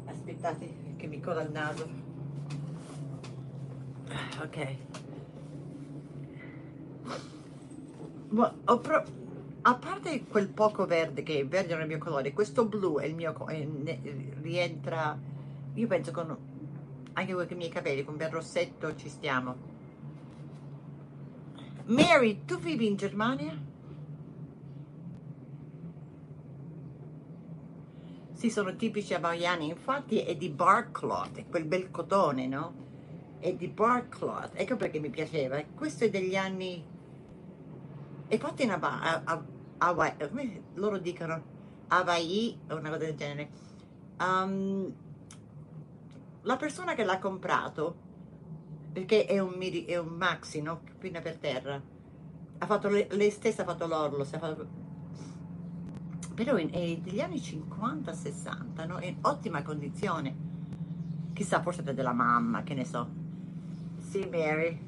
Aspettate 0.07 0.75
che 0.97 1.07
mi 1.07 1.21
cola 1.21 1.43
il 1.43 1.51
naso. 1.51 2.04
Ah, 4.11 4.43
Ok. 4.45 4.59
Ma 8.31 8.53
ho 8.65 8.79
pro- 8.81 9.05
a 9.63 9.75
parte 9.77 10.25
quel 10.25 10.49
poco 10.49 10.87
verde 10.87 11.23
che 11.23 11.39
è 11.41 11.47
verde 11.47 11.73
non 11.73 11.81
è 11.81 11.83
il 11.85 11.89
mio 11.89 11.99
colore, 11.99 12.33
questo 12.33 12.67
blu 12.67 12.99
è 12.99 13.07
il 13.07 13.15
mio 13.15 13.47
è- 13.47 13.65
ne- 13.65 14.01
rientra, 14.43 15.17
io 15.75 15.87
penso 15.87 16.11
con 16.11 16.37
anche 17.13 17.33
con 17.33 17.47
i 17.49 17.55
miei 17.55 17.71
capelli, 17.71 18.05
con 18.05 18.17
bel 18.17 18.31
rossetto 18.31 18.95
ci 18.97 19.09
stiamo. 19.09 19.55
Mary, 21.87 22.45
tu 22.45 22.59
vivi 22.59 22.87
in 22.87 22.97
Germania? 22.97 23.57
Sì, 28.33 28.51
sono 28.51 28.75
tipici 28.77 29.15
hawaiani, 29.15 29.69
infatti 29.69 30.19
è 30.21 30.35
di 30.37 30.51
bark 30.51 30.91
cloth, 30.93 31.37
è 31.39 31.47
quel 31.49 31.65
bel 31.65 31.91
cotone, 31.91 32.47
no? 32.47 32.84
È 33.45 33.53
di 33.53 33.69
bark 33.69 34.17
cloth, 34.17 34.53
ecco 34.55 34.77
perché 34.77 34.99
mi 34.99 35.11
piaceva. 35.11 35.63
Questo 35.75 36.05
è 36.05 36.09
degli 36.09 36.35
anni 36.35 36.83
è 38.27 38.39
fatto 38.39 38.63
in 38.63 38.71
Hawaii, 38.71 40.17
come 40.31 40.63
loro 40.77 40.97
dicono, 40.97 41.43
Hawaii 41.89 42.59
o 42.71 42.77
una 42.77 42.89
cosa 42.89 43.05
del 43.05 43.15
genere. 43.15 43.51
Um, 44.19 44.91
la 46.41 46.57
persona 46.57 46.95
che 46.95 47.05
l'ha 47.05 47.19
comprato, 47.19 47.97
perché 48.95 49.27
è 49.27 49.39
un, 49.41 49.53
miri- 49.59 49.85
è 49.85 49.99
un 49.99 50.15
maxi, 50.15 50.63
no? 50.63 50.81
Pinna 50.99 51.21
per 51.21 51.37
terra, 51.37 51.79
ha 52.59 52.65
fatto 52.65 52.89
le- 52.89 53.09
lei 53.11 53.31
stessa 53.31 53.61
ha 53.61 53.67
fatto 53.67 53.87
l'orlo, 53.87 54.25
fatto- 54.25 54.69
però 56.35 56.55
è 56.55 56.97
degli 56.97 57.21
anni 57.21 57.37
50-60, 57.37 58.87
no? 58.87 59.01
In 59.01 59.19
ottima 59.21 59.61
condizione. 59.61 60.35
Chissà, 61.35 61.61
forse 61.61 61.83
è 61.83 61.93
della 61.93 62.15
mamma, 62.15 62.63
che 62.63 62.73
ne 62.73 62.87
so. 62.87 63.24
Sì, 64.15 64.29
Mary. 64.31 64.79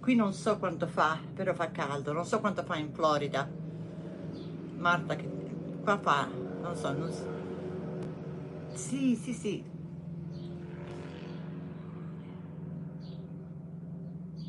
Qui 0.00 0.14
non 0.14 0.34
so 0.34 0.58
quanto 0.58 0.86
fa, 0.86 1.18
però 1.32 1.54
fa 1.54 1.70
caldo, 1.70 2.12
non 2.12 2.26
so 2.26 2.40
quanto 2.40 2.62
fa 2.62 2.76
in 2.76 2.92
Florida. 2.92 3.50
Marta, 4.76 5.16
che 5.16 5.26
qua 5.82 5.98
fa, 5.98 6.28
non 6.60 6.76
so, 6.76 6.92
non 6.92 7.10
so. 7.10 7.24
Sì, 8.74 9.16
sì, 9.16 9.32
sì. 9.32 9.64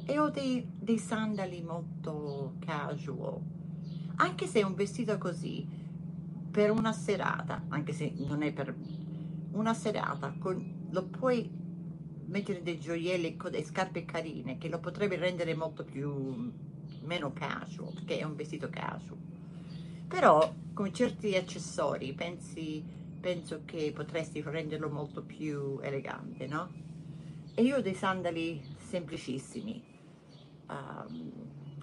E 0.04 0.20
ho 0.20 0.30
dei, 0.30 0.70
dei 0.78 0.98
sandali 0.98 1.62
molto 1.62 2.56
casual. 2.60 3.40
anche 4.18 4.46
se 4.46 4.62
un 4.62 4.76
vestito 4.76 5.18
così, 5.18 5.66
per 6.52 6.70
una 6.72 6.92
serata, 6.92 7.64
anche 7.70 7.94
se 7.94 8.14
non 8.28 8.42
è 8.42 8.52
per 8.52 8.76
una 9.52 9.74
serata, 9.74 10.36
con, 10.38 10.88
lo 10.90 11.06
puoi 11.06 11.64
mettere 12.28 12.62
dei 12.62 12.80
gioielli 12.80 13.38
e 13.52 13.64
scarpe 13.64 14.06
carine 14.06 14.58
che 14.58 14.70
lo 14.70 14.80
potrebbe 14.80 15.16
rendere 15.18 15.56
molto 15.56 15.84
più 15.84 16.52
meno 17.04 17.34
casual, 17.34 17.94
perché 17.94 18.20
è 18.20 18.24
un 18.24 18.36
vestito 18.36 18.70
casual. 18.70 19.18
Però 20.08 20.54
con 20.74 20.94
certi 20.94 21.36
accessori 21.36 22.14
pensi, 22.14 22.84
penso 23.20 23.62
che 23.66 23.92
potresti 23.94 24.42
renderlo 24.42 24.90
molto 24.90 25.22
più 25.22 25.80
elegante, 25.82 26.48
no? 26.48 26.70
E 27.54 27.64
io 27.64 27.78
ho 27.78 27.82
dei 27.82 27.96
sandali 27.96 28.62
semplicissimi. 28.78 29.84
Um, 30.68 31.32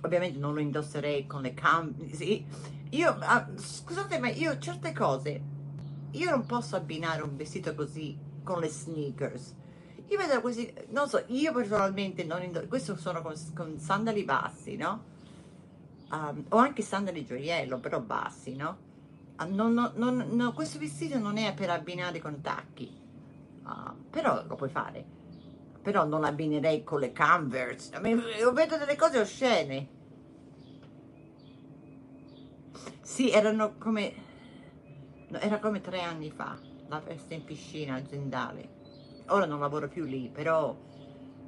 ovviamente 0.02 0.38
non 0.38 0.54
lo 0.54 0.60
indosserei 0.60 1.26
con 1.26 1.42
le 1.42 1.54
cam... 1.54 1.94
Sì. 2.10 2.44
Io, 2.90 3.10
uh, 3.10 3.58
scusate, 3.58 4.18
ma 4.18 4.28
io 4.28 4.56
certe 4.58 4.92
cose, 4.92 5.42
io 6.12 6.30
non 6.30 6.46
posso 6.46 6.76
abbinare 6.76 7.22
un 7.22 7.36
vestito 7.36 7.74
così 7.74 8.16
con 8.42 8.60
le 8.60 8.68
sneakers. 8.68 9.54
Io 10.08 10.18
vedo 10.18 10.40
così, 10.40 10.72
non 10.88 11.08
so, 11.08 11.22
io 11.28 11.52
personalmente 11.52 12.24
non 12.24 12.42
indosso, 12.42 12.68
questo 12.68 12.96
sono 12.96 13.22
con, 13.22 13.34
con 13.54 13.78
sandali 13.78 14.24
bassi, 14.24 14.76
no? 14.76 15.12
Um, 16.10 16.44
o 16.50 16.56
anche 16.58 16.82
sandali 16.82 17.24
gioiello, 17.24 17.78
però 17.78 18.00
bassi, 18.00 18.54
no? 18.54 18.78
Uh, 19.38 19.52
non, 19.52 19.72
non, 19.72 20.26
non, 20.30 20.52
questo 20.54 20.78
vestito 20.78 21.18
non 21.18 21.38
è 21.38 21.54
per 21.54 21.70
abbinare 21.70 22.20
con 22.20 22.40
tacchi, 22.40 22.94
uh, 23.64 24.08
però 24.10 24.44
lo 24.46 24.54
puoi 24.54 24.70
fare 24.70 25.22
però 25.84 26.06
non 26.06 26.24
abbinerei 26.24 26.82
con 26.82 26.98
le 26.98 27.12
Converse. 27.12 27.94
Io 28.38 28.52
vedo 28.52 28.78
delle 28.78 28.96
cose 28.96 29.18
oscene. 29.18 29.88
Sì, 33.02 33.30
erano 33.30 33.74
come... 33.76 34.14
Era 35.30 35.58
come 35.58 35.82
tre 35.82 36.00
anni 36.00 36.30
fa, 36.30 36.58
la 36.88 37.00
festa 37.02 37.34
in 37.34 37.44
piscina 37.44 37.96
aziendale. 37.96 38.73
Ora 39.28 39.46
non 39.46 39.60
lavoro 39.60 39.88
più 39.88 40.04
lì, 40.04 40.28
però 40.32 40.76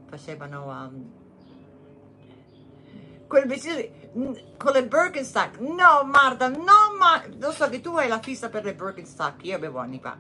facevano... 0.07 0.65
Um, 0.65 1.11
quel 3.27 3.47
vestito 3.47 4.05
con 4.57 4.73
le 4.73 4.87
Birkenstock. 4.87 5.59
No, 5.59 6.05
Marta, 6.05 6.49
no, 6.49 6.95
ma... 6.99 7.23
Lo 7.39 7.51
so 7.51 7.69
che 7.69 7.81
tu 7.81 7.95
hai 7.97 8.09
la 8.09 8.21
fissa 8.21 8.49
per 8.49 8.65
le 8.65 8.75
Birkenstock, 8.75 9.45
io 9.45 9.57
avevo 9.57 9.79
anni 9.79 9.99
fa. 10.01 10.17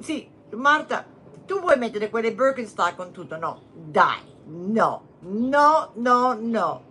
Sì, 0.00 0.28
Marta, 0.50 1.04
tu 1.46 1.60
vuoi 1.60 1.78
mettere 1.78 2.10
quelle 2.10 2.32
Birkenstock 2.32 2.94
con 2.94 3.10
tutto? 3.10 3.36
No, 3.36 3.62
dai, 3.72 4.20
no, 4.44 5.02
no, 5.20 5.90
no, 5.94 6.34
no. 6.34 6.82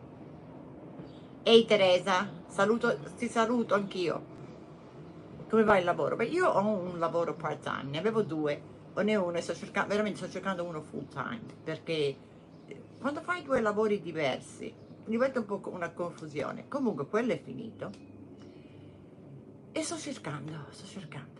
Ehi 1.43 1.65
Teresa, 1.65 2.29
saluto, 2.47 2.97
ti 3.17 3.27
saluto 3.27 3.75
anch'io. 3.75 4.37
Come 5.49 5.63
va 5.63 5.77
il 5.77 5.85
lavoro? 5.85 6.15
Beh, 6.15 6.25
io 6.25 6.47
ho 6.49 6.59
un 6.59 6.99
lavoro 6.99 7.33
part 7.33 7.63
time, 7.63 7.91
ne 7.91 7.97
avevo 7.97 8.21
due, 8.21 8.61
o 8.93 9.01
ne 9.01 9.15
uno 9.15 9.37
e 9.37 9.41
sto 9.41 9.53
cercando, 9.53 9.89
veramente 9.89 10.17
sto 10.17 10.29
cercando 10.29 10.63
uno 10.63 10.81
full 10.81 11.07
time, 11.07 11.41
perché 11.63 12.17
quando 12.99 13.21
fai 13.21 13.43
due 13.43 13.61
lavori 13.61 14.01
diversi 14.01 14.73
diventa 15.05 15.39
un 15.39 15.45
po' 15.45 15.61
una 15.71 15.91
confusione. 15.91 16.67
Comunque 16.67 17.07
quello 17.07 17.33
è 17.33 17.41
finito 17.41 17.89
e 19.71 19.83
sto 19.83 19.97
cercando, 19.97 20.65
sto 20.69 20.85
cercando. 20.85 21.39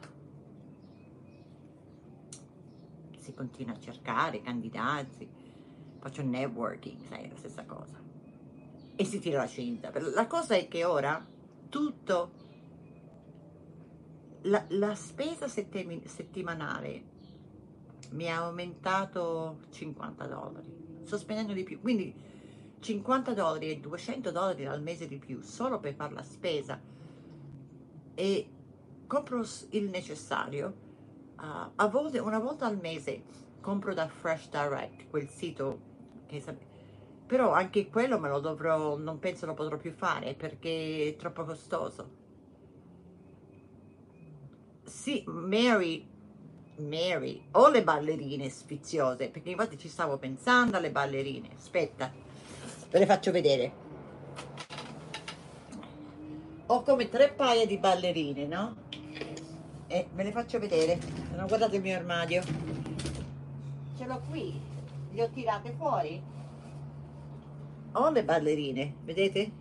si 3.30 3.34
continua 3.35 3.76
a 3.76 3.80
cercare 3.80 4.41
candidati, 4.41 5.30
faccio 5.99 6.23
networking, 6.23 7.05
sai, 7.05 7.30
la 7.30 7.35
stessa 7.35 7.63
cosa. 7.65 8.01
E 8.95 9.05
si 9.05 9.19
tira 9.19 9.39
la 9.39 9.47
cinta. 9.47 9.91
La 10.13 10.27
cosa 10.27 10.55
è 10.55 10.67
che 10.67 10.84
ora 10.84 11.26
tutto, 11.69 12.31
la, 14.41 14.65
la 14.69 14.95
spesa 14.95 15.47
settimanale 15.47 17.09
mi 18.11 18.30
ha 18.30 18.44
aumentato 18.44 19.60
50 19.69 20.26
dollari. 20.26 21.02
Sto 21.03 21.18
spendendo 21.18 21.53
di 21.53 21.64
più, 21.64 21.80
quindi 21.80 22.14
50 22.80 23.34
dollari 23.34 23.69
e 23.69 23.80
200 23.80 24.31
dollari 24.31 24.65
al 24.65 24.81
mese 24.81 25.07
di 25.07 25.18
più 25.18 25.41
solo 25.41 25.80
per 25.80 25.94
fare 25.94 26.14
la 26.14 26.23
spesa 26.23 26.80
e 28.15 28.49
compro 29.07 29.44
il 29.72 29.90
necessario 29.90 30.68
uh, 31.38 31.72
a 31.76 31.88
volte, 31.88 32.19
una 32.19 32.40
volta 32.40 32.65
al 32.65 32.77
mese 32.80 33.23
compro 33.60 33.94
da 33.94 34.07
Fresh 34.07 34.49
Direct, 34.49 35.10
quel 35.10 35.27
sito 35.27 35.88
che 36.26 36.41
però 37.26 37.52
anche 37.52 37.90
quello 37.90 38.18
me 38.18 38.27
lo 38.27 38.40
dovrò, 38.40 38.98
non 38.98 39.19
penso 39.19 39.45
lo 39.45 39.53
potrò 39.53 39.77
più 39.77 39.91
fare 39.91 40.34
perché 40.34 41.10
è 41.10 41.15
troppo 41.15 41.44
costoso. 41.44 42.18
Sì, 44.81 45.23
Mary, 45.27 46.07
Mary, 46.80 47.41
ho 47.51 47.69
le 47.69 47.84
ballerine 47.84 48.49
sfiziose, 48.49 49.30
perché 49.30 49.49
infatti 49.51 49.77
ci 49.77 49.88
stavo 49.88 50.18
pensando 50.18 50.77
alle 50.77 50.91
ballerine. 50.91 51.49
Aspetta, 51.56 52.11
ve 52.89 52.99
le 52.99 53.06
faccio 53.06 53.31
vedere. 53.31 53.88
Ho 56.68 56.81
come 56.84 57.10
tre 57.10 57.31
paia 57.31 57.65
di 57.65 57.77
ballerine, 57.77 58.45
no? 58.45 58.76
E 59.88 60.07
ve 60.14 60.23
le 60.23 60.31
faccio 60.31 60.60
vedere. 60.60 60.99
Non 61.35 61.47
guardate 61.47 61.77
il 61.77 61.81
mio 61.81 61.95
armadio. 61.95 62.41
Ce 63.97 64.06
l'ho 64.06 64.22
qui. 64.30 64.61
Le 65.11 65.23
ho 65.23 65.30
tirate 65.30 65.73
fuori. 65.76 66.22
Ho 67.93 68.10
le 68.11 68.23
ballerine, 68.23 68.93
vedete? 69.03 69.51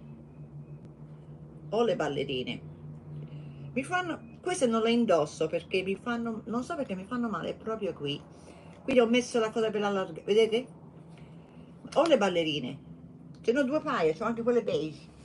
Ho 1.70 1.82
le 1.82 1.96
ballerine. 1.96 2.60
Mi 3.72 3.82
fanno... 3.82 4.27
Queste 4.40 4.66
non 4.66 4.82
le 4.82 4.90
indosso 4.90 5.46
perché 5.46 5.82
mi 5.82 5.96
fanno... 5.96 6.42
Non 6.46 6.62
so 6.62 6.76
perché 6.76 6.94
mi 6.94 7.04
fanno 7.04 7.28
male 7.28 7.54
proprio 7.54 7.92
qui. 7.92 8.20
Quindi 8.82 9.00
ho 9.00 9.06
messo 9.06 9.38
la 9.38 9.50
cosa 9.50 9.70
per 9.70 9.82
allargare. 9.82 10.22
Vedete? 10.24 10.66
Ho 11.94 12.06
le 12.06 12.16
ballerine. 12.16 12.78
Ce 13.40 13.52
ne 13.52 13.60
ho 13.60 13.64
due 13.64 13.80
paia, 13.80 14.14
ho 14.18 14.24
anche 14.24 14.42
quelle 14.42 14.62
beige. 14.62 15.16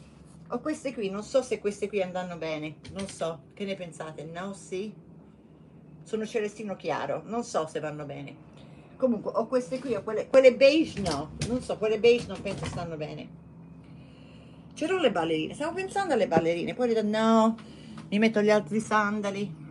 Ho 0.49 0.59
queste 0.59 0.93
qui, 0.93 1.09
non 1.09 1.23
so 1.23 1.41
se 1.41 1.59
queste 1.59 1.87
qui 1.87 2.01
andranno 2.01 2.37
bene, 2.37 2.75
non 2.91 3.07
so, 3.07 3.45
che 3.53 3.65
ne 3.65 3.75
pensate? 3.75 4.23
No, 4.23 4.53
sì? 4.53 4.93
Sono 6.03 6.25
celestino 6.25 6.75
chiaro, 6.75 7.23
non 7.25 7.43
so 7.43 7.65
se 7.65 7.79
vanno 7.79 8.05
bene. 8.05 8.35
Comunque, 8.97 9.31
ho 9.33 9.47
queste 9.47 9.79
qui, 9.79 9.95
ho 9.95 10.03
quelle, 10.03 10.27
quelle 10.27 10.55
beige 10.55 11.01
no, 11.01 11.31
non 11.47 11.61
so, 11.61 11.77
quelle 11.77 11.99
beige 11.99 12.27
non 12.27 12.39
penso 12.41 12.65
stanno 12.65 12.95
bene. 12.97 13.41
C'erano 14.75 14.99
le 14.99 15.11
ballerine, 15.11 15.53
stavo 15.53 15.73
pensando 15.73 16.13
alle 16.13 16.27
ballerine, 16.27 16.75
poi 16.75 16.91
ho 16.91 16.93
detto 16.93 17.07
no, 17.07 17.57
mi 18.13 18.19
metto 18.19 18.43
gli 18.43 18.51
altri 18.51 18.79
sandali. 18.79 19.61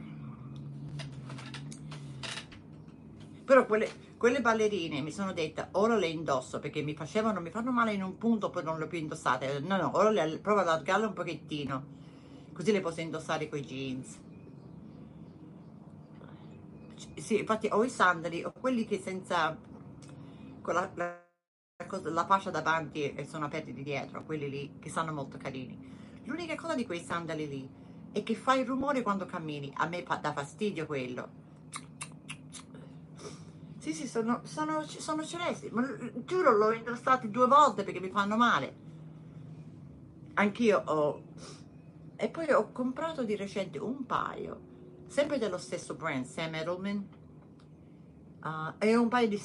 Però 3.44 3.66
quelle, 3.66 3.88
quelle 4.16 4.40
ballerine 4.40 5.00
mi 5.00 5.12
sono 5.12 5.32
detta 5.32 5.68
ora 5.72 5.94
le 5.94 6.08
indosso 6.08 6.58
perché 6.58 6.82
mi 6.82 6.96
facevano, 6.96 7.40
mi 7.40 7.50
fanno 7.50 7.70
male 7.70 7.92
in 7.92 8.02
un 8.02 8.18
punto 8.18 8.50
poi 8.50 8.64
non 8.64 8.78
le 8.78 8.84
ho 8.84 8.88
più 8.88 8.98
indossate. 8.98 9.60
No, 9.60 9.76
no, 9.76 9.92
ora 9.94 10.10
le, 10.10 10.38
provo 10.38 10.58
ad 10.58 10.66
allargarle 10.66 11.06
un 11.06 11.12
pochettino, 11.12 11.86
così 12.52 12.72
le 12.72 12.80
posso 12.80 13.00
indossare 13.00 13.48
con 13.48 13.60
i 13.60 13.62
jeans. 13.62 14.20
Sì, 17.14 17.38
infatti 17.38 17.68
ho 17.70 17.84
i 17.84 17.90
sandali, 17.90 18.42
ho 18.42 18.50
quelli 18.50 18.84
che 18.84 18.98
senza 18.98 19.56
con 20.60 20.74
la, 20.74 20.90
la, 20.94 21.24
la 22.02 22.26
fascia 22.26 22.50
davanti 22.50 23.14
e 23.14 23.24
sono 23.24 23.44
aperti 23.44 23.72
di 23.72 23.84
dietro, 23.84 24.24
quelli 24.24 24.50
lì 24.50 24.78
che 24.80 24.90
sono 24.90 25.12
molto 25.12 25.38
carini. 25.38 25.90
L'unica 26.24 26.56
cosa 26.56 26.74
di 26.74 26.84
quei 26.84 27.00
sandali 27.00 27.46
lì 27.46 27.80
è 28.12 28.22
che 28.22 28.34
fa 28.34 28.54
il 28.54 28.66
rumore 28.66 29.02
quando 29.02 29.26
cammini, 29.26 29.72
a 29.76 29.86
me 29.86 30.04
dà 30.20 30.32
fastidio 30.32 30.86
quello 30.86 31.40
sì, 33.82 33.92
sì, 33.92 34.06
sono, 34.06 34.42
sono, 34.44 34.84
sono 34.86 35.24
celesti, 35.24 35.68
ma 35.72 35.84
giuro 36.24 36.56
l'ho 36.56 36.70
indossati 36.70 37.28
due 37.32 37.48
volte 37.48 37.82
perché 37.82 37.98
mi 37.98 38.10
fanno 38.10 38.36
male. 38.36 38.76
Anch'io 40.34 40.80
ho... 40.86 41.22
E 42.14 42.28
poi 42.28 42.52
ho 42.52 42.70
comprato 42.70 43.24
di 43.24 43.34
recente 43.34 43.78
un 43.78 44.06
paio, 44.06 44.60
sempre 45.08 45.36
dello 45.38 45.58
stesso 45.58 45.94
brand, 45.94 46.24
Sam 46.26 46.54
Edelman. 46.54 47.08
Uh, 48.44 48.72
e 48.78 48.94
un 48.94 49.08
paio 49.08 49.26
di, 49.26 49.42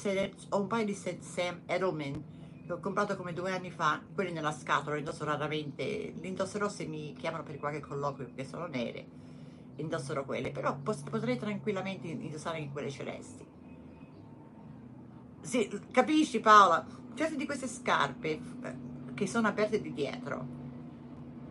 ho 0.50 0.60
un 0.60 0.66
paio 0.68 0.84
di 0.84 0.94
Sam 0.94 1.62
Edelman 1.66 2.24
ho 2.68 2.80
comprato 2.80 3.16
come 3.16 3.32
due 3.32 3.52
anni 3.52 3.70
fa, 3.70 4.00
quelli 4.14 4.32
nella 4.32 4.52
scatola, 4.52 4.94
li 4.94 5.00
indosso 5.00 5.24
raramente, 5.24 6.14
li 6.20 6.28
indosserò 6.28 6.68
se 6.68 6.86
mi 6.86 7.14
chiamano 7.14 7.42
per 7.42 7.58
qualche 7.58 7.80
colloquio 7.80 8.26
perché 8.26 8.44
sono 8.44 8.66
nere, 8.66 9.06
indosserò 9.76 10.24
quelle, 10.24 10.50
però 10.50 10.76
potrei 10.76 11.38
tranquillamente 11.38 12.08
indossare 12.08 12.58
anche 12.58 12.72
quelle 12.72 12.90
celesti. 12.90 13.46
Sì, 15.40 15.80
capisci 15.90 16.40
Paola? 16.40 16.84
Certe 17.14 17.36
di 17.36 17.46
queste 17.46 17.66
scarpe 17.66 18.28
eh, 18.28 18.76
che 19.14 19.26
sono 19.26 19.48
aperte 19.48 19.80
di 19.80 19.92
dietro, 19.92 20.58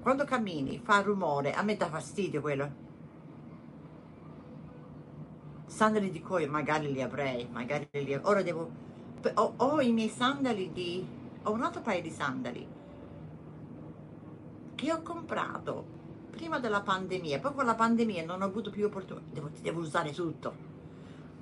quando 0.07 0.23
cammini 0.23 0.80
fa 0.80 1.02
rumore, 1.02 1.53
a 1.53 1.61
me 1.64 1.76
dà 1.76 1.89
fastidio 1.89 2.39
quello. 2.39 2.85
Sandali 5.65 6.10
di 6.10 6.22
cuoio 6.22 6.49
magari 6.49 6.94
li 6.94 7.02
avrei, 7.02 7.45
magari 7.52 7.89
li 7.91 8.14
avrei. 8.14 8.31
Ora 8.31 8.41
devo... 8.41 8.72
Ho, 9.36 9.54
ho 9.58 9.82
i 9.82 9.91
miei 9.91 10.10
sandali 10.10 10.72
di... 10.72 11.06
Ho 11.44 11.52
un 11.52 11.64
altro 11.64 11.82
paio 11.82 12.02
di 12.02 12.10
sandali 12.10 12.68
che 14.78 14.94
ho 14.94 15.02
comprato 15.02 15.95
prima 16.30 16.60
della 16.60 16.82
pandemia, 16.82 17.40
poi 17.40 17.54
con 17.56 17.66
la 17.66 17.74
pandemia 17.74 18.24
non 18.24 18.44
ho 18.44 18.45
avuto 18.45 18.70
più 18.70 18.86
opportunità, 18.86 19.26
devo, 19.34 19.49
devo 19.60 19.80
usare 19.82 20.12
tutto. 20.12 20.76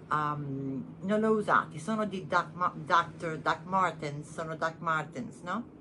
Um, 0.09 0.95
non 1.01 1.19
l'ho 1.19 1.31
usati, 1.31 1.77
sono 1.77 2.05
di 2.05 2.25
Doc, 2.27 2.73
Dr. 2.75 3.39
Doc 3.39 3.59
Martens, 3.65 4.31
sono 4.31 4.55
Doc 4.55 4.75
Martens, 4.79 5.41
no? 5.41 5.73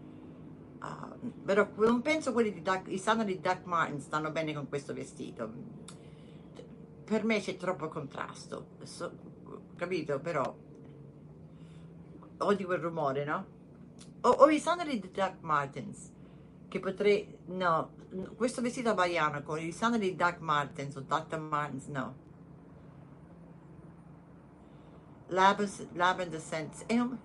Uh, 0.83 1.31
però 1.45 1.69
non 1.77 2.03
penso 2.03 2.33
quelli 2.33 2.53
di 2.53 2.61
Doc, 2.61 2.89
i 2.89 2.99
sandali 2.99 3.37
di 3.37 3.41
Doc 3.41 3.61
Martens 3.65 4.05
stanno 4.05 4.33
bene 4.33 4.53
con 4.53 4.69
questo 4.69 4.93
vestito. 4.93 5.49
Per 7.05 7.25
me 7.25 7.39
c'è 7.39 7.57
troppo 7.57 7.87
contrasto, 7.89 8.67
so, 8.83 9.13
capito? 9.77 10.19
Però 10.19 10.57
odio 12.39 12.67
quel 12.67 12.81
rumore, 12.81 13.25
no? 13.25 13.47
Ho, 14.23 14.31
ho 14.31 14.49
i 14.49 14.59
sandali 14.59 14.99
di 14.99 15.11
Doc 15.11 15.35
Martens 15.41 16.13
che 16.75 16.81
potrei, 16.81 17.39
no, 17.47 17.93
questo 18.35 18.61
vestito 18.61 18.91
hawaiano 18.91 19.45
con 19.45 19.61
i 19.61 19.71
sandali 19.71 20.11
di 20.11 20.17
Doc 20.17 20.41
Martens 20.41 20.97
o 20.97 21.03
Dr. 21.03 21.39
Martens, 21.39 21.87
no. 21.87 22.17
Lavender 25.29 26.41
Sense, 26.41 26.85
è 26.87 26.99
un... 26.99 27.17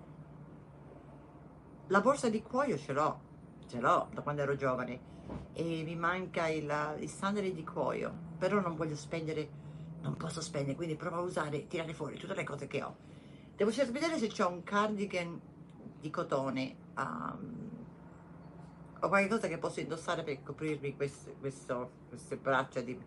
la 1.88 2.00
borsa 2.00 2.28
di 2.28 2.42
cuoio 2.42 2.78
ce 2.78 2.92
l'ho, 2.92 3.20
ce 3.66 3.80
l'ho 3.80 4.08
da 4.14 4.20
quando 4.22 4.42
ero 4.42 4.54
giovane 4.54 5.00
e 5.52 5.82
mi 5.84 5.96
manca 5.96 6.46
il, 6.46 6.96
il 7.00 7.08
sandali 7.08 7.52
di 7.52 7.64
cuoio, 7.64 8.12
però 8.38 8.60
non 8.60 8.76
voglio 8.76 8.94
spendere, 8.94 9.48
non 10.02 10.16
posso 10.16 10.40
spendere, 10.40 10.76
quindi 10.76 10.94
provo 10.94 11.16
a 11.16 11.20
usare, 11.22 11.66
tirare 11.66 11.92
fuori 11.92 12.16
tutte 12.16 12.34
le 12.34 12.44
cose 12.44 12.68
che 12.68 12.82
ho. 12.84 12.96
Devo 13.60 13.72
cercare 13.72 14.00
vedere 14.00 14.18
se 14.18 14.42
ho 14.42 14.48
un 14.48 14.62
cardigan 14.62 15.38
di 16.00 16.08
cotone 16.08 16.76
um, 16.96 17.68
o 19.00 19.08
qualcosa 19.08 19.48
che 19.48 19.58
posso 19.58 19.80
indossare 19.80 20.22
per 20.22 20.42
coprirmi 20.42 20.96
queste, 20.96 21.34
questo, 21.38 21.90
queste 22.08 22.38
braccia 22.38 22.80
di... 22.80 22.96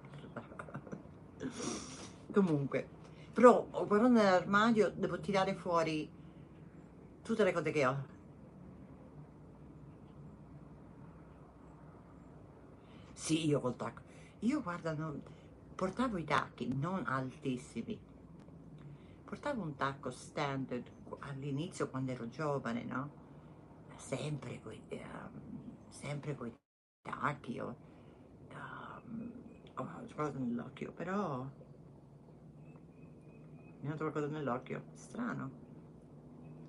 Comunque, 2.32 2.88
però 3.34 3.68
guardando 3.68 4.22
nell'armadio 4.22 4.92
devo 4.92 5.20
tirare 5.20 5.56
fuori 5.56 6.08
tutte 7.24 7.44
le 7.44 7.52
cose 7.52 7.72
che 7.72 7.86
ho. 7.88 8.06
Sì, 13.14 13.48
io 13.48 13.60
col 13.60 13.76
tacco. 13.76 14.02
Io 14.42 14.62
guarda, 14.62 14.94
non, 14.94 15.20
portavo 15.74 16.18
i 16.18 16.24
tacchi 16.24 16.72
non 16.72 17.06
altissimi. 17.08 18.12
Portavo 19.34 19.64
un 19.64 19.76
tacco 19.76 20.12
standard 20.12 20.88
all'inizio 21.22 21.90
quando 21.90 22.12
ero 22.12 22.30
giovane, 22.30 22.84
no? 22.84 23.10
Sempre 23.96 24.62
con 24.62 24.74
um, 24.74 26.46
i 26.46 26.54
tacchi 27.02 27.60
o 27.60 27.76
um, 28.52 29.32
oh, 29.74 29.86
qualcosa 30.14 30.38
nell'occhio, 30.38 30.92
però 30.92 31.42
mi 33.80 33.88
nato 33.88 33.98
qualcosa 33.98 34.28
nell'occhio, 34.28 34.84
strano. 34.92 35.50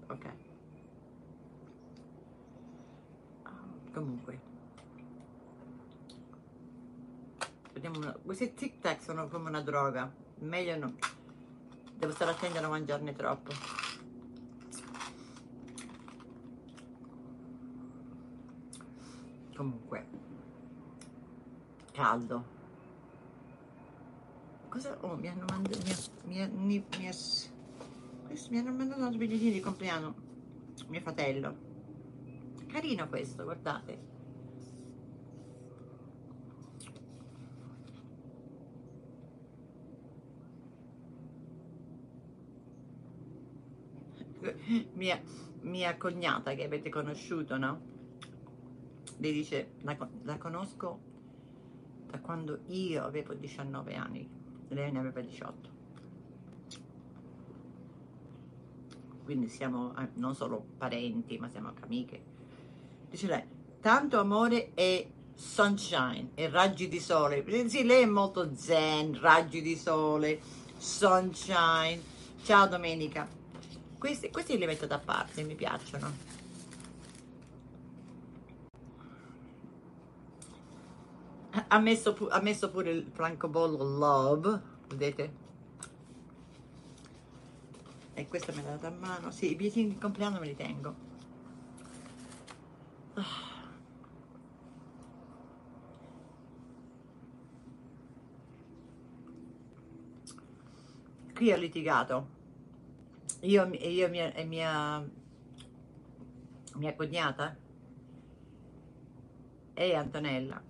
Ok. 0.06 0.34
Um, 3.44 3.92
comunque. 3.92 4.40
Vediamo. 7.74 8.10
Questi 8.22 8.54
tic 8.54 8.78
tac 8.78 9.02
sono 9.02 9.28
come 9.28 9.50
una 9.50 9.60
droga. 9.60 10.10
Meglio 10.36 10.78
no. 10.78 11.13
Devo 12.04 12.16
stare 12.16 12.32
attenta 12.32 12.58
a 12.58 12.60
non 12.60 12.70
mangiarne 12.70 13.14
troppo. 13.14 13.50
comunque 19.56 20.06
caldo. 21.92 22.44
Cosa? 24.68 24.98
Oh 25.00 25.16
mi 25.16 25.28
hanno 25.28 25.46
mandato 25.48 25.78
mi, 26.24 26.36
mi, 26.36 26.48
mi, 26.48 26.84
mi, 26.98 27.10
mi 28.50 28.58
hanno 28.58 28.72
mandato 28.72 29.00
uno 29.00 29.16
bigliettino 29.16 29.52
di 29.52 29.60
compleanno. 29.60 30.14
Mio 30.88 31.00
fratello. 31.00 31.56
Carino 32.66 33.08
questo 33.08 33.44
guardate 33.44 34.13
mia, 44.94 45.20
mia 45.62 45.96
cognata 45.96 46.54
che 46.54 46.64
avete 46.64 46.90
conosciuto 46.90 47.56
no? 47.56 47.80
lei 49.18 49.32
dice 49.32 49.72
la, 49.82 49.96
la 50.22 50.38
conosco 50.38 51.12
da 52.06 52.18
quando 52.20 52.60
io 52.66 53.04
avevo 53.04 53.34
19 53.34 53.94
anni 53.94 54.28
lei 54.68 54.92
ne 54.92 54.98
aveva 54.98 55.20
18 55.20 55.74
quindi 59.24 59.48
siamo 59.48 59.96
eh, 59.96 60.08
non 60.14 60.34
solo 60.34 60.64
parenti 60.76 61.38
ma 61.38 61.48
siamo 61.48 61.68
anche 61.68 61.82
amiche. 61.82 62.22
Dice 63.10 63.26
lei 63.26 63.42
tanto 63.80 64.20
amore 64.20 64.72
e 64.74 65.10
sunshine 65.34 66.30
e 66.34 66.48
raggi 66.48 66.88
di 66.88 67.00
sole 67.00 67.44
sì 67.66 67.84
lei 67.84 68.02
è 68.02 68.06
molto 68.06 68.54
zen 68.54 69.18
raggi 69.20 69.62
di 69.62 69.76
sole 69.76 70.40
sunshine. 70.76 72.12
Ciao 72.42 72.68
domenica 72.68 73.42
questi, 74.04 74.30
questi 74.30 74.58
li 74.58 74.66
metto 74.66 74.84
da 74.84 74.98
parte 74.98 75.42
mi 75.44 75.54
piacciono 75.54 76.42
ha 81.68 81.78
messo, 81.78 82.14
ha 82.28 82.40
messo 82.42 82.70
pure 82.70 82.90
il 82.90 83.10
francobollo 83.10 83.82
Love, 83.82 84.60
vedete? 84.88 85.32
E 88.12 88.28
questa 88.28 88.52
me 88.52 88.62
l'ha 88.62 88.70
data 88.72 88.88
a 88.88 88.90
mano. 88.90 89.30
Sì, 89.30 89.52
i 89.52 89.54
bigliettini 89.54 89.88
di 89.88 89.98
compleanno 89.98 90.38
me 90.38 90.46
li 90.46 90.54
tengo. 90.54 90.94
Qui 101.34 101.52
ho 101.52 101.56
litigato. 101.56 102.33
Io, 103.44 103.70
io 103.72 104.08
mia, 104.08 104.32
e 104.32 104.44
mia, 104.44 105.06
mia 106.74 106.94
cognata 106.94 107.56
e 109.74 109.94
Antonella 109.94 110.62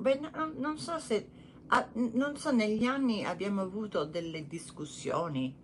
Beh, 0.00 0.18
no, 0.18 0.52
non 0.56 0.78
so 0.78 0.98
se, 0.98 1.28
ah, 1.66 1.86
non 1.92 2.34
so, 2.36 2.50
negli 2.52 2.86
anni 2.86 3.22
abbiamo 3.22 3.60
avuto 3.60 4.06
delle 4.06 4.46
discussioni, 4.46 5.54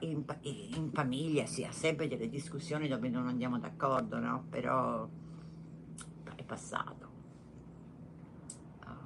in, 0.00 0.24
in, 0.42 0.90
famiglia 0.92 1.46
si 1.46 1.64
ha 1.64 1.72
sempre 1.72 2.06
delle 2.06 2.28
discussioni 2.28 2.86
dove 2.86 3.08
non 3.08 3.26
andiamo 3.26 3.58
d'accordo, 3.58 4.20
no? 4.20 4.46
Però 4.48 5.08
è 6.36 6.44
passato. 6.44 7.10
Ah. 8.84 8.96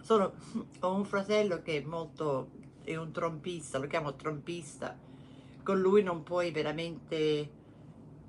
Sono, 0.00 0.32
ho 0.80 0.94
un 0.94 1.04
fratello 1.04 1.60
che 1.60 1.82
è 1.82 1.84
molto, 1.84 2.52
è 2.92 2.96
un 2.96 3.12
trompista, 3.12 3.78
lo 3.78 3.86
chiamo 3.86 4.14
trompista, 4.16 4.98
con 5.62 5.80
lui 5.80 6.02
non 6.02 6.22
puoi 6.22 6.50
veramente 6.50 7.48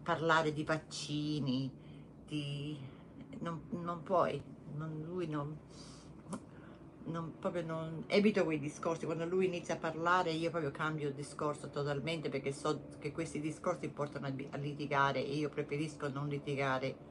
parlare 0.04 0.54
di 0.54 0.64
vaccini, 0.64 1.72
di 2.28 2.78
non, 3.40 3.62
non 3.70 4.04
puoi, 4.04 4.42
non, 4.76 5.04
lui 5.06 5.28
non, 5.28 5.58
non, 7.06 7.38
proprio 7.40 7.64
non, 7.64 8.04
evito 8.08 8.44
quei 8.44 8.60
discorsi, 8.60 9.06
quando 9.06 9.26
lui 9.26 9.46
inizia 9.46 9.76
a 9.76 9.78
parlare 9.78 10.32
io 10.32 10.50
proprio 10.50 10.72
cambio 10.72 11.12
discorso 11.12 11.70
totalmente 11.70 12.30
perché 12.30 12.52
so 12.52 12.84
che 13.00 13.12
questi 13.12 13.40
discorsi 13.40 13.90
portano 13.90 14.28
a, 14.28 14.34
a 14.52 14.58
litigare 14.58 15.26
e 15.26 15.36
io 15.36 15.50
preferisco 15.50 16.10
non 16.10 16.28
litigare 16.28 17.10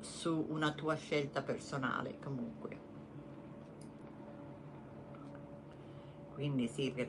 su 0.00 0.46
una 0.50 0.72
tua 0.72 0.94
scelta 0.94 1.42
personale 1.42 2.18
comunque. 2.20 2.91
Quindi 6.42 6.66
sì, 6.66 6.90
per, 6.90 7.08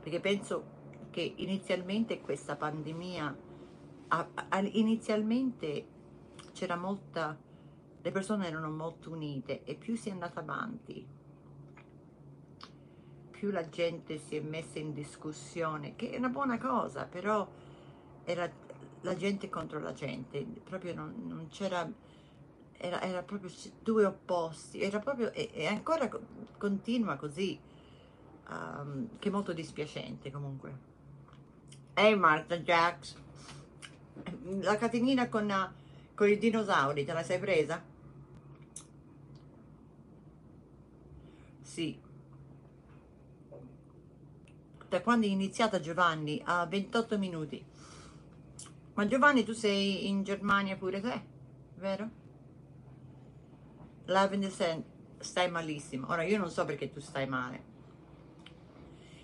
perché 0.00 0.18
penso 0.18 0.64
che 1.10 1.34
inizialmente 1.36 2.22
questa 2.22 2.56
pandemia, 2.56 3.36
a, 4.08 4.28
a, 4.48 4.60
inizialmente 4.60 5.86
c'era 6.52 6.74
molta, 6.74 7.38
le 8.00 8.10
persone 8.10 8.46
erano 8.46 8.70
molto 8.70 9.10
unite 9.10 9.62
e 9.64 9.74
più 9.74 9.94
si 9.94 10.08
è 10.08 10.12
andata 10.12 10.40
avanti, 10.40 11.06
più 13.30 13.50
la 13.50 13.68
gente 13.68 14.16
si 14.16 14.36
è 14.36 14.40
messa 14.40 14.78
in 14.78 14.94
discussione, 14.94 15.94
che 15.94 16.12
è 16.12 16.16
una 16.16 16.30
buona 16.30 16.56
cosa, 16.56 17.04
però 17.04 17.46
era 18.24 18.50
la 19.02 19.16
gente 19.16 19.50
contro 19.50 19.80
la 19.80 19.92
gente, 19.92 20.42
proprio 20.64 20.94
non, 20.94 21.12
non 21.26 21.48
c'era, 21.48 21.86
era, 22.78 23.02
era, 23.02 23.22
proprio 23.22 23.50
due 23.82 24.06
opposti, 24.06 24.80
era 24.80 24.98
proprio, 24.98 25.30
e, 25.32 25.50
e 25.52 25.66
ancora 25.66 26.08
continua 26.56 27.16
così, 27.16 27.68
um, 28.52 29.08
che 29.18 29.28
è 29.28 29.32
molto 29.32 29.52
dispiacente 29.52 30.30
comunque. 30.30 30.90
Ehi 31.94 32.12
hey 32.12 32.16
Martha 32.16 32.58
Jax, 32.58 33.16
la 34.60 34.76
catenina 34.76 35.28
con... 35.28 35.80
Con 36.14 36.28
i 36.28 36.36
dinosauri, 36.36 37.06
te 37.06 37.12
la 37.14 37.22
sei 37.22 37.38
presa? 37.38 37.82
Sì. 41.62 41.98
Da 44.88 45.00
quando 45.00 45.26
è 45.26 45.30
iniziata 45.30 45.80
Giovanni? 45.80 46.40
A 46.44 46.66
28 46.66 47.16
minuti. 47.16 47.64
Ma 48.94 49.06
Giovanni 49.06 49.42
tu 49.42 49.52
sei 49.54 50.06
in 50.06 50.22
Germania 50.22 50.76
pure 50.76 51.00
te, 51.00 51.22
vero? 51.76 52.10
Lavender 54.04 54.52
stai 55.18 55.50
malissimo. 55.50 56.08
Ora 56.10 56.24
io 56.24 56.36
non 56.36 56.50
so 56.50 56.66
perché 56.66 56.90
tu 56.90 57.00
stai 57.00 57.26
male. 57.26 57.71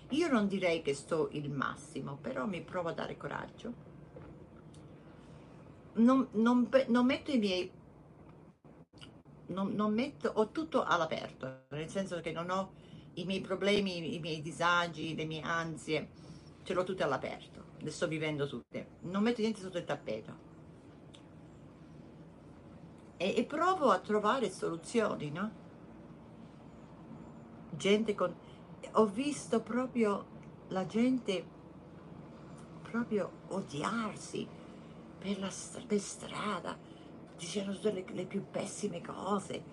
Io 0.09 0.27
non 0.27 0.47
direi 0.47 0.81
che 0.81 0.93
sto 0.93 1.29
il 1.33 1.51
massimo, 1.51 2.17
però 2.17 2.45
mi 2.47 2.61
provo 2.61 2.89
a 2.89 2.93
dare 2.93 3.15
coraggio. 3.15 3.87
Non, 5.93 6.27
non, 6.31 6.67
non 6.87 7.05
metto 7.05 7.31
i 7.31 7.37
miei... 7.37 7.71
Non, 9.47 9.73
non 9.73 9.93
metto... 9.93 10.31
Ho 10.35 10.49
tutto 10.49 10.83
all'aperto, 10.83 11.65
nel 11.69 11.89
senso 11.89 12.19
che 12.21 12.31
non 12.31 12.49
ho 12.49 12.71
i 13.13 13.25
miei 13.25 13.41
problemi, 13.41 14.15
i 14.15 14.19
miei 14.19 14.41
disagi, 14.41 15.15
le 15.15 15.25
mie 15.25 15.41
ansie, 15.41 16.09
ce 16.63 16.73
l'ho 16.73 16.83
tutte 16.83 17.03
all'aperto, 17.03 17.65
le 17.77 17.91
sto 17.91 18.07
vivendo 18.07 18.47
tutte. 18.47 18.97
Non 19.01 19.21
metto 19.21 19.41
niente 19.41 19.59
sotto 19.59 19.77
il 19.77 19.85
tappeto. 19.85 20.47
E, 23.17 23.35
e 23.35 23.43
provo 23.45 23.91
a 23.91 23.99
trovare 23.99 24.49
soluzioni, 24.49 25.29
no? 25.29 25.51
Gente 27.71 28.15
con 28.15 28.35
ho 28.93 29.05
visto 29.05 29.61
proprio 29.61 30.37
la 30.69 30.85
gente 30.85 31.57
proprio 32.89 33.31
odiarsi 33.47 34.47
per 35.19 35.39
la 35.39 35.51
per 35.85 35.99
strada, 35.99 36.77
tutte 37.37 37.91
le, 37.91 38.05
le, 38.11 38.25
più 38.25 38.43
pessime 38.49 39.01
cose, 39.01 39.63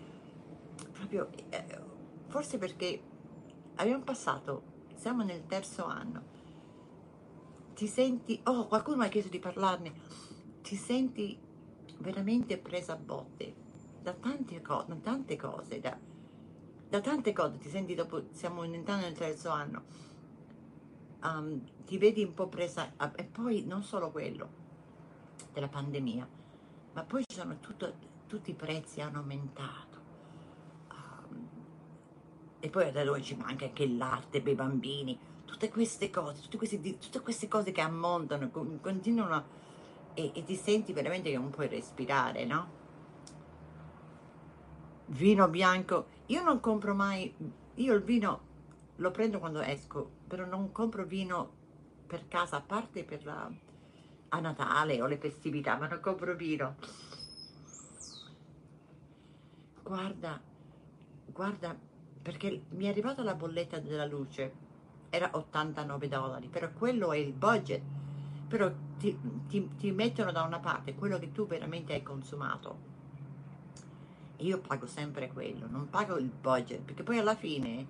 proprio, 0.92 1.30
eh, 1.48 1.80
forse 2.26 2.58
perché 2.58 3.00
abbiamo 3.76 4.02
passato, 4.02 4.62
siamo 4.94 5.22
nel 5.22 5.46
terzo 5.46 5.84
anno, 5.84 6.34
ti 7.74 7.86
senti, 7.86 8.40
oh 8.44 8.66
qualcuno 8.66 8.98
mi 8.98 9.04
ha 9.04 9.08
chiesto 9.08 9.30
di 9.30 9.38
parlarne, 9.38 9.92
ti 10.62 10.76
senti 10.76 11.38
veramente 11.98 12.58
presa 12.58 12.94
a 12.94 12.96
botte 12.96 13.54
da 14.02 14.12
tante, 14.12 14.60
co 14.62 14.84
da 14.86 14.94
tante 14.96 15.36
cose, 15.36 15.80
da, 15.80 15.96
da 16.88 17.00
tante 17.00 17.32
cose 17.32 17.58
ti 17.58 17.68
senti 17.68 17.94
dopo, 17.94 18.24
stiamo 18.30 18.62
entrando 18.62 19.04
nel 19.04 19.16
terzo 19.16 19.50
anno, 19.50 19.82
um, 21.22 21.60
ti 21.84 21.98
vedi 21.98 22.22
un 22.22 22.34
po' 22.34 22.48
presa, 22.48 22.92
a, 22.96 23.12
e 23.14 23.24
poi 23.24 23.64
non 23.64 23.82
solo 23.82 24.10
quello 24.10 24.64
della 25.52 25.68
pandemia, 25.68 26.28
ma 26.92 27.02
poi 27.02 27.24
ci 27.26 27.36
sono 27.36 27.58
tutto, 27.60 27.92
tutti 28.26 28.50
i 28.50 28.54
prezzi 28.54 29.00
hanno 29.00 29.18
aumentato. 29.18 29.98
Um, 30.90 31.48
e 32.60 32.70
poi 32.70 32.90
da 32.92 33.04
dove 33.04 33.22
ci 33.22 33.34
manca 33.34 33.64
anche 33.64 33.82
il 33.82 33.96
latte 33.96 34.40
per 34.40 34.52
i 34.52 34.56
bambini, 34.56 35.18
tutte 35.44 35.68
queste 35.68 36.10
cose, 36.10 36.40
tutte 36.42 36.56
queste, 36.56 36.98
tutte 36.98 37.20
queste 37.20 37.48
cose 37.48 37.72
che 37.72 37.80
ammontano, 37.80 38.50
continuano 38.50 39.44
e, 40.14 40.30
e 40.34 40.44
ti 40.44 40.54
senti 40.54 40.92
veramente 40.92 41.30
che 41.30 41.36
non 41.36 41.50
puoi 41.50 41.68
respirare, 41.68 42.44
no? 42.44 42.84
Vino 45.06 45.48
bianco, 45.48 46.06
io 46.26 46.42
non 46.42 46.60
compro 46.60 46.94
mai, 46.94 47.34
io 47.74 47.94
il 47.94 48.02
vino 48.02 48.40
lo 48.96 49.10
prendo 49.10 49.38
quando 49.38 49.60
esco, 49.60 50.10
però 50.26 50.44
non 50.44 50.72
compro 50.72 51.04
vino 51.04 51.52
per 52.06 52.26
casa, 52.28 52.56
a 52.56 52.60
parte 52.60 53.04
per 53.04 53.24
la, 53.24 53.50
a 54.28 54.40
Natale 54.40 55.02
o 55.02 55.06
le 55.06 55.18
festività, 55.18 55.76
ma 55.76 55.86
non 55.86 56.00
compro 56.00 56.34
vino. 56.34 56.74
Guarda, 59.82 60.40
guarda, 61.24 61.76
perché 62.22 62.62
mi 62.70 62.86
è 62.86 62.88
arrivata 62.88 63.22
la 63.22 63.34
bolletta 63.34 63.78
della 63.78 64.04
luce, 64.04 64.52
era 65.10 65.30
89 65.34 66.08
dollari, 66.08 66.48
però 66.48 66.72
quello 66.72 67.12
è 67.12 67.18
il 67.18 67.32
budget, 67.32 67.82
però 68.48 68.72
ti, 68.98 69.16
ti, 69.46 69.68
ti 69.76 69.90
mettono 69.92 70.32
da 70.32 70.42
una 70.42 70.58
parte 70.58 70.94
quello 70.94 71.18
che 71.18 71.30
tu 71.32 71.46
veramente 71.46 71.92
hai 71.92 72.02
consumato 72.02 72.94
io 74.38 74.58
pago 74.60 74.86
sempre 74.86 75.28
quello, 75.28 75.66
non 75.68 75.88
pago 75.88 76.16
il 76.16 76.30
budget, 76.30 76.80
perché 76.80 77.02
poi 77.02 77.18
alla 77.18 77.34
fine 77.34 77.86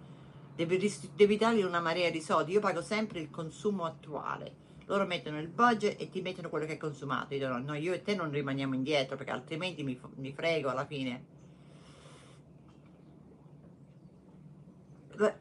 devi, 0.55 0.93
devi 1.15 1.37
dargli 1.37 1.63
una 1.63 1.81
marea 1.81 2.11
di 2.11 2.21
soldi, 2.21 2.53
io 2.53 2.61
pago 2.61 2.83
sempre 2.83 3.21
il 3.21 3.31
consumo 3.31 3.85
attuale, 3.85 4.65
loro 4.87 5.05
mettono 5.07 5.39
il 5.41 5.49
budget 5.49 6.01
e 6.01 6.09
ti 6.09 6.21
mettono 6.21 6.49
quello 6.49 6.65
che 6.65 6.73
hai 6.73 6.79
consumato, 6.79 7.35
io 7.35 7.47
dico 7.47 7.59
no, 7.59 7.75
io 7.75 7.93
e 7.93 8.03
te 8.03 8.15
non 8.15 8.31
rimaniamo 8.31 8.75
indietro 8.75 9.17
perché 9.17 9.33
altrimenti 9.33 9.83
mi, 9.83 10.01
mi 10.17 10.33
frego 10.33 10.69
alla 10.69 10.87
fine. 10.87 11.35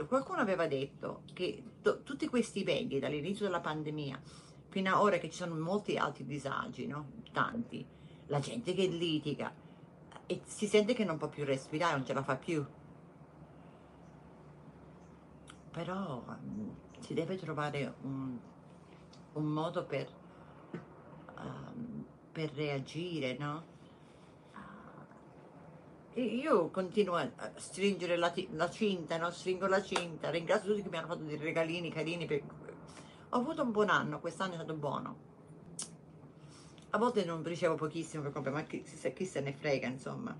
Qualcuno 0.07 0.39
aveva 0.39 0.67
detto 0.67 1.23
che 1.33 1.61
tutti 1.81 2.27
questi 2.27 2.61
eventi 2.61 2.97
dall'inizio 2.97 3.45
della 3.45 3.59
pandemia 3.59 4.21
fino 4.69 4.89
a 4.93 5.01
ora 5.01 5.17
che 5.17 5.29
ci 5.29 5.35
sono 5.37 5.53
molti 5.55 5.97
altri 5.97 6.25
disagi, 6.25 6.87
no? 6.87 7.11
Tanti, 7.33 7.85
la 8.27 8.39
gente 8.39 8.73
che 8.73 8.87
litiga, 8.87 9.53
e 10.27 10.41
si 10.45 10.67
sente 10.67 10.93
che 10.93 11.03
non 11.03 11.17
può 11.17 11.27
più 11.27 11.43
respirare, 11.45 11.95
non 11.95 12.05
ce 12.05 12.13
la 12.13 12.23
fa 12.23 12.35
più. 12.35 12.65
Però 15.71 16.23
um, 16.25 16.75
si 16.99 17.13
deve 17.13 17.35
trovare 17.35 17.95
un, 18.01 18.37
un 19.33 19.45
modo 19.45 19.85
per, 19.85 20.09
um, 21.37 22.05
per 22.31 22.51
reagire, 22.53 23.37
no? 23.37 23.73
E 26.17 26.21
io 26.21 26.69
continuo 26.69 27.15
a 27.15 27.29
stringere 27.55 28.15
la, 28.15 28.33
la, 28.51 28.69
cinta, 28.69 29.17
no? 29.17 29.29
Stringo 29.31 29.67
la 29.67 29.83
cinta, 29.83 30.29
ringrazio 30.29 30.69
tutti 30.69 30.83
che 30.83 30.89
mi 30.89 30.95
hanno 30.95 31.07
fatto 31.07 31.23
dei 31.23 31.37
regalini 31.37 31.91
carini. 31.91 32.25
Per... 32.25 32.41
Ho 33.29 33.37
avuto 33.37 33.63
un 33.63 33.71
buon 33.71 33.89
anno, 33.89 34.21
quest'anno 34.21 34.53
è 34.53 34.55
stato 34.55 34.75
buono 34.75 35.33
a 36.95 36.97
volte 36.97 37.25
non 37.25 37.43
ricevo 37.43 37.75
pochissimo 37.75 38.23
per 38.23 38.31
comprare, 38.31 38.57
ma 38.57 38.63
chi, 38.63 38.81
chi 38.81 39.25
se 39.25 39.41
ne 39.41 39.51
frega, 39.51 39.87
insomma. 39.87 40.35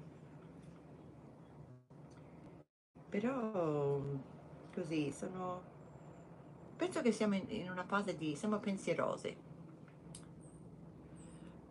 Però 3.09 4.01
così 4.74 5.11
sono. 5.11 5.74
Penso 6.77 7.01
che 7.01 7.11
siamo 7.11 7.35
in, 7.35 7.43
in 7.50 7.69
una 7.69 7.84
fase 7.84 8.16
di. 8.16 8.38
siamo 8.38 8.59
pensierose. 8.59 9.35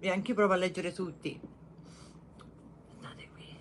E 0.00 0.10
anche 0.10 0.28
io 0.28 0.34
provo 0.36 0.52
a 0.52 0.56
leggere 0.56 0.92
tutti. 0.92 1.40
Andate 2.96 3.28
qui. 3.32 3.58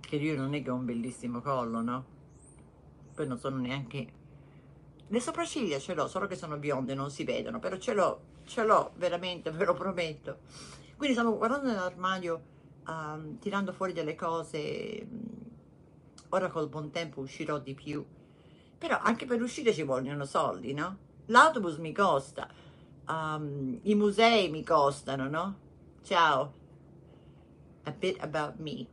Che 0.00 0.16
io 0.16 0.36
non 0.36 0.52
è 0.54 0.62
che 0.62 0.70
ho 0.70 0.74
un 0.74 0.84
bellissimo 0.84 1.40
collo, 1.40 1.80
no? 1.80 2.04
Poi 3.14 3.26
non 3.28 3.38
sono 3.38 3.58
neanche. 3.58 4.20
Le 5.06 5.20
sopracciglia 5.20 5.78
ce 5.78 5.94
l'ho, 5.94 6.08
solo 6.08 6.26
che 6.26 6.34
sono 6.34 6.56
bionde, 6.56 6.94
non 6.94 7.08
si 7.08 7.22
vedono, 7.22 7.60
però 7.60 7.76
ce 7.76 7.94
l'ho 7.94 8.30
ce 8.44 8.64
l'ho 8.64 8.92
veramente, 8.96 9.50
ve 9.50 9.64
lo 9.64 9.74
prometto. 9.74 10.38
Quindi 10.96 11.14
stavo 11.14 11.36
guardando 11.36 11.68
nell'armadio, 11.68 12.42
um, 12.86 13.38
tirando 13.38 13.72
fuori 13.72 13.92
delle 13.92 14.14
cose, 14.14 15.06
ora 16.30 16.48
col 16.48 16.68
buon 16.68 16.90
tempo 16.90 17.20
uscirò 17.20 17.58
di 17.58 17.74
più, 17.74 18.04
però 18.78 18.98
anche 19.00 19.26
per 19.26 19.40
uscire 19.40 19.72
ci 19.72 19.82
vogliono 19.82 20.24
soldi, 20.24 20.72
no? 20.72 21.10
L'autobus 21.26 21.76
mi 21.78 21.92
costa, 21.92 22.48
um, 23.08 23.78
i 23.82 23.94
musei 23.94 24.50
mi 24.50 24.64
costano, 24.64 25.28
no? 25.28 25.58
Ciao. 26.02 26.60
A 27.84 27.90
bit 27.90 28.22
about 28.22 28.56
me. 28.58 28.86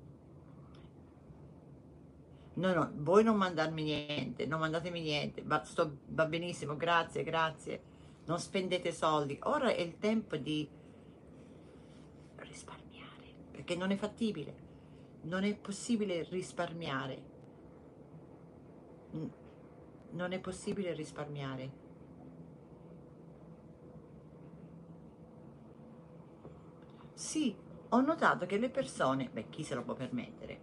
No, 2.55 2.73
no, 2.73 2.91
voi 2.95 3.23
non 3.23 3.37
mandarmi 3.37 3.83
niente, 3.83 4.45
non 4.45 4.59
mandatemi 4.59 4.99
niente, 4.99 5.43
va, 5.45 5.63
sto, 5.63 5.99
va 6.07 6.25
benissimo, 6.25 6.75
grazie, 6.75 7.23
grazie 7.23 7.81
non 8.29 8.39
spendete 8.39 8.91
soldi. 8.91 9.39
Ora 9.43 9.73
è 9.73 9.81
il 9.81 9.97
tempo 9.97 10.37
di 10.37 10.69
risparmiare, 12.35 13.33
perché 13.49 13.75
non 13.75 13.89
è 13.89 13.95
fattibile, 13.95 14.55
non 15.21 15.43
è 15.43 15.55
possibile 15.55 16.21
risparmiare. 16.29 17.23
Non 20.11 20.31
è 20.31 20.39
possibile 20.39 20.93
risparmiare. 20.93 21.71
Sì, 27.15 27.55
ho 27.89 28.01
notato 28.01 28.45
che 28.45 28.59
le 28.59 28.69
persone, 28.69 29.27
beh 29.31 29.49
chi 29.49 29.63
se 29.63 29.73
lo 29.73 29.81
può 29.81 29.95
permettere, 29.95 30.61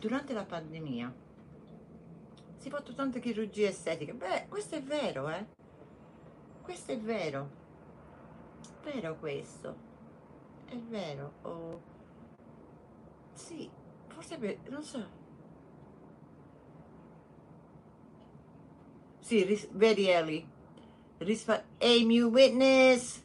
durante 0.00 0.32
la 0.32 0.44
pandemia 0.44 1.14
si 2.56 2.66
è 2.66 2.70
fatto 2.70 2.92
tante 2.92 3.20
chirurgie 3.20 3.68
estetiche. 3.68 4.14
Beh, 4.14 4.46
questo 4.48 4.74
è 4.74 4.82
vero, 4.82 5.28
eh? 5.28 5.55
Questo 6.66 6.90
è 6.90 6.98
vero, 6.98 7.48
vero 8.82 9.16
questo, 9.20 9.76
è 10.64 10.76
vero, 10.76 11.32
oh, 11.42 11.80
sì, 13.34 13.70
forse 14.08 14.36
per, 14.36 14.58
non 14.68 14.82
so, 14.82 15.08
sì, 19.20 19.44
ris- 19.44 19.70
vedi 19.70 20.08
Ellie, 20.08 20.44
Rispa- 21.18 21.62
Amy 21.78 22.20
Witness, 22.20 23.22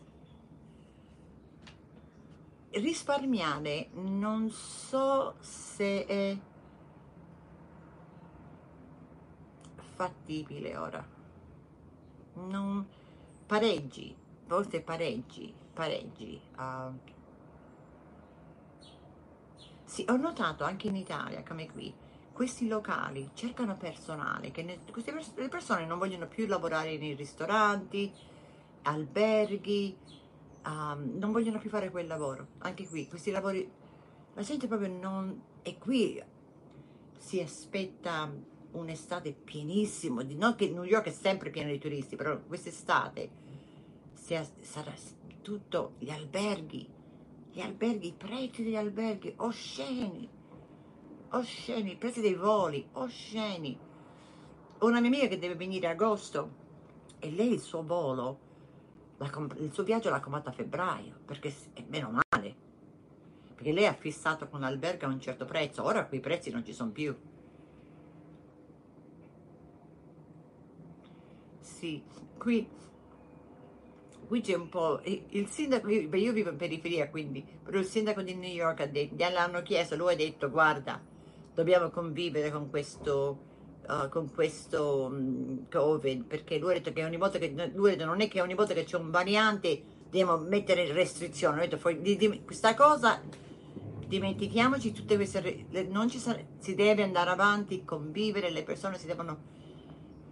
risparmiare 2.70 3.90
non 3.94 4.52
so 4.52 5.34
se 5.40 6.06
è 6.06 6.38
fattibile 9.96 10.78
ora. 10.78 11.20
Non, 12.34 12.88
pareggi, 13.52 14.16
volte 14.48 14.80
pareggi, 14.80 15.54
pareggi. 15.74 16.40
Uh, 16.58 16.98
sì, 19.84 20.06
ho 20.08 20.16
notato 20.16 20.64
anche 20.64 20.88
in 20.88 20.96
Italia, 20.96 21.44
come 21.46 21.70
qui, 21.70 21.94
questi 22.32 22.70
locali 22.70 23.32
cercano 23.34 23.76
personale, 23.76 24.52
che 24.52 24.64
ne, 24.64 24.80
queste 24.90 25.12
pers- 25.12 25.36
le 25.36 25.50
persone 25.50 25.86
non 25.86 25.98
vogliono 25.98 26.30
più 26.30 26.48
lavorare 26.48 26.98
nei 26.98 27.14
ristoranti, 27.14 28.10
alberghi, 28.84 29.98
um, 30.64 31.18
non 31.18 31.34
vogliono 31.34 31.60
più 31.60 31.70
fare 31.70 31.92
quel 31.92 32.08
lavoro. 32.08 32.48
Anche 32.60 32.88
qui, 32.88 33.10
questi 33.10 33.32
lavori, 33.32 33.70
la 34.34 34.42
gente 34.44 34.68
proprio 34.68 34.88
non... 34.88 35.44
E 35.62 35.78
qui 35.78 36.24
si 37.18 37.42
aspetta 37.42 38.34
un'estate 38.72 39.34
pienissimo, 39.34 40.22
di, 40.22 40.36
non 40.36 40.56
che 40.56 40.70
New 40.70 40.84
York 40.84 41.08
è 41.08 41.12
sempre 41.12 41.50
piena 41.50 41.70
di 41.70 41.80
turisti, 41.80 42.16
però 42.16 42.40
quest'estate 42.40 43.41
sarà 44.60 44.94
tutto 45.42 45.94
gli 45.98 46.10
alberghi, 46.10 46.88
gli 47.52 47.60
alberghi, 47.60 48.08
i 48.08 48.14
prezzi 48.14 48.64
degli 48.64 48.76
alberghi, 48.76 49.34
osceni, 49.38 50.30
osceni, 51.30 51.92
i 51.92 51.98
prezzi 51.98 52.22
dei 52.22 52.36
voli, 52.36 52.88
osceni. 52.94 53.78
Una 54.80 55.00
mia 55.00 55.10
amica 55.10 55.28
che 55.28 55.38
deve 55.38 55.56
venire 55.56 55.88
a 55.88 55.92
agosto 55.92 56.60
e 57.20 57.32
lei 57.32 57.54
il 57.54 57.60
suo 57.60 57.84
volo 57.84 58.50
il 59.24 59.70
suo 59.72 59.84
viaggio 59.84 60.10
l'ha 60.10 60.20
comprato 60.20 60.50
a 60.50 60.54
febbraio, 60.54 61.20
perché 61.26 61.54
è 61.74 61.84
meno 61.88 62.10
male, 62.10 62.56
perché 63.54 63.72
lei 63.72 63.86
ha 63.86 63.94
fissato 63.94 64.48
con 64.48 64.62
l'albergo 64.62 65.06
a 65.06 65.10
un 65.10 65.20
certo 65.20 65.46
prezzo, 65.46 65.84
ora 65.84 66.08
quei 66.08 66.20
prezzi 66.20 66.50
non 66.50 66.66
ci 66.66 66.74
sono 66.74 66.90
più. 66.90 67.16
Sì, 71.60 72.04
qui, 72.38 72.68
qui 74.32 74.40
c'è 74.40 74.54
un 74.54 74.70
po', 74.70 75.02
il 75.04 75.46
sindaco, 75.50 75.90
io, 75.90 76.08
io 76.10 76.32
vivo 76.32 76.52
in 76.52 76.56
periferia 76.56 77.10
quindi, 77.10 77.46
però 77.62 77.80
il 77.80 77.86
sindaco 77.86 78.22
di 78.22 78.34
New 78.34 78.50
York 78.50 78.80
ha 78.80 78.86
detto, 78.86 79.16
gliel'hanno 79.16 79.62
chiesto, 79.62 79.98
lui 79.98 80.14
ha 80.14 80.16
detto 80.16 80.50
guarda, 80.50 81.04
dobbiamo 81.54 81.90
convivere 81.90 82.50
con 82.50 82.70
questo 82.70 83.40
uh, 83.90 84.08
con 84.08 84.32
questo 84.34 85.10
um, 85.12 85.68
Covid, 85.70 86.24
perché 86.24 86.60
lui 86.60 86.72
ha 86.72 86.74
detto 86.76 86.94
che 86.94 87.04
ogni 87.04 87.18
volta 87.18 87.40
che, 87.40 87.54
lui 87.74 87.90
ha 87.90 87.96
detto 87.98 88.06
non 88.06 88.22
è 88.22 88.30
che 88.30 88.40
ogni 88.40 88.54
volta 88.54 88.74
che 88.74 88.86
c'è 88.86 88.96
un 88.96 89.12
variante 89.12 89.84
dobbiamo 90.06 90.38
mettere 90.38 90.90
restrizioni, 90.94 91.60
ha 91.60 91.68
detto 91.68 91.92
di, 91.92 92.16
di, 92.16 92.44
questa 92.46 92.74
cosa 92.74 93.22
dimentichiamoci 94.08 94.94
tutte 94.94 95.18
queste, 95.18 95.66
non 95.90 96.08
ci 96.10 96.20
sarà, 96.20 96.40
si 96.58 96.74
deve 96.74 97.04
andare 97.04 97.32
avanti, 97.32 97.84
convivere, 97.84 98.50
le 98.50 98.64
persone 98.64 98.98
si 98.98 99.08
devono, 99.08 99.38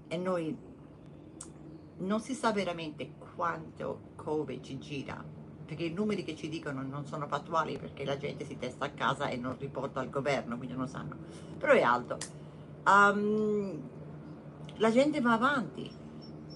e 0.08 0.16
noi 0.16 0.58
non 1.98 2.22
si 2.22 2.34
sa 2.34 2.54
veramente 2.54 3.28
quanto 3.40 4.02
Covid 4.18 4.62
ci 4.62 4.78
gira, 4.80 5.24
perché 5.66 5.86
i 5.86 5.94
numeri 5.94 6.26
che 6.26 6.36
ci 6.36 6.50
dicono 6.50 6.82
non 6.82 7.06
sono 7.06 7.26
fattuali 7.26 7.78
perché 7.78 8.04
la 8.04 8.18
gente 8.18 8.44
si 8.44 8.58
testa 8.58 8.84
a 8.84 8.90
casa 8.90 9.30
e 9.30 9.38
non 9.38 9.56
riporta 9.58 10.02
al 10.02 10.10
governo, 10.10 10.58
quindi 10.58 10.76
non 10.76 10.90
sanno, 10.90 11.16
però 11.58 11.72
è 11.72 11.82
alto. 11.82 12.18
Um, 12.86 13.82
la 14.76 14.92
gente 14.92 15.22
va 15.22 15.32
avanti, 15.32 15.90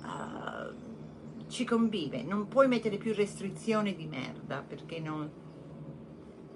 uh, 0.02 1.48
ci 1.48 1.64
convive, 1.64 2.22
non 2.22 2.50
puoi 2.50 2.68
mettere 2.68 2.98
più 2.98 3.14
restrizioni 3.14 3.96
di 3.96 4.06
merda 4.06 4.62
perché 4.62 5.00
non 5.00 5.32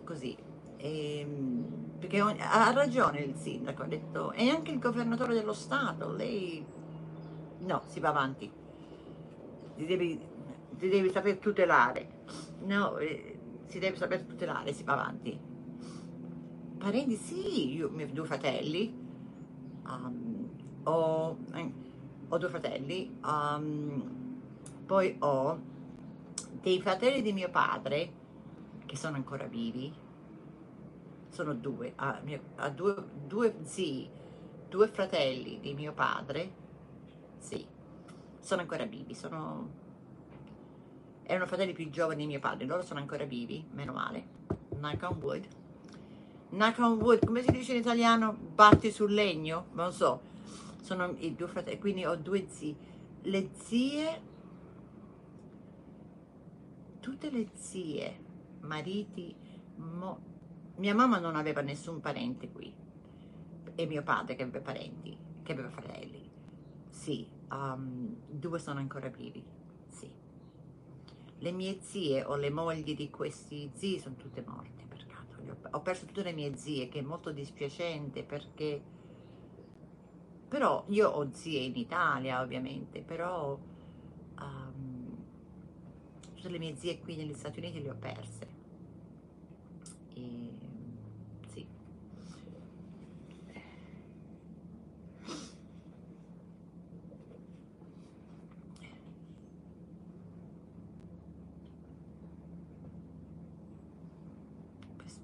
così. 0.03 0.35
E, 0.75 1.19
ehm, 1.21 1.95
perché 1.99 2.19
ha 2.19 2.73
ragione 2.73 3.19
il 3.19 3.35
sindaco, 3.37 3.83
ha 3.83 3.87
detto, 3.87 4.33
e 4.33 4.49
anche 4.49 4.71
il 4.71 4.79
governatore 4.79 5.33
dello 5.33 5.53
Stato, 5.53 6.11
lei 6.11 6.65
no, 7.59 7.83
si 7.87 8.01
va 8.01 8.09
avanti, 8.09 8.51
ti 9.77 9.85
devi, 9.85 10.19
ti 10.77 10.89
devi 10.89 11.09
saper 11.11 11.37
tutelare, 11.37 12.23
no, 12.65 12.97
eh, 12.97 13.39
si 13.65 13.79
deve 13.79 13.95
saper 13.95 14.23
tutelare, 14.23 14.73
si 14.73 14.83
va 14.83 14.93
avanti. 14.93 15.39
Parenti, 16.77 17.15
sì, 17.15 17.75
io, 17.75 17.89
miei 17.89 18.11
due 18.11 18.25
fratelli, 18.25 18.93
um, 19.87 20.49
ho, 20.83 21.37
eh, 21.53 21.73
ho, 22.27 22.37
due 22.37 22.49
fratelli, 22.49 23.17
um, 23.23 24.39
poi 24.85 25.15
ho 25.19 25.59
dei 26.61 26.81
fratelli 26.81 27.21
di 27.21 27.33
mio 27.33 27.49
padre 27.49 28.25
che 28.85 28.95
sono 28.95 29.15
ancora 29.15 29.45
vivi, 29.45 29.93
sono 31.29 31.53
due, 31.53 31.93
ha, 31.95 32.21
ha 32.55 32.69
due, 32.69 32.95
due 33.25 33.55
zii, 33.61 34.09
due 34.69 34.87
fratelli 34.87 35.59
di 35.59 35.73
mio 35.73 35.93
padre, 35.93 36.65
sì, 37.37 37.65
sono 38.47 38.61
ancora 38.61 38.85
vivi, 38.85 39.13
sono 39.13 39.85
erano 41.23 41.45
fratelli 41.45 41.73
più 41.73 41.89
giovani 41.89 42.21
di 42.21 42.27
mio 42.27 42.39
padre, 42.39 42.65
loro 42.65 42.81
sono 42.81 43.01
ancora 43.01 43.25
vivi, 43.25 43.65
meno 43.71 43.91
male, 43.91 44.25
knock 44.69 45.03
on 45.03 45.17
wood 45.21 45.47
knock 46.49 46.79
on 46.79 46.99
wood, 46.99 47.25
come 47.25 47.41
si 47.41 47.51
dice 47.51 47.73
in 47.73 47.79
italiano? 47.79 48.33
Batti 48.33 48.91
sul 48.91 49.13
legno? 49.13 49.67
Non 49.73 49.91
so. 49.91 50.21
Sono 50.81 51.13
i 51.17 51.35
due 51.35 51.47
fratelli, 51.47 51.79
quindi 51.79 52.05
ho 52.05 52.15
due 52.15 52.47
zii. 52.47 52.75
Le 53.23 53.49
zie, 53.53 54.21
tutte 56.99 57.29
le 57.29 57.49
zie, 57.55 58.19
mariti, 58.61 59.35
mo, 59.75 60.19
mia 60.77 60.95
mamma 60.95 61.19
non 61.19 61.35
aveva 61.35 61.61
nessun 61.61 61.99
parente 61.99 62.49
qui 62.49 62.73
e 63.75 63.85
mio 63.85 64.03
padre 64.03 64.35
che 64.35 64.43
aveva 64.43 64.61
parenti, 64.61 65.17
che 65.43 65.51
aveva 65.51 65.69
fratelli. 65.69 66.29
Sì, 66.89 67.27
um, 67.51 68.15
due 68.29 68.59
sono 68.59 68.79
ancora 68.79 69.09
vivi, 69.09 69.43
sì. 69.89 70.09
Le 71.39 71.51
mie 71.51 71.79
zie 71.81 72.23
o 72.23 72.35
le 72.35 72.49
mogli 72.49 72.95
di 72.95 73.09
questi 73.09 73.69
zii 73.73 73.99
sono 73.99 74.15
tutte 74.15 74.43
morte 74.45 74.77
ho 75.71 75.81
perso 75.81 76.05
tutte 76.05 76.23
le 76.23 76.33
mie 76.33 76.55
zie, 76.55 76.87
che 76.89 76.99
è 76.99 77.01
molto 77.01 77.31
dispiacente 77.31 78.23
perché... 78.23 78.95
Però 80.47 80.85
io 80.87 81.09
ho 81.09 81.33
zie 81.33 81.59
in 81.59 81.75
Italia, 81.75 82.41
ovviamente, 82.41 83.01
però 83.01 83.59
um, 84.39 85.17
tutte 86.35 86.49
le 86.49 86.57
mie 86.57 86.75
zie 86.77 86.99
qui 86.99 87.17
negli 87.17 87.33
Stati 87.33 87.59
Uniti 87.59 87.81
le 87.81 87.89
ho 87.89 87.95
perse. 87.95 88.47
E, 90.13 90.51
sì. 91.49 91.67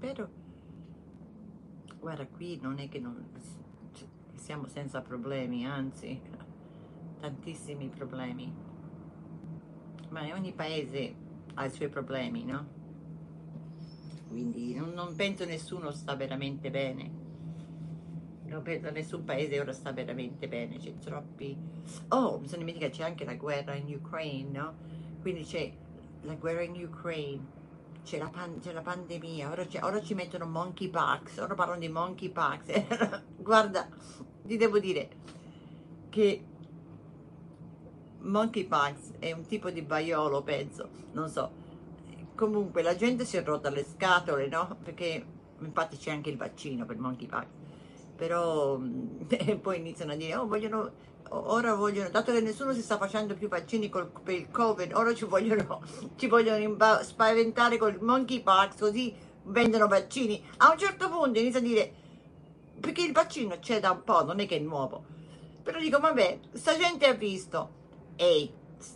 Spero 0.04 0.30
guarda 2.02 2.28
qui 2.28 2.60
non 2.62 2.78
è 2.80 2.90
che 2.90 3.00
non 3.00 3.26
siamo 4.36 4.68
senza 4.68 5.00
problemi 5.00 5.66
anzi 5.66 6.20
tantissimi 7.22 7.88
problemi 7.88 8.54
ma 10.10 10.28
ogni 10.34 10.52
paese 10.52 11.16
ha 11.54 11.64
i 11.64 11.70
suoi 11.70 11.88
problemi 11.88 12.44
no? 12.44 12.68
quindi 14.28 14.76
non, 14.76 14.90
non 14.90 15.16
penso 15.16 15.46
nessuno 15.46 15.92
sta 15.92 16.16
veramente 16.16 16.70
bene 16.70 17.12
non 18.44 18.62
penso 18.62 18.92
nessun 18.92 19.24
paese 19.24 19.58
ora 19.62 19.72
sta 19.72 19.94
veramente 19.94 20.50
bene 20.50 20.80
c'è 20.80 20.98
troppi 20.98 21.58
oh 22.10 22.40
mi 22.40 22.48
sono 22.50 22.60
dimenticato 22.60 22.98
c'è 22.98 23.04
anche 23.06 23.24
la 23.24 23.36
guerra 23.36 23.74
in 23.76 23.86
Ukraine 23.88 24.50
no? 24.50 24.74
quindi 25.22 25.44
c'è 25.44 25.72
la 26.24 26.36
guerra 26.36 26.64
in 26.64 26.76
Ukraine 26.84 27.62
c'è 28.04 28.18
la, 28.18 28.30
pan- 28.30 28.60
la, 28.62 28.82
pandemia, 28.82 29.50
ora, 29.50 29.66
ora, 29.82 30.02
ci 30.02 30.14
mettono 30.14 30.46
monkeypox, 30.46 31.38
ora 31.40 31.56
parlano 31.56 31.80
di 31.80 31.90
monkeypox. 31.90 33.22
Guarda, 33.38 33.88
ti 34.44 34.58
devo 34.58 34.80
dire 34.80 35.10
che 36.10 36.46
monkeypox 38.20 39.18
è 39.20 39.32
un 39.32 39.46
tipo 39.46 39.70
di 39.70 39.82
vaiolo, 39.82 40.42
penso, 40.44 40.90
non 41.14 41.30
so. 41.30 41.62
Comunque 42.36 42.82
la 42.82 42.96
gente 42.96 43.26
si 43.26 43.38
è 43.38 43.44
rotta 43.44 43.70
le 43.70 43.84
scatole, 43.84 44.48
no? 44.48 44.78
Perché 44.84 45.26
infatti 45.60 45.98
c'è 45.98 46.12
anche 46.12 46.30
il 46.30 46.38
vaccino 46.38 46.86
per 46.86 46.98
monkeypox. 46.98 47.46
Però 48.16 48.80
poi 49.62 49.78
iniziano 49.78 50.12
a 50.12 50.16
dire, 50.16 50.36
oh, 50.36 50.48
vogliono 50.48 50.92
ora 51.30 51.74
vogliono, 51.74 52.10
dato 52.10 52.32
che 52.32 52.42
nessuno 52.42 52.74
si 52.74 52.82
sta 52.82 52.98
facendo 52.98 53.34
più 53.34 53.48
vaccini 53.48 53.90
col, 53.90 54.10
per 54.24 54.36
il 54.36 54.50
Covid, 54.52 54.94
ora 54.94 55.14
ci 55.14 55.26
vogliono, 55.26 55.82
ci 56.16 56.28
vogliono 56.28 56.78
spaventare 57.02 57.78
col 57.78 57.98
monkeypox, 58.00 58.78
così 58.80 59.14
vendono 59.44 59.88
vaccini. 59.88 60.44
A 60.58 60.72
un 60.72 60.78
certo 60.78 61.10
punto 61.10 61.40
inizia 61.40 61.60
a 61.60 61.64
dire, 61.64 61.94
perché 62.80 63.04
il 63.04 63.12
vaccino 63.12 63.58
c'è 63.60 63.80
da 63.80 63.92
un 63.92 64.04
po', 64.04 64.24
non 64.24 64.40
è 64.40 64.46
che 64.46 64.58
è 64.58 64.60
nuovo. 64.60 65.06
Però 65.64 65.80
dico, 65.80 66.00
vabbè, 66.00 66.40
sta 66.54 66.78
gente 66.78 67.06
ha 67.08 67.14
visto, 67.14 67.70
ehi, 68.16 68.52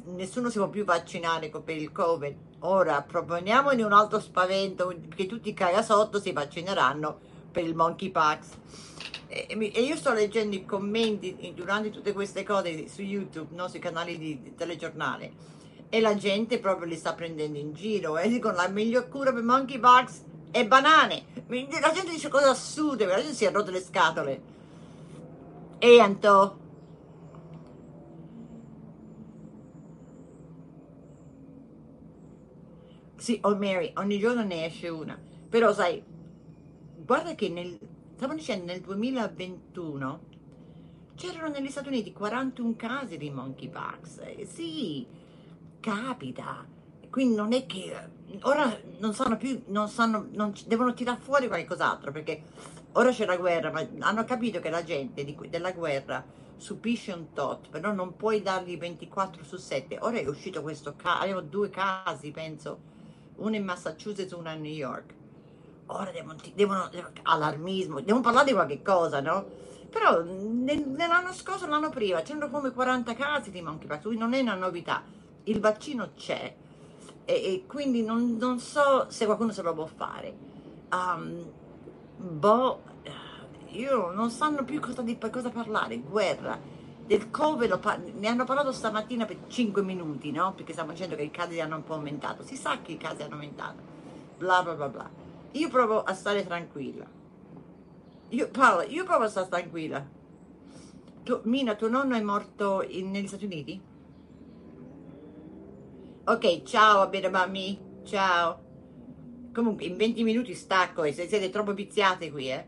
nessuno 0.05 0.49
si 0.49 0.57
può 0.57 0.69
più 0.69 0.83
vaccinare 0.83 1.49
per 1.49 1.77
il 1.77 1.91
Covid. 1.91 2.35
Ora 2.59 3.01
proponiamone 3.01 3.83
un 3.83 3.93
altro 3.93 4.19
spavento, 4.19 4.93
che 5.15 5.25
tutti 5.25 5.49
i 5.49 5.53
cagasotto 5.53 6.19
si 6.19 6.31
vaccineranno 6.31 7.19
per 7.51 7.63
il 7.63 7.75
monkeypox. 7.75 8.47
E, 9.27 9.53
io 9.53 9.95
sto 9.95 10.13
leggendo 10.13 10.55
i 10.55 10.65
commenti 10.65 11.53
durante 11.53 11.89
tutte 11.89 12.13
queste 12.13 12.43
cose 12.43 12.87
su 12.87 13.01
YouTube, 13.01 13.53
no? 13.55 13.67
sui 13.67 13.79
canali 13.79 14.17
di, 14.17 14.41
di 14.41 14.55
telegiornale, 14.55 15.31
e 15.89 15.99
la 15.99 16.15
gente 16.15 16.59
proprio 16.59 16.87
li 16.87 16.95
sta 16.95 17.13
prendendo 17.13 17.57
in 17.57 17.73
giro 17.73 18.17
e 18.17 18.27
dicono 18.29 18.55
la 18.55 18.67
miglior 18.67 19.07
cura 19.09 19.33
per 19.33 19.43
monkeypox 19.43 20.21
è 20.51 20.65
banane. 20.65 21.23
La 21.47 21.91
gente 21.93 22.11
dice 22.11 22.29
cose 22.29 22.45
assurde, 22.45 23.05
la 23.05 23.15
gente 23.17 23.33
si 23.33 23.45
è 23.45 23.51
rotte 23.51 23.71
le 23.71 23.81
scatole. 23.81 24.41
E 25.79 25.99
Anto? 25.99 26.65
Sì, 33.17 33.39
oh 33.43 33.55
Mary, 33.55 33.91
ogni 33.95 34.19
giorno 34.19 34.43
ne 34.43 34.65
esce 34.65 34.87
una. 34.87 35.19
Però 35.49 35.73
sai, 35.73 36.01
guarda 36.95 37.35
che 37.35 37.49
nel, 37.49 37.77
stavo 38.17 38.33
dicendo 38.33 38.65
nel 38.65 38.81
2021 38.81 40.19
c'erano 41.13 41.49
negli 41.49 41.69
Stati 41.69 41.87
Uniti 41.89 42.11
41 42.11 42.73
casi 42.75 43.15
di 43.15 43.29
monkeypox. 43.29 44.21
Eh, 44.23 44.47
sì, 44.51 45.05
capita. 45.79 46.65
Quindi 47.11 47.35
non 47.35 47.53
è 47.53 47.67
che 47.67 47.95
ora 48.41 48.75
non 48.97 49.13
sanno 49.13 49.37
più, 49.37 49.61
non 49.67 49.87
sanno, 49.87 50.29
non 50.31 50.51
devono 50.65 50.95
tirare 50.95 51.19
fuori 51.19 51.47
qualcos'altro 51.47 52.11
perché 52.11 52.41
ora 52.93 53.11
c'è 53.11 53.27
la 53.27 53.37
guerra, 53.37 53.69
ma 53.71 53.87
hanno 53.99 54.25
capito 54.25 54.59
che 54.59 54.71
la 54.71 54.83
gente 54.83 55.23
di 55.23 55.37
della 55.47 55.71
guerra 55.71 56.25
subisce 56.57 57.11
un 57.11 57.33
tot, 57.33 57.69
però 57.69 57.91
non 57.91 58.15
puoi 58.15 58.41
dargli 58.41 58.79
24 58.79 59.43
su 59.43 59.57
7. 59.57 59.99
Ora 60.01 60.17
è 60.17 60.27
uscito 60.27 60.63
questo 60.63 60.95
caso, 60.95 61.21
avevo 61.21 61.41
due 61.41 61.69
casi, 61.69 62.31
penso, 62.31 62.79
uno 63.35 63.55
in 63.55 63.63
Massachusetts 63.63 64.31
e 64.31 64.35
uno 64.35 64.49
a 64.49 64.55
New 64.55 64.73
York. 64.73 65.13
Ora 65.87 66.11
devono, 66.11 66.37
devono 66.53 66.89
allarmismo, 67.23 68.01
devono 68.01 68.23
parlare 68.23 68.47
di 68.47 68.53
qualche 68.53 68.81
cosa, 68.81 69.21
no? 69.21 69.45
Però 69.89 70.21
nel- 70.21 70.87
nell'anno 70.87 71.31
scorso, 71.31 71.65
l'anno 71.65 71.89
prima, 71.89 72.21
c'erano 72.21 72.49
come 72.49 72.71
40 72.71 73.13
casi 73.15 73.51
di 73.51 73.61
monkeypox, 73.61 74.01
quindi 74.01 74.19
non 74.19 74.33
è 74.33 74.41
una 74.41 74.55
novità. 74.55 75.03
Il 75.43 75.59
vaccino 75.61 76.09
c'è 76.15 76.53
e, 77.23 77.33
e 77.33 77.63
quindi 77.65 78.03
non, 78.03 78.35
non 78.37 78.59
so 78.59 79.05
se 79.09 79.25
qualcuno 79.25 79.51
se 79.51 79.61
lo 79.61 79.73
può 79.73 79.85
fare. 79.85 80.35
Um, 80.91 81.45
boh, 82.17 82.81
io 83.71 84.11
non 84.11 84.29
sanno 84.29 84.63
più 84.63 84.79
cosa, 84.81 85.01
di, 85.01 85.17
cosa 85.17 85.49
parlare, 85.49 85.99
guerra. 85.99 86.59
Del 87.05 87.29
Covid 87.29 87.79
par- 87.79 87.99
ne 87.99 88.27
hanno 88.27 88.43
parlato 88.43 88.73
stamattina 88.73 89.25
per 89.25 89.37
5 89.47 89.81
minuti, 89.81 90.31
no? 90.31 90.53
Perché 90.53 90.73
stiamo 90.73 90.91
dicendo 90.91 91.15
che 91.15 91.23
i 91.23 91.31
casi 91.31 91.61
hanno 91.61 91.77
un 91.77 91.83
po' 91.85 91.93
aumentato. 91.93 92.43
Si 92.43 92.57
sa 92.57 92.81
che 92.81 92.93
i 92.93 92.97
casi 92.97 93.23
hanno 93.23 93.35
aumentato. 93.35 93.81
Bla 94.37 94.61
bla 94.63 94.73
bla 94.73 94.89
bla. 94.89 95.09
Io 95.57 95.69
provo 95.69 96.03
a 96.03 96.13
stare 96.13 96.45
tranquilla. 96.45 97.03
Io, 98.29 98.49
Paola, 98.49 98.83
io 98.83 99.03
provo 99.05 99.23
a 99.23 99.27
stare 99.27 99.47
tranquilla. 99.47 100.07
Tu- 101.23 101.41
Mina, 101.45 101.73
tuo 101.73 101.89
nonno 101.89 102.15
è 102.15 102.21
morto 102.21 102.83
in- 102.83 103.09
negli 103.09 103.27
Stati 103.27 103.45
Uniti? 103.45 103.81
Ok, 106.25 106.61
ciao 106.61 107.01
Abirabami, 107.01 108.01
ciao. 108.03 108.65
Comunque, 109.51 109.85
in 109.85 109.97
20 109.97 110.21
minuti 110.23 110.53
stacco 110.53 111.03
e 111.03 111.11
se 111.11 111.27
siete 111.27 111.49
troppo 111.49 111.73
viziate 111.73 112.29
qui, 112.29 112.51
eh. 112.51 112.67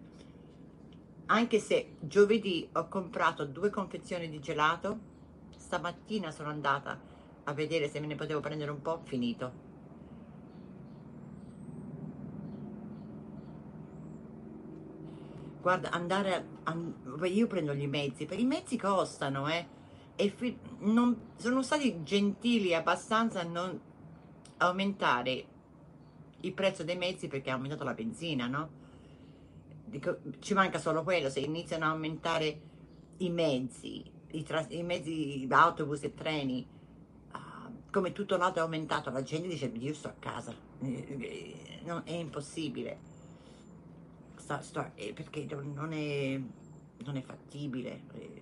Anche 1.27 1.59
se 1.59 1.95
giovedì 1.99 2.67
ho 2.73 2.87
comprato 2.87 3.45
due 3.45 3.69
confezioni 3.69 4.27
di 4.29 4.39
gelato, 4.39 4.99
stamattina 5.55 6.31
sono 6.31 6.49
andata 6.49 6.99
a 7.43 7.53
vedere 7.53 7.87
se 7.87 7.99
me 7.99 8.07
ne 8.07 8.15
potevo 8.15 8.39
prendere 8.39 8.71
un 8.71 8.81
po', 8.81 9.01
finito. 9.03 9.68
Guarda, 15.61 15.89
andare 15.91 16.33
a, 16.35 16.43
an- 16.63 16.93
io 17.23 17.47
prendo 17.47 17.73
gli 17.73 17.87
mezzi, 17.87 18.25
perché 18.25 18.41
i 18.41 18.45
mezzi 18.45 18.77
costano, 18.77 19.47
eh. 19.49 19.67
E 20.15 20.29
fi- 20.29 20.57
non- 20.79 21.31
sono 21.35 21.61
stati 21.61 22.03
gentili 22.03 22.73
abbastanza 22.73 23.41
a 23.41 23.43
non 23.43 23.79
aumentare 24.57 25.45
il 26.41 26.53
prezzo 26.53 26.83
dei 26.83 26.97
mezzi 26.97 27.27
perché 27.27 27.49
ha 27.49 27.53
aumentato 27.53 27.83
la 27.83 27.93
benzina, 27.93 28.47
no? 28.47 28.69
Dico, 29.85 30.19
ci 30.39 30.53
manca 30.53 30.77
solo 30.77 31.03
quello, 31.03 31.29
se 31.29 31.39
iniziano 31.39 31.85
a 31.85 31.89
aumentare 31.89 32.61
i 33.17 33.29
mezzi, 33.29 34.03
i, 34.31 34.45
i 34.69 34.83
mezzi, 34.83 35.47
autobus 35.49 36.03
e 36.03 36.13
treni, 36.13 36.65
ah, 37.31 37.69
come 37.91 38.11
tutto 38.11 38.37
l'altro 38.37 38.61
è 38.61 38.63
aumentato, 38.63 39.09
la 39.09 39.23
gente 39.23 39.47
dice 39.47 39.65
io 39.73 39.93
sto 39.93 40.07
a 40.09 40.15
casa, 40.19 40.53
Eh, 40.81 41.17
eh, 41.83 42.03
è 42.03 42.13
impossibile, 42.13 42.99
Sta- 44.49 44.61
sto- 44.61 44.91
eh, 44.95 45.13
perché 45.13 45.45
non 45.45 45.93
è, 45.93 46.41
non 47.05 47.17
è 47.17 47.21
fattibile. 47.21 48.01
eh. 48.15 48.41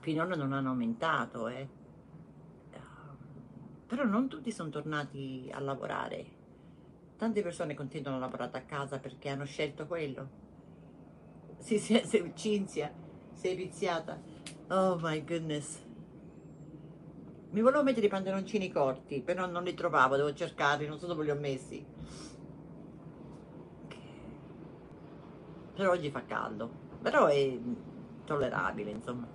Finora 0.00 0.34
non 0.36 0.52
hanno 0.52 0.68
aumentato, 0.68 1.48
eh. 1.48 1.66
Ah, 2.74 3.16
Però 3.86 4.04
non 4.04 4.28
tutti 4.28 4.52
sono 4.52 4.68
tornati 4.68 5.48
a 5.50 5.58
lavorare. 5.60 6.26
Tante 7.16 7.40
persone 7.40 7.72
continuano 7.72 8.18
a 8.18 8.20
lavorare 8.20 8.58
a 8.58 8.60
casa 8.64 8.98
perché 8.98 9.30
hanno 9.30 9.46
scelto 9.46 9.86
quello. 9.86 10.28
Sì, 11.56 11.78
sì, 11.78 11.98
sei 12.04 12.30
Cinzia, 12.34 12.92
sei 13.32 13.56
viziata. 13.56 14.20
Oh 14.68 14.98
my 15.00 15.24
goodness. 15.24 15.82
Mi 17.52 17.60
volevo 17.62 17.82
mettere 17.82 18.04
i 18.04 18.10
pantaloncini 18.10 18.70
corti, 18.70 19.22
però 19.22 19.46
non 19.46 19.62
li 19.64 19.72
trovavo, 19.72 20.16
devo 20.16 20.34
cercarli, 20.34 20.86
non 20.86 20.98
so 20.98 21.06
dove 21.06 21.24
li 21.24 21.30
ho 21.30 21.36
messi. 21.36 21.82
Però 25.74 25.90
oggi 25.90 26.10
fa 26.10 26.22
caldo, 26.24 26.70
però 27.02 27.26
è 27.26 27.58
tollerabile, 28.24 28.90
insomma. 28.90 29.26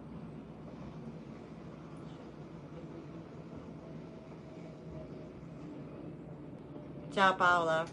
Ciao 7.11 7.35
Paola. 7.35 7.85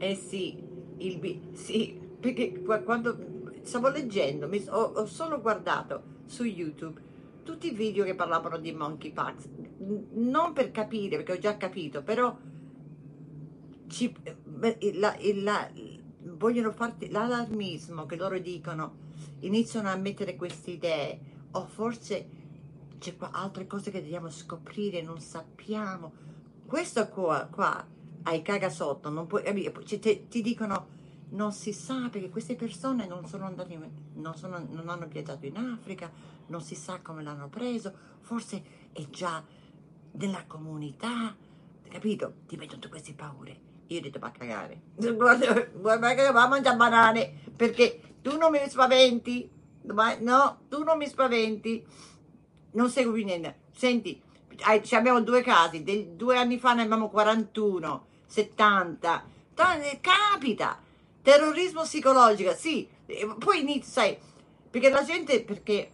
Eh 0.00 0.14
sì, 0.14 0.56
il 0.98 1.40
sì, 1.54 1.98
perché 2.20 2.62
qua- 2.62 2.80
quando 2.80 3.16
stavo 3.62 3.88
leggendo, 3.90 4.48
mi- 4.48 4.64
ho, 4.68 4.80
ho 4.94 5.06
solo 5.06 5.40
guardato 5.40 6.02
su 6.26 6.44
YouTube 6.44 7.00
tutti 7.42 7.68
i 7.68 7.74
video 7.74 8.04
che 8.04 8.14
parlavano 8.14 8.58
di 8.58 8.72
monkeypox, 8.72 9.48
non 9.78 10.52
per 10.52 10.70
capire, 10.70 11.16
perché 11.16 11.32
ho 11.32 11.38
già 11.38 11.56
capito, 11.56 12.02
però 12.02 12.36
ci, 13.88 14.14
la- 14.94 15.16
la- 15.34 15.70
vogliono 16.36 16.72
farti 16.72 17.08
l'allarmismo 17.10 18.06
che 18.06 18.16
loro 18.16 18.38
dicono, 18.38 19.06
iniziano 19.40 19.88
a 19.88 19.96
mettere 19.96 20.36
queste 20.36 20.72
idee, 20.72 21.20
o 21.52 21.66
forse 21.66 22.28
c'è 22.98 23.16
qua 23.16 23.30
altre 23.30 23.66
cose 23.66 23.90
che 23.90 24.02
dobbiamo 24.02 24.30
scoprire, 24.30 25.02
non 25.02 25.20
sappiamo. 25.20 26.12
Questo 26.66 27.08
qua, 27.08 27.48
qua 27.50 27.86
ai 28.24 28.42
caga 28.42 28.68
sotto, 28.68 29.08
non 29.08 29.26
puoi, 29.26 29.42
capire, 29.42 29.72
Ci- 29.84 29.98
te- 29.98 30.26
ti 30.28 30.42
dicono 30.42 30.96
non 31.30 31.52
si 31.52 31.72
sa 31.72 32.08
perché 32.10 32.30
queste 32.30 32.56
persone 32.56 33.06
non 33.06 33.26
sono 33.26 33.44
andate, 33.44 33.78
non, 34.14 34.34
sono, 34.34 34.64
non 34.70 34.88
hanno 34.88 35.06
viaggiato 35.06 35.44
in 35.46 35.56
Africa, 35.56 36.10
non 36.46 36.60
si 36.62 36.74
sa 36.74 37.00
come 37.00 37.22
l'hanno 37.22 37.48
preso, 37.48 37.92
forse 38.20 38.62
è 38.92 39.06
già 39.10 39.42
nella 40.12 40.44
comunità, 40.46 41.34
capito? 41.88 42.34
Ti 42.46 42.56
mettono 42.56 42.78
tutte 42.78 42.88
queste 42.88 43.12
paure. 43.14 43.66
Io 43.88 43.98
ho 43.98 44.02
detto, 44.02 44.18
va 44.18 44.28
a 44.28 44.32
cagare. 44.32 44.80
Guarda, 44.96 46.14
che 46.14 46.30
va 46.32 46.42
a 46.42 46.48
mangiare 46.48 46.76
banane, 46.76 47.32
perché 47.56 48.00
tu 48.22 48.36
non 48.36 48.50
mi 48.50 48.60
spaventi. 48.68 49.50
No, 49.82 50.60
tu 50.68 50.82
non 50.82 50.98
mi 50.98 51.06
spaventi. 51.06 51.84
Non 52.72 52.90
segui 52.90 53.24
niente. 53.24 53.60
Senti, 53.72 54.20
abbiamo 54.90 55.20
due 55.22 55.42
casi, 55.42 55.82
del- 55.82 56.08
due 56.08 56.36
anni 56.36 56.58
fa 56.58 56.74
ne 56.74 56.82
abbiamo 56.82 57.08
41, 57.08 58.06
70. 58.26 59.24
Ta- 59.54 59.80
eh, 59.80 60.00
Capita. 60.00 60.78
Terrorismo 61.22 61.82
psicologico, 61.82 62.52
sì. 62.52 62.88
E 63.06 63.26
Poi 63.38 63.60
inizia, 63.60 64.02
sai, 64.02 64.18
perché 64.70 64.90
la 64.90 65.02
gente, 65.02 65.42
perché 65.42 65.90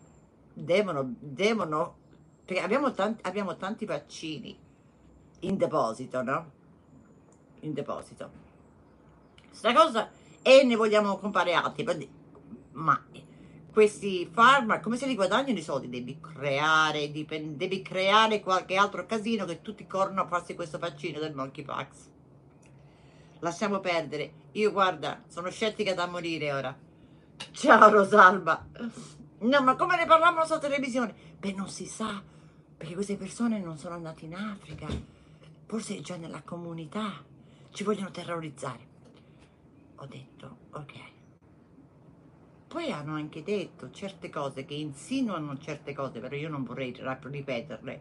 devono, 0.53 1.15
devono, 1.19 1.97
perché 2.45 2.63
abbiamo 2.63 2.93
tanti, 2.93 3.23
abbiamo 3.27 3.57
tanti 3.57 3.85
vaccini 3.87 4.59
in 5.41 5.57
deposito, 5.57 6.23
no? 6.23 6.53
In 7.61 7.73
deposito. 7.73 8.31
Sta 9.51 9.73
cosa, 9.73 10.11
e 10.43 10.63
ne 10.65 10.77
vogliamo 10.77 11.17
comprare 11.17 11.55
altri, 11.55 11.85
ma 12.73 13.03
questi 13.73 14.29
farmaci, 14.31 14.83
come 14.83 14.97
se 14.97 15.07
li 15.07 15.15
guadagnano 15.15 15.59
i 15.59 15.63
soldi? 15.63 15.89
Devi 15.89 16.21
creare, 16.21 17.11
dipen- 17.11 17.57
devi 17.57 17.83
creare 17.83 18.41
qualche 18.41 18.77
altro 18.77 19.05
casino 19.07 19.45
che 19.47 19.63
tutti 19.63 19.87
corrono 19.87 20.23
a 20.23 20.27
farsi 20.27 20.55
questo 20.55 20.79
vaccino 20.79 21.19
del 21.19 21.35
monkeypox. 21.35 22.11
lasciamo 23.41 23.81
perdere. 23.81 24.33
Io 24.53 24.71
guarda, 24.71 25.23
sono 25.29 25.51
scettica 25.51 25.93
da 25.93 26.07
morire 26.07 26.53
ora. 26.53 26.77
Ciao 27.51 27.91
Rosalba. 27.91 28.67
No, 29.41 29.61
ma 29.61 29.75
come 29.77 29.97
ne 29.97 30.07
parlavano 30.07 30.45
sulla 30.45 30.61
televisione? 30.61 31.15
Beh, 31.39 31.53
non 31.53 31.69
si 31.69 31.87
sa, 31.87 32.23
perché 32.77 32.95
queste 32.95 33.17
persone 33.17 33.59
non 33.59 33.79
sono 33.79 33.95
andate 33.95 34.25
in 34.25 34.35
Africa, 34.35 34.87
forse 35.67 36.01
già 36.01 36.17
nella 36.17 36.43
comunità, 36.43 37.25
ci 37.71 37.85
vogliono 37.85 38.11
terrorizzare. 38.11 38.93
Ho 39.97 40.07
detto, 40.07 40.57
ok. 40.71 40.93
Poi 42.69 42.91
hanno 42.91 43.15
anche 43.15 43.43
detto 43.43 43.91
certe 43.91 44.29
cose 44.31 44.65
che 44.65 44.75
insinuano 44.75 45.57
certe 45.59 45.95
cose, 45.95 46.19
però 46.19 46.35
io 46.35 46.49
non 46.49 46.65
vorrei 46.65 46.93
ripeterle, 46.97 48.01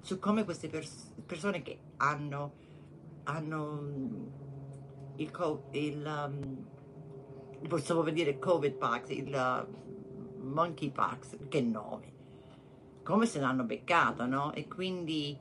su 0.00 0.18
come 0.18 0.44
queste 0.44 0.68
pers 0.68 1.12
persone 1.26 1.62
che 1.62 1.78
hanno, 1.98 2.52
hanno 3.24 3.82
il, 5.16 5.30
il 5.72 6.26
um, 6.26 6.66
possiamo 7.68 8.02
dire 8.08 8.38
covid 8.38 8.74
pax, 8.74 9.08
il 9.10 9.32
uh, 9.32 10.42
monkey 10.42 10.90
pax, 10.90 11.36
che 11.48 11.60
nome, 11.60 12.12
come 13.08 13.24
se 13.24 13.40
l'hanno 13.40 13.64
beccato, 13.64 14.26
no? 14.26 14.52
E 14.52 14.68
quindi, 14.68 15.34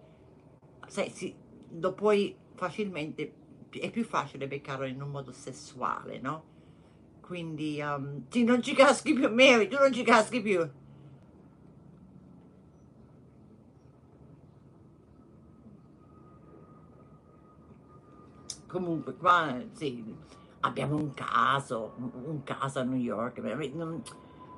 sai, 0.88 1.10
si, 1.10 1.36
lo 1.72 1.92
puoi 1.92 2.34
facilmente, 2.56 3.34
è 3.70 3.92
più 3.92 4.06
facile 4.06 4.48
beccarlo 4.48 4.86
in 4.86 5.02
un 5.02 5.10
modo 5.10 5.34
sessuale, 5.34 6.18
no? 6.18 6.44
Quindi, 7.20 7.82
um, 7.82 8.24
sì, 8.30 8.46
non 8.46 8.62
ci 8.62 8.74
caschi 8.74 9.12
più, 9.12 9.30
Mary, 9.30 9.68
tu 9.68 9.76
non 9.78 9.92
ci 9.92 10.04
caschi 10.04 10.42
più. 10.42 10.66
Comunque, 18.66 19.14
qua, 19.18 19.62
sì, 19.74 20.16
abbiamo 20.62 20.96
un 20.96 21.14
caso, 21.14 21.96
un 21.98 22.44
caso 22.46 22.80
a 22.80 22.84
New 22.84 22.98
York, 22.98 23.40
non, 23.74 24.02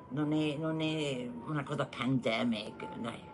non, 0.10 0.32
è, 0.32 0.56
non 0.58 0.82
è 0.82 1.30
una 1.48 1.64
cosa 1.64 1.86
pandemic, 1.86 2.98
dai. 3.00 3.28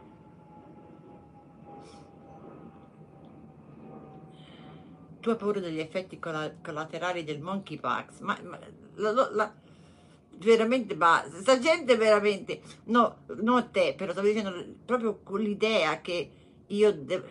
Tu 5.19 5.29
hai 5.29 5.37
paura 5.37 5.59
degli 5.59 5.79
effetti 5.79 6.19
collaterali 6.19 7.23
del 7.23 7.41
monkeypox, 7.41 8.19
ma, 8.19 8.37
ma 8.43 8.59
la, 8.95 9.11
la, 9.31 9.53
veramente 10.37 10.95
basta, 10.95 11.39
sta 11.39 11.57
gente 11.57 11.95
veramente, 11.95 12.61
no, 12.85 13.23
non 13.37 13.71
te, 13.71 13.95
però 13.97 14.11
stavo 14.11 14.27
dicendo 14.27 14.53
proprio 14.85 15.19
con 15.23 15.41
l'idea 15.41 15.99
che 16.01 16.31
io 16.67 16.93
devo... 16.93 17.25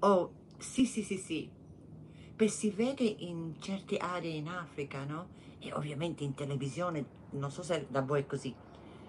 Oh, 0.00 0.32
sì, 0.58 0.84
sì, 0.86 1.02
sì, 1.02 1.16
sì, 1.16 1.50
Beh, 2.36 2.48
si 2.48 2.68
vede 2.68 3.02
in 3.04 3.54
certe 3.60 3.96
aree 3.96 4.34
in 4.34 4.48
Africa, 4.48 5.04
no? 5.04 5.28
E 5.66 5.72
ovviamente 5.72 6.22
in 6.22 6.34
televisione, 6.34 7.04
non 7.30 7.50
so 7.50 7.62
se 7.64 7.86
da 7.88 8.00
voi 8.00 8.20
è 8.20 8.26
così, 8.26 8.54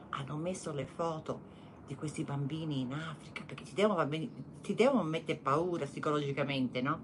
hanno 0.09 0.35
messo 0.37 0.73
le 0.73 0.87
foto 0.87 1.55
di 1.85 1.95
questi 1.95 2.23
bambini 2.23 2.79
in 2.79 2.93
Africa 2.93 3.43
perché 3.45 3.63
ti 3.63 3.75
devono, 3.75 4.07
ti 4.61 4.73
devono 4.73 5.03
mettere 5.03 5.37
paura 5.37 5.85
psicologicamente, 5.85 6.81
no? 6.81 6.99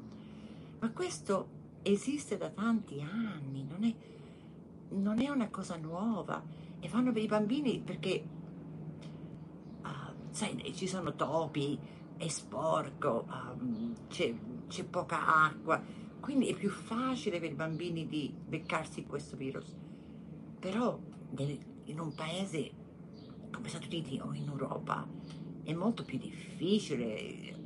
Ma 0.80 0.90
questo 0.90 1.48
esiste 1.84 2.38
da 2.38 2.50
tanti 2.50 3.00
anni, 3.00 3.64
non 3.64 3.84
è, 3.84 3.94
non 4.96 5.20
è 5.20 5.30
una 5.30 5.50
cosa 5.50 5.76
nuova 5.76 6.42
e 6.80 6.88
fanno 6.88 7.12
per 7.12 7.22
i 7.22 7.28
bambini 7.28 7.80
perché, 7.80 8.24
uh, 9.84 10.14
sai, 10.32 10.74
ci 10.74 10.88
sono 10.88 11.14
topi, 11.14 11.78
è 12.18 12.28
sporco, 12.28 13.28
um, 13.30 13.94
c'è 14.08 14.84
poca 14.90 15.46
acqua, 15.46 15.80
quindi 16.24 16.48
è 16.48 16.56
più 16.56 16.70
facile 16.70 17.42
per 17.42 17.52
i 17.52 17.54
bambini 17.54 18.08
di 18.08 18.34
beccarsi 18.48 19.04
questo 19.04 19.36
virus. 19.36 19.76
Però 20.58 20.98
in 21.36 22.00
un 22.00 22.16
paese 22.16 22.72
come 23.52 23.68
Stati 23.68 23.88
Uniti 23.88 24.22
o 24.24 24.34
in 24.34 24.48
Europa 24.48 25.06
è 25.64 25.74
molto 25.74 26.06
più 26.06 26.18
difficile. 26.18 27.62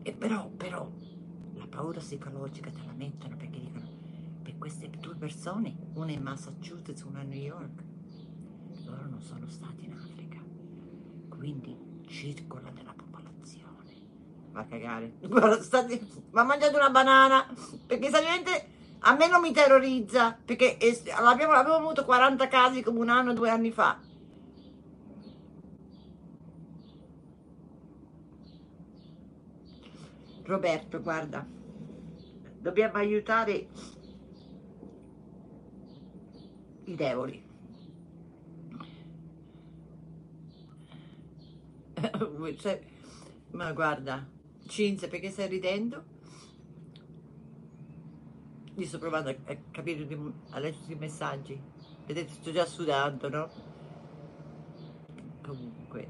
E 0.00 0.12
però, 0.12 0.48
però 0.48 0.90
paura 1.68 2.00
psicologica 2.00 2.70
te 2.70 2.80
la 2.84 2.92
mettono 2.92 3.36
perché 3.36 3.60
dicono 3.60 3.86
per 4.42 4.56
queste 4.58 4.88
due 4.90 5.14
persone, 5.14 5.76
una 5.94 6.10
in 6.10 6.22
Massachusetts, 6.22 7.02
una 7.02 7.20
a 7.20 7.22
New 7.22 7.38
York, 7.38 7.84
loro 8.84 9.06
non 9.06 9.20
sono 9.20 9.46
stati 9.46 9.84
in 9.84 9.92
Africa, 9.92 10.42
quindi 11.28 11.76
circola 12.06 12.70
nella. 12.70 12.97
A 14.58 14.64
cagare. 14.64 15.12
Ma 16.32 16.42
mangiate 16.42 16.74
una 16.74 16.90
banana, 16.90 17.46
perché 17.86 18.10
sapete 18.10 18.76
a 19.00 19.14
me 19.14 19.28
non 19.28 19.40
mi 19.40 19.52
terrorizza, 19.52 20.36
perché 20.44 20.76
abbiamo 21.14 21.52
avuto 21.52 22.04
40 22.04 22.48
casi 22.48 22.82
come 22.82 22.98
un 22.98 23.08
anno, 23.08 23.34
due 23.34 23.50
anni 23.50 23.70
fa. 23.70 24.00
Roberto, 30.42 31.00
guarda, 31.02 31.46
dobbiamo 32.58 32.96
aiutare 32.96 33.68
i 36.84 36.94
devoli. 36.96 37.46
Ma 43.50 43.72
guarda, 43.72 44.26
Cinzia, 44.68 45.08
perché 45.08 45.30
stai 45.30 45.48
ridendo? 45.48 46.04
Io 48.76 48.86
sto 48.86 48.98
provando 48.98 49.30
a, 49.30 49.56
capire, 49.72 50.06
a 50.50 50.58
leggere 50.60 50.92
i 50.92 50.96
messaggi. 50.96 51.60
Vedete, 52.06 52.32
sto 52.34 52.52
già 52.52 52.64
sudando, 52.64 53.28
no? 53.28 53.50
Comunque, 55.42 56.08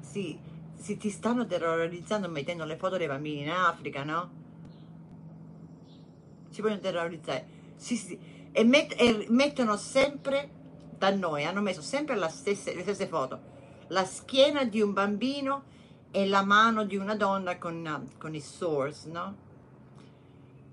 sì, 0.00 0.38
si 0.76 0.96
ti 0.96 1.10
stanno 1.10 1.44
terrorizzando 1.46 2.28
mettendo 2.28 2.64
le 2.64 2.76
foto 2.76 2.96
dei 2.96 3.08
bambini 3.08 3.42
in 3.42 3.50
Africa, 3.50 4.04
no? 4.04 4.42
ci 6.54 6.62
vogliono 6.62 6.80
terrorizzare. 6.80 7.46
Sì, 7.74 7.96
sì. 7.96 8.18
E, 8.52 8.64
met 8.64 8.94
e, 8.96 9.26
mettono 9.28 9.76
sempre 9.76 10.48
da 10.96 11.10
noi, 11.10 11.44
hanno 11.44 11.60
messo 11.60 11.82
sempre 11.82 12.16
stesse, 12.28 12.74
le 12.74 12.82
stesse 12.82 13.08
foto. 13.08 13.52
La 13.88 14.04
schiena 14.04 14.64
di 14.64 14.80
un 14.80 14.92
bambino 14.92 15.64
e 16.16 16.28
la 16.28 16.44
mano 16.44 16.84
di 16.84 16.94
una 16.94 17.16
donna 17.16 17.58
con, 17.58 18.08
con 18.18 18.36
i 18.36 18.40
sores, 18.40 19.06
no? 19.06 19.36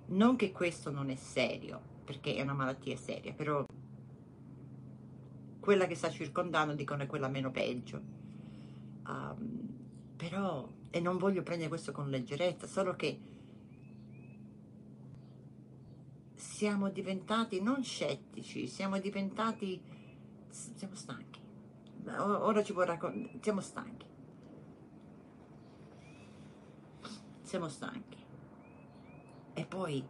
Non 0.10 0.36
che 0.36 0.52
questo 0.52 0.92
non 0.92 1.10
è 1.10 1.16
serio, 1.16 1.82
perché 2.06 2.36
è 2.36 2.44
una 2.44 2.54
malattia 2.54 2.96
seria, 2.96 3.34
però 3.34 3.66
quella 5.60 5.88
che 5.88 5.96
sta 5.96 6.12
circondando 6.12 6.76
dicono 6.76 7.02
è 7.02 7.08
quella 7.08 7.28
meno 7.28 7.50
peggio. 7.50 8.00
Um, 9.08 9.68
però, 10.16 10.70
e 10.92 11.00
non 11.00 11.18
voglio 11.18 11.42
prendere 11.42 11.70
questo 11.70 11.92
con 11.92 12.12
leggerezza, 12.12 12.68
solo 12.68 12.96
che 12.96 13.20
siamo 16.36 16.90
diventati 16.90 17.64
non 17.64 17.84
scettici, 17.84 18.68
siamo 18.68 19.00
diventati, 19.00 19.82
siamo 20.50 20.94
stanchi. 20.94 21.40
Ora 22.20 22.64
ci 22.64 22.74
raccontare, 22.76 23.40
siamo 23.42 23.62
stanchi. 23.62 24.10
Siamo 27.52 27.68
stanchi. 27.68 28.18
E 29.56 29.66
poi, 29.66 30.02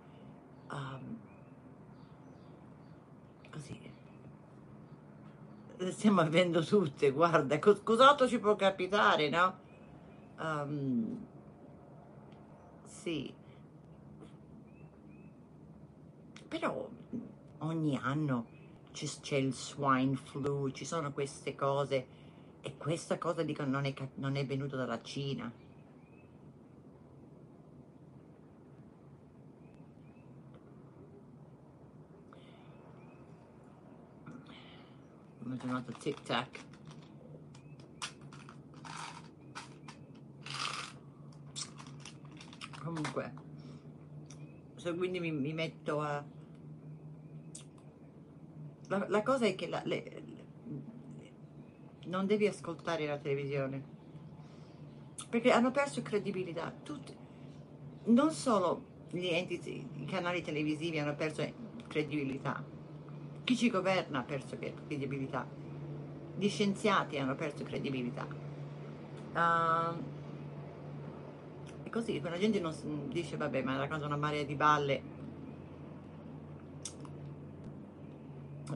um, 0.70 1.18
così, 3.50 3.80
stiamo 5.90 6.22
avendo 6.22 6.64
tutte, 6.64 7.10
guarda, 7.10 7.58
cos 7.58 7.82
cos'altro 7.82 8.28
ci 8.28 8.38
può 8.38 8.56
capitare, 8.56 9.30
no? 9.30 9.58
Um, 10.38 11.26
sì, 12.86 13.34
però 16.48 16.88
ogni 17.58 17.98
anno 17.98 18.46
c'è 18.92 19.38
il 19.38 19.52
swine 19.52 20.16
flu, 20.16 20.70
ci 20.70 20.86
sono 20.86 21.12
queste 21.12 21.56
cose 21.56 22.08
e 22.62 22.78
questa 22.78 23.18
cosa 23.18 23.42
dicono 23.42 23.72
non 23.72 23.86
è, 23.86 23.96
non 24.18 24.36
è 24.36 24.46
venuta 24.46 24.76
dalla 24.76 25.02
Cina. 25.02 25.61
Ho 35.52 35.58
chiamato 35.58 35.92
tic 35.92 36.22
tac. 36.22 36.60
Comunque, 42.80 43.34
so, 44.76 44.96
quindi 44.96 45.20
mi, 45.20 45.32
mi 45.32 45.54
metto 45.54 46.02
a 46.02 46.24
la, 48.88 49.06
la 49.08 49.24
cosa 49.24 49.46
è 49.46 49.56
che 49.56 49.68
la, 49.68 49.82
le, 49.86 50.04
le, 50.26 51.32
non 52.06 52.26
devi 52.26 52.48
ascoltare 52.48 53.06
la 53.06 53.18
televisione. 53.18 54.00
Perché 55.30 55.52
hanno 55.52 55.72
perso 55.72 56.02
credibilità. 56.02 56.74
Tutti 56.84 57.16
non 58.06 58.32
solo 58.32 58.90
gli 59.12 59.28
enti, 59.28 59.88
i 59.98 60.06
canali 60.06 60.42
televisivi 60.42 60.98
hanno 61.00 61.16
perso 61.16 61.48
credibilità, 61.88 62.64
chi 63.44 63.56
ci 63.56 63.70
governa 63.70 64.20
ha 64.20 64.24
perso 64.24 64.58
credibilità, 64.58 65.48
gli 66.38 66.50
scienziati 66.50 67.18
hanno 67.18 67.36
perso 67.36 67.64
credibilità. 67.64 68.28
Uh, 69.34 69.96
e 71.84 71.90
così, 71.90 72.20
quella 72.20 72.38
gente 72.38 72.60
non 72.60 72.74
dice, 73.10 73.38
vabbè, 73.38 73.62
ma 73.64 73.74
è 73.74 73.76
una 73.76 73.88
cosa 73.88 74.06
una 74.06 74.18
marea 74.18 74.44
di 74.44 74.56
balle. 74.56 75.20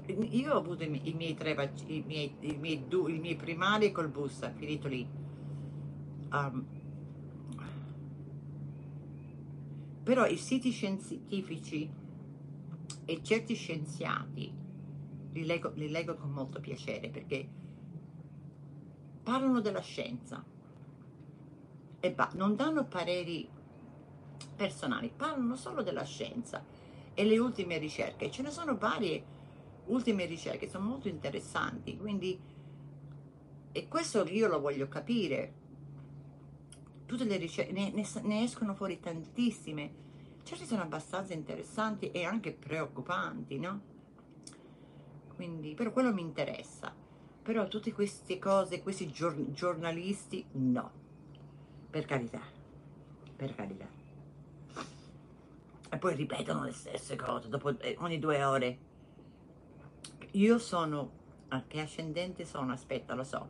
Io 0.07 0.53
ho 0.53 0.57
avuto 0.57 0.83
i 0.83 1.13
miei, 1.15 1.35
tre 1.35 1.53
vaccini, 1.53 1.97
i 1.97 2.03
miei, 2.05 2.35
i 2.41 2.57
miei, 2.57 2.87
due, 2.87 3.13
i 3.13 3.19
miei 3.19 3.35
primari 3.35 3.91
col 3.91 4.09
bus, 4.09 4.51
finito 4.55 4.87
lì. 4.87 5.07
Um, 6.31 6.65
però 10.03 10.27
i 10.27 10.37
siti 10.37 10.71
scientifici 10.71 11.89
e 13.05 13.21
certi 13.23 13.55
scienziati 13.55 14.51
li 15.33 15.45
leggo, 15.45 15.71
li 15.75 15.89
leggo 15.89 16.15
con 16.15 16.31
molto 16.31 16.59
piacere 16.59 17.09
perché 17.09 17.47
parlano 19.23 19.59
della 19.59 19.81
scienza. 19.81 20.43
E 21.99 22.11
ba- 22.11 22.31
non 22.33 22.55
danno 22.55 22.85
pareri 22.85 23.49
personali, 24.55 25.11
parlano 25.15 25.55
solo 25.55 25.81
della 25.81 26.03
scienza 26.03 26.63
e 27.13 27.23
le 27.25 27.37
ultime 27.37 27.77
ricerche. 27.77 28.29
Ce 28.29 28.41
ne 28.41 28.51
sono 28.51 28.77
varie 28.77 29.33
ultime 29.85 30.25
ricerche, 30.25 30.69
sono 30.69 30.85
molto 30.85 31.07
interessanti, 31.07 31.97
quindi 31.97 32.39
e 33.71 33.89
questo 33.89 34.25
io 34.27 34.47
lo 34.47 34.61
voglio 34.61 34.87
capire. 34.87 35.53
Tutte 37.05 37.25
le 37.25 37.35
ricerche, 37.35 37.73
ne, 37.73 37.91
ne, 37.91 38.07
ne 38.21 38.43
escono 38.43 38.73
fuori 38.73 38.99
tantissime, 38.99 39.91
certi 40.45 40.65
sono 40.65 40.83
abbastanza 40.83 41.33
interessanti 41.33 42.11
e 42.11 42.23
anche 42.23 42.53
preoccupanti, 42.53 43.57
no? 43.57 43.81
Quindi, 45.35 45.73
però 45.73 45.91
quello 45.91 46.13
mi 46.13 46.21
interessa. 46.21 46.93
Però 47.41 47.67
tutte 47.67 47.91
queste 47.91 48.37
cose, 48.37 48.81
questi 48.83 49.11
gior- 49.11 49.51
giornalisti, 49.51 50.45
no. 50.51 50.91
Per 51.89 52.05
carità. 52.05 52.41
Per 53.35 53.55
carità. 53.55 53.87
E 55.89 55.97
poi 55.97 56.15
ripetono 56.15 56.63
le 56.63 56.73
stesse 56.73 57.15
cose 57.15 57.49
dopo 57.49 57.77
eh, 57.79 57.95
ogni 57.99 58.19
due 58.19 58.43
ore. 58.43 58.77
Io 60.31 60.59
sono, 60.59 61.11
che 61.67 61.81
ascendente 61.81 62.45
sono? 62.45 62.71
Aspetta, 62.71 63.15
lo 63.15 63.23
so. 63.23 63.49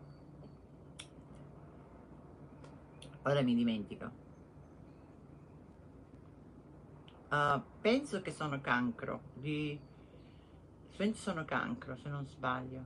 Ora 3.24 3.41
mi 3.41 3.53
dimentico. 3.53 4.24
Uh, 7.35 7.61
penso 7.81 8.22
che 8.22 8.31
sono 8.31 8.61
cancro. 8.61 9.19
Di... 9.33 9.77
Penso 10.95 11.22
sono 11.22 11.43
cancro, 11.43 11.97
se 11.97 12.07
non 12.07 12.25
sbaglio. 12.27 12.85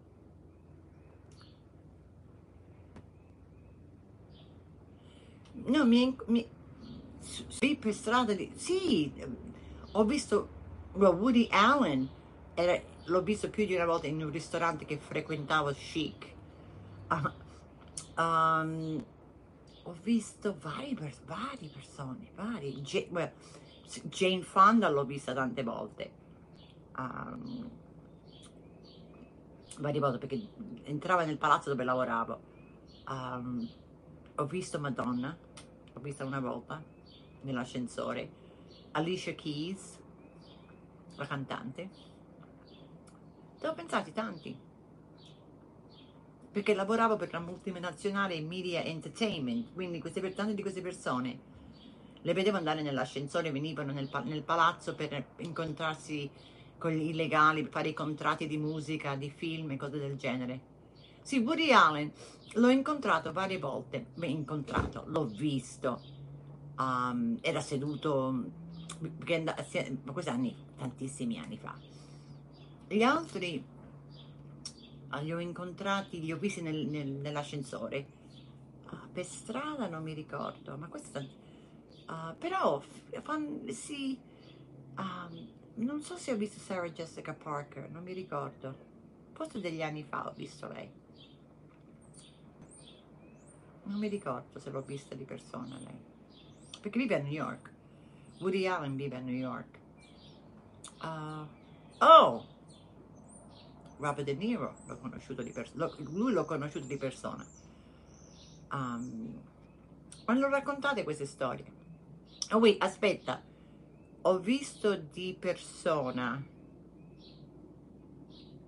No, 5.51 5.85
mi, 5.85 6.17
mi 6.27 6.49
sì, 7.19 7.75
per 7.75 7.93
strada 7.93 8.33
di... 8.33 8.51
Sì, 8.55 9.13
ho 9.91 10.03
visto 10.05 10.49
Woody 10.93 11.47
Allen, 11.51 12.09
era, 12.55 12.81
l'ho 13.05 13.21
visto 13.21 13.51
più 13.51 13.67
di 13.67 13.75
una 13.75 13.85
volta 13.85 14.07
in 14.07 14.23
un 14.23 14.31
ristorante 14.31 14.85
che 14.85 14.97
frequentavo 14.97 15.71
chic. 15.73 16.33
Uh, 17.09 18.19
um, 18.19 19.05
ho 19.83 19.95
visto 20.01 20.55
vari, 20.59 20.97
varie 21.25 21.69
persone, 21.69 22.31
vari. 22.33 22.81
Jane 24.03 24.43
Fonda 24.43 24.89
l'ho 24.89 25.05
vista 25.05 25.33
tante 25.33 25.63
volte. 25.63 26.11
Um, 26.97 27.69
varie 29.79 29.99
volte 29.99 30.17
perché 30.17 30.47
entrava 30.83 31.25
nel 31.25 31.37
palazzo 31.37 31.69
dove 31.69 31.83
lavoravo. 31.83 32.41
Um, 33.07 33.67
ho 34.35 34.45
visto 34.45 34.79
Madonna, 34.79 35.35
l'ho 35.93 36.01
vista 36.01 36.25
una 36.25 36.39
volta 36.39 36.83
nell'ascensore. 37.41 38.47
Alicia 38.91 39.33
Keys, 39.33 39.99
la 41.15 41.25
cantante. 41.25 41.89
Te 43.59 43.67
ho 43.67 43.73
pensati 43.73 44.13
tanti 44.13 44.67
perché 46.51 46.73
lavoravo 46.73 47.15
per 47.15 47.29
una 47.29 47.39
multinazionale 47.39 48.41
Media 48.41 48.83
Entertainment, 48.83 49.73
quindi 49.73 49.99
queste, 49.99 50.21
tante 50.33 50.55
di 50.55 50.61
queste 50.61 50.81
persone 50.81 51.57
le 52.21 52.33
vedevo 52.33 52.57
andare 52.57 52.81
nell'ascensore, 52.81 53.51
venivano 53.51 53.91
nel, 53.91 54.09
nel 54.25 54.43
palazzo 54.43 54.95
per 54.95 55.25
incontrarsi 55.37 56.29
con 56.77 56.91
gli 56.91 57.09
illegali, 57.09 57.63
per 57.63 57.71
fare 57.71 57.89
i 57.89 57.93
contratti 57.93 58.47
di 58.47 58.57
musica, 58.57 59.15
di 59.15 59.29
film 59.29 59.71
e 59.71 59.77
cose 59.77 59.99
del 59.99 60.15
genere. 60.15 60.59
Sì, 61.21 61.39
Woody 61.39 61.71
Allen 61.71 62.11
l'ho 62.53 62.69
incontrato 62.69 63.31
varie 63.31 63.59
volte, 63.59 64.07
beh, 64.13 64.27
incontrato, 64.27 65.03
l'ho 65.07 65.25
visto, 65.25 66.01
um, 66.77 67.37
era 67.41 67.61
seduto, 67.61 68.45
questi 69.17 70.29
anni, 70.29 70.55
tantissimi 70.77 71.37
anni 71.37 71.57
fa. 71.57 71.77
Gli 72.87 73.03
altri 73.03 73.63
Ah, 75.11 75.21
li 75.21 75.33
ho 75.33 75.39
incontrati, 75.39 76.21
li 76.21 76.31
ho 76.31 76.37
visti 76.37 76.61
nel, 76.61 76.85
nel, 76.85 77.07
nell'ascensore. 77.07 78.05
Uh, 78.91 79.11
per 79.11 79.25
strada 79.25 79.87
non 79.87 80.03
mi 80.03 80.13
ricordo, 80.13 80.77
ma 80.77 80.87
questo... 80.87 81.47
Uh, 82.09 82.35
però, 82.39 82.81
fan, 83.21 83.69
sì, 83.69 84.19
um, 84.97 85.47
non 85.75 86.01
so 86.01 86.17
se 86.17 86.31
ho 86.31 86.35
visto 86.35 86.59
Sarah 86.59 86.89
Jessica 86.89 87.33
Parker, 87.33 87.87
non 87.91 88.01
mi 88.01 88.13
ricordo. 88.13 88.87
Forse 89.33 89.61
degli 89.61 89.83
anni 89.83 90.03
fa 90.03 90.27
ho 90.27 90.33
visto 90.33 90.67
lei. 90.67 90.91
Non 93.83 93.99
mi 93.99 94.07
ricordo 94.07 94.59
se 94.59 94.71
l'ho 94.71 94.81
vista 94.81 95.13
di 95.13 95.23
persona 95.23 95.77
lei. 95.77 96.01
Perché 96.81 96.97
vive 96.97 97.15
a 97.15 97.19
New 97.19 97.31
York. 97.31 97.71
Woody 98.39 98.65
Allen 98.65 98.95
vive 98.95 99.15
a 99.15 99.19
New 99.19 99.35
York. 99.35 99.79
Uh, 101.03 101.47
oh! 102.03 102.45
Robert 103.97 104.23
De 104.23 104.33
Niro 104.33 104.75
l'ho 104.87 104.97
conosciuto 104.97 105.43
di 105.43 105.51
persona, 105.51 105.91
lui 105.97 106.31
l'ho 106.31 106.45
conosciuto 106.45 106.87
di 106.87 106.97
persona. 106.97 107.45
Um, 108.71 109.41
quando 110.23 110.47
raccontate 110.47 111.03
queste 111.03 111.25
storie? 111.25 111.78
Oh, 112.51 112.57
wait, 112.57 112.81
aspetta, 112.81 113.41
ho 114.21 114.39
visto 114.39 114.95
di 114.95 115.35
persona 115.39 116.43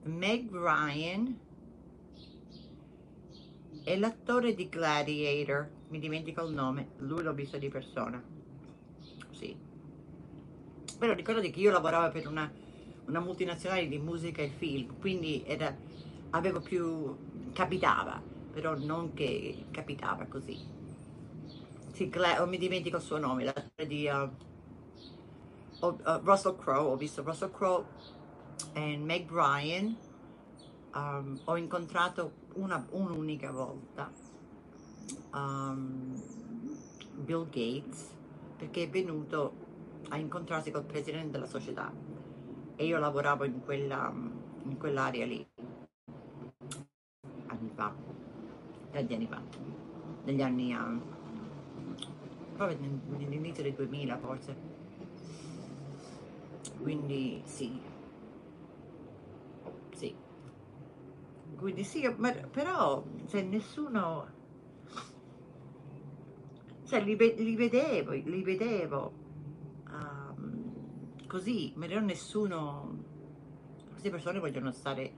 Meg 0.04 0.52
Ryan 0.52 1.40
e 3.84 3.98
l'attore 3.98 4.54
di 4.54 4.70
Gladiator, 4.70 5.70
mi 5.90 6.00
dimentico 6.00 6.44
il 6.44 6.54
nome, 6.54 6.90
lui 6.98 7.24
l'ho 7.24 7.34
visto 7.34 7.58
di 7.58 7.70
persona. 7.70 8.22
Sì. 9.32 9.56
Però 11.00 11.14
ricordati 11.14 11.50
che 11.50 11.60
io 11.60 11.72
lavoravo 11.72 12.12
per 12.12 12.28
una 12.28 12.62
una 13.06 13.20
multinazionale 13.20 13.88
di 13.88 14.00
musica 14.00 14.42
e 14.42 14.50
film, 14.58 14.98
quindi 15.00 15.44
era, 15.46 15.76
avevo 16.32 16.62
più, 16.62 17.16
capitava, 17.52 18.22
però 18.52 18.78
non 18.78 19.14
che 19.14 19.66
capitava 19.72 20.26
così. 20.26 20.58
Gla- 22.10 22.42
oh, 22.42 22.48
mi 22.48 22.58
dimentico 22.58 22.98
il 22.98 23.04
suo 23.04 23.18
nome, 23.18 23.44
l'attore 23.44 23.88
di 23.88 24.08
uh, 24.08 24.30
uh, 25.86 26.20
Russell 26.24 26.58
Crowe, 26.58 26.92
ho 26.92 26.96
visto 26.96 27.24
Russell 27.24 27.52
Crowe 27.52 27.86
e 28.74 28.98
Meg 28.98 29.30
Ryan, 29.32 29.96
um, 30.94 31.40
ho 31.46 31.58
incontrato 31.58 32.34
una, 32.54 32.86
un'unica 32.92 33.52
volta 33.52 34.12
um, 35.34 36.22
Bill 37.16 37.46
Gates 37.50 38.10
perché 38.58 38.84
è 38.84 38.90
venuto 38.90 39.70
a 40.10 40.18
incontrarsi 40.18 40.72
col 40.72 40.84
presidente 40.84 41.32
della 41.32 41.48
società 41.48 41.92
e 42.76 42.86
io 42.86 43.00
lavoravo 43.00 43.44
in, 43.46 43.62
quella, 43.64 44.12
in 44.64 44.78
quell'area 44.78 45.26
lì 45.26 45.48
anni 47.48 47.72
fa, 47.76 47.94
tanti 48.92 49.14
anni 49.14 49.28
fa, 49.28 49.42
negli 50.24 50.42
anni, 50.42 50.74
uh, 50.74 51.02
proprio 52.56 52.78
nell'inizio 53.18 53.64
del 53.64 53.74
2000 53.74 54.18
forse. 54.18 54.56
Quindi 56.82 57.42
sì, 57.46 57.80
sì. 59.96 60.16
Quindi 61.56 61.84
sì, 61.84 62.12
ma, 62.18 62.32
però 62.32 63.04
se 63.26 63.44
nessuno, 63.44 64.28
cioè 66.86 67.04
li, 67.04 67.16
li 67.18 67.56
vedevo, 67.56 68.12
li 68.12 68.44
vedevo 68.44 69.22
così, 71.32 71.72
ma 71.78 71.86
non 71.86 72.04
nessuno, 72.04 73.06
queste 73.90 74.10
persone 74.10 74.40
vogliono 74.40 74.74
stare, 74.74 75.14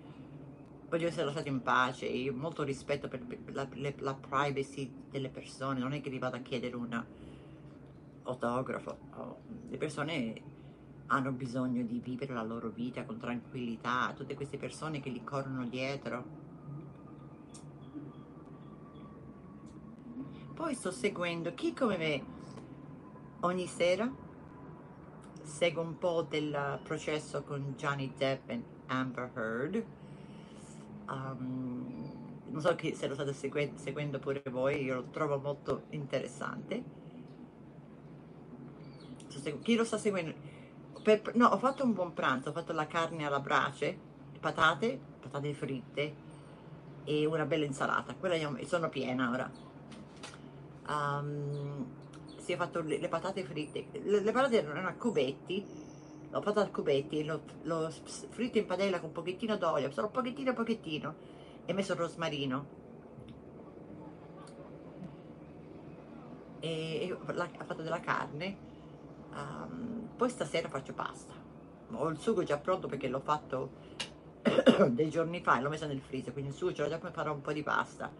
vogliono 0.87 1.07
essere 1.07 1.25
lasciate 1.25 1.49
in 1.49 1.63
pace, 1.63 2.05
io 2.05 2.33
ho 2.33 2.35
molto 2.35 2.61
rispetto 2.61 3.07
per 3.07 3.25
la, 3.47 3.67
le, 3.73 3.95
la 3.97 4.13
privacy 4.13 4.93
delle 5.09 5.29
persone, 5.29 5.79
non 5.79 5.91
è 5.91 6.01
che 6.01 6.11
vi 6.11 6.19
vado 6.19 6.35
a 6.35 6.41
chiedere 6.41 6.75
una, 6.75 7.03
autografo. 8.23 8.97
Oh, 9.15 9.41
le 9.67 9.77
persone 9.77 10.41
hanno 11.07 11.31
bisogno 11.31 11.83
di 11.83 11.99
vivere 11.99 12.33
la 12.33 12.43
loro 12.43 12.69
vita 12.69 13.05
con 13.05 13.17
tranquillità, 13.17 14.13
tutte 14.15 14.35
queste 14.35 14.57
persone 14.57 14.99
che 14.99 15.09
li 15.09 15.23
corrono 15.23 15.65
dietro. 15.65 16.41
Poi 20.53 20.75
sto 20.75 20.91
seguendo 20.91 21.53
chi 21.53 21.73
come 21.73 21.97
me 21.97 22.23
ogni 23.41 23.67
sera 23.67 24.09
segue 25.41 25.81
un 25.81 25.97
po' 25.97 26.21
del 26.21 26.79
processo 26.83 27.43
con 27.43 27.73
Johnny 27.75 28.13
Depp 28.15 28.49
e 28.49 28.63
Amber 28.87 29.31
Heard. 29.35 29.85
Um, 31.09 32.43
non 32.49 32.61
so 32.61 32.75
se 32.77 33.07
lo 33.07 33.13
state 33.13 33.33
seguendo 33.33 34.19
pure 34.19 34.43
voi, 34.49 34.83
io 34.83 34.95
lo 34.95 35.03
trovo 35.09 35.39
molto 35.39 35.85
interessante. 35.89 37.02
Chi 39.61 39.75
lo 39.75 39.83
sta 39.83 39.97
seguendo? 39.97 40.33
Per, 41.01 41.35
no, 41.35 41.47
ho 41.47 41.57
fatto 41.57 41.83
un 41.83 41.93
buon 41.93 42.13
pranzo, 42.13 42.49
ho 42.49 42.53
fatto 42.53 42.71
la 42.71 42.87
carne 42.87 43.25
alla 43.25 43.39
brace, 43.39 43.97
patate, 44.39 44.99
patate 45.19 45.53
fritte 45.53 46.15
e 47.03 47.25
una 47.25 47.45
bella 47.45 47.65
insalata. 47.65 48.15
Quella 48.15 48.35
sono 48.65 48.89
piena 48.89 49.29
ora. 49.29 49.51
Um, 50.87 51.85
si 52.37 52.51
è 52.51 52.57
fatto 52.57 52.81
le, 52.81 52.99
le 52.99 53.07
patate 53.07 53.43
fritte. 53.43 53.87
Le, 53.91 54.21
le, 54.21 54.31
patate 54.31 54.63
erano 54.63 54.87
a 54.87 54.93
cubetti, 54.93 55.65
l'ho 56.29 56.41
fatto 56.41 56.59
a 56.59 56.67
cubetti, 56.67 57.23
l'ho, 57.23 57.41
l'ho 57.63 57.89
fritto 58.29 58.57
in 58.57 58.65
padella 58.65 58.99
con 58.99 59.09
un 59.09 59.13
pochettino 59.13 59.57
d'olio, 59.57 59.91
solo 59.91 60.09
pochettino 60.09 60.53
pochettino, 60.53 61.15
e 61.65 61.73
messo 61.73 61.93
il 61.93 61.99
rosmarino. 61.99 62.81
E, 66.59 67.07
e 67.07 67.33
la, 67.33 67.49
ho 67.59 67.65
fatto 67.65 67.81
della 67.81 67.99
carne 67.99 68.71
Um, 69.35 70.09
poi 70.15 70.29
stasera 70.29 70.69
faccio 70.69 70.93
pasta. 70.93 71.33
Ho 71.91 72.07
il 72.09 72.17
sugo 72.17 72.43
già 72.43 72.57
pronto 72.57 72.87
perché 72.87 73.07
l'ho 73.07 73.19
fatto 73.19 73.71
dei 74.89 75.09
giorni 75.09 75.41
fa 75.41 75.57
e 75.57 75.61
l'ho 75.61 75.69
messo 75.69 75.85
nel 75.85 76.01
freezer, 76.01 76.33
quindi 76.33 76.51
il 76.51 76.55
sugo 76.55 76.73
ce 76.73 76.83
l'ho 76.83 76.89
già 76.89 77.11
fare 77.11 77.29
un 77.29 77.41
po' 77.41 77.53
di 77.53 77.63
pasta. 77.63 78.11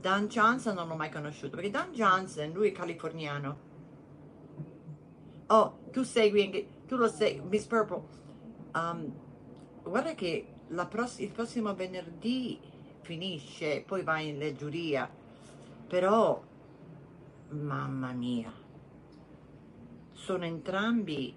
Dan 0.00 0.28
Johnson 0.28 0.74
non 0.74 0.88
l'ho 0.88 0.96
mai 0.96 1.10
conosciuto 1.10 1.56
perché 1.56 1.70
Dan 1.70 1.92
Johnson, 1.92 2.50
lui 2.52 2.68
è 2.68 2.72
californiano. 2.72 3.68
Oh, 5.48 5.78
tu 5.90 6.04
segui 6.04 6.44
anche, 6.44 6.66
tu 6.86 6.96
lo 6.96 7.08
segui, 7.08 7.46
Miss 7.48 7.66
Purple. 7.66 8.02
Um, 8.72 9.12
guarda 9.82 10.14
che 10.14 10.46
pross- 10.88 11.18
il 11.18 11.30
prossimo 11.30 11.74
venerdì 11.74 12.58
finisce, 13.02 13.82
poi 13.86 14.02
va 14.02 14.20
in 14.20 14.54
giuria, 14.56 15.10
però 15.86 16.40
Mamma 17.50 18.12
mia, 18.12 18.52
sono 20.12 20.44
entrambi... 20.44 21.36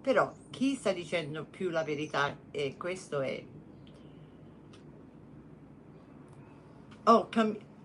Però 0.00 0.32
chi 0.50 0.74
sta 0.74 0.92
dicendo 0.92 1.44
più 1.44 1.70
la 1.70 1.82
verità? 1.82 2.36
E 2.52 2.76
questo 2.76 3.20
è... 3.20 3.44
Oh, 7.04 7.28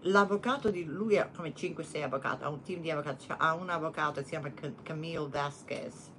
l'avvocato 0.01 0.69
di 0.69 0.83
lui 0.83 1.17
ha 1.17 1.29
come 1.33 1.53
5-6 1.53 2.03
avvocati, 2.03 2.43
ha 2.43 2.49
un 2.49 2.61
team 2.61 2.81
di 2.81 2.91
avvocati, 2.91 3.25
cioè 3.25 3.37
ha 3.39 3.55
un 3.55 3.69
avvocato 3.69 4.21
si 4.21 4.29
chiama 4.29 4.51
Camille 4.83 5.29
Vasquez. 5.29 6.11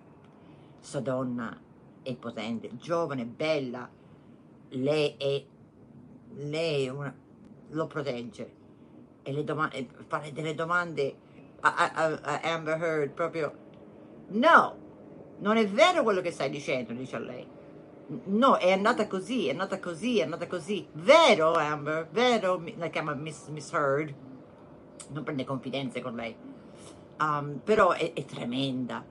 Sta 0.81 1.01
donna 1.01 1.61
è 2.03 2.17
potente, 2.17 2.77
giovane, 2.77 3.25
bella, 3.25 3.89
lei 4.70 5.15
è, 5.17 5.44
lei 6.35 6.89
una, 6.89 7.15
lo 7.69 7.86
protegge 7.86 8.62
e 9.25 9.44
domande, 9.44 9.89
fare 10.07 10.33
delle 10.33 10.55
domande 10.55 11.17
a, 11.61 11.75
a, 11.75 12.20
a, 12.23 12.41
Amber 12.43 12.81
Heard 12.81 13.11
proprio 13.11 13.53
no, 14.28 14.77
non 15.39 15.57
è 15.57 15.67
vero 15.67 16.03
quello 16.03 16.20
che 16.20 16.31
stai 16.31 16.51
dicendo, 16.51 16.93
dice 16.93 17.17
a 17.17 17.20
lei. 17.20 17.47
No, 18.27 18.57
è 18.57 18.70
andata 18.70 19.07
così, 19.07 19.47
è 19.47 19.51
andata 19.51 19.81
così, 19.81 20.19
è 20.19 20.25
andata 20.25 20.47
così. 20.47 20.86
Vero, 20.93 21.53
Amber, 21.55 22.09
vero, 22.11 22.62
la 22.77 22.89
chiama 22.89 23.15
Miss, 23.15 23.49
Miss 23.49 23.73
Heard. 23.73 24.15
Non 25.09 25.25
prende 25.25 25.44
confidenze 25.44 26.03
con 26.03 26.15
lei. 26.15 26.36
Um, 27.19 27.61
però 27.65 27.93
è, 27.93 28.12
è 28.12 28.25
tremenda. 28.25 29.05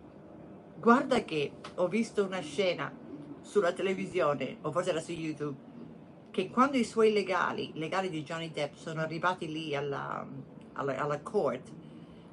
Guarda 0.75 1.23
che 1.23 1.53
ho 1.75 1.87
visto 1.87 2.23
una 2.23 2.41
scena 2.41 2.91
sulla 3.41 3.73
televisione, 3.73 4.57
o 4.61 4.71
forse 4.71 4.91
era 4.91 4.99
su 4.99 5.11
YouTube, 5.11 5.57
che 6.33 6.49
quando 6.49 6.77
i 6.77 6.83
suoi 6.83 7.13
legali, 7.13 7.69
legali 7.75 8.09
di 8.09 8.23
Johnny 8.23 8.49
Depp, 8.49 8.73
sono 8.73 9.01
arrivati 9.01 9.51
lì 9.51 9.75
alla, 9.75 10.25
alla, 10.73 10.97
alla 10.97 11.21
court, 11.21 11.71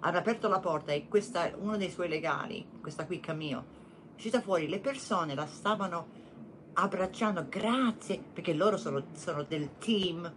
hanno 0.00 0.16
aperto 0.16 0.48
la 0.48 0.58
porta 0.58 0.92
e 0.92 1.06
questa, 1.06 1.50
uno 1.58 1.76
dei 1.76 1.90
suoi 1.90 2.08
legali, 2.08 2.66
questa 2.80 3.04
qui 3.04 3.20
Camille, 3.20 3.58
è 3.58 4.14
uscita 4.16 4.40
fuori, 4.40 4.68
le 4.68 4.80
persone 4.80 5.34
la 5.34 5.44
stavano 5.44 6.06
abbracciando, 6.72 7.44
grazie, 7.50 8.22
perché 8.32 8.54
loro 8.54 8.78
sono, 8.78 9.04
sono 9.12 9.42
del 9.42 9.76
team, 9.76 10.32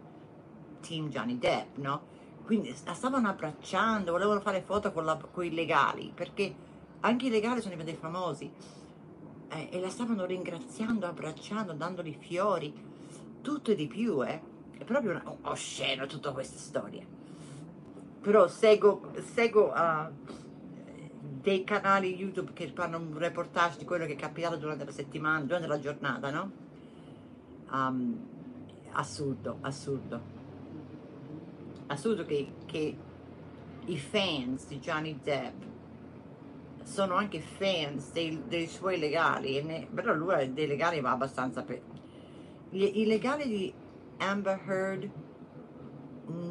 team 0.81 1.07
Johnny 1.07 1.39
Depp, 1.39 1.77
no? 1.77 2.01
Quindi 2.43 2.75
la 2.83 2.93
stavano 2.93 3.29
abbracciando, 3.29 4.11
volevano 4.11 4.41
fare 4.41 4.61
foto 4.61 4.91
con, 4.91 5.05
la, 5.05 5.15
con 5.15 5.45
i 5.45 5.53
legali, 5.53 6.11
perché 6.13 6.53
anche 6.99 7.27
i 7.27 7.29
legali 7.29 7.61
sono 7.61 7.75
diventati 7.75 7.97
famosi. 7.97 8.51
Eh, 9.47 9.69
e 9.71 9.79
la 9.79 9.89
stavano 9.89 10.25
ringraziando, 10.25 11.05
abbracciando, 11.05 11.71
dandogli 11.71 12.17
fiori 12.19 12.91
tutto 13.43 13.71
e 13.71 13.75
di 13.75 13.85
più, 13.85 14.25
eh. 14.25 14.41
È 14.75 14.83
proprio 14.83 15.11
una, 15.11 15.23
osceno 15.43 16.07
tutta 16.07 16.31
questa 16.31 16.57
storia. 16.57 17.05
Però 18.21 18.47
seguo, 18.47 19.11
seguo 19.33 19.71
uh, 19.71 20.11
dei 21.19 21.63
canali 21.63 22.15
YouTube 22.15 22.53
che 22.53 22.71
fanno 22.73 22.97
un 22.97 23.15
reportage 23.17 23.77
di 23.77 23.85
quello 23.85 24.05
che 24.05 24.13
è 24.13 24.15
capitato 24.15 24.55
durante 24.55 24.85
la 24.85 24.91
settimana, 24.91 25.43
durante 25.43 25.67
la 25.67 25.79
giornata, 25.79 26.31
no? 26.31 26.51
Um, 27.69 28.25
assurdo, 28.93 29.57
assurdo. 29.61 30.21
Assurdo 31.87 32.25
che, 32.25 32.53
che 32.65 32.97
i 33.85 33.97
fans 33.99 34.67
di 34.67 34.79
Johnny 34.79 35.19
Depp 35.21 35.61
sono 36.83 37.15
anche 37.15 37.41
fans 37.41 38.11
dei, 38.11 38.43
dei 38.47 38.67
suoi 38.67 38.97
legali, 38.97 39.61
ne, 39.63 39.87
però 39.93 40.13
lui 40.13 40.53
dei 40.53 40.67
legali 40.67 41.01
va 41.01 41.11
abbastanza 41.11 41.63
per, 41.63 41.81
i 42.73 43.05
legali 43.05 43.47
di 43.47 43.73
Amber 44.17 44.59
Heard 44.65 45.11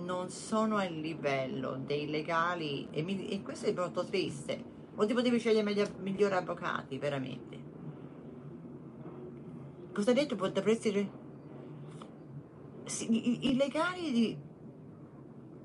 non 0.04 0.28
sono 0.28 0.76
a 0.76 0.84
livello 0.84 1.76
dei 1.84 2.08
legali 2.08 2.88
e, 2.90 3.02
mi, 3.02 3.28
e 3.28 3.42
questo 3.42 3.66
è 3.66 3.72
molto 3.72 4.04
triste. 4.04 4.70
O 4.94 5.06
ti 5.06 5.14
potevi 5.14 5.38
scegliere 5.38 5.64
meglio, 5.64 5.86
migliori 6.00 6.34
avvocati 6.34 6.98
veramente. 6.98 7.70
Cosa 9.92 10.10
hai 10.10 10.16
detto 10.16 10.36
potresti 10.36 11.10
sì, 12.84 13.10
i, 13.10 13.50
i, 13.50 13.56
legali 13.56 14.12
di 14.12 14.36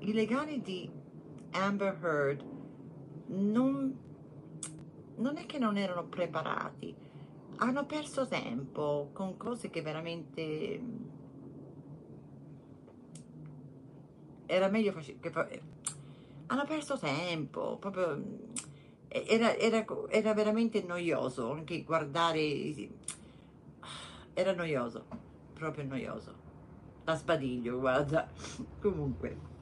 i 0.00 0.12
legali 0.12 0.60
di 0.60 0.88
Amber 1.52 1.98
Heard 2.02 2.44
non 3.26 4.06
non 5.16 5.36
è 5.36 5.46
che 5.46 5.58
non 5.58 5.76
erano 5.76 6.04
preparati 6.04 6.94
hanno 7.58 7.86
perso 7.86 8.26
tempo 8.26 9.10
con 9.12 9.36
cose 9.36 9.70
che 9.70 9.82
veramente 9.82 10.80
era 14.46 14.68
meglio 14.68 14.92
che 14.92 15.62
hanno 16.46 16.64
perso 16.64 16.98
tempo 16.98 17.76
proprio 17.78 18.22
era, 19.08 19.56
era, 19.56 19.84
era 20.08 20.34
veramente 20.34 20.82
noioso 20.82 21.52
anche 21.52 21.82
guardare 21.82 22.90
era 24.34 24.52
noioso 24.52 25.04
proprio 25.54 25.84
noioso 25.84 26.46
da 27.04 27.16
sbadiglio 27.16 27.78
guarda 27.78 28.28
comunque. 28.80 29.56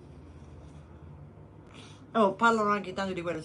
Oh 2.13 2.35
parlano 2.35 2.71
anche 2.71 2.93
tanto 2.93 3.13
di 3.13 3.23
quello 3.23 3.43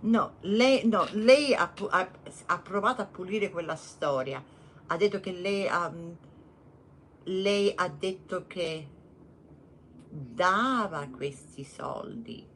No, 0.00 0.34
lei, 0.42 0.86
no, 0.86 1.08
lei 1.12 1.54
ha, 1.54 1.72
ha, 1.88 2.10
ha, 2.46 2.58
provato 2.58 3.02
a 3.02 3.06
pulire 3.06 3.50
quella 3.50 3.74
storia. 3.74 4.42
Ha 4.86 4.96
detto 4.96 5.18
che 5.18 5.32
lei, 5.32 5.66
um, 5.66 6.16
lei 7.24 7.72
ha 7.74 7.88
detto 7.88 8.46
che 8.46 8.88
dava 10.08 11.08
questi 11.08 11.64
soldi. 11.64 12.46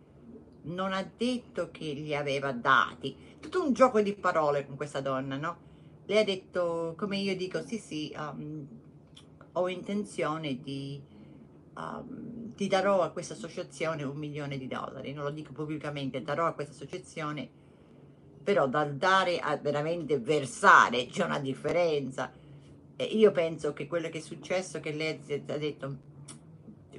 Non 0.65 0.93
ha 0.93 1.03
detto 1.17 1.71
che 1.73 1.93
li 1.93 2.15
aveva 2.15 2.53
dati. 2.53 3.37
Tutto 3.41 3.65
un 3.65 3.73
gioco 3.73 4.01
di 4.01 4.15
parole 4.15 4.65
con 4.65 4.77
questa 4.77 5.01
donna, 5.01 5.37
no? 5.37 5.71
Lei 6.07 6.19
ha 6.19 6.25
detto, 6.25 6.95
come 6.97 7.17
io 7.17 7.35
dico, 7.37 7.61
sì, 7.63 7.79
sì, 7.79 8.15
um, 8.17 8.67
ho 9.53 9.69
intenzione 9.69 10.61
di 10.61 11.01
um, 11.75 12.55
ti 12.55 12.67
darò 12.67 13.03
a 13.03 13.11
questa 13.11 13.35
associazione 13.35 14.03
un 14.03 14.17
milione 14.17 14.59
di 14.59 14.67
dollari, 14.67 15.13
non 15.13 15.25
lo 15.25 15.31
dico 15.31 15.53
pubblicamente, 15.53 16.23
darò 16.23 16.47
a 16.47 16.53
questa 16.53 16.73
associazione 16.73 17.61
però 18.43 18.67
dal 18.67 18.97
dare 18.97 19.39
a 19.39 19.57
veramente 19.57 20.19
versare 20.19 21.07
c'è 21.07 21.25
una 21.25 21.39
differenza. 21.39 22.33
E 22.97 23.05
io 23.05 23.31
penso 23.33 23.73
che 23.73 23.87
quello 23.87 24.09
che 24.09 24.19
è 24.19 24.21
successo, 24.21 24.81
che 24.81 24.93
lei 24.93 25.21
ha 25.47 25.57
detto, 25.57 25.97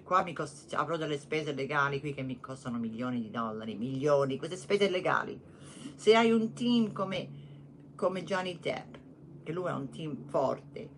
qua 0.04 0.26
cost- 0.34 0.74
avrò 0.74 0.98
delle 0.98 1.18
spese 1.18 1.54
legali 1.54 2.00
qui 2.00 2.14
che 2.14 2.24
mi 2.24 2.40
costano 2.40 2.78
milioni 2.78 3.22
di 3.22 3.30
dollari, 3.30 3.76
milioni, 3.76 4.38
queste 4.38 4.58
spese 4.58 4.90
legali. 4.90 5.40
Se 5.96 6.16
hai 6.16 6.32
un 6.32 6.54
team 6.54 6.92
come, 6.92 7.30
come 7.96 8.24
Johnny 8.24 8.58
Depp, 8.60 8.96
che 9.44 9.52
lui 9.52 9.70
ha 9.70 9.76
un 9.76 9.90
team 9.90 10.28
forte, 10.28 10.90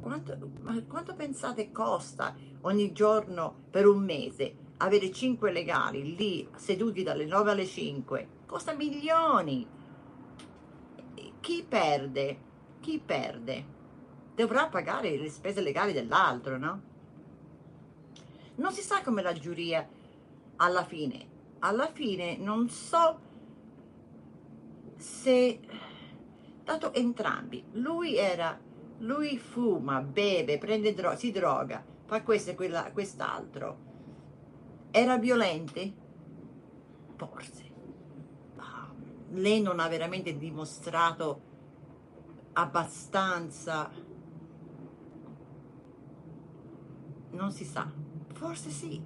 quanto, 0.00 0.50
quanto 0.88 1.14
pensate 1.14 1.70
costa 1.70 2.34
ogni 2.62 2.92
giorno 2.92 3.54
per 3.70 3.86
un 3.86 4.02
mese 4.02 4.56
avere 4.78 5.12
5 5.12 5.52
legali 5.52 6.16
lì 6.16 6.48
seduti 6.56 7.02
dalle 7.02 7.24
9 7.24 7.50
alle 7.50 7.66
5? 7.66 8.28
Costa 8.46 8.72
milioni. 8.72 9.66
Chi 11.40 11.64
perde? 11.66 12.38
Chi 12.80 12.98
perde? 12.98 13.78
Dovrà 14.34 14.68
pagare 14.68 15.16
le 15.16 15.28
spese 15.28 15.60
legali 15.60 15.92
dell'altro, 15.92 16.56
no? 16.56 16.82
Non 18.56 18.72
si 18.72 18.82
sa 18.82 19.02
come 19.02 19.22
la 19.22 19.32
giuria 19.32 19.86
alla 20.56 20.84
fine. 20.84 21.28
Alla 21.60 21.90
fine 21.92 22.36
non 22.36 22.68
so 22.68 23.20
se 24.96 25.60
dato 26.64 26.92
entrambi. 26.94 27.64
Lui 27.72 28.16
era 28.16 28.58
lui 29.00 29.38
fuma, 29.38 30.00
beve, 30.00 30.58
prende 30.58 30.92
droga, 30.94 31.16
si 31.16 31.30
droga, 31.30 31.84
fa 32.10 32.22
questo 32.22 32.50
e 32.50 32.90
quest'altro. 32.92 33.78
Era 34.90 35.16
violente? 35.16 35.92
Forse. 37.14 37.68
Lei 39.34 39.60
non 39.60 39.78
ha 39.78 39.86
veramente 39.86 40.36
dimostrato 40.36 41.40
abbastanza. 42.54 43.88
Non 47.30 47.52
si 47.52 47.64
sa. 47.64 47.88
Forse 48.32 48.70
sì. 48.70 49.00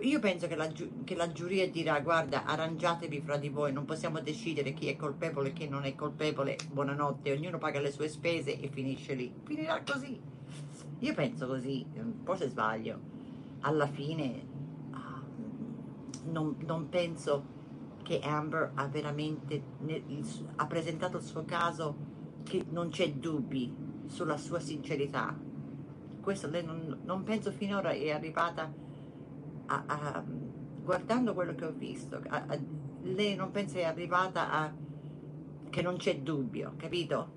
Io 0.00 0.20
penso 0.20 0.46
che 0.46 0.56
la, 0.56 0.70
che 1.04 1.14
la, 1.14 1.32
giuria 1.32 1.66
dirà 1.70 1.98
guarda 2.00 2.44
arrangiatevi 2.44 3.22
fra 3.22 3.38
di 3.38 3.48
voi, 3.48 3.72
non 3.72 3.86
possiamo 3.86 4.20
decidere 4.20 4.74
chi 4.74 4.88
è 4.88 4.96
colpevole 4.96 5.48
e 5.48 5.52
chi 5.54 5.66
non 5.66 5.84
è 5.86 5.94
colpevole, 5.94 6.58
buonanotte, 6.70 7.32
ognuno 7.32 7.56
paga 7.56 7.80
le 7.80 7.90
sue 7.90 8.10
spese 8.10 8.60
e 8.60 8.68
finisce 8.68 9.14
lì. 9.14 9.32
Finirà 9.44 9.82
così. 9.82 10.35
Io 11.00 11.14
penso 11.14 11.46
così, 11.46 11.86
forse 12.22 12.48
sbaglio. 12.48 12.98
Alla 13.60 13.86
fine 13.86 14.46
ah, 14.90 15.22
non, 16.24 16.56
non 16.66 16.88
penso 16.88 17.54
che 18.02 18.20
Amber 18.20 18.70
ha 18.74 18.86
veramente 18.86 19.60
ha 20.54 20.66
presentato 20.66 21.16
il 21.16 21.24
suo 21.24 21.44
caso 21.44 21.96
che 22.44 22.64
non 22.70 22.90
c'è 22.90 23.12
dubbi 23.14 23.74
sulla 24.06 24.36
sua 24.36 24.60
sincerità 24.60 25.36
questo 26.20 26.48
lei 26.48 26.64
non, 26.64 27.00
non 27.04 27.24
penso 27.24 27.50
finora 27.50 27.90
è 27.90 28.10
arrivata 28.10 28.72
a, 29.66 29.84
a, 29.86 30.24
guardando 30.82 31.34
quello 31.34 31.56
che 31.56 31.64
ho 31.64 31.72
visto 31.72 32.20
a, 32.28 32.58
lei 33.02 33.34
non 33.34 33.50
pensa 33.50 33.78
è 33.78 33.84
arrivata 33.84 34.50
a 34.52 34.72
che 35.68 35.82
non 35.82 35.96
c'è 35.96 36.20
dubbio 36.20 36.74
capito 36.76 37.35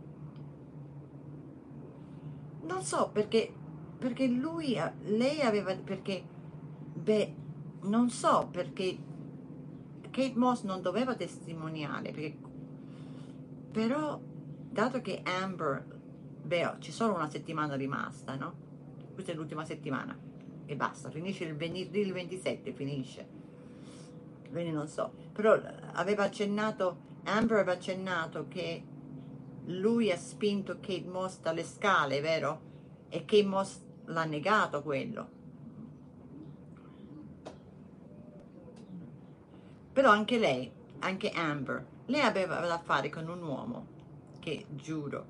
non 2.69 2.83
so 2.83 3.09
perché 3.11 3.53
perché 3.97 4.27
lui 4.27 4.77
lei 5.03 5.41
aveva 5.41 5.75
perché 5.75 6.23
beh 6.93 7.35
non 7.81 8.09
so 8.09 8.47
perché 8.51 8.97
Kate 10.09 10.33
Moss 10.35 10.63
non 10.63 10.81
doveva 10.81 11.15
testimoniare 11.15 12.11
perché, 12.11 12.37
però 13.71 14.19
dato 14.21 15.01
che 15.01 15.21
Amber 15.23 15.85
beh 16.43 16.75
c'è 16.79 16.91
solo 16.91 17.15
una 17.15 17.29
settimana 17.29 17.75
rimasta 17.75 18.35
no 18.35 18.67
questa 19.13 19.31
è 19.31 19.35
l'ultima 19.35 19.65
settimana 19.65 20.17
e 20.65 20.75
basta, 20.75 21.09
finisce 21.09 21.45
il 21.45 21.55
venerdì 21.55 21.99
il 21.99 22.13
27, 22.13 22.73
finisce. 22.73 23.27
Quindi 24.51 24.71
non 24.71 24.87
so, 24.87 25.11
però 25.33 25.59
aveva 25.93 26.25
accennato, 26.25 26.97
Amber 27.23 27.57
aveva 27.57 27.71
accennato 27.71 28.47
che 28.47 28.83
lui 29.69 30.11
ha 30.11 30.17
spinto 30.17 30.79
Kate 30.79 31.05
Moss 31.07 31.39
dalle 31.39 31.63
scale, 31.63 32.21
vero? 32.21 32.61
E 33.09 33.25
Kate 33.25 33.45
Moss 33.45 33.81
l'ha 34.05 34.25
negato 34.25 34.81
quello. 34.81 35.37
Però 39.93 40.09
anche 40.09 40.37
lei, 40.37 40.71
anche 40.99 41.29
Amber, 41.29 41.85
lei 42.05 42.21
aveva 42.21 42.59
da 42.59 42.79
fare 42.79 43.09
con 43.09 43.27
un 43.27 43.41
uomo 43.43 43.87
che, 44.39 44.65
giuro, 44.69 45.25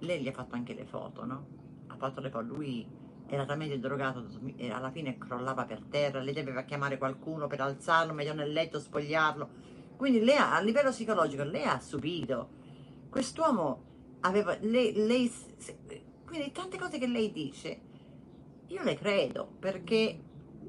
lei 0.00 0.22
gli 0.22 0.28
ha 0.28 0.32
fatto 0.32 0.54
anche 0.54 0.74
le 0.74 0.84
foto, 0.84 1.24
no? 1.24 1.46
Ha 1.88 1.96
fatto 1.96 2.20
le 2.20 2.30
foto, 2.30 2.44
lui 2.44 2.86
era 3.28 3.44
talmente 3.44 3.78
drogato 3.78 4.24
alla 4.70 4.90
fine 4.90 5.18
crollava 5.18 5.64
per 5.64 5.82
terra, 5.88 6.20
lei 6.20 6.32
doveva 6.32 6.62
chiamare 6.62 6.98
qualcuno 6.98 7.46
per 7.46 7.60
alzarlo, 7.60 8.12
metterlo 8.12 8.42
nel 8.42 8.52
letto, 8.52 8.80
spogliarlo. 8.80 9.48
Quindi 9.96 10.24
lei 10.24 10.36
a 10.36 10.60
livello 10.60 10.90
psicologico 10.90 11.42
lei 11.42 11.64
ha 11.64 11.78
subito. 11.78 12.64
Quest'uomo 13.16 14.18
aveva 14.20 14.58
lei, 14.60 14.92
lei 14.92 15.32
quindi 16.26 16.52
tante 16.52 16.76
cose 16.76 16.98
che 16.98 17.06
lei 17.06 17.32
dice 17.32 17.80
io 18.66 18.82
le 18.82 18.94
credo 18.94 19.48
perché 19.58 20.20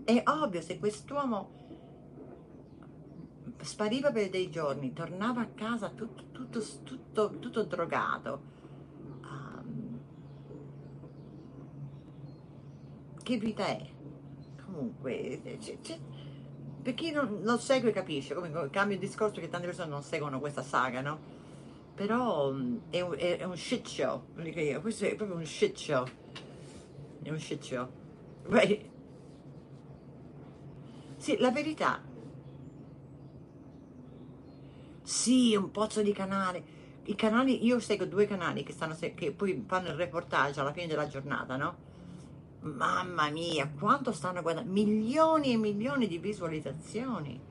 è 0.05 0.23
ovvio 0.25 0.61
se 0.61 0.79
quest'uomo 0.79 1.49
spariva 3.59 4.13
per 4.13 4.29
dei 4.29 4.49
giorni, 4.49 4.93
tornava 4.93 5.41
a 5.41 5.47
casa 5.47 5.89
tutto, 5.89 6.27
tutto, 6.31 6.61
tutto, 6.85 7.37
tutto 7.37 7.63
drogato 7.63 8.41
che 13.23 13.37
vita 13.39 13.65
è? 13.65 13.85
Comunque, 14.63 15.41
c'è, 15.59 15.81
c'è, 15.81 15.99
per 16.81 16.93
chi 16.93 17.11
non 17.11 17.41
lo 17.43 17.57
segue 17.57 17.91
capisce, 17.91 18.33
come 18.33 18.69
cambio 18.69 18.97
discorso 18.97 19.41
che 19.41 19.49
tante 19.49 19.65
persone 19.65 19.89
non 19.89 20.01
seguono 20.01 20.39
questa 20.39 20.63
saga, 20.63 21.01
no? 21.01 21.36
Però 21.97 22.51
mm, 22.51 22.77
è 22.91 23.01
un, 23.01 23.15
è 23.17 23.43
un 23.43 23.57
shit 23.57 23.87
show, 23.87 24.25
questo 24.81 25.05
è 25.05 25.15
proprio 25.15 25.35
un 25.35 25.45
shit 25.47 25.75
show, 25.75 26.05
è 27.23 27.31
un 27.31 27.39
shit 27.39 27.63
show. 27.63 27.89
Beh, 28.47 28.89
sì, 31.17 31.37
la 31.39 31.49
verità, 31.49 31.99
sì, 35.01 35.55
un 35.55 35.71
pozzo 35.71 36.03
di 36.03 36.11
canale, 36.11 36.63
i 37.05 37.15
canali, 37.15 37.65
io 37.65 37.79
seguo 37.79 38.05
due 38.05 38.27
canali 38.27 38.61
che, 38.61 38.73
stanno, 38.73 38.95
che 39.15 39.31
poi 39.31 39.63
fanno 39.65 39.87
il 39.87 39.95
reportage 39.95 40.59
alla 40.59 40.73
fine 40.73 40.85
della 40.85 41.07
giornata, 41.07 41.57
no? 41.57 41.77
Mamma 42.59 43.31
mia, 43.31 43.71
quanto 43.75 44.11
stanno 44.11 44.43
guardando? 44.43 44.71
Milioni 44.71 45.53
e 45.53 45.57
milioni 45.57 46.07
di 46.07 46.19
visualizzazioni. 46.19 47.41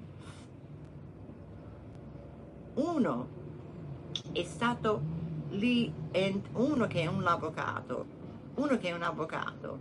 Uno 2.74 3.35
è 4.32 4.42
stato 4.44 5.00
lì, 5.50 5.92
uno 6.52 6.86
che 6.86 7.02
è 7.02 7.06
un 7.06 7.26
avvocato, 7.26 8.06
uno 8.54 8.78
che 8.78 8.88
è 8.88 8.92
un 8.92 9.02
avvocato, 9.02 9.78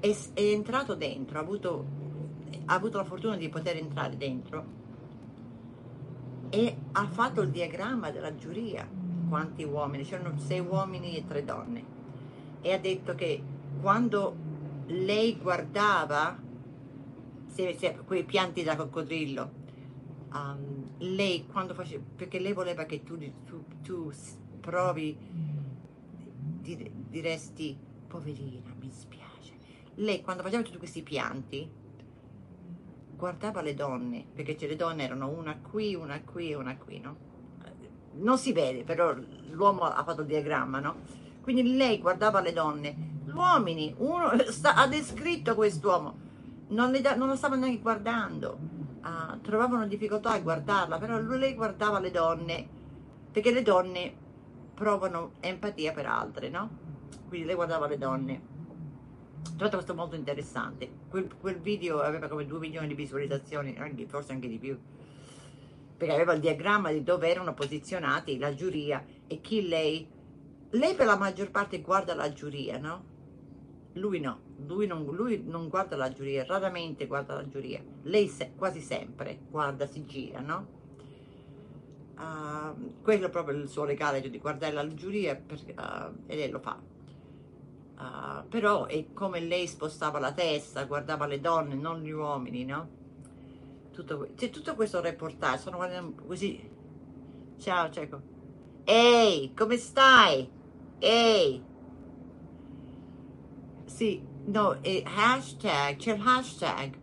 è, 0.00 0.14
è 0.34 0.40
entrato 0.40 0.94
dentro, 0.94 1.38
ha 1.38 1.42
avuto, 1.42 1.84
ha 2.66 2.74
avuto 2.74 2.98
la 2.98 3.04
fortuna 3.04 3.36
di 3.36 3.48
poter 3.48 3.76
entrare 3.76 4.16
dentro 4.16 4.64
e 6.50 6.76
ha 6.92 7.06
fatto 7.06 7.42
il 7.42 7.50
diagramma 7.50 8.10
della 8.10 8.34
giuria. 8.34 8.88
Quanti 9.28 9.64
uomini? 9.64 10.04
C'erano 10.04 10.38
sei 10.38 10.60
uomini 10.60 11.16
e 11.16 11.26
tre 11.26 11.44
donne. 11.44 11.84
E 12.60 12.72
ha 12.72 12.78
detto 12.78 13.14
che 13.14 13.42
quando 13.80 14.34
lei 14.86 15.36
guardava 15.36 16.38
se, 17.46 17.74
se, 17.78 17.98
quei 18.04 18.24
pianti 18.24 18.62
da 18.62 18.76
coccodrillo, 18.76 19.50
um, 20.36 20.88
lei 20.98 21.46
quando 21.46 21.74
faceva, 21.74 22.02
perché 22.14 22.38
lei 22.38 22.52
voleva 22.52 22.84
che 22.84 23.02
tu, 23.02 23.18
tu, 23.44 23.64
tu 23.82 24.12
provi, 24.60 25.16
dire, 26.60 26.90
diresti, 27.08 27.76
poverina, 28.06 28.74
mi 28.78 28.90
spiace. 28.90 29.54
Lei 29.96 30.22
quando 30.22 30.42
faceva 30.42 30.62
tutti 30.62 30.78
questi 30.78 31.02
pianti, 31.02 31.68
guardava 33.16 33.62
le 33.62 33.74
donne, 33.74 34.24
perché 34.32 34.56
le 34.66 34.76
donne 34.76 35.04
erano 35.04 35.28
una 35.28 35.56
qui, 35.58 35.94
una 35.94 36.20
qui 36.20 36.50
e 36.50 36.54
una 36.54 36.76
qui, 36.76 37.00
no? 37.00 37.24
Non 38.18 38.38
si 38.38 38.52
vede, 38.52 38.82
però 38.82 39.14
l'uomo 39.50 39.82
ha 39.82 40.02
fatto 40.04 40.22
il 40.22 40.26
diagramma, 40.26 40.80
no? 40.80 40.96
Quindi 41.42 41.76
lei 41.76 41.98
guardava 41.98 42.40
le 42.40 42.52
donne, 42.52 43.20
gli 43.24 43.30
uomini, 43.30 43.94
uno 43.98 44.32
sta, 44.50 44.74
ha 44.74 44.86
descritto 44.86 45.54
quest'uomo, 45.54 46.18
non, 46.68 46.90
non 46.90 47.28
lo 47.28 47.36
stavano 47.36 47.62
neanche 47.62 47.80
guardando, 47.80 48.58
uh, 49.06 49.40
trovavano 49.40 49.86
difficoltà 49.86 50.32
a 50.32 50.40
guardarla, 50.40 50.98
però 50.98 51.18
lei 51.18 51.54
guardava 51.54 52.00
le 52.00 52.10
donne, 52.10 52.68
perché 53.30 53.52
le 53.52 53.62
donne 53.62 54.14
provano 54.74 55.32
empatia 55.40 55.92
per 55.92 56.06
altre, 56.06 56.48
no? 56.48 56.84
Quindi 57.28 57.46
lei 57.46 57.54
guardava 57.54 57.86
le 57.86 57.98
donne. 57.98 58.54
Trovato 59.42 59.76
questo 59.76 59.94
molto 59.94 60.16
interessante. 60.16 60.90
Quel, 61.08 61.34
quel, 61.40 61.58
video 61.58 62.00
aveva 62.00 62.28
come 62.28 62.46
2 62.46 62.58
milioni 62.58 62.88
di 62.88 62.94
visualizzazioni, 62.94 63.76
anche, 63.78 64.06
forse 64.06 64.32
anche 64.32 64.48
di 64.48 64.58
più. 64.58 64.78
perché 65.96 66.12
aveva 66.12 66.34
il 66.34 66.40
diagramma 66.40 66.92
di 66.92 67.02
dove 67.02 67.30
erano 67.30 67.54
posizionati 67.54 68.38
la 68.38 68.54
giuria 68.54 69.02
e 69.26 69.40
chi 69.40 69.66
lei, 69.66 70.06
lei 70.70 70.94
per 70.94 71.06
la 71.06 71.16
maggior 71.16 71.50
parte 71.50 71.80
guarda 71.80 72.14
la 72.14 72.30
giuria, 72.32 72.76
no? 72.76 73.14
Lui 73.96 74.20
no, 74.20 74.40
lui 74.66 74.86
non, 74.86 75.04
lui 75.04 75.42
non 75.42 75.68
guarda 75.68 75.96
la 75.96 76.12
giuria, 76.12 76.44
raramente 76.44 77.06
guarda 77.06 77.34
la 77.34 77.48
giuria, 77.48 77.82
lei 78.02 78.28
se, 78.28 78.52
quasi 78.54 78.80
sempre 78.80 79.38
guarda, 79.48 79.86
si 79.86 80.04
gira, 80.04 80.40
no? 80.40 80.74
Uh, 82.18 83.00
quello 83.02 83.26
è 83.26 83.30
proprio 83.30 83.56
il 83.56 83.68
suo 83.68 83.84
regalo 83.84 84.18
di 84.20 84.38
guardare 84.38 84.72
la 84.72 84.86
giuria 84.94 85.34
per, 85.34 85.58
uh, 85.60 86.14
e 86.26 86.36
lei 86.36 86.50
lo 86.50 86.58
fa. 86.58 86.78
Uh, 87.98 88.46
però 88.48 88.84
è 88.84 89.12
come 89.14 89.40
lei 89.40 89.66
spostava 89.66 90.18
la 90.18 90.32
testa, 90.32 90.84
guardava 90.84 91.26
le 91.26 91.40
donne, 91.40 91.74
non 91.74 92.02
gli 92.02 92.10
uomini, 92.10 92.66
no? 92.66 92.88
Tutto, 93.92 94.28
c'è 94.34 94.50
tutto 94.50 94.74
questo 94.74 95.00
reportage, 95.00 95.58
sono 95.58 95.76
guardando 95.76 96.22
così. 96.26 96.70
Ciao 97.56 97.88
Cieco. 97.90 98.20
Ehi, 98.84 99.54
come 99.54 99.78
stai? 99.78 100.46
Ehi. 100.98 101.65
Sì, 103.96 104.22
no, 104.44 104.82
e 104.82 105.02
hashtag, 105.06 105.96
c'è 105.96 106.12
il 106.12 106.20
hashtag 106.22 106.98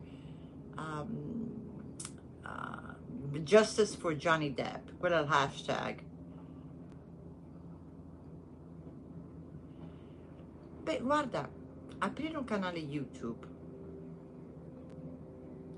um, 0.77 1.51
uh, 2.43 3.39
Justice 3.39 3.97
for 3.97 4.13
Johnny 4.13 4.53
Depp, 4.53 4.89
quello 4.99 5.15
è 5.15 5.22
il 5.22 5.27
hashtag. 5.27 6.03
Beh, 10.83 10.99
guarda, 11.01 11.49
aprire 11.97 12.38
un 12.38 12.43
canale 12.43 12.77
YouTube. 12.77 13.47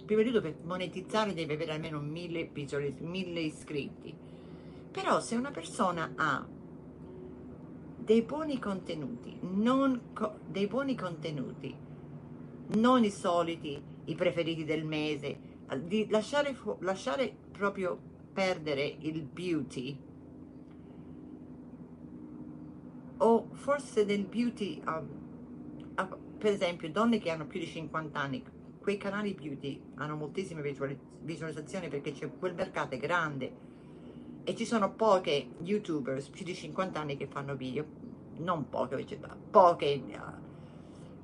Prima 0.06 0.22
di 0.22 0.28
tutto 0.28 0.42
per 0.42 0.58
monetizzare 0.64 1.34
deve 1.34 1.54
avere 1.54 1.72
almeno 1.72 2.02
mille, 2.02 2.52
mille 3.00 3.40
iscritti. 3.40 4.14
Però 4.92 5.22
se 5.22 5.36
una 5.38 5.52
persona 5.52 6.12
ha 6.18 6.46
dei 8.06 8.22
buoni 8.22 8.60
contenuti 8.60 9.36
non 9.42 10.12
co 10.14 10.38
dei 10.46 10.68
buoni 10.68 10.96
contenuti 10.96 11.76
non 12.76 13.04
i 13.04 13.10
soliti 13.10 13.82
i 14.06 14.16
preferiti 14.16 14.64
del 14.64 14.86
mese 14.86 15.54
di 15.86 16.08
lasciare, 16.10 16.56
lasciare 16.82 17.36
proprio 17.52 18.00
perdere 18.32 18.96
il 19.00 19.24
beauty 19.24 20.00
o 23.18 23.48
forse 23.54 24.06
del 24.06 24.26
beauty 24.26 24.80
um, 24.86 25.08
uh, 25.98 26.38
per 26.38 26.52
esempio 26.52 26.92
donne 26.92 27.18
che 27.18 27.32
hanno 27.32 27.48
più 27.48 27.60
di 27.60 27.66
50 27.66 28.20
anni 28.20 28.44
quei 28.80 28.98
canali 28.98 29.34
beauty 29.34 29.82
hanno 29.96 30.16
moltissime 30.16 30.62
visualizzazioni 30.62 31.88
perché 31.88 32.12
c'è 32.12 32.30
quel 32.38 32.54
mercato 32.54 32.94
è 32.94 33.00
grande 33.00 33.74
e 34.46 34.56
ci 34.56 34.66
sono 34.66 34.94
poche 34.94 35.50
youtubers 35.60 36.30
più 36.30 36.46
di 36.46 36.56
50 36.56 37.00
anni 37.00 37.18
che 37.18 37.28
fanno 37.28 37.56
video 37.56 37.86
non 38.38 38.70
poche 38.70 39.06
poche 39.52 40.02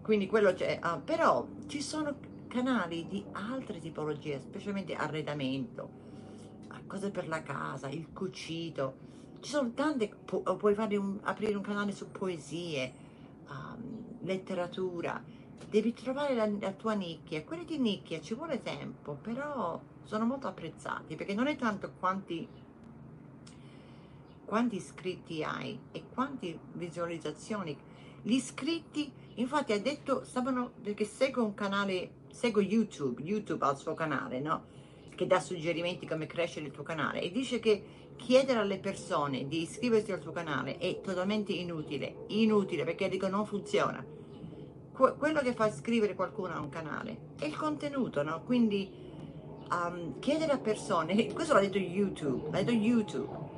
quindi 0.02 0.28
quello 0.28 0.52
c'è 0.54 0.80
uh, 0.84 1.02
però 1.02 1.48
ci 1.68 1.82
sono 1.82 2.14
canali 2.48 3.08
di 3.08 3.24
altre 3.32 3.80
tipologie 3.80 4.42
specialmente 4.42 4.96
arredamento 4.96 6.02
cose 6.92 7.10
per 7.10 7.30
la 7.30 7.42
casa 7.42 7.88
il 7.88 8.12
cucito. 8.12 9.10
Ci 9.40 9.50
sono 9.50 9.72
tante 9.72 10.10
pu 10.10 10.44
puoi 10.58 10.76
un, 10.98 11.20
aprire 11.22 11.56
un 11.56 11.62
canale 11.62 11.94
su 11.94 12.12
poesie 12.12 12.92
um, 13.48 14.18
letteratura 14.24 15.24
devi 15.70 15.94
trovare 15.94 16.36
la, 16.36 16.50
la, 16.60 16.72
tua 16.74 16.94
nicchia 16.94 17.44
quelli 17.44 17.64
di 17.64 17.78
nicchia 17.78 18.20
ci 18.20 18.34
vuole 18.34 18.62
tempo 18.62 19.14
però 19.14 19.80
sono 20.04 20.26
molto 20.26 20.48
apprezzati 20.48 21.16
perché 21.16 21.34
non 21.34 21.48
è 21.48 21.56
tanto 21.56 21.94
quanti 21.98 22.46
quanti 24.52 24.76
iscritti 24.76 25.46
hai 25.46 25.80
e 25.94 26.04
quante 26.14 26.60
visualizzazioni. 26.74 27.74
Gli 28.22 28.34
iscritti 28.34 29.10
infatti 29.36 29.72
ha 29.72 29.80
detto 29.80 30.26
stavano 30.26 30.74
perché 30.84 31.06
seguo 31.06 31.46
un 31.46 31.54
canale 31.54 32.16
seguo 32.34 32.62
youtube 32.62 33.22
youtube 33.22 33.66
ha 33.66 33.72
il 33.72 33.78
suo 33.78 33.94
canale 33.94 34.42
no? 34.42 34.66
Che 35.16 35.26
dà 35.26 35.40
suggerimenti 35.40 36.06
come 36.06 36.28
crescere 36.28 36.66
il 36.66 36.74
tuo 36.74 36.84
canale 36.84 37.22
e 37.22 37.32
dice 37.32 37.62
che 37.62 37.82
chiedere 38.18 38.60
alle 38.60 38.78
persone 38.78 39.48
di 39.48 39.62
iscriversi 39.62 40.12
al 40.12 40.22
suo 40.22 40.34
canale 40.34 40.78
è 40.80 41.00
totalmente 41.00 41.54
inutile 41.54 42.26
inutile 42.28 42.84
perché 42.84 43.08
dico 43.08 43.30
non 43.30 43.46
funziona. 43.46 44.06
Quello 44.92 45.40
che 45.40 45.54
fa 45.54 45.68
iscrivere 45.68 46.14
qualcuno 46.14 46.54
a 46.56 46.60
un 46.60 46.68
canale 46.68 47.30
è 47.40 47.46
il 47.46 47.56
contenuto, 47.56 48.22
no? 48.22 48.44
Quindi 48.44 48.92
um, 49.72 50.20
chiedere 50.20 50.52
a 50.52 50.58
persone, 50.58 51.28
questo 51.32 51.54
l'ha 51.54 51.62
detto 51.62 51.78
YouTube, 51.78 52.52
l'ha 52.52 52.62
detto 52.62 52.72
YouTube, 52.72 53.51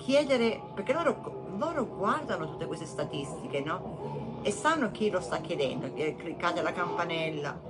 chiedere, 0.00 0.60
perché 0.74 0.92
loro, 0.94 1.54
loro 1.56 1.86
guardano 1.86 2.46
tutte 2.46 2.64
queste 2.64 2.86
statistiche, 2.86 3.60
no? 3.60 4.40
E 4.42 4.50
sanno 4.50 4.90
chi 4.90 5.10
lo 5.10 5.20
sta 5.20 5.38
chiedendo, 5.38 5.92
cliccate 5.92 6.62
la 6.62 6.72
campanella, 6.72 7.60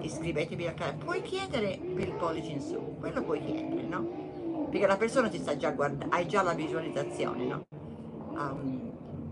iscrivetevi 0.00 0.66
al 0.66 0.74
canale, 0.74 0.96
puoi 0.96 1.22
chiedere 1.22 1.78
per 1.78 2.08
il 2.08 2.14
pollice 2.14 2.50
in 2.50 2.60
su, 2.60 2.96
quello 2.98 3.22
puoi 3.22 3.40
chiedere, 3.44 3.82
no? 3.82 4.66
Perché 4.68 4.86
la 4.86 4.96
persona 4.96 5.28
ti 5.28 5.38
sta 5.38 5.56
già 5.56 5.70
guardando, 5.70 6.14
hai 6.14 6.26
già 6.26 6.42
la 6.42 6.54
visualizzazione, 6.54 7.44
no? 7.44 7.66
Um, 8.32 8.86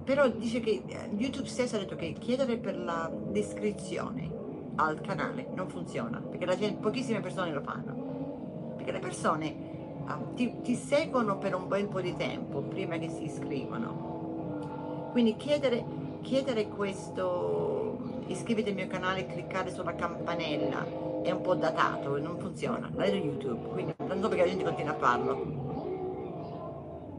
però 0.04 0.28
dice 0.28 0.60
che 0.60 0.82
eh, 0.86 1.10
YouTube 1.16 1.48
stesso 1.48 1.76
ha 1.76 1.78
detto 1.80 1.96
che 1.96 2.12
chiedere 2.12 2.58
per 2.58 2.78
la 2.78 3.10
descrizione 3.12 4.30
al 4.76 5.00
canale 5.00 5.48
non 5.54 5.68
funziona 5.68 6.20
perché 6.20 6.46
gente, 6.56 6.80
pochissime 6.80 7.20
persone 7.20 7.52
lo 7.52 7.62
fanno 7.62 8.74
perché 8.76 8.92
le 8.92 8.98
persone 8.98 9.63
uh, 10.06 10.34
ti, 10.34 10.60
ti, 10.62 10.74
seguono 10.74 11.38
per 11.38 11.54
un 11.54 11.68
bel 11.68 11.86
po' 11.86 12.00
di 12.00 12.16
tempo 12.16 12.60
prima 12.60 12.96
che 12.98 13.08
si 13.08 13.24
iscrivono 13.24 15.10
quindi 15.12 15.36
chiedere, 15.36 15.84
chiedere 16.22 16.68
questo 16.68 18.22
iscriviti 18.26 18.70
al 18.70 18.74
mio 18.74 18.86
canale 18.86 19.26
cliccare 19.26 19.72
sulla 19.72 19.94
campanella 19.94 20.86
è 21.22 21.30
un 21.30 21.40
po' 21.40 21.54
datato 21.54 22.18
non 22.18 22.38
funziona 22.38 22.90
l'ha 22.94 23.04
detto 23.04 23.16
YouTube 23.16 23.68
quindi 23.68 23.94
non 23.98 24.20
so 24.20 24.28
perché 24.28 24.44
la 24.44 24.48
gente 24.48 24.64
continua 24.64 24.92
a 24.92 24.96
farlo 24.96 25.72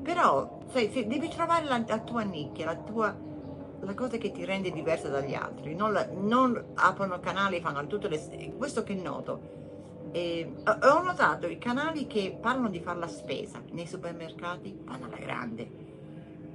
però 0.02 0.60
sai, 0.72 0.92
se 0.92 1.08
devi 1.08 1.30
trovare 1.30 1.66
la, 1.66 1.84
la 1.86 2.00
tua 2.00 2.22
nicchia, 2.22 2.66
la 2.66 2.76
tua 2.76 3.34
la 3.80 3.94
cosa 3.94 4.18
che 4.18 4.32
ti 4.32 4.44
rende 4.46 4.72
diversa 4.72 5.10
dagli 5.10 5.34
altri, 5.34 5.76
non, 5.76 5.94
la, 5.94 6.08
non 6.12 6.72
aprono 6.76 7.20
canali 7.20 7.58
e 7.58 7.62
fanno 7.62 7.86
tutte 7.88 8.08
le... 8.08 8.54
questo 8.58 8.84
che 8.84 8.96
noto. 8.96 9.64
Eh, 10.12 10.54
ho 10.64 11.02
notato 11.04 11.48
i 11.48 11.58
canali 11.58 12.08
che 12.08 12.38
parlano 12.40 12.70
di 12.70 12.80
fare 12.80 13.00
la 13.00 13.08
spesa 13.08 13.62
nei 13.72 13.86
supermercati 13.86 14.78
vanno 14.84 15.06
alla 15.06 15.18
grande. 15.18 15.70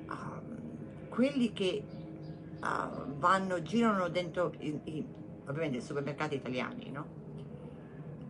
Uh, 0.09 1.09
quelli 1.09 1.53
che 1.53 1.83
uh, 2.61 3.17
vanno, 3.19 3.61
girano 3.62 4.09
dentro, 4.09 4.53
i, 4.59 4.81
i, 4.85 5.07
ovviamente, 5.47 5.79
i 5.79 5.83
supermercati 5.83 6.37
italiani, 6.37 6.91
no? 6.91 7.07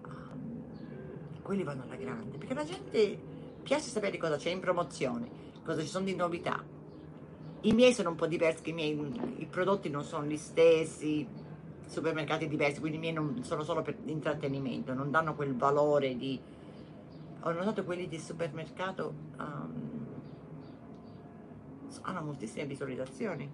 Uh, 0.05 1.43
quelli 1.43 1.63
vanno 1.63 1.85
alla 1.85 1.97
grande, 1.97 2.37
perché 2.37 2.55
la 2.55 2.65
gente 2.65 3.19
piace 3.63 3.89
sapere 3.89 4.17
cosa 4.19 4.37
c'è 4.37 4.51
in 4.51 4.61
promozione, 4.61 5.29
cosa 5.65 5.81
ci 5.81 5.89
sono 5.89 6.05
di 6.07 6.15
novità. 6.15 6.63
I 7.63 7.73
miei 7.73 7.93
sono 7.93 8.11
un 8.11 8.17
po' 8.17 8.27
diversi, 8.27 8.71
i 8.71 8.73
miei 8.73 8.99
i 9.37 9.47
prodotti 9.47 9.91
non 9.91 10.03
sono 10.03 10.25
gli 10.25 10.39
stessi, 10.39 11.27
supermercati 11.91 12.47
diversi, 12.47 12.79
quindi 12.79 12.99
i 12.99 13.01
miei 13.01 13.13
non 13.13 13.43
sono 13.43 13.65
solo 13.65 13.83
per 13.83 13.97
intrattenimento, 14.05 14.95
non 14.95 15.11
danno 15.11 15.35
quel 15.35 15.57
valore 15.57 16.17
di... 16.17 16.41
Ho 17.43 17.53
notato 17.53 17.85
quelli 17.85 18.07
di 18.07 18.19
supermercato 18.19 19.13
um, 19.39 20.07
hanno 22.03 22.23
moltissime 22.23 22.67
visualizzazioni. 22.67 23.51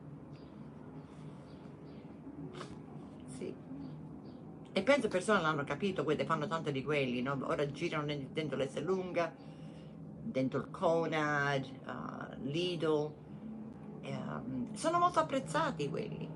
Sì. 3.37 3.55
E 4.73 4.83
penso 4.83 5.09
persone 5.09 5.41
l'hanno 5.41 5.65
capito, 5.65 6.05
quelle 6.05 6.25
fanno 6.25 6.47
tante 6.47 6.73
di 6.73 6.83
quelli, 6.85 7.23
no? 7.23 7.39
Ora 7.43 7.71
girano 7.71 8.15
dentro 8.33 8.59
l'S 8.59 8.83
lunga, 8.83 9.33
dentro 10.21 10.59
il 10.59 10.71
Conad, 10.71 11.65
uh, 11.87 12.43
Lidl, 12.43 13.11
um, 14.03 14.75
sono 14.75 14.99
molto 14.99 15.21
apprezzati 15.21 15.89
quelli, 15.89 16.29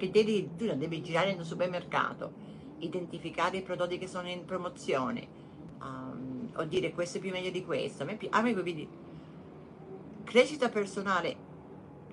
perché 0.00 0.10
devi, 0.10 0.56
tu 0.56 0.64
devi 0.74 1.02
girare 1.02 1.34
nel 1.34 1.44
supermercato, 1.44 2.32
identificare 2.78 3.58
i 3.58 3.62
prodotti 3.62 3.98
che 3.98 4.06
sono 4.06 4.28
in 4.28 4.46
promozione, 4.46 5.28
um, 5.82 6.50
o 6.54 6.64
dire 6.64 6.92
questo 6.92 7.18
è 7.18 7.20
più 7.20 7.30
meglio 7.30 7.50
di 7.50 7.62
questo. 7.62 8.04
A 8.04 8.06
me, 8.06 8.18
a 8.30 8.40
me 8.40 8.54
quindi, 8.54 8.88
crescita 10.24 10.70
personale, 10.70 11.36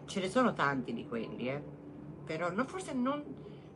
ce 0.04 0.20
ne 0.20 0.30
sono 0.30 0.54
tanti 0.54 0.94
di 0.94 1.08
quelli, 1.08 1.48
eh? 1.48 1.64
però 2.26 2.52
no, 2.52 2.66
forse 2.66 2.92
non 2.94 3.24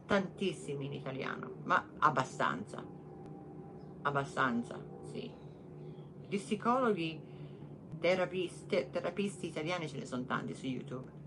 tantissimi 0.06 0.88
in 0.88 0.94
italiano, 0.94 1.50
ma 1.64 1.82
abbastanza, 2.00 2.84
abbastanza, 4.02 4.78
sì 5.10 5.40
di 6.28 6.38
psicologi, 6.38 7.20
terapisti, 8.00 8.88
terapisti 8.90 9.48
italiani 9.48 9.90
ce 9.90 9.98
ne 9.98 10.06
sono 10.06 10.24
tanti 10.24 10.54
su 10.54 10.66
YouTube. 10.66 11.21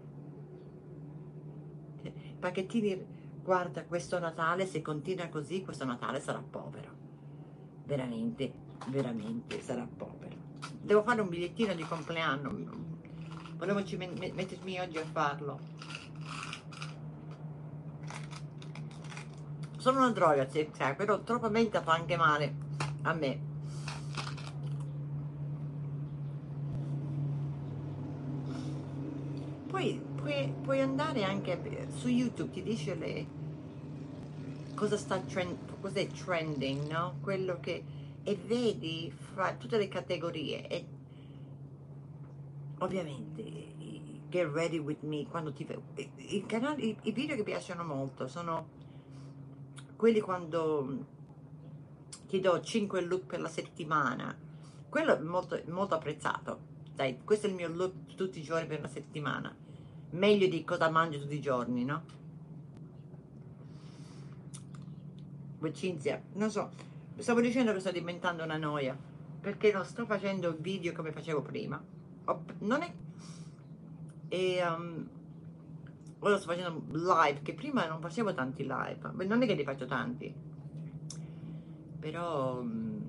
Pacchettini, 2.45 3.07
guarda, 3.43 3.85
questo 3.85 4.19
Natale, 4.19 4.67
se 4.67 4.83
continua 4.83 5.29
così, 5.29 5.63
questo 5.63 5.87
Natale 5.87 6.21
sarà 6.21 6.43
povero. 6.43 6.91
Veramente, 7.87 8.53
veramente 8.89 9.63
sarà 9.63 9.89
povero. 9.97 10.37
devo 10.79 11.03
fare 11.03 11.23
un 11.23 11.31
bigliettino 11.31 11.73
di 11.73 11.85
compleanno. 11.85 12.55
Volevo 13.57 13.79
mettermi 13.79 14.79
oggi 14.79 14.99
a 14.99 15.05
farlo. 15.07 15.59
Sono 19.79 20.01
una 20.01 20.11
droga, 20.11 20.47
cioè, 20.47 20.95
però 20.95 21.23
troppa 21.23 21.49
menta 21.49 21.81
fa 21.81 21.95
anche 21.95 22.17
male 22.19 22.55
a 23.05 23.15
me. 23.15 23.41
Poi 29.71 30.13
puoi, 30.25 30.55
puoi 30.63 30.81
andare 30.81 31.23
anche 31.23 31.61
su 31.97 32.09
YouTube, 32.09 32.51
ti 32.51 32.63
dice 32.63 32.95
le, 32.95 33.27
cosa 34.75 34.97
sta 34.97 35.19
trend, 35.21 35.79
cos'è 35.81 36.07
trending, 36.07 36.91
no? 36.91 37.19
Quello 37.21 37.61
che 37.61 37.85
e 38.23 38.35
vedi 38.37 39.13
fra 39.15 39.53
tutte 39.55 39.77
le 39.77 39.87
categorie 39.87 40.67
e 40.67 40.87
ovviamente 42.79 43.43
get 44.31 44.51
ready 44.51 44.79
with 44.79 45.03
me 45.03 45.27
quando 45.29 45.53
ti 45.53 45.67
i, 46.17 46.47
canali, 46.47 46.89
i, 46.89 46.97
i 47.03 47.13
video 47.13 47.37
che 47.37 47.43
piacciono 47.43 47.85
molto 47.85 48.27
sono 48.27 48.83
quelli 49.95 50.21
quando 50.21 51.07
ti 52.27 52.41
do 52.41 52.61
5 52.61 53.03
look 53.03 53.27
per 53.27 53.41
la 53.41 53.49
settimana. 53.49 54.35
Quello 54.89 55.17
è 55.17 55.21
molto, 55.21 55.61
molto 55.67 55.95
apprezzato. 55.95 56.73
Dai 56.95 57.19
questo 57.25 57.47
è 57.47 57.51
il 57.51 57.57
mio 57.57 57.69
look 57.69 58.15
tutti 58.15 58.39
i 58.39 58.43
giorni 58.43 58.67
per 58.67 58.79
una 58.79 58.89
settimana 58.89 59.55
meglio 60.15 60.49
di 60.49 60.65
cosa 60.65 60.89
mangio 60.91 61.21
tutti 61.21 61.35
i 61.35 61.41
giorni 61.41 61.85
no? 61.85 62.23
Cinzia 65.73 66.21
non 66.35 66.51
so 66.51 66.71
stavo 67.17 67.41
dicendo 67.41 67.73
che 67.73 67.81
sto 67.81 67.91
diventando 67.91 68.45
una 68.45 68.59
noia 68.59 68.95
perché 69.41 69.73
non 69.73 69.85
sto 69.87 70.05
facendo 70.05 70.55
video 70.59 70.93
come 70.93 71.11
facevo 71.11 71.41
prima 71.41 71.83
non 72.59 72.83
è 72.83 72.93
e 74.29 74.63
um, 74.63 75.09
ora 76.19 76.37
sto 76.37 76.53
facendo 76.53 76.85
live 76.91 77.41
che 77.41 77.55
prima 77.55 77.87
non 77.87 78.01
facevo 78.01 78.35
tanti 78.35 78.63
live 78.63 79.25
non 79.25 79.43
è 79.43 79.47
che 79.47 79.55
ne 79.55 79.65
faccio 79.65 79.87
tanti 79.87 80.35
però 81.99 82.59
um, 82.59 83.03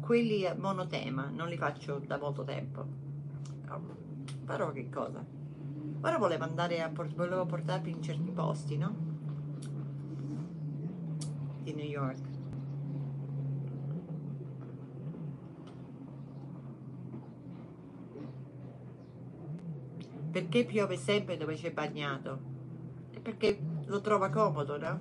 quelli 0.00 0.46
monotema 0.58 1.30
non 1.30 1.48
li 1.48 1.56
faccio 1.56 1.98
da 2.00 2.18
molto 2.18 2.44
tempo 2.44 3.06
però 4.48 4.72
che 4.72 4.88
cosa 4.88 5.22
ora 6.00 6.16
volevo 6.16 6.44
andare 6.44 6.80
a 6.80 6.88
volevo 6.88 7.44
portarvi 7.44 7.90
in 7.90 8.02
certi 8.02 8.30
posti 8.30 8.78
no 8.78 9.08
di 11.62 11.74
New 11.74 11.84
York. 11.84 12.36
Perché 20.30 20.64
piove 20.64 20.96
sempre 20.96 21.36
dove 21.36 21.56
c'è 21.56 21.72
bagnato? 21.72 22.38
Perché 23.20 23.60
lo 23.86 24.00
trova 24.00 24.30
comodo, 24.30 24.78
no? 24.78 25.00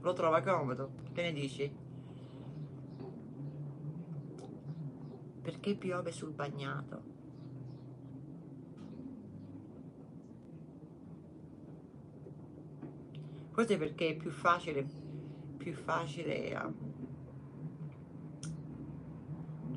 Lo 0.00 0.12
trova 0.14 0.40
comodo, 0.40 0.90
che 1.12 1.22
ne 1.22 1.32
dici? 1.32 1.72
Perché 5.42 5.76
piove 5.76 6.10
sul 6.10 6.32
bagnato? 6.32 7.15
Forse 13.56 13.78
perché 13.78 14.10
è 14.10 14.14
più 14.16 14.30
facile 14.30 14.86
più 15.56 15.72
facile 15.72 16.54
um, 16.62 16.74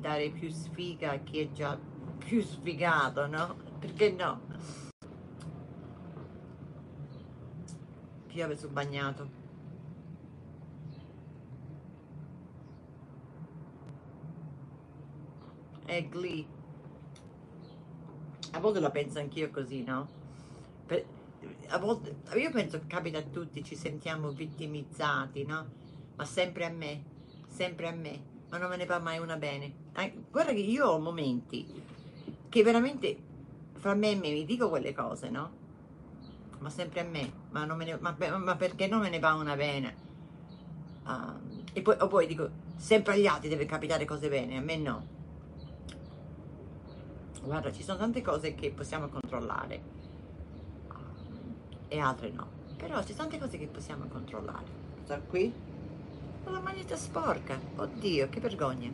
dare 0.02 0.28
più 0.28 0.50
sfiga 0.50 1.12
a 1.12 1.16
chi 1.20 1.38
è 1.38 1.50
già 1.50 1.78
più 2.18 2.42
sfigato, 2.42 3.26
no? 3.26 3.56
Perché 3.78 4.10
no? 4.10 4.42
Piove 8.26 8.54
sul 8.58 8.68
bagnato. 8.68 9.30
È 15.86 16.06
Glee. 16.06 16.46
A 18.50 18.60
volte 18.60 18.80
la 18.80 18.90
penso 18.90 19.20
anch'io 19.20 19.48
così, 19.48 19.82
no? 19.82 20.19
A 21.68 21.78
volte, 21.78 22.16
io 22.36 22.50
penso 22.50 22.78
che 22.80 22.86
capita 22.86 23.18
a 23.18 23.22
tutti, 23.22 23.62
ci 23.62 23.76
sentiamo 23.76 24.30
vittimizzati, 24.30 25.44
no? 25.44 25.80
ma 26.20 26.26
sempre 26.26 26.66
a 26.66 26.68
me, 26.68 27.02
sempre 27.48 27.88
a 27.88 27.92
me, 27.92 28.22
ma 28.50 28.58
non 28.58 28.68
me 28.68 28.76
ne 28.76 28.84
va 28.84 28.98
mai 28.98 29.18
una 29.18 29.36
bene. 29.36 29.72
Guarda 30.30 30.52
che 30.52 30.58
io 30.58 30.86
ho 30.86 30.98
momenti 30.98 31.66
che 32.46 32.62
veramente 32.62 33.16
fra 33.72 33.94
me 33.94 34.10
e 34.10 34.16
me 34.16 34.30
mi 34.30 34.44
dico 34.44 34.68
quelle 34.68 34.92
cose, 34.92 35.30
no? 35.30 35.50
Ma 36.58 36.68
sempre 36.68 37.00
a 37.00 37.04
me, 37.04 37.32
ma, 37.52 37.64
ne, 37.64 37.96
ma, 37.98 38.14
ma 38.36 38.56
perché 38.56 38.86
non 38.86 39.00
me 39.00 39.08
ne 39.08 39.18
va 39.18 39.32
una 39.32 39.56
bene? 39.56 39.96
Uh, 41.06 41.64
e 41.72 41.80
poi, 41.80 41.96
o 41.98 42.06
poi 42.06 42.26
dico, 42.26 42.50
sempre 42.76 43.14
agli 43.14 43.26
altri 43.26 43.48
deve 43.48 43.64
capitare 43.64 44.04
cose 44.04 44.28
bene, 44.28 44.58
a 44.58 44.60
me 44.60 44.76
no. 44.76 45.06
Guarda, 47.42 47.72
ci 47.72 47.82
sono 47.82 47.96
tante 47.96 48.20
cose 48.20 48.54
che 48.54 48.70
possiamo 48.72 49.08
controllare 49.08 49.99
e 51.90 51.98
altre 51.98 52.30
no. 52.30 52.46
Però 52.76 53.00
ci 53.02 53.12
sono 53.12 53.28
tante 53.28 53.38
cose 53.38 53.58
che 53.58 53.66
possiamo 53.66 54.06
controllare. 54.06 54.64
Sta 55.04 55.20
qui? 55.20 55.52
La 56.44 56.60
maglietta 56.60 56.96
sporca. 56.96 57.58
Oddio, 57.76 58.28
che 58.30 58.40
vergogna. 58.40 58.90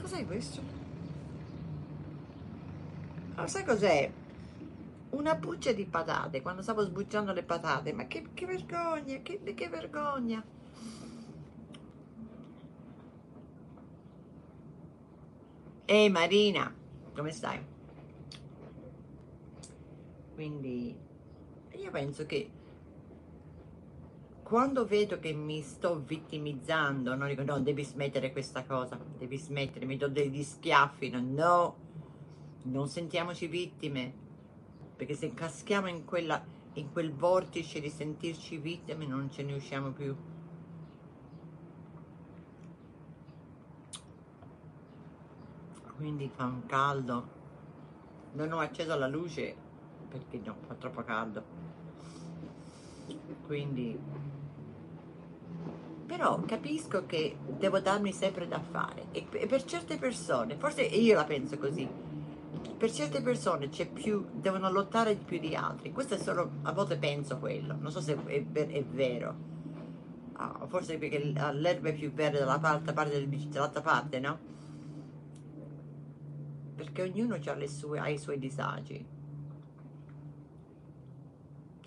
Cos'è 0.00 0.26
questo? 0.26 0.60
Oh, 3.36 3.46
sai 3.46 3.64
cos'è? 3.64 4.10
Una 5.10 5.34
buccia 5.34 5.72
di 5.72 5.84
patate, 5.84 6.42
quando 6.42 6.62
stavo 6.62 6.82
sbucciando 6.82 7.32
le 7.32 7.42
patate. 7.42 7.92
Ma 7.92 8.06
che, 8.06 8.28
che 8.32 8.46
vergogna, 8.46 9.18
che, 9.22 9.40
che 9.54 9.68
vergogna. 9.68 10.42
Ehi 15.84 16.10
Marina, 16.10 16.74
come 17.14 17.30
stai? 17.30 17.60
Quindi 20.34 21.04
io 21.86 21.92
penso 21.92 22.26
che 22.26 22.50
quando 24.42 24.84
vedo 24.86 25.18
che 25.18 25.32
mi 25.32 25.60
sto 25.62 26.00
vittimizzando, 26.00 27.14
non 27.14 27.28
dico 27.28 27.42
no, 27.42 27.60
devi 27.60 27.84
smettere 27.84 28.32
questa 28.32 28.64
cosa, 28.64 28.98
devi 29.18 29.36
smettere, 29.38 29.86
mi 29.86 29.96
do 29.96 30.08
degli 30.08 30.42
schiaffi, 30.42 31.10
no, 31.10 31.20
no, 31.20 31.76
non 32.62 32.88
sentiamoci 32.88 33.46
vittime, 33.46 34.12
perché 34.96 35.14
se 35.14 35.32
caschiamo 35.34 35.88
in, 35.88 36.04
quella, 36.04 36.44
in 36.74 36.92
quel 36.92 37.12
vortice 37.12 37.80
di 37.80 37.90
sentirci 37.90 38.56
vittime 38.58 39.06
non 39.06 39.30
ce 39.30 39.42
ne 39.42 39.54
usciamo 39.54 39.90
più. 39.90 40.14
Quindi 45.96 46.30
fa 46.32 46.44
un 46.44 46.66
caldo, 46.66 47.28
non 48.32 48.52
ho 48.52 48.58
acceso 48.58 48.96
la 48.96 49.08
luce 49.08 49.56
perché 50.08 50.38
no, 50.44 50.56
fa 50.66 50.74
troppo 50.74 51.02
caldo, 51.02 51.65
quindi 53.46 53.98
però 56.06 56.40
capisco 56.42 57.04
che 57.04 57.36
devo 57.58 57.80
darmi 57.80 58.12
sempre 58.12 58.46
da 58.46 58.60
fare 58.60 59.06
e 59.10 59.26
per 59.46 59.64
certe 59.64 59.98
persone, 59.98 60.56
forse 60.56 60.82
io 60.82 61.14
la 61.16 61.24
penso 61.24 61.58
così, 61.58 61.86
per 62.76 62.92
certe 62.92 63.20
persone 63.22 63.68
c'è 63.68 63.88
più, 63.88 64.24
devono 64.32 64.70
lottare 64.70 65.16
più 65.16 65.38
di 65.38 65.54
altri, 65.56 65.92
questo 65.92 66.14
è 66.14 66.18
solo, 66.18 66.50
a 66.62 66.72
volte 66.72 66.96
penso 66.96 67.38
quello, 67.38 67.76
non 67.78 67.90
so 67.90 68.00
se 68.00 68.16
è, 68.24 68.44
è 68.52 68.84
vero, 68.84 69.34
oh, 70.36 70.66
forse 70.68 70.96
perché 70.96 71.18
l'erba 71.18 71.88
è 71.88 71.94
più 71.94 72.12
verde 72.12 72.38
dalla 72.38 72.60
parte, 72.60 72.92
parte 72.92 73.28
dall'altra 73.28 73.80
parte, 73.80 74.20
no? 74.20 74.38
Perché 76.76 77.02
ognuno 77.02 77.36
sue, 77.66 77.98
ha 77.98 78.08
i 78.08 78.18
suoi 78.18 78.38
disagi, 78.38 79.04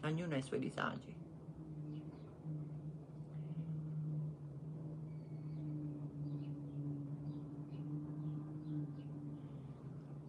ognuno 0.04 0.34
ha 0.34 0.38
i 0.38 0.44
suoi 0.44 0.60
disagi. 0.60 1.19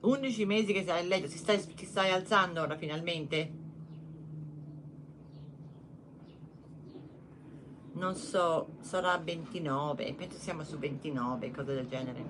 11 0.00 0.46
mesi 0.46 0.72
che 0.72 0.82
sei 0.82 0.98
a 0.98 1.02
letto, 1.02 1.28
ti 1.28 1.36
stai, 1.36 1.62
ti 1.74 1.84
stai 1.84 2.10
alzando 2.10 2.62
ora 2.62 2.76
finalmente? 2.76 3.58
Non 7.92 8.14
so, 8.14 8.76
sarà 8.80 9.18
29, 9.18 10.14
penso 10.14 10.38
siamo 10.38 10.64
su 10.64 10.78
29, 10.78 11.50
cose 11.50 11.74
del 11.74 11.86
genere. 11.86 12.24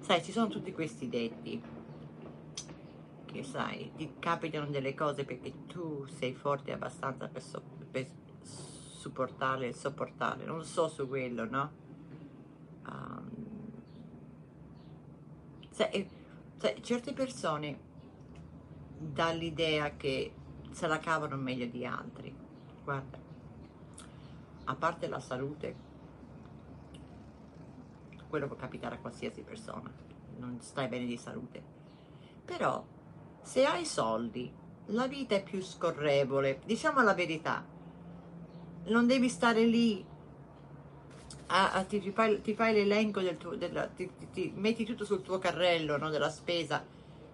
Sai, 0.00 0.22
ci 0.22 0.32
sono 0.32 0.48
tutti 0.48 0.70
questi 0.72 1.08
detti 1.08 1.60
che 3.24 3.42
sai, 3.42 3.90
ti 3.96 4.14
capitano 4.18 4.66
delle 4.66 4.94
cose 4.94 5.24
perché 5.24 5.66
tu 5.66 6.06
sei 6.06 6.34
forte 6.34 6.72
abbastanza 6.72 7.26
per, 7.26 7.42
so, 7.42 7.62
per 7.90 8.06
supportare, 9.06 9.68
il 9.68 9.74
sopportare, 9.74 10.44
non 10.44 10.64
so 10.64 10.88
su 10.88 11.06
quello, 11.06 11.48
no? 11.48 11.70
Um, 12.88 13.72
se, 15.70 16.08
se, 16.56 16.76
certe 16.80 17.12
persone 17.12 17.78
dall'idea 18.98 19.96
che 19.96 20.32
se 20.72 20.86
la 20.88 20.98
cavano 20.98 21.36
meglio 21.36 21.66
di 21.66 21.86
altri, 21.86 22.34
guarda, 22.82 23.18
a 24.64 24.74
parte 24.74 25.06
la 25.06 25.20
salute, 25.20 25.84
quello 28.28 28.48
può 28.48 28.56
capitare 28.56 28.96
a 28.96 28.98
qualsiasi 28.98 29.42
persona, 29.42 29.92
non 30.38 30.60
stai 30.60 30.88
bene 30.88 31.06
di 31.06 31.16
salute, 31.16 31.62
però 32.44 32.84
se 33.40 33.64
hai 33.64 33.84
soldi 33.84 34.52
la 34.86 35.06
vita 35.06 35.36
è 35.36 35.42
più 35.44 35.62
scorrevole, 35.62 36.60
diciamo 36.64 37.02
la 37.02 37.14
verità, 37.14 37.74
non 38.86 39.06
devi 39.06 39.28
stare 39.28 39.64
lì, 39.64 40.04
a, 41.48 41.72
a, 41.72 41.82
ti, 41.84 42.10
fai, 42.10 42.40
ti, 42.40 42.54
fai, 42.54 42.74
l'elenco 42.74 43.20
del 43.20 43.36
tuo, 43.36 43.54
della, 43.54 43.86
ti, 43.86 44.10
ti, 44.32 44.52
metti 44.54 44.84
tutto 44.84 45.04
sul 45.04 45.22
tuo 45.22 45.38
carrello 45.38 45.96
no, 45.96 46.10
della 46.10 46.30
spesa 46.30 46.84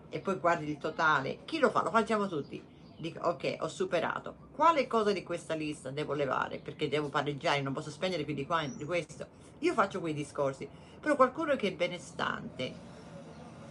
e 0.09 0.21
poi 0.21 0.37
guardi 0.37 0.71
il 0.71 0.79
totale, 0.79 1.39
chi 1.45 1.59
lo 1.59 1.71
fa? 1.71 1.83
Lo 1.83 1.91
facciamo 1.91 2.29
tutti. 2.29 2.63
Dico, 2.97 3.27
ok, 3.27 3.57
ho 3.61 3.69
superato. 3.69 4.35
Quale 4.55 4.87
cosa 4.87 5.11
di 5.13 5.23
questa 5.23 5.55
lista 5.55 5.91
devo 5.91 6.13
levare? 6.13 6.59
Perché 6.59 6.89
devo 6.89 7.09
pareggiare, 7.09 7.63
non 7.63 7.73
posso 7.73 7.91
spendere 7.91 8.23
più 8.23 8.35
di, 8.35 8.47
qua, 8.47 8.65
di 8.67 8.85
questo. 8.85 9.27
Io 9.61 9.73
faccio 9.73 10.01
quei 10.01 10.13
discorsi, 10.13 10.69
però 11.01 11.17
qualcuno 11.17 11.57
che 11.57 11.69
è 11.69 11.73
benestante, 11.73 12.73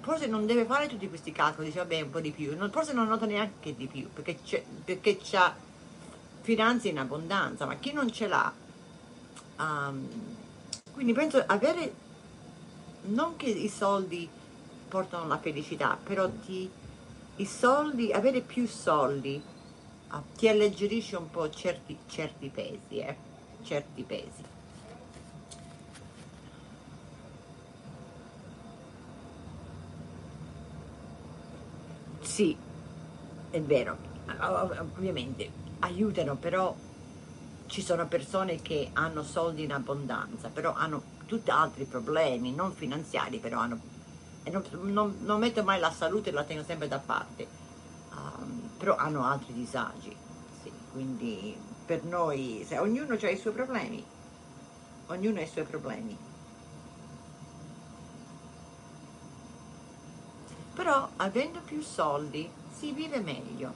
forse 0.02 0.28
non 0.28 0.46
deve 0.46 0.66
fare 0.66 0.88
tutti 0.88 1.08
questi 1.08 1.32
calcoli, 1.32 1.68
dice 1.68 1.80
vabbè 1.80 2.02
un 2.02 2.10
po' 2.10 2.20
di 2.20 2.32
più, 2.32 2.58
forse 2.70 2.94
non 2.94 3.08
nota 3.08 3.26
neanche 3.26 3.76
di 3.76 3.88
più, 3.88 4.10
perché, 4.12 4.66
perché 4.84 5.18
ha 5.38 5.56
finanze 6.42 6.90
in 6.90 6.98
abbondanza, 6.98 7.66
ma 7.66 7.76
chi 7.76 7.94
non 7.94 8.12
ce 8.12 8.28
l'ha, 8.28 8.52
um, 9.60 10.08
quindi 10.92 11.14
penso 11.14 11.44
avere, 11.46 11.94
non 13.04 13.36
che 13.38 13.48
i 13.48 13.70
soldi 13.70 14.28
portano 14.88 15.28
la 15.28 15.38
felicità, 15.38 15.98
però 16.02 16.30
ti, 16.30 16.70
i 17.38 17.46
soldi, 17.46 18.12
avere 18.12 18.42
più 18.42 18.68
soldi 18.68 19.42
uh, 20.12 20.22
ti 20.36 20.48
alleggerisce 20.48 21.16
un 21.16 21.30
po' 21.30 21.50
certi, 21.50 21.98
certi 22.08 22.50
pesi, 22.50 22.98
eh, 22.98 23.16
certi 23.64 24.04
pesi. 24.04 24.60
Sì, 32.20 32.56
è 33.52 33.62
vero, 33.62 33.98
ovviamente 34.40 35.61
aiutano, 35.82 36.36
però 36.36 36.76
ci 37.68 37.82
sono 37.82 38.08
persone 38.08 38.62
che 38.62 38.90
hanno 38.94 39.24
soldi 39.24 39.64
in 39.64 39.74
abbondanza, 39.74 40.50
però 40.50 40.74
hanno 40.74 41.20
tutti 41.26 41.52
altri 41.52 41.86
problemi, 41.86 42.54
non 42.54 42.74
finanziari, 42.74 43.38
però 43.38 43.60
hanno... 43.60 43.80
Non, 44.44 44.64
non, 44.92 45.18
non 45.22 45.40
metto 45.40 45.64
mai 45.64 45.80
la 45.80 45.92
salute, 45.92 46.32
la 46.32 46.44
tengo 46.44 46.64
sempre 46.64 46.88
da 46.88 46.98
parte, 46.98 47.48
um, 48.16 48.72
però 48.78 48.96
hanno 48.96 49.24
altri 49.24 49.54
disagi, 49.54 50.16
sì, 50.64 50.72
quindi 50.92 51.56
per 51.86 52.04
noi, 52.04 52.66
se 52.68 52.80
ognuno 52.80 53.14
ha 53.14 53.30
i 53.30 53.38
suoi 53.38 53.54
problemi, 53.54 54.04
ognuno 55.08 55.38
ha 55.38 55.44
i 55.44 55.48
suoi 55.48 55.66
problemi. 55.66 56.18
però 60.74 61.08
avendo 61.18 61.60
più 61.60 61.82
soldi 61.82 62.50
si 62.76 62.92
vive 62.92 63.20
meglio 63.20 63.72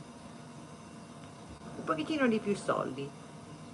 un 1.78 1.84
pochettino 1.84 2.28
di 2.28 2.40
più 2.40 2.56
soldi. 2.56 3.08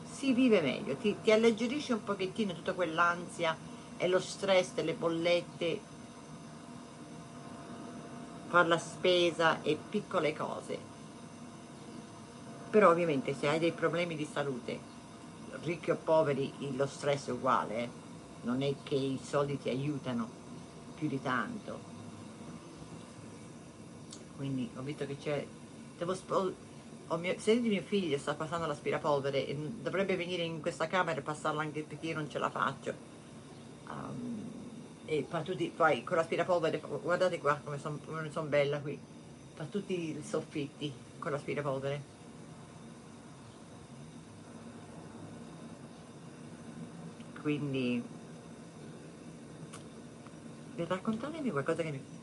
Si 0.03 0.33
vive 0.33 0.61
meglio 0.61 0.95
ti, 0.95 1.17
ti 1.21 1.31
alleggerisce 1.31 1.93
un 1.93 2.03
pochettino 2.03 2.53
tutta 2.53 2.73
quell'ansia 2.73 3.57
e 3.97 4.07
lo 4.07 4.19
stress 4.19 4.73
delle 4.73 4.93
bollette 4.93 5.79
fare 8.47 8.67
la 8.67 8.77
spesa 8.77 9.61
e 9.61 9.77
piccole 9.89 10.35
cose. 10.35 10.77
Però 12.69 12.89
ovviamente 12.89 13.33
se 13.33 13.47
hai 13.47 13.59
dei 13.59 13.71
problemi 13.71 14.15
di 14.15 14.27
salute 14.29 14.89
ricchi 15.63 15.91
o 15.91 15.95
poveri 15.95 16.51
lo 16.75 16.87
stress 16.87 17.27
è 17.27 17.31
uguale 17.31 17.75
eh? 17.75 17.89
non 18.43 18.61
è 18.61 18.73
che 18.83 18.95
i 18.95 19.19
soldi 19.21 19.57
ti 19.57 19.69
aiutano 19.69 20.27
più 20.95 21.07
di 21.07 21.21
tanto. 21.21 21.89
Quindi 24.35 24.69
ho 24.75 24.81
visto 24.81 25.05
che 25.05 25.17
c'è 25.17 25.45
devo 25.97 26.13
mio, 27.17 27.37
senti 27.37 27.69
mio 27.69 27.81
figlio 27.81 28.17
sta 28.17 28.33
passando 28.35 28.65
l'aspirapolvere 28.65 29.47
e 29.47 29.55
dovrebbe 29.55 30.15
venire 30.15 30.43
in 30.43 30.61
questa 30.61 30.87
camera 30.87 31.19
e 31.19 31.23
passarla 31.23 31.61
anche 31.61 31.83
perché 31.83 32.07
io 32.07 32.15
non 32.15 32.29
ce 32.29 32.39
la 32.39 32.49
faccio. 32.49 32.93
Um, 33.87 34.49
e 35.05 35.25
fa 35.27 35.41
tutti 35.41 35.71
poi 35.75 36.03
con 36.03 36.15
l'aspirapolvere 36.15 36.79
guardate 36.79 37.39
qua 37.39 37.59
come 37.63 37.77
sono 37.77 37.99
son 38.31 38.49
bella 38.49 38.79
qui. 38.79 38.99
Fa 39.55 39.65
tutti 39.65 39.93
i 39.93 40.23
soffitti 40.23 40.91
con 41.19 41.31
l'aspirapolvere. 41.31 42.19
Quindi 47.41 48.03
raccontatemi 50.75 51.49
qualcosa 51.51 51.81
che 51.81 51.91
mi 51.91 52.19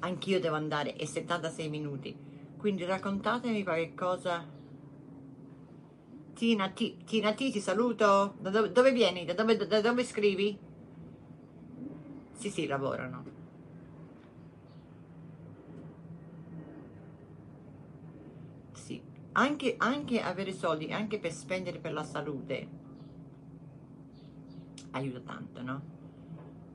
anch'io 0.00 0.40
devo 0.40 0.56
andare, 0.56 0.94
è 0.94 1.04
76 1.04 1.68
minuti, 1.68 2.14
quindi 2.58 2.84
raccontatemi 2.84 3.62
qualche 3.62 3.94
cosa. 3.94 4.44
Tina 6.34 6.68
T, 6.70 7.04
Tina 7.04 7.32
T 7.32 7.50
ti 7.50 7.60
saluto, 7.60 8.34
da 8.38 8.50
dove, 8.50 8.72
dove 8.72 8.92
vieni? 8.92 9.24
Da 9.24 9.32
dove, 9.32 9.56
da 9.56 9.80
dove 9.80 10.04
scrivi? 10.04 10.58
Sì, 12.32 12.50
sì, 12.50 12.66
lavorano. 12.66 13.24
Sì, 18.72 19.02
anche, 19.32 19.74
anche 19.78 20.20
avere 20.20 20.52
soldi, 20.52 20.92
anche 20.92 21.18
per 21.18 21.32
spendere 21.32 21.78
per 21.78 21.92
la 21.92 22.04
salute, 22.04 22.68
aiuta 24.90 25.20
tanto, 25.20 25.62
no? 25.62 25.82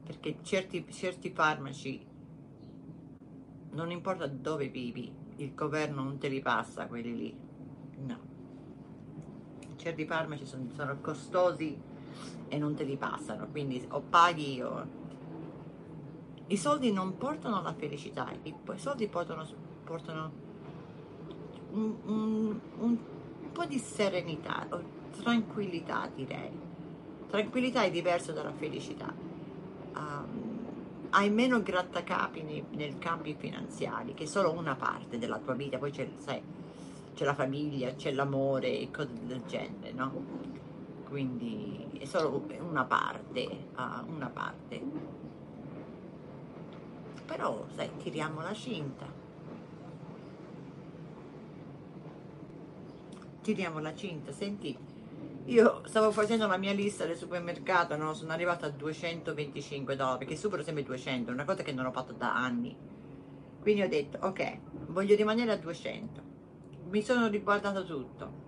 Perché 0.06 0.38
certi, 0.42 0.86
certi 0.92 1.30
farmaci 1.30 2.06
non 3.72 3.92
importa 3.92 4.28
dove 4.28 4.68
vivi, 4.68 5.12
il 5.38 5.54
governo 5.54 6.04
non 6.04 6.18
te 6.18 6.28
li 6.28 6.42
passa 6.42 6.88
quelli 6.88 7.16
lì, 7.16 7.38
no. 8.06 8.32
Certi 9.76 10.06
farmaci 10.06 10.46
sono, 10.46 10.68
sono 10.74 10.98
costosi 11.02 11.78
e 12.48 12.58
non 12.58 12.76
te 12.76 12.84
li 12.84 12.98
passano, 12.98 13.48
quindi 13.48 13.86
o 13.90 14.02
paghi 14.02 14.62
o... 14.62 15.02
I 16.48 16.58
soldi 16.58 16.92
non 16.92 17.18
portano 17.18 17.62
la 17.62 17.74
felicità, 17.74 18.30
i, 18.44 18.50
i 18.54 18.78
soldi 18.78 19.08
portano, 19.08 19.46
portano 19.84 20.32
un, 21.72 21.96
un, 22.06 22.60
un, 22.78 22.98
po' 23.52 23.66
di 23.66 23.80
serenità, 23.80 24.68
o 24.70 24.82
tranquillità 25.22 26.10
direi. 26.14 26.52
Tranquillità 27.28 27.84
è 27.84 27.92
diverso 27.92 28.32
dalla 28.32 28.54
felicità. 28.54 29.12
Um, 29.96 30.53
hai 31.16 31.30
meno 31.30 31.62
grattacapi 31.62 32.42
nei, 32.42 32.66
nei 32.72 32.98
campi 32.98 33.36
finanziari, 33.36 34.14
che 34.14 34.24
è 34.24 34.28
solo 34.28 34.52
una 34.52 34.76
parte 34.76 35.20
della 35.20 35.38
tua 35.38 35.54
vita, 35.54 35.78
poi 35.78 35.92
c'è, 35.92 36.10
c'è 37.14 37.24
la 37.24 37.36
famiglia, 37.36 37.94
c'è 37.94 38.12
l'amore 38.12 38.80
e 38.80 38.90
cose 38.92 39.14
del 39.22 39.44
genere, 39.46 39.92
no? 39.92 40.12
Quindi 41.08 41.88
è 42.00 42.06
solo 42.06 42.44
una 42.60 42.86
parte, 42.86 43.68
uh, 43.76 44.12
una 44.12 44.30
parte. 44.30 44.82
Però, 47.26 47.66
sai, 47.76 47.90
tiriamo 47.98 48.42
la 48.42 48.54
cinta. 48.54 49.06
Tiriamo 53.42 53.80
la 53.80 53.94
cinta, 53.94 54.32
senti, 54.32 54.76
io 55.46 55.82
stavo 55.88 56.12
facendo 56.12 56.48
la 56.48 56.56
mia 56.56 56.72
lista 56.72 57.06
del 57.06 57.18
supermercato, 57.18 57.98
no? 57.98 58.14
sono 58.14 58.32
arrivata 58.32 58.68
a 58.68 58.70
225 58.70 59.96
dollari, 59.96 60.20
perché 60.20 60.38
supero 60.38 60.64
sempre 60.64 60.84
200, 60.84 61.32
una 61.32 61.44
cosa 61.44 61.64
che 61.64 61.74
non 61.74 61.86
ho 61.86 61.92
fatto 61.92 62.14
da 62.14 62.34
anni. 62.34 62.76
Quindi 63.60 63.82
ho 63.82 63.90
detto, 63.90 64.20
ok, 64.22 64.58
voglio 64.88 65.16
rimanere 65.16 65.52
a 65.52 65.58
200. 65.58 66.22
Mi 66.90 67.02
sono 67.02 67.28
riguardato 67.28 67.84
tutto. 67.84 68.42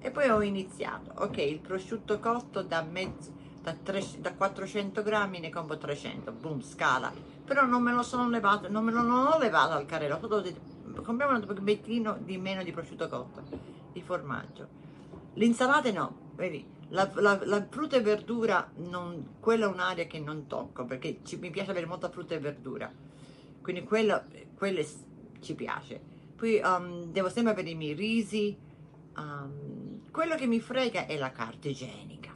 E 0.00 0.10
poi 0.10 0.28
ho 0.28 0.42
iniziato, 0.42 1.12
ok, 1.22 1.38
il 1.38 1.60
prosciutto 1.60 2.18
cotto 2.18 2.62
da, 2.62 2.82
mezzo, 2.82 3.32
da, 3.62 3.72
3, 3.72 4.02
da 4.18 4.34
400 4.34 5.02
grammi 5.02 5.38
ne 5.38 5.48
compro 5.48 5.78
300, 5.78 6.30
boom, 6.32 6.60
scala. 6.60 7.10
Però 7.44 7.64
non 7.64 7.82
me 7.82 7.92
lo 7.92 8.02
sono 8.02 8.28
levato, 8.28 8.68
non 8.68 8.84
me 8.84 8.92
lo 8.92 9.00
non 9.00 9.28
ho 9.28 9.38
levato 9.38 9.72
al 9.72 9.86
carrello, 9.86 10.18
ho 10.20 10.40
detto, 10.40 11.02
compriamo 11.02 11.38
un 11.38 11.46
pochettino 11.46 12.18
di 12.20 12.36
meno 12.36 12.62
di 12.62 12.72
prosciutto 12.72 13.08
cotto, 13.08 13.42
di 13.92 14.02
formaggio 14.02 14.81
L'insalata 15.34 15.90
no, 15.92 16.32
vedi, 16.34 16.66
la, 16.88 17.10
la, 17.14 17.40
la, 17.44 17.66
frutta 17.68 17.96
e 17.96 18.02
verdura, 18.02 18.70
non, 18.76 19.36
quella 19.40 19.64
è 19.64 19.68
un'area 19.68 20.06
che 20.06 20.18
non 20.18 20.46
tocco 20.46 20.84
perché 20.84 21.20
ci, 21.22 21.36
mi 21.36 21.50
piace 21.50 21.70
avere 21.70 21.86
molta 21.86 22.10
frutta 22.10 22.34
e 22.34 22.38
verdura, 22.38 22.92
quindi 23.62 23.82
quella, 23.84 24.22
quella 24.54 24.82
ci 25.40 25.54
piace. 25.54 26.00
Poi 26.36 26.60
um, 26.62 27.04
devo 27.12 27.30
sempre 27.30 27.52
avere 27.52 27.70
i 27.70 27.74
miei 27.74 27.94
risi, 27.94 28.56
um, 29.16 30.10
quello 30.10 30.34
che 30.34 30.46
mi 30.46 30.60
frega 30.60 31.06
è 31.06 31.16
la 31.16 31.32
carta 31.32 31.68
igienica, 31.68 32.34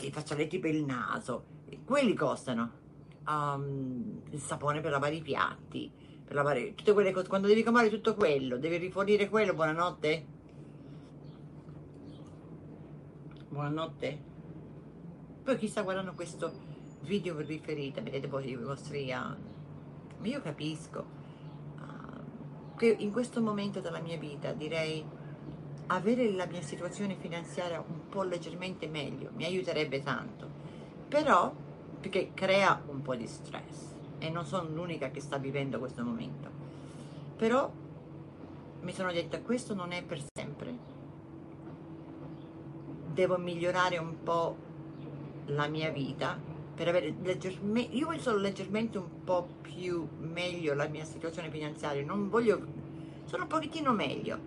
i 0.00 0.10
fazzoletti 0.10 0.58
per 0.58 0.74
il 0.74 0.84
naso, 0.84 1.44
quelli 1.84 2.14
costano. 2.14 2.80
Um, 3.26 4.22
il 4.30 4.40
sapone 4.40 4.80
per 4.80 4.90
lavare 4.90 5.14
i 5.14 5.22
piatti, 5.22 5.88
per 6.24 6.34
lavare 6.34 6.74
tutte 6.74 6.92
quelle 6.92 7.12
cose. 7.12 7.28
Quando 7.28 7.46
devi 7.46 7.62
comprare 7.62 7.88
tutto 7.88 8.14
quello, 8.14 8.56
devi 8.56 8.78
rifornire 8.78 9.28
quello, 9.28 9.54
buonanotte. 9.54 10.26
Buonanotte. 13.52 14.18
Poi 15.44 15.58
chi 15.58 15.68
sta 15.68 15.82
guardando 15.82 16.14
questo 16.14 16.50
video 17.02 17.38
riferito, 17.40 18.02
vedete 18.02 18.26
poi 18.26 18.48
i 18.48 18.56
vostri... 18.56 19.12
Uh, 19.12 20.24
io 20.26 20.40
capisco 20.40 21.04
uh, 21.76 22.74
che 22.76 22.86
in 22.86 23.12
questo 23.12 23.42
momento 23.42 23.80
della 23.80 24.00
mia 24.00 24.16
vita 24.16 24.52
direi 24.52 25.04
avere 25.88 26.32
la 26.32 26.46
mia 26.46 26.62
situazione 26.62 27.14
finanziaria 27.16 27.84
un 27.86 28.08
po' 28.08 28.22
leggermente 28.22 28.86
meglio 28.86 29.28
mi 29.34 29.44
aiuterebbe 29.44 30.02
tanto. 30.02 30.48
Però, 31.08 31.54
perché 32.00 32.30
crea 32.32 32.82
un 32.86 33.02
po' 33.02 33.14
di 33.16 33.26
stress 33.26 33.92
e 34.16 34.30
non 34.30 34.46
sono 34.46 34.70
l'unica 34.70 35.10
che 35.10 35.20
sta 35.20 35.36
vivendo 35.36 35.78
questo 35.78 36.02
momento. 36.02 36.48
Però 37.36 37.70
mi 38.80 38.92
sono 38.94 39.12
detta 39.12 39.42
questo 39.42 39.74
non 39.74 39.92
è 39.92 40.02
per 40.02 40.22
sempre. 40.34 40.91
Devo 43.12 43.36
migliorare 43.36 43.98
un 43.98 44.22
po' 44.22 44.56
la 45.46 45.66
mia 45.66 45.90
vita 45.90 46.38
per 46.74 46.88
avere 46.88 47.14
leggermente, 47.22 47.94
io 47.94 48.06
voglio 48.06 48.20
solo 48.20 48.38
leggermente 48.38 48.96
un 48.96 49.22
po' 49.24 49.46
più 49.60 50.08
meglio 50.18 50.72
la 50.74 50.88
mia 50.88 51.04
situazione 51.04 51.50
finanziaria, 51.50 52.02
non 52.02 52.30
voglio, 52.30 52.66
sono 53.24 53.42
un 53.42 53.48
pochettino 53.48 53.92
meglio, 53.92 54.38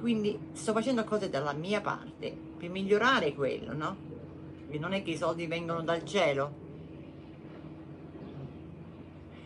quindi 0.00 0.38
sto 0.52 0.72
facendo 0.72 1.04
cose 1.04 1.28
dalla 1.28 1.52
mia 1.52 1.82
parte 1.82 2.34
per 2.56 2.70
migliorare 2.70 3.34
quello, 3.34 3.74
no? 3.74 3.96
E 4.70 4.78
non 4.78 4.94
è 4.94 5.02
che 5.02 5.10
i 5.10 5.16
soldi 5.16 5.46
vengono 5.46 5.82
dal 5.82 6.04
cielo. 6.04 6.62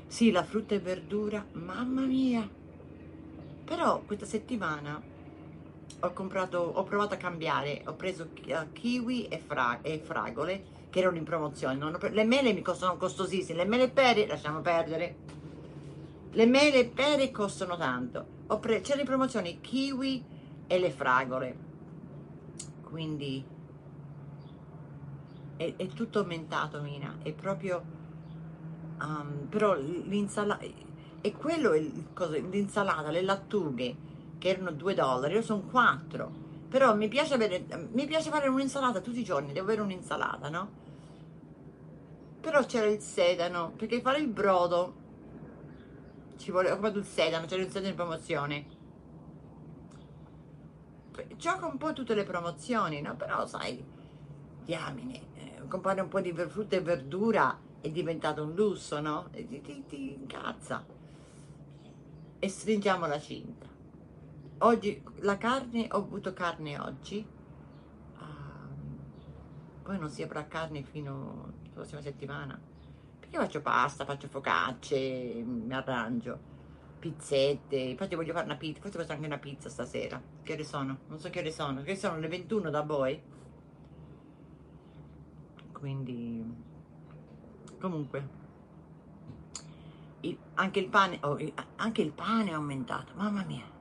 Sì, 0.06 0.30
la 0.30 0.44
frutta 0.44 0.76
e 0.76 0.78
verdura, 0.78 1.44
mamma 1.52 2.02
mia! 2.02 2.48
Però 3.64 4.00
questa 4.06 4.24
settimana 4.24 5.02
ho 6.00 6.12
comprato, 6.12 6.58
ho 6.58 6.82
provato 6.84 7.14
a 7.14 7.16
cambiare, 7.16 7.82
ho 7.86 7.94
preso 7.94 8.28
kiwi 8.72 9.26
e, 9.26 9.38
fra, 9.38 9.80
e 9.82 9.98
fragole 9.98 10.76
che 10.90 11.00
erano 11.00 11.16
in 11.16 11.24
promozione. 11.24 11.82
Ho, 11.84 11.98
le 12.10 12.24
mele 12.24 12.52
mi 12.52 12.62
costano 12.62 12.96
costosissime, 12.96 13.64
le 13.64 13.68
mele 13.68 13.84
e 13.84 13.90
pere 13.90 14.26
lasciamo 14.26 14.60
perdere. 14.60 15.16
Le 16.30 16.46
mele 16.46 16.80
e 16.80 16.86
pere 16.86 17.30
costano 17.30 17.76
tanto. 17.76 18.36
C'erano 18.60 19.00
in 19.00 19.06
promozione 19.06 19.48
i 19.48 19.60
kiwi 19.60 20.24
e 20.66 20.78
le 20.78 20.90
fragole. 20.90 21.56
Quindi 22.82 23.44
è, 25.56 25.74
è 25.76 25.86
tutto 25.88 26.20
aumentato, 26.20 26.80
Mina. 26.80 27.18
È 27.22 27.32
proprio... 27.32 27.96
Um, 29.00 29.46
però 29.48 29.74
l'insalata... 29.74 30.64
E 31.20 31.32
quello 31.32 31.72
è 31.72 31.80
l'insalata, 31.80 33.10
le 33.10 33.22
lattughe, 33.22 33.96
che 34.38 34.48
erano 34.48 34.70
2 34.70 34.94
dollari, 34.94 35.34
io 35.34 35.42
sono 35.42 35.62
4 35.62 36.46
però 36.68 36.94
mi 36.94 37.08
piace, 37.08 37.34
avere, 37.34 37.64
mi 37.92 38.06
piace 38.06 38.28
fare 38.28 38.46
un'insalata 38.46 39.00
tutti 39.00 39.20
i 39.20 39.24
giorni, 39.24 39.52
devo 39.52 39.64
avere 39.64 39.80
un'insalata, 39.80 40.50
no? 40.50 40.86
Però 42.40 42.62
c'era 42.66 42.86
il 42.86 43.00
sedano, 43.00 43.72
perché 43.74 44.02
fare 44.02 44.18
il 44.18 44.28
brodo 44.28 45.06
ci 46.36 46.50
ho 46.50 46.54
comprato 46.54 46.98
il 46.98 47.04
sedano, 47.04 47.46
c'era 47.46 47.62
il 47.62 47.68
sedano 47.68 47.88
in 47.88 47.94
promozione. 47.94 48.66
Gioca 51.36 51.66
un 51.66 51.78
po' 51.78 51.94
tutte 51.94 52.14
le 52.14 52.24
promozioni, 52.24 53.00
no? 53.00 53.16
Però 53.16 53.46
sai, 53.46 53.82
diamine, 54.62 55.20
eh, 55.36 55.68
comprare 55.68 56.02
un 56.02 56.08
po' 56.08 56.20
di 56.20 56.32
frutta 56.32 56.76
e 56.76 56.82
verdura 56.82 57.58
è 57.80 57.90
diventato 57.90 58.42
un 58.42 58.54
lusso, 58.54 59.00
no? 59.00 59.28
E 59.32 59.46
ti, 59.46 59.62
ti, 59.62 59.84
ti 59.88 60.12
incazza. 60.12 60.84
E 62.38 62.48
stringiamo 62.48 63.06
la 63.06 63.18
cinta. 63.18 63.67
Oggi 64.60 65.00
la 65.20 65.38
carne, 65.38 65.86
ho 65.92 65.98
avuto 65.98 66.32
carne 66.32 66.76
oggi, 66.80 67.24
um, 68.18 68.98
poi 69.84 69.98
non 70.00 70.10
si 70.10 70.20
avrà 70.20 70.48
carne 70.48 70.82
fino 70.82 71.44
alla 71.44 71.70
prossima 71.72 72.00
settimana, 72.00 72.60
perché 73.20 73.38
faccio 73.38 73.60
pasta, 73.60 74.04
faccio 74.04 74.26
focacce, 74.26 74.98
mi 75.44 75.72
arrangio, 75.72 76.36
pizzette, 76.98 77.76
infatti 77.76 78.16
voglio 78.16 78.32
fare 78.32 78.46
una 78.46 78.56
pizza, 78.56 78.80
forse 78.80 78.98
faccio 78.98 79.12
anche 79.12 79.26
una 79.26 79.38
pizza 79.38 79.68
stasera, 79.68 80.20
che 80.42 80.54
ore 80.54 80.64
sono? 80.64 80.98
Non 81.06 81.20
so 81.20 81.30
che 81.30 81.38
ore 81.38 81.52
sono, 81.52 81.82
che 81.82 81.94
sono? 81.94 82.18
Le 82.18 82.26
21 82.26 82.70
da 82.70 82.82
voi? 82.82 83.22
Quindi, 85.70 86.44
comunque, 87.78 88.28
il, 90.22 90.36
anche, 90.54 90.80
il 90.80 90.88
pane, 90.88 91.20
oh, 91.22 91.38
anche 91.76 92.02
il 92.02 92.10
pane 92.10 92.50
è 92.50 92.54
aumentato, 92.54 93.12
mamma 93.14 93.44
mia. 93.44 93.76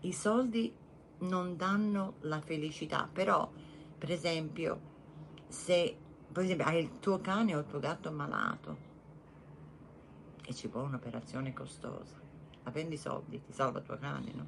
I 0.00 0.12
soldi 0.12 0.74
non 1.20 1.56
danno 1.56 2.14
la 2.20 2.40
felicità, 2.40 3.08
però 3.12 3.50
per 3.98 4.10
esempio 4.10 4.80
se 5.48 5.96
per 6.30 6.44
esempio, 6.44 6.66
hai 6.66 6.82
il 6.82 6.98
tuo 7.00 7.20
cane 7.20 7.54
o 7.54 7.60
il 7.60 7.66
tuo 7.66 7.78
gatto 7.78 8.10
malato 8.12 8.86
e 10.44 10.54
ci 10.54 10.68
vuole 10.68 10.88
un'operazione 10.88 11.52
costosa, 11.52 12.16
ma 12.62 12.70
prendi 12.70 12.94
i 12.94 12.98
soldi, 12.98 13.42
ti 13.42 13.52
salva 13.52 13.78
il 13.78 13.84
tuo 13.84 13.98
cane 13.98 14.32
no? 14.34 14.46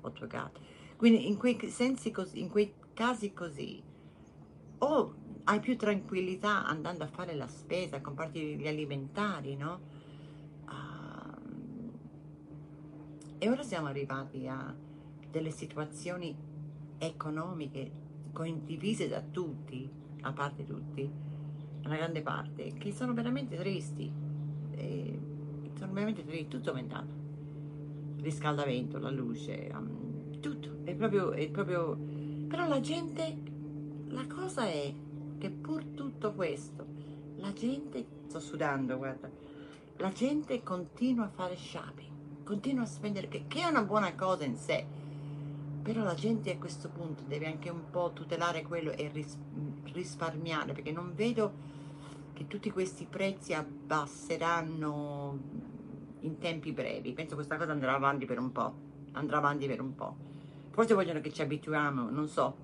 o 0.00 0.08
il 0.08 0.14
tuo 0.14 0.26
gatto. 0.26 0.60
Quindi 0.96 1.26
in 1.26 1.36
quei, 1.36 1.58
sensi 1.68 2.10
così, 2.10 2.40
in 2.40 2.48
quei 2.48 2.72
casi 2.94 3.32
così 3.32 3.82
o 4.78 5.14
hai 5.44 5.60
più 5.60 5.76
tranquillità 5.76 6.64
andando 6.64 7.04
a 7.04 7.08
fare 7.08 7.34
la 7.34 7.48
spesa, 7.48 7.96
a 7.96 8.00
comprarti 8.00 8.56
gli 8.56 8.66
alimentari, 8.66 9.56
no? 9.56 9.95
E 13.38 13.50
ora 13.50 13.62
siamo 13.62 13.86
arrivati 13.86 14.48
a 14.48 14.74
delle 15.30 15.50
situazioni 15.50 16.34
economiche 16.96 17.90
condivise 18.32 19.08
da 19.08 19.20
tutti, 19.20 19.86
a 20.22 20.32
parte 20.32 20.64
tutti, 20.64 21.06
una 21.84 21.96
grande 21.96 22.22
parte, 22.22 22.72
che 22.72 22.92
sono 22.92 23.12
veramente 23.12 23.56
tristi. 23.58 24.10
E 24.70 25.20
sono 25.76 25.92
veramente 25.92 26.24
tristi, 26.24 26.48
tutto 26.48 26.70
aumentato. 26.70 27.12
Il 28.16 28.22
riscaldamento, 28.22 28.98
la 28.98 29.10
luce, 29.10 29.70
um, 29.74 30.40
tutto. 30.40 30.78
È 30.84 30.94
proprio, 30.94 31.32
è 31.32 31.46
proprio... 31.50 31.94
Però 32.48 32.66
la 32.66 32.80
gente, 32.80 33.36
la 34.08 34.26
cosa 34.26 34.64
è 34.66 34.90
che 35.36 35.50
pur 35.50 35.84
tutto 35.84 36.32
questo, 36.32 36.86
la 37.36 37.52
gente, 37.52 38.02
sto 38.28 38.40
sudando, 38.40 38.96
guarda, 38.96 39.30
la 39.98 40.10
gente 40.10 40.62
continua 40.62 41.26
a 41.26 41.28
fare 41.28 41.54
shopping 41.54 42.15
continua 42.46 42.84
a 42.84 42.86
spendere, 42.86 43.26
che, 43.26 43.44
che 43.48 43.62
è 43.62 43.66
una 43.66 43.82
buona 43.82 44.14
cosa 44.14 44.44
in 44.44 44.56
sé, 44.56 44.86
però 45.82 46.04
la 46.04 46.14
gente 46.14 46.52
a 46.52 46.56
questo 46.56 46.88
punto 46.88 47.24
deve 47.26 47.46
anche 47.46 47.68
un 47.68 47.90
po' 47.90 48.12
tutelare 48.14 48.62
quello 48.62 48.92
e 48.92 49.10
ris, 49.12 49.36
risparmiare, 49.92 50.72
perché 50.72 50.92
non 50.92 51.12
vedo 51.14 51.74
che 52.32 52.46
tutti 52.46 52.70
questi 52.70 53.04
prezzi 53.04 53.52
abbasseranno 53.52 55.38
in 56.20 56.38
tempi 56.38 56.70
brevi. 56.72 57.12
Penso 57.12 57.30
che 57.30 57.36
questa 57.36 57.56
cosa 57.56 57.72
andrà 57.72 57.94
avanti 57.94 58.26
per 58.26 58.38
un 58.38 58.52
po', 58.52 58.74
andrà 59.12 59.38
avanti 59.38 59.66
per 59.66 59.80
un 59.80 59.94
po'. 59.94 60.16
Forse 60.70 60.94
vogliono 60.94 61.20
che 61.20 61.32
ci 61.32 61.42
abituiamo, 61.42 62.10
non 62.10 62.28
so. 62.28 62.56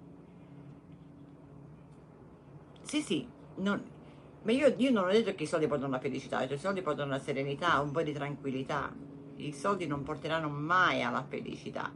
Sì, 2.82 3.00
sì, 3.00 3.26
non, 3.56 3.82
ma 4.42 4.52
io, 4.52 4.74
io, 4.76 4.90
non 4.92 5.04
ho 5.04 5.10
detto 5.10 5.34
che 5.34 5.42
i 5.42 5.46
soldi 5.46 5.66
portano 5.66 5.92
la 5.92 5.98
felicità, 5.98 6.42
i 6.42 6.58
soldi 6.58 6.82
portano 6.82 7.10
la 7.10 7.18
serenità, 7.18 7.80
un 7.80 7.90
po' 7.90 8.02
di 8.02 8.12
tranquillità 8.12 9.10
i 9.36 9.52
soldi 9.52 9.86
non 9.86 10.02
porteranno 10.02 10.48
mai 10.48 11.02
alla 11.02 11.22
felicità. 11.22 11.92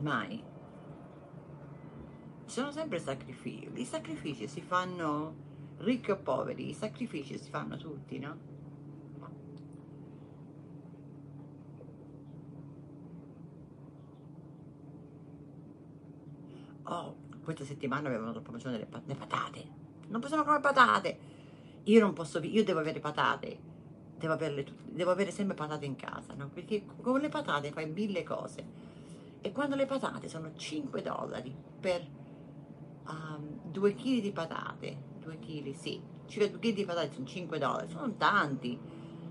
Mai. 0.00 0.42
Ci 2.46 2.54
sono 2.54 2.70
sempre 2.70 2.98
sacrifici. 2.98 3.70
I 3.74 3.84
sacrifici 3.84 4.46
si 4.48 4.60
fanno 4.60 5.46
ricchi 5.78 6.10
o 6.10 6.16
poveri, 6.16 6.70
i 6.70 6.74
sacrifici 6.74 7.38
si 7.38 7.50
fanno 7.50 7.76
tutti, 7.76 8.18
no? 8.18 8.56
Oh, 16.84 17.16
questa 17.44 17.64
settimana 17.64 18.08
la 18.08 18.40
promozione 18.40 18.78
delle, 18.78 19.14
patate. 19.14 19.76
Non 20.08 20.20
possiamo 20.20 20.42
comere 20.42 20.62
patate 20.62 21.37
io 21.88 22.00
non 22.00 22.12
posso, 22.12 22.38
io 22.40 22.64
devo 22.64 22.80
avere 22.80 23.00
patate, 23.00 23.58
devo, 24.18 24.34
averle, 24.34 24.64
devo 24.84 25.10
avere 25.10 25.30
sempre 25.30 25.54
patate 25.54 25.86
in 25.86 25.96
casa, 25.96 26.34
no? 26.34 26.50
Perché 26.52 26.84
con 27.00 27.18
le 27.18 27.28
patate 27.30 27.72
fai 27.72 27.88
mille 27.88 28.22
cose. 28.22 28.96
E 29.40 29.52
quando 29.52 29.74
le 29.74 29.86
patate 29.86 30.28
sono 30.28 30.50
5 30.54 31.00
dollari 31.00 31.54
per 31.80 32.06
um, 33.06 33.70
2 33.70 33.94
kg 33.94 34.20
di 34.20 34.32
patate, 34.32 34.96
2 35.20 35.38
kg, 35.38 35.74
sì, 35.74 36.00
circa 36.26 36.48
2 36.48 36.58
kg 36.58 36.74
di 36.74 36.84
patate 36.84 37.12
sono 37.14 37.26
5 37.26 37.58
dollari, 37.58 37.88
sono 37.88 38.14
tanti. 38.18 38.78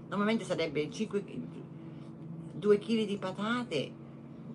Normalmente 0.07 0.43
sarebbe 0.43 0.89
5, 0.89 1.23
2 2.53 2.79
kg 2.79 3.05
di 3.05 3.17
patate 3.17 3.91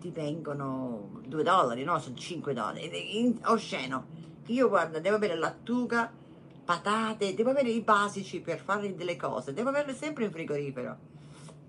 ti 0.01 0.11
vengono 0.11 1.21
2 1.25 1.43
dollari, 1.45 1.85
no? 1.85 2.01
Sono 2.01 2.17
5 2.17 2.53
dollari. 2.53 3.39
Osceno. 3.45 4.21
Io 4.47 4.69
guarda, 4.69 4.99
devo 4.99 5.15
avere 5.15 5.37
lattuga, 5.37 6.13
patate, 6.65 7.35
devo 7.35 7.51
avere 7.51 7.71
i 7.71 7.81
basici 7.81 8.41
per 8.41 8.61
fare 8.61 8.95
delle 8.95 9.17
cose, 9.17 9.53
devo 9.53 9.71
averle 9.71 9.95
sempre 9.95 10.25
in 10.25 10.31
frigorifero. 10.31 10.97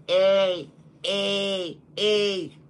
Ehi, 0.06 0.72
ehi, 1.02 1.82
ehi. 1.94 2.62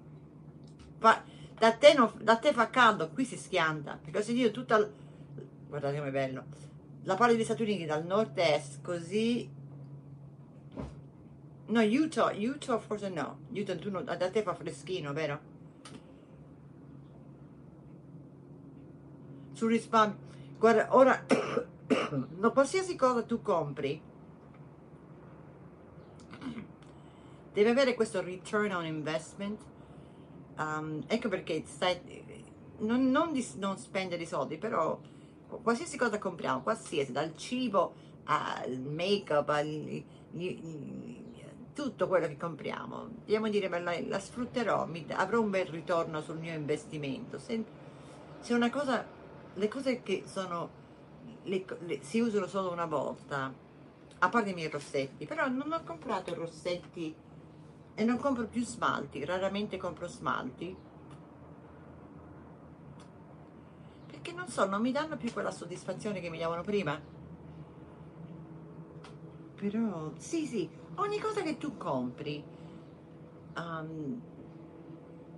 Fa, 0.99 1.23
da, 1.57 1.73
te 1.73 1.93
non, 1.93 2.11
da 2.21 2.37
te 2.37 2.53
fa 2.53 2.69
caldo, 2.69 3.09
qui 3.09 3.25
si 3.25 3.37
schianta, 3.37 3.99
perché 4.01 4.19
ho 4.19 4.21
sentito 4.21 4.51
tutta... 4.51 4.89
Guardate 5.67 5.97
com'è 5.97 6.11
bello. 6.11 6.43
La 7.03 7.15
parte 7.15 7.35
degli 7.35 7.43
Stati 7.43 7.63
Uniti 7.63 7.85
dal 7.85 8.05
nord-est, 8.05 8.81
così... 8.81 9.61
No, 11.65 11.81
Utah, 11.81 12.31
Utah 12.35 12.77
forse 12.77 13.09
no. 13.09 13.39
Utah, 13.51 13.75
tu 13.75 13.89
non, 13.89 14.05
da 14.05 14.15
te 14.29 14.43
fa 14.43 14.53
freschino, 14.53 15.11
vero? 15.13 15.39
Sul 19.53 19.71
risparmio. 19.71 20.17
Guarda, 20.57 20.95
ora... 20.95 21.25
no, 22.37 22.51
qualsiasi 22.51 22.95
cosa 22.95 23.23
tu 23.23 23.41
compri 23.41 24.01
deve 27.53 27.69
avere 27.69 27.93
questo 27.93 28.21
return 28.21 28.73
on 28.73 28.85
investment. 28.85 29.61
Um, 30.57 31.03
ecco 31.07 31.29
perché 31.29 31.63
stai, 31.65 31.99
non, 32.79 33.09
non, 33.09 33.31
di, 33.31 33.45
non 33.57 33.77
spendere 33.77 34.21
i 34.21 34.27
soldi 34.27 34.57
però 34.57 34.99
qualsiasi 35.47 35.97
cosa 35.97 36.19
compriamo 36.19 36.61
qualsiasi 36.61 37.11
dal 37.11 37.35
cibo 37.35 37.93
al 38.25 38.79
make 38.79 39.33
up 39.33 39.51
tutto 41.73 42.07
quello 42.07 42.27
che 42.27 42.37
compriamo 42.37 43.07
dobbiamo 43.19 43.49
dire 43.49 43.67
la, 43.67 43.99
la 44.07 44.19
sfrutterò 44.19 44.85
mi, 44.85 45.05
avrò 45.09 45.41
un 45.41 45.49
bel 45.49 45.65
ritorno 45.65 46.21
sul 46.21 46.37
mio 46.37 46.53
investimento. 46.53 47.39
Se, 47.39 47.63
se 48.39 48.53
una 48.53 48.69
cosa 48.69 49.05
le 49.55 49.67
cose 49.67 50.01
che 50.03 50.23
sono 50.25 50.81
le, 51.43 51.65
le, 51.85 52.03
si 52.03 52.19
usano 52.19 52.47
solo 52.47 52.71
una 52.71 52.85
volta, 52.85 53.53
a 54.19 54.29
parte 54.29 54.49
i 54.51 54.53
miei 54.53 54.69
rossetti, 54.69 55.25
però 55.25 55.47
non 55.47 55.71
ho 55.71 55.83
comprato 55.83 56.33
rossetti 56.33 57.13
e 57.95 58.03
non 58.03 58.17
compro 58.17 58.45
più 58.45 58.63
smalti, 58.63 59.25
raramente 59.25 59.77
compro 59.77 60.07
smalti, 60.07 60.75
perché 64.07 64.31
non 64.31 64.47
so, 64.47 64.65
non 64.65 64.81
mi 64.81 64.91
danno 64.91 65.17
più 65.17 65.31
quella 65.33 65.51
soddisfazione 65.51 66.21
che 66.21 66.29
mi 66.29 66.39
davano 66.39 66.63
prima. 66.63 66.99
Però, 69.55 70.11
sì, 70.17 70.45
sì, 70.45 70.69
ogni 70.95 71.19
cosa 71.19 71.41
che 71.41 71.57
tu 71.57 71.77
compri 71.77 72.43
um, 73.55 74.21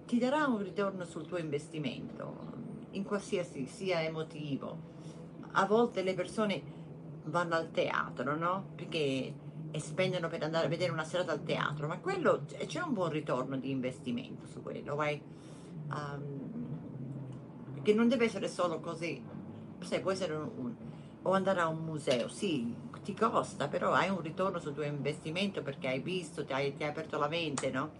ti 0.05 0.17
darà 0.19 0.45
un 0.45 0.61
ritorno 0.61 1.03
sul 1.03 1.25
tuo 1.25 1.37
investimento, 1.37 2.53
in 2.91 3.03
qualsiasi 3.03 3.65
sia 3.65 4.01
emotivo, 4.01 4.93
a 5.55 5.65
volte 5.65 6.03
le 6.03 6.13
persone 6.13 6.61
vanno 7.25 7.55
al 7.55 7.71
teatro, 7.71 8.35
no? 8.35 8.71
Perché 8.75 9.33
e 9.71 9.79
spendono 9.81 10.29
per 10.29 10.41
andare 10.41 10.67
a 10.67 10.69
vedere 10.69 10.93
una 10.93 11.03
serata 11.03 11.33
al 11.33 11.43
teatro, 11.43 11.87
ma 11.87 11.97
quello 11.97 12.45
c'è 12.65 12.79
un 12.79 12.93
buon 12.93 13.09
ritorno 13.09 13.57
di 13.57 13.71
investimento 13.71 14.47
su 14.47 14.61
quello, 14.61 14.95
vai. 14.95 15.21
Um, 15.91 17.81
che 17.81 17.93
non 17.93 18.07
deve 18.07 18.25
essere 18.25 18.47
solo 18.47 18.79
così, 18.79 19.21
sai, 19.81 19.99
può 19.99 20.11
essere 20.11 20.33
un, 20.33 20.49
un, 20.55 20.75
o 21.23 21.31
andare 21.33 21.59
a 21.59 21.67
un 21.67 21.83
museo, 21.83 22.29
sì, 22.29 22.73
ti 23.03 23.13
costa, 23.13 23.67
però 23.67 23.91
hai 23.91 24.09
un 24.09 24.21
ritorno 24.21 24.59
sul 24.59 24.73
tuo 24.73 24.83
investimento 24.83 25.61
perché 25.61 25.89
hai 25.89 25.99
visto, 25.99 26.45
ti 26.45 26.53
hai, 26.53 26.73
ti 26.73 26.83
hai 26.83 26.89
aperto 26.89 27.17
la 27.19 27.27
mente, 27.27 27.69
no? 27.69 27.91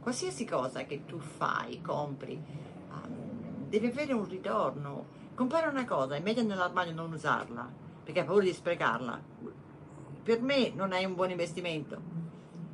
Qualsiasi 0.00 0.46
cosa 0.46 0.84
che 0.84 1.04
tu 1.04 1.18
fai, 1.18 1.82
compri, 1.82 2.42
um, 2.92 3.68
deve 3.68 3.90
avere 3.90 4.14
un 4.14 4.26
ritorno 4.26 5.18
compare 5.40 5.68
una 5.68 5.86
cosa 5.86 6.16
e 6.16 6.20
mettila 6.20 6.48
nell'armadio 6.48 6.92
e 6.92 6.94
non 6.94 7.14
usarla 7.14 7.66
perché 8.04 8.20
hai 8.20 8.26
paura 8.26 8.44
di 8.44 8.52
sprecarla. 8.52 9.22
Per 10.22 10.42
me 10.42 10.70
non 10.74 10.92
è 10.92 11.02
un 11.06 11.14
buon 11.14 11.30
investimento 11.30 11.98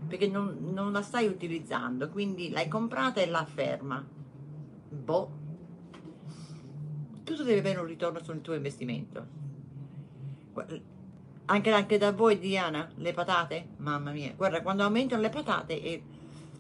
perché 0.09 0.27
non, 0.27 0.73
non 0.73 0.91
la 0.91 1.03
stai 1.03 1.29
utilizzando 1.29 2.09
quindi 2.09 2.51
l'hai 2.51 2.67
comprata 2.67 3.21
e 3.21 3.27
la 3.27 3.45
ferma 3.45 4.05
boh. 4.89 5.31
Tutto 7.23 7.45
deve 7.45 7.61
avere 7.61 7.79
un 7.79 7.87
ritorno 7.87 8.21
sul 8.21 8.41
tuo 8.41 8.55
investimento. 8.55 9.27
Anche, 11.45 11.71
anche 11.71 11.99
da 11.99 12.11
voi 12.11 12.37
Diana 12.41 12.91
le 12.97 13.13
patate? 13.13 13.75
Mamma 13.77 14.11
mia. 14.11 14.33
Guarda 14.35 14.61
quando 14.63 14.83
aumentano 14.83 15.23
le 15.23 15.31
patate 15.31 15.81
e 15.81 16.03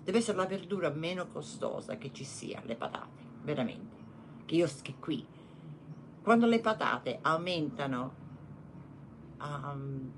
deve 0.05 0.18
essere 0.18 0.36
la 0.36 0.47
verdura 0.47 0.89
meno 0.89 1.26
costosa 1.26 1.97
che 1.97 2.12
ci 2.12 2.23
sia 2.23 2.62
le 2.65 2.76
patate 2.76 3.25
veramente. 3.43 4.05
Che 4.44 4.55
io 4.55 4.68
che 4.83 4.94
qui 5.01 5.35
quando 6.26 6.46
le 6.46 6.58
patate 6.58 7.20
aumentano 7.22 8.14
um, 9.38 10.12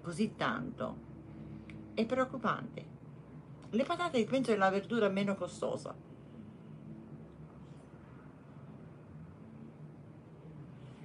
così 0.00 0.36
tanto 0.36 0.96
è 1.92 2.06
preoccupante. 2.06 2.86
Le 3.70 3.82
patate 3.82 4.24
penso 4.26 4.52
è 4.52 4.56
la 4.56 4.70
verdura 4.70 5.08
meno 5.08 5.34
costosa. 5.34 5.92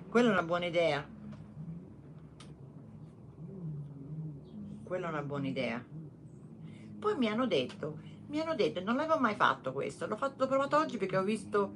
Quella 0.09 0.29
è 0.29 0.31
una 0.31 0.43
buona 0.43 0.65
idea. 0.67 1.03
Quella 4.83 5.07
è 5.07 5.09
una 5.09 5.23
buona 5.23 5.47
idea. 5.47 5.83
Poi 6.99 7.17
mi 7.17 7.27
hanno 7.29 7.47
detto, 7.47 7.97
mi 8.27 8.39
hanno 8.39 8.53
detto, 8.53 8.79
non 8.83 8.95
l'avevo 8.95 9.17
mai 9.17 9.33
fatto 9.33 9.73
questo, 9.73 10.05
l'ho, 10.05 10.19
l'ho 10.19 10.47
provato 10.47 10.77
oggi 10.77 10.97
perché 10.97 11.17
ho 11.17 11.23
visto 11.23 11.73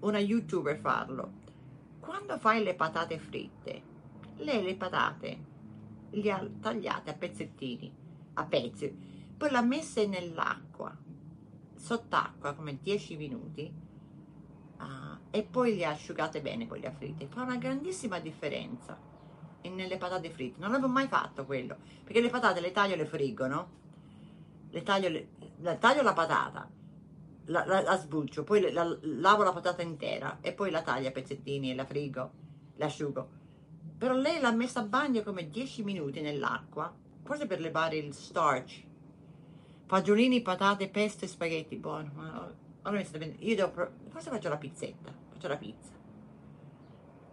una 0.00 0.18
youtuber 0.18 0.76
farlo 0.76 1.39
quando 2.10 2.38
fai 2.38 2.64
le 2.64 2.74
patate 2.74 3.20
fritte, 3.20 3.82
lei 4.38 4.64
le 4.64 4.74
patate 4.74 5.44
le 6.10 6.32
ha 6.32 6.44
tagliate 6.60 7.10
a 7.10 7.14
pezzettini, 7.14 7.94
a 8.34 8.44
pezzi, 8.46 8.88
poi 9.36 9.48
le 9.48 9.56
ha 9.56 9.62
messe 9.62 10.08
nell'acqua, 10.08 10.92
sott'acqua 11.76 12.54
come 12.54 12.80
10 12.82 13.16
minuti 13.16 13.72
uh, 14.80 14.84
e 15.30 15.44
poi 15.44 15.76
le 15.76 15.84
ha 15.84 15.90
asciugate 15.90 16.40
bene, 16.40 16.66
poi 16.66 16.80
le 16.80 16.88
ha 16.88 16.92
fritte. 16.92 17.28
Fa 17.28 17.42
una 17.42 17.58
grandissima 17.58 18.18
differenza 18.18 18.98
nelle 19.62 19.96
patate 19.96 20.30
fritte. 20.30 20.58
Non 20.58 20.72
avevo 20.72 20.88
mai 20.88 21.06
fatto 21.06 21.46
quello, 21.46 21.76
perché 22.02 22.20
le 22.20 22.28
patate 22.28 22.58
le 22.58 22.72
taglio 22.72 22.94
e 22.94 22.96
le 22.96 23.06
friggo, 23.06 23.46
no? 23.46 23.70
Le 24.70 24.82
taglio, 24.82 25.10
le, 25.10 25.28
le 25.58 25.78
taglio 25.78 26.02
la 26.02 26.12
patata, 26.12 26.68
la, 27.50 27.64
la, 27.66 27.82
la 27.82 27.96
sbuccio, 27.96 28.44
poi 28.44 28.72
la, 28.72 28.96
lavo 29.02 29.42
la 29.42 29.52
patata 29.52 29.82
intera 29.82 30.38
e 30.40 30.52
poi 30.52 30.70
la 30.70 30.82
taglio 30.82 31.08
a 31.08 31.12
pezzettini 31.12 31.70
e 31.70 31.74
la 31.74 31.84
frigo, 31.84 32.30
l'asciugo. 32.76 33.38
Però 33.98 34.14
lei 34.14 34.40
l'ha 34.40 34.52
messa 34.52 34.80
a 34.80 34.84
bagno 34.84 35.22
come 35.22 35.50
10 35.50 35.82
minuti 35.82 36.20
nell'acqua, 36.20 36.94
forse 37.22 37.46
per 37.46 37.60
levare 37.60 37.96
il 37.96 38.14
starch. 38.14 38.84
Fagiolini, 39.86 40.40
patate, 40.40 40.88
pesto 40.88 41.24
e 41.24 41.28
spaghetti, 41.28 41.76
buono. 41.76 42.10
Ma 42.14 42.54
ora 42.82 42.96
mi 42.96 43.36
io 43.40 43.56
devo, 43.56 43.90
forse 44.08 44.30
faccio 44.30 44.48
la 44.48 44.56
pizzetta, 44.56 45.12
faccio 45.30 45.48
la 45.48 45.56
pizza. 45.56 45.90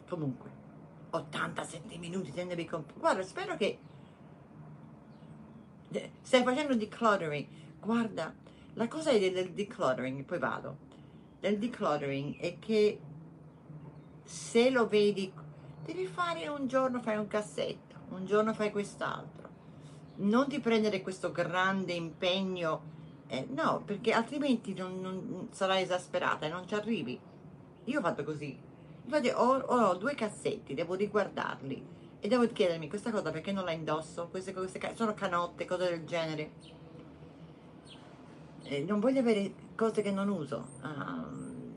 Comunque, 0.10 0.50
87 1.12 1.98
minuti, 1.98 2.32
tendevi 2.32 2.66
con... 2.66 2.84
Guarda, 2.98 3.22
spero 3.22 3.56
che... 3.56 3.80
Stai 6.22 6.44
facendo 6.44 6.76
decluttering. 6.76 7.48
Guarda, 7.80 8.34
la 8.77 8.88
cosa 8.88 9.11
del, 9.11 9.33
del 9.33 9.51
decluttering, 9.53 10.23
poi 10.23 10.38
vado, 10.38 10.77
del 11.39 11.57
decluttering 11.57 12.38
è 12.38 12.59
che 12.59 12.99
se 14.23 14.69
lo 14.69 14.88
vedi, 14.88 15.31
devi 15.83 16.06
fare 16.06 16.47
un 16.47 16.67
giorno 16.67 17.01
fai 17.01 17.17
un 17.17 17.27
cassetto, 17.27 17.95
un 18.09 18.25
giorno 18.25 18.53
fai 18.53 18.72
quest'altro. 18.72 19.49
Non 20.17 20.47
ti 20.47 20.59
prendere 20.59 21.01
questo 21.01 21.31
grande 21.31 21.93
impegno, 21.93 22.95
eh, 23.27 23.47
no, 23.49 23.81
perché 23.83 24.14
altrimenti 24.14 24.73
non, 24.75 24.99
non, 25.01 25.47
sarai 25.51 25.81
esasperata 25.81 26.45
e 26.45 26.49
non 26.49 26.67
ci 26.67 26.75
arrivi. 26.75 27.19
Io 27.85 27.99
ho 27.99 28.01
fatto 28.01 28.23
così. 28.23 28.57
Infatti 29.06 29.30
ho, 29.30 29.57
ho 29.57 29.95
due 29.95 30.14
cassetti, 30.14 30.75
devo 30.75 30.93
riguardarli 30.93 31.85
e 32.19 32.27
devo 32.27 32.45
chiedermi 32.47 32.89
questa 32.89 33.09
cosa 33.09 33.31
perché 33.31 33.51
non 33.51 33.64
la 33.64 33.72
indosso, 33.72 34.27
queste, 34.27 34.53
queste 34.53 34.80
sono 34.95 35.15
canotte, 35.15 35.65
cose 35.65 35.89
del 35.89 36.06
genere 36.06 36.51
non 38.86 39.00
voglio 39.00 39.20
avere 39.20 39.54
cose 39.76 40.02
che 40.02 40.12
non 40.12 40.30
uso. 40.30 40.68
Um, 40.82 41.74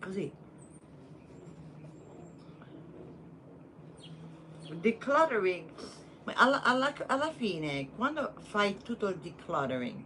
così. 0.00 0.32
Decluttering. 4.80 5.70
Alla, 6.34 6.62
alla, 6.62 6.92
alla 7.06 7.32
fine, 7.32 7.88
quando 7.96 8.34
fai 8.40 8.76
tutto 8.76 9.08
il 9.08 9.16
decluttering, 9.16 10.04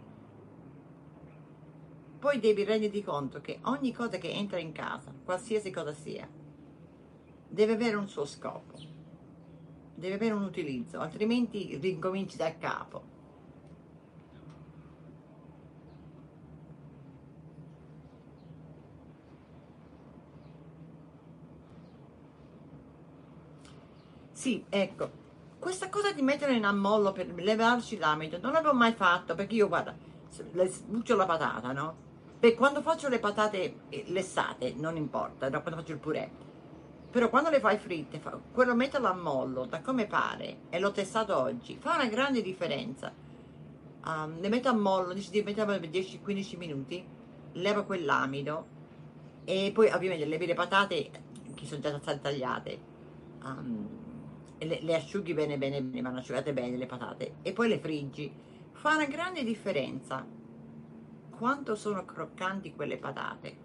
poi 2.19 2.39
devi 2.39 2.63
renderti 2.63 3.03
conto 3.03 3.41
che 3.41 3.59
ogni 3.63 3.91
cosa 3.91 4.17
che 4.17 4.29
entra 4.29 4.57
in 4.57 4.71
casa, 4.71 5.13
qualsiasi 5.25 5.69
cosa 5.71 5.93
sia, 5.93 6.25
deve 7.49 7.73
avere 7.73 7.97
un 7.97 8.07
suo 8.07 8.25
scopo. 8.25 8.79
deve 9.95 10.15
avere 10.15 10.33
un 10.33 10.43
utilizzo, 10.43 10.99
altrimenti 10.99 11.77
ricominci 11.81 12.37
da 12.37 12.57
capo. 12.57 13.12
Sì, 24.43 24.61
ecco, 24.67 25.09
questa 25.57 25.87
cosa 25.87 26.11
di 26.11 26.21
mettere 26.21 26.53
in 26.53 26.65
ammollo 26.65 27.13
per 27.13 27.33
levarci 27.33 27.97
l'amido 27.97 28.39
non 28.41 28.51
l'avevo 28.51 28.73
mai 28.73 28.91
fatto 28.91 29.35
perché 29.35 29.55
io, 29.55 29.69
guarda, 29.69 29.95
le 30.51 30.67
sbuccio 30.67 31.15
la 31.15 31.25
patata, 31.25 31.71
no? 31.71 31.95
Per 32.39 32.53
quando 32.53 32.81
faccio 32.81 33.07
le 33.07 33.19
patate 33.19 33.83
eh, 33.87 34.03
lessate, 34.07 34.73
non 34.75 34.97
importa, 34.97 35.47
no? 35.47 35.61
quando 35.61 35.79
faccio 35.79 35.93
il 35.93 35.99
purè, 35.99 36.29
però 37.09 37.29
quando 37.29 37.51
le 37.51 37.61
fai 37.61 37.77
fritte, 37.77 38.19
fa, 38.19 38.37
quello 38.51 38.75
metterlo 38.75 39.07
a 39.07 39.13
mollo, 39.13 39.63
da 39.63 39.79
come 39.79 40.07
pare, 40.07 40.63
e 40.67 40.77
l'ho 40.77 40.91
testato 40.91 41.37
oggi, 41.37 41.77
fa 41.79 41.95
una 41.95 42.07
grande 42.07 42.41
differenza. 42.41 43.13
Um, 44.05 44.41
le 44.41 44.49
metto 44.49 44.67
a 44.67 44.73
mollo, 44.73 45.13
di 45.13 45.41
metterlo 45.41 45.79
per 45.79 45.89
10-15 45.89 46.57
minuti, 46.57 47.07
levo 47.53 47.85
quell'amido 47.85 48.65
e 49.45 49.71
poi 49.73 49.89
ovviamente 49.89 50.25
levi 50.25 50.47
le 50.47 50.53
patate 50.53 51.11
che 51.55 51.65
sono 51.65 51.79
già 51.79 51.97
state 51.97 52.19
tagliate. 52.19 52.79
Um, 53.45 54.03
le, 54.65 54.79
le, 54.81 54.95
asciughi 54.95 55.33
bene 55.33 55.57
bene 55.57 55.81
bene, 55.81 56.01
vanno 56.01 56.19
asciugate 56.19 56.53
bene 56.53 56.77
le 56.77 56.85
patate 56.85 57.35
e 57.41 57.53
poi 57.53 57.69
le 57.69 57.79
friggi. 57.79 58.31
Fa 58.71 58.95
una 58.95 59.05
grande 59.05 59.43
differenza 59.43 60.25
quanto 61.29 61.75
sono 61.75 62.05
croccanti 62.05 62.73
quelle 62.73 62.97
patate. 62.97 63.57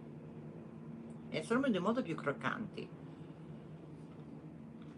E 1.30 1.42
sono 1.42 1.68
di 1.68 1.78
molto 1.78 2.02
più 2.02 2.14
croccanti. 2.14 2.88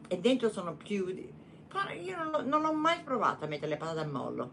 E 0.09 0.19
dentro 0.19 0.49
sono 0.49 0.75
più... 0.77 1.07
Io 1.09 2.31
non, 2.31 2.49
non 2.49 2.65
ho 2.65 2.73
mai 2.73 3.03
provato 3.03 3.45
a 3.45 3.49
mettere 3.49 3.69
le 3.69 3.77
patate 3.77 4.01
a 4.01 4.07
mollo. 4.07 4.53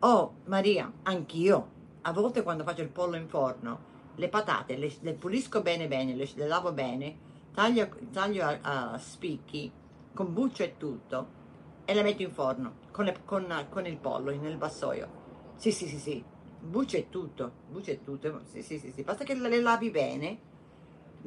Oh, 0.00 0.34
Maria, 0.46 0.92
anch'io. 1.02 1.72
A 2.02 2.12
volte 2.12 2.42
quando 2.42 2.64
faccio 2.64 2.82
il 2.82 2.88
pollo 2.88 3.16
in 3.16 3.28
forno, 3.28 3.92
le 4.16 4.28
patate 4.28 4.76
le, 4.76 4.92
le 5.00 5.14
pulisco 5.14 5.62
bene 5.62 5.88
bene, 5.88 6.14
le, 6.14 6.28
le 6.34 6.46
lavo 6.46 6.72
bene, 6.72 7.23
taglio, 7.54 7.88
taglio 8.10 8.44
a, 8.44 8.92
a, 8.92 8.98
spicchi 8.98 9.70
con 10.12 10.32
buccio 10.32 10.64
e 10.64 10.76
tutto 10.76 11.42
e 11.84 11.94
le 11.94 12.02
metto 12.02 12.22
in 12.22 12.32
forno 12.32 12.74
con, 12.90 13.04
le, 13.04 13.16
con, 13.24 13.66
con, 13.70 13.86
il 13.86 13.96
pollo 13.96 14.34
nel 14.36 14.58
vassoio. 14.58 15.22
Sì, 15.54 15.70
sì, 15.70 15.86
sì, 15.86 15.98
sì, 15.98 16.24
buccio 16.60 16.96
e 16.96 17.08
tutto, 17.08 17.52
buccio 17.68 17.92
e 17.92 18.02
tutto, 18.02 18.40
sì, 18.44 18.62
sì, 18.62 18.78
sì, 18.78 18.90
sì. 18.90 19.02
basta 19.02 19.24
che 19.24 19.34
le 19.34 19.60
lavi 19.60 19.90
bene, 19.90 20.38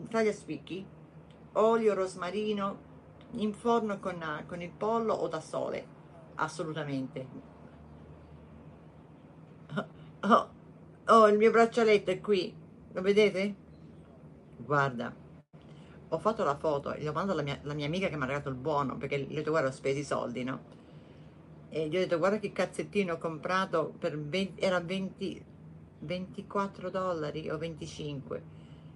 taglio 0.09 0.29
a 0.29 0.33
spicchi, 0.33 0.85
olio, 1.53 1.93
rosmarino, 1.93 2.85
in 3.31 3.53
forno 3.53 3.99
con, 3.99 4.43
con 4.45 4.61
il 4.61 4.71
pollo 4.71 5.13
o 5.13 5.27
da 5.27 5.39
sole, 5.39 5.87
assolutamente. 6.35 7.55
Oh, 10.21 10.49
oh, 11.05 11.27
il 11.27 11.37
mio 11.37 11.51
braccialetto 11.51 12.11
è 12.11 12.19
qui, 12.19 12.53
lo 12.91 13.01
vedete? 13.01 13.55
Guarda 14.57 15.25
ho 16.09 16.17
fatto 16.19 16.43
la 16.43 16.55
foto 16.55 16.93
e 16.93 17.01
gli 17.01 17.07
ho 17.07 17.13
mandato 17.13 17.33
alla 17.33 17.43
mia, 17.43 17.59
alla 17.63 17.73
mia 17.73 17.85
amica 17.85 18.07
che 18.07 18.15
mi 18.15 18.23
ha 18.23 18.25
regalato 18.25 18.49
il 18.49 18.55
buono 18.55 18.97
perché 18.97 19.19
gli 19.19 19.31
ho 19.31 19.35
detto 19.35 19.51
guarda 19.51 19.69
ho 19.69 19.73
speso 19.73 19.99
i 19.99 20.03
soldi 20.03 20.43
no? 20.43 20.75
E 21.69 21.87
gli 21.87 21.95
ho 21.95 21.99
detto 21.99 22.17
guarda 22.17 22.39
che 22.39 22.51
cazzettino 22.51 23.13
ho 23.13 23.17
comprato 23.17 23.93
per 23.97 24.19
20, 24.19 24.61
era 24.61 24.79
20 24.79 25.45
24 25.99 26.89
dollari 26.89 27.49
o 27.49 27.57
25 27.57 28.43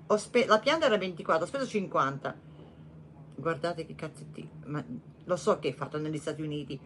ho 0.07 0.17
spe- 0.17 0.45
la 0.45 0.59
pianta 0.59 0.85
era 0.85 0.97
24 0.97 1.43
ho 1.43 1.47
speso 1.47 1.65
50 1.65 2.35
guardate 3.35 3.85
che 3.85 3.95
cazzettino 3.95 4.49
ma 4.65 4.85
lo 5.25 5.35
so 5.35 5.59
che 5.59 5.69
è 5.69 5.73
fatto 5.73 5.97
negli 5.97 6.17
Stati 6.17 6.41
Uniti. 6.41 6.79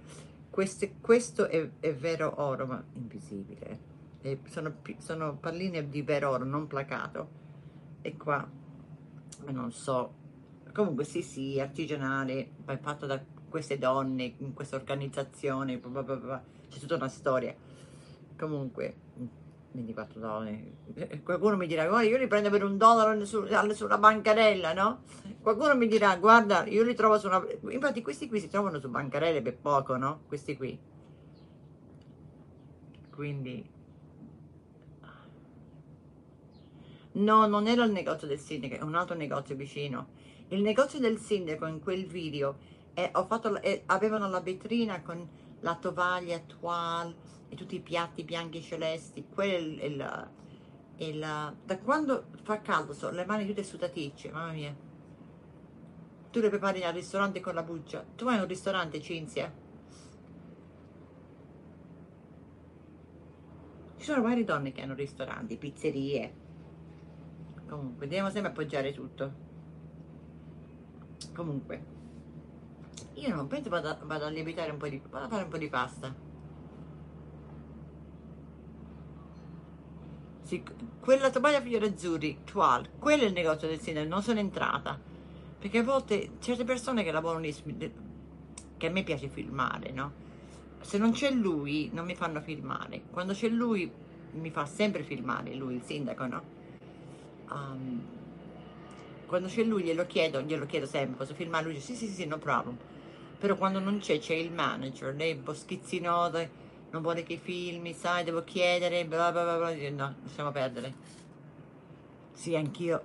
Questo, 0.49 0.87
questo 1.01 1.47
è, 1.47 1.69
è, 1.79 1.93
vero 1.95 2.41
oro 2.41 2.65
ma 2.65 2.83
invisibile. 2.93 3.93
E 4.21 4.39
sono, 4.49 4.75
sono 4.97 5.35
palline 5.37 5.89
di 5.89 6.01
vero 6.01 6.31
oro 6.31 6.45
non 6.45 6.67
placato. 6.67 7.43
E 8.01 8.15
qua 8.17 8.47
non 9.45 9.71
so, 9.71 10.13
comunque 10.73 11.03
sì 11.03 11.21
sì, 11.21 11.59
artigianale, 11.59 12.51
fatto 12.81 13.05
da 13.05 13.21
queste 13.49 13.77
donne, 13.77 14.35
in 14.37 14.53
questa 14.53 14.75
organizzazione, 14.75 15.79
c'è 15.79 16.79
tutta 16.79 16.95
una 16.95 17.07
storia. 17.07 17.55
Comunque, 18.37 18.95
24 19.71 20.19
dollari. 20.19 20.77
Qualcuno 21.23 21.55
mi 21.57 21.67
dirà, 21.67 21.87
guarda, 21.87 22.07
io 22.07 22.17
li 22.17 22.27
prendo 22.27 22.49
per 22.49 22.63
un 22.63 22.77
dollaro 22.77 23.23
sulla 23.25 23.97
bancarella, 23.97 24.73
no? 24.73 25.03
Qualcuno 25.41 25.75
mi 25.75 25.87
dirà, 25.87 26.15
guarda, 26.17 26.65
io 26.65 26.83
li 26.83 26.95
trovo 26.95 27.17
su 27.17 27.27
una... 27.27 27.45
Infatti 27.69 28.01
questi 28.01 28.27
qui 28.27 28.39
si 28.39 28.49
trovano 28.49 28.79
su 28.79 28.89
bancarelle 28.89 29.41
per 29.41 29.57
poco, 29.57 29.95
no? 29.95 30.21
Questi 30.27 30.57
qui. 30.57 30.77
Quindi 33.13 33.69
No, 37.15 37.47
non 37.47 37.67
era 37.67 37.85
il 37.85 37.91
negozio 37.91 38.27
del 38.27 38.39
sindaco, 38.39 38.75
è 38.75 38.81
un 38.81 38.95
altro 38.95 39.15
negozio 39.15 39.55
vicino. 39.55 40.07
Il 40.49 40.61
negozio 40.61 40.99
del 40.99 41.17
sindaco 41.17 41.65
in 41.65 41.79
quel 41.79 42.05
video 42.05 42.57
eh, 42.93 43.09
fatto, 43.27 43.61
eh, 43.61 43.83
avevano 43.85 44.27
la 44.27 44.41
vetrina 44.41 45.01
con 45.01 45.25
la 45.61 45.75
tovaglia 45.75 46.39
toile 46.39 47.15
e 47.47 47.55
tutti 47.55 47.75
i 47.75 47.79
piatti 47.79 48.23
bianchi 48.23 48.57
e 48.57 48.61
celesti. 48.61 49.25
Quel 49.33 49.81
il, 49.81 50.29
il, 50.97 51.53
da 51.63 51.77
quando 51.79 52.25
fa 52.43 52.59
caldo 52.59 52.91
sono 52.93 53.15
le 53.15 53.25
mani 53.25 53.45
tutte 53.45 53.63
sudaticce, 53.63 54.31
mamma 54.31 54.51
mia. 54.51 54.75
Tu 56.31 56.39
le 56.41 56.49
prepari 56.49 56.83
al 56.83 56.93
ristorante 56.93 57.39
con 57.39 57.53
la 57.53 57.63
buccia. 57.63 58.05
Tu 58.13 58.27
hai 58.27 58.39
un 58.39 58.47
ristorante, 58.47 59.01
Cinzia? 59.01 59.53
Ci 63.97 64.03
sono 64.03 64.21
varie 64.21 64.43
donne 64.43 64.73
che 64.73 64.81
hanno 64.81 64.93
ristoranti, 64.95 65.55
pizzerie 65.55 66.43
comunque 67.75 68.07
dobbiamo 68.07 68.29
sempre 68.29 68.51
appoggiare 68.51 68.93
tutto. 68.93 69.43
Comunque 71.33 71.93
io 73.15 73.33
non 73.33 73.47
penso 73.47 73.69
vado, 73.69 73.97
vado 74.03 74.25
a 74.25 74.29
lievitare 74.29 74.71
un 74.71 74.77
po' 74.77 74.87
di 74.87 75.01
vado 75.09 75.25
a 75.25 75.29
fare 75.29 75.43
un 75.43 75.49
po' 75.49 75.57
di 75.57 75.69
pasta. 75.69 76.13
Sì, 80.41 80.63
quella 80.99 81.29
tovaglia 81.29 81.61
fiori 81.61 81.85
azzurri 81.85 82.43
Tual, 82.43 82.89
quello 82.99 83.23
è 83.23 83.25
il 83.25 83.33
negozio 83.33 83.67
del 83.67 83.79
sindaco 83.79 84.07
non 84.07 84.21
sono 84.21 84.39
entrata. 84.39 84.99
Perché 85.57 85.79
a 85.79 85.83
volte 85.83 86.31
certe 86.39 86.63
persone 86.63 87.03
che 87.03 87.11
lavorano 87.11 87.43
lì 87.43 87.93
che 88.77 88.87
a 88.87 88.91
me 88.91 89.03
piace 89.03 89.29
filmare 89.29 89.91
no? 89.91 90.23
Se 90.81 90.97
non 90.97 91.11
c'è 91.11 91.31
lui 91.31 91.89
non 91.93 92.05
mi 92.05 92.15
fanno 92.15 92.41
filmare. 92.41 93.03
Quando 93.09 93.33
c'è 93.33 93.47
lui 93.47 93.91
mi 94.33 94.51
fa 94.51 94.65
sempre 94.65 95.03
filmare 95.03 95.55
lui 95.55 95.75
il 95.75 95.81
sindaco 95.81 96.27
no 96.27 96.54
um, 97.49 98.03
quando 99.25 99.47
c'è 99.47 99.63
lui 99.63 99.83
glielo 99.83 100.05
chiedo, 100.05 100.41
glielo 100.41 100.65
chiedo 100.65 100.85
sempre, 100.85 101.17
posso 101.17 101.33
filmare? 101.33 101.65
Lui 101.65 101.73
dice 101.73 101.93
sì 101.93 102.07
sì 102.07 102.13
sì, 102.13 102.25
no 102.25 102.37
problem. 102.37 102.77
Però 103.39 103.55
quando 103.55 103.79
non 103.79 103.99
c'è, 103.99 104.19
c'è 104.19 104.33
il 104.35 104.51
manager, 104.51 105.13
lei 105.15 105.31
è 105.31 106.49
non 106.91 107.01
vuole 107.01 107.23
che 107.23 107.37
filmi, 107.37 107.93
sai, 107.93 108.23
devo 108.23 108.43
chiedere, 108.43 109.05
bla 109.05 109.31
bla 109.31 109.43
bla 109.43 109.57
bla, 109.57 109.89
no, 109.89 110.15
lasciamo 110.23 110.51
perdere. 110.51 110.93
Sì, 112.31 112.55
anch'io, 112.55 113.03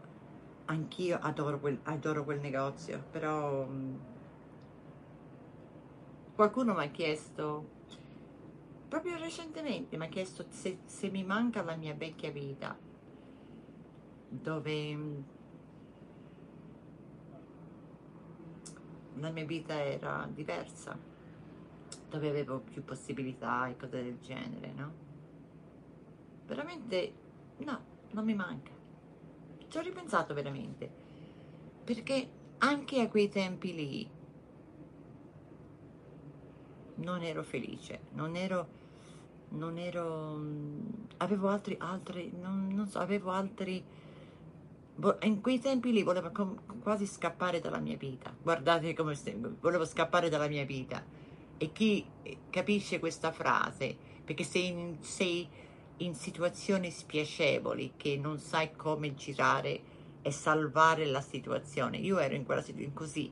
anch'io 0.67 1.19
adoro 1.21 1.59
quel, 1.59 1.79
adoro 1.85 2.25
quel 2.25 2.41
negozio, 2.41 3.03
però 3.11 3.63
um, 3.63 3.99
qualcuno 6.35 6.75
mi 6.75 6.85
ha 6.85 6.89
chiesto, 6.91 7.69
proprio 8.89 9.17
recentemente 9.17 9.97
mi 9.97 10.05
ha 10.05 10.09
chiesto 10.09 10.45
se, 10.49 10.79
se 10.87 11.11
mi 11.11 11.25
manca 11.25 11.63
la 11.63 11.75
mia 11.75 11.95
vecchia 11.95 12.31
vita 12.31 12.89
dove 14.31 14.97
mm, 14.97 15.21
la 19.15 19.31
mia 19.31 19.45
vita 19.45 19.75
era 19.75 20.29
diversa, 20.33 20.97
dove 22.09 22.29
avevo 22.29 22.61
più 22.61 22.85
possibilità 22.85 23.67
e 23.69 23.77
cose 23.77 24.03
del 24.03 24.21
genere, 24.21 24.73
no? 24.73 24.93
Veramente 26.47 27.13
no, 27.59 27.85
non 28.13 28.25
mi 28.25 28.35
manca. 28.35 28.71
Ci 29.67 29.77
ho 29.77 29.81
ripensato 29.81 30.33
veramente, 30.33 30.91
perché 31.85 32.29
anche 32.59 33.01
a 33.01 33.09
quei 33.09 33.29
tempi 33.29 33.75
lì 33.75 34.11
non 36.97 37.23
ero 37.23 37.43
felice, 37.43 38.01
non 38.13 38.37
ero 38.37 38.79
non 39.51 39.79
ero 39.79 40.37
mm, 40.37 40.87
avevo 41.19 41.49
altri 41.49 41.77
altri 41.81 42.31
non, 42.41 42.69
non 42.69 42.87
so 42.87 43.01
avevo 43.01 43.31
altri 43.31 43.85
in 45.23 45.41
quei 45.41 45.59
tempi 45.59 45.93
lì 45.93 46.03
volevo 46.03 46.31
quasi 46.83 47.07
scappare 47.07 47.61
dalla 47.61 47.79
mia 47.79 47.97
vita. 47.97 48.35
Guardate 48.41 48.95
come 48.95 49.17
volevo 49.61 49.85
scappare 49.85 50.29
dalla 50.29 50.49
mia 50.49 50.65
vita. 50.65 51.03
E 51.57 51.73
chi 51.73 52.05
capisce 52.49 52.99
questa 52.99 53.33
frase, 53.33 53.97
perché 54.25 54.45
sei 54.45 54.69
in, 54.69 54.97
sei 55.01 55.49
in 55.99 56.15
situazioni 56.15 56.91
spiacevoli 56.91 57.93
che 57.97 58.17
non 58.17 58.39
sai 58.39 58.75
come 58.75 59.15
girare 59.15 59.81
e 60.23 60.31
salvare 60.31 61.07
la 61.07 61.21
situazione. 61.21 61.99
Io 61.99 62.19
ero 62.19 62.35
in 62.35 62.45
quella 62.45 62.63
situazione 62.63 62.95
così, 62.95 63.31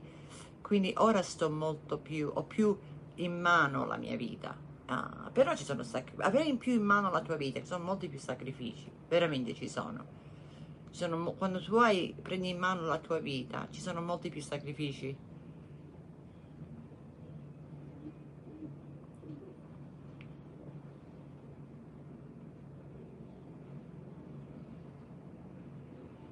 quindi 0.61 0.93
ora 0.97 1.21
sto 1.21 1.49
molto 1.49 1.97
più, 1.97 2.29
ho 2.31 2.43
più 2.43 2.77
in 3.15 3.39
mano 3.39 3.85
la 3.85 3.97
mia 3.97 4.15
vita. 4.15 4.55
Ah, 4.85 5.29
però 5.31 5.55
ci 5.55 5.63
sono 5.63 5.83
sacrifici, 5.83 6.21
avere 6.27 6.45
in 6.45 6.57
più 6.57 6.73
in 6.73 6.83
mano 6.83 7.11
la 7.11 7.21
tua 7.21 7.35
vita, 7.35 7.59
ci 7.59 7.67
sono 7.67 7.83
molti 7.83 8.07
più 8.07 8.19
sacrifici, 8.19 8.89
veramente 9.07 9.53
ci 9.53 9.69
sono. 9.69 10.18
Sono 10.91 11.31
quando 11.33 11.61
tu 11.61 11.75
hai, 11.75 12.15
prendi 12.21 12.49
in 12.49 12.57
mano 12.57 12.81
la 12.81 12.99
tua 12.99 13.19
vita, 13.19 13.67
ci 13.69 13.79
sono 13.79 14.01
molti 14.01 14.29
più 14.29 14.41
sacrifici. 14.41 15.15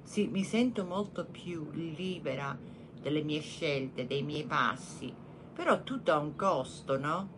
Sì, 0.02 0.26
mi 0.26 0.42
sento 0.42 0.84
molto 0.84 1.26
più 1.26 1.70
libera 1.70 2.58
delle 3.00 3.22
mie 3.22 3.40
scelte, 3.40 4.06
dei 4.06 4.22
miei 4.22 4.44
passi, 4.44 5.14
però 5.54 5.82
tutto 5.82 6.12
ha 6.12 6.18
un 6.18 6.34
costo, 6.34 6.98
no? 6.98 7.36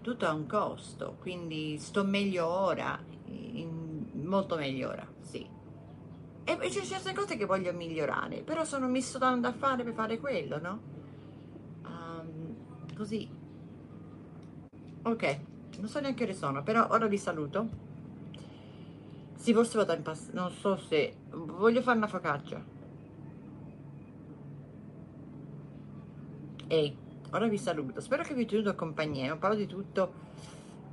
Tutto 0.00 0.26
ha 0.26 0.32
un 0.32 0.46
costo, 0.46 1.16
quindi 1.20 1.78
sto 1.78 2.04
meglio 2.04 2.46
ora, 2.46 2.98
in, 3.26 4.10
molto 4.24 4.56
meglio 4.56 4.88
ora, 4.88 5.06
sì. 6.56 6.66
E 6.66 6.68
c'è 6.68 6.82
certe 6.82 7.12
cose 7.12 7.36
che 7.36 7.44
voglio 7.44 7.72
migliorare, 7.72 8.42
però 8.42 8.64
sono 8.64 8.88
messo 8.88 9.18
tanto 9.18 9.48
da 9.48 9.52
fare 9.52 9.84
per 9.84 9.92
fare 9.92 10.18
quello, 10.18 10.58
no? 10.60 10.80
Um, 11.84 12.56
così. 12.96 13.28
Ok, 15.02 15.40
non 15.78 15.88
so 15.88 16.00
neanche 16.00 16.24
ore 16.24 16.34
sono, 16.34 16.62
però 16.62 16.86
ora 16.90 17.06
vi 17.06 17.18
saluto. 17.18 17.86
Sì, 19.36 19.52
forse 19.54 19.78
vado 19.78 19.92
in 19.92 20.02
pass... 20.02 20.30
non 20.32 20.50
so 20.50 20.76
se... 20.76 21.14
Voglio 21.30 21.80
fare 21.80 21.96
una 21.96 22.08
focaccia. 22.08 22.62
Ehi, 26.66 26.96
ora 27.30 27.46
vi 27.46 27.56
saluto. 27.56 28.00
Spero 28.00 28.24
che 28.24 28.34
vi 28.34 28.40
sia 28.40 28.58
tenuto 28.58 28.74
compagnia. 28.74 29.32
Ho 29.32 29.38
parlato 29.38 29.62
di 29.62 29.68
tutto. 29.68 30.12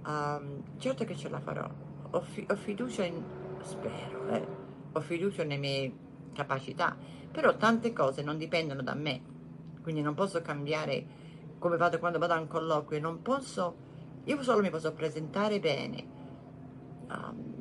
Um, 0.06 0.62
certo 0.78 1.04
che 1.06 1.16
ce 1.16 1.28
la 1.28 1.40
farò. 1.40 1.68
Ho, 2.12 2.22
fi 2.22 2.46
ho 2.48 2.56
fiducia 2.56 3.04
in... 3.04 3.22
Spero, 3.62 4.28
eh. 4.28 4.65
Ho 4.96 5.02
fiducia 5.02 5.44
nelle 5.44 5.60
mie 5.60 5.94
capacità. 6.34 6.96
Però 7.32 7.58
tante 7.58 7.92
cose 7.92 8.24
non 8.24 8.38
dipendono 8.38 8.82
da 8.82 8.94
me. 8.94 9.22
Quindi 9.82 10.02
non 10.02 10.14
posso 10.14 10.42
cambiare 10.42 11.06
come 11.60 11.76
vado 11.76 12.00
quando 12.00 12.18
vado 12.18 12.34
a 12.34 12.40
un 12.40 12.48
colloquio. 12.48 13.00
Non 13.02 13.22
posso... 13.22 13.84
Io 14.24 14.42
solo 14.42 14.62
mi 14.62 14.70
posso 14.70 14.94
presentare 14.94 15.60
bene. 15.60 16.08
Um, 17.10 17.56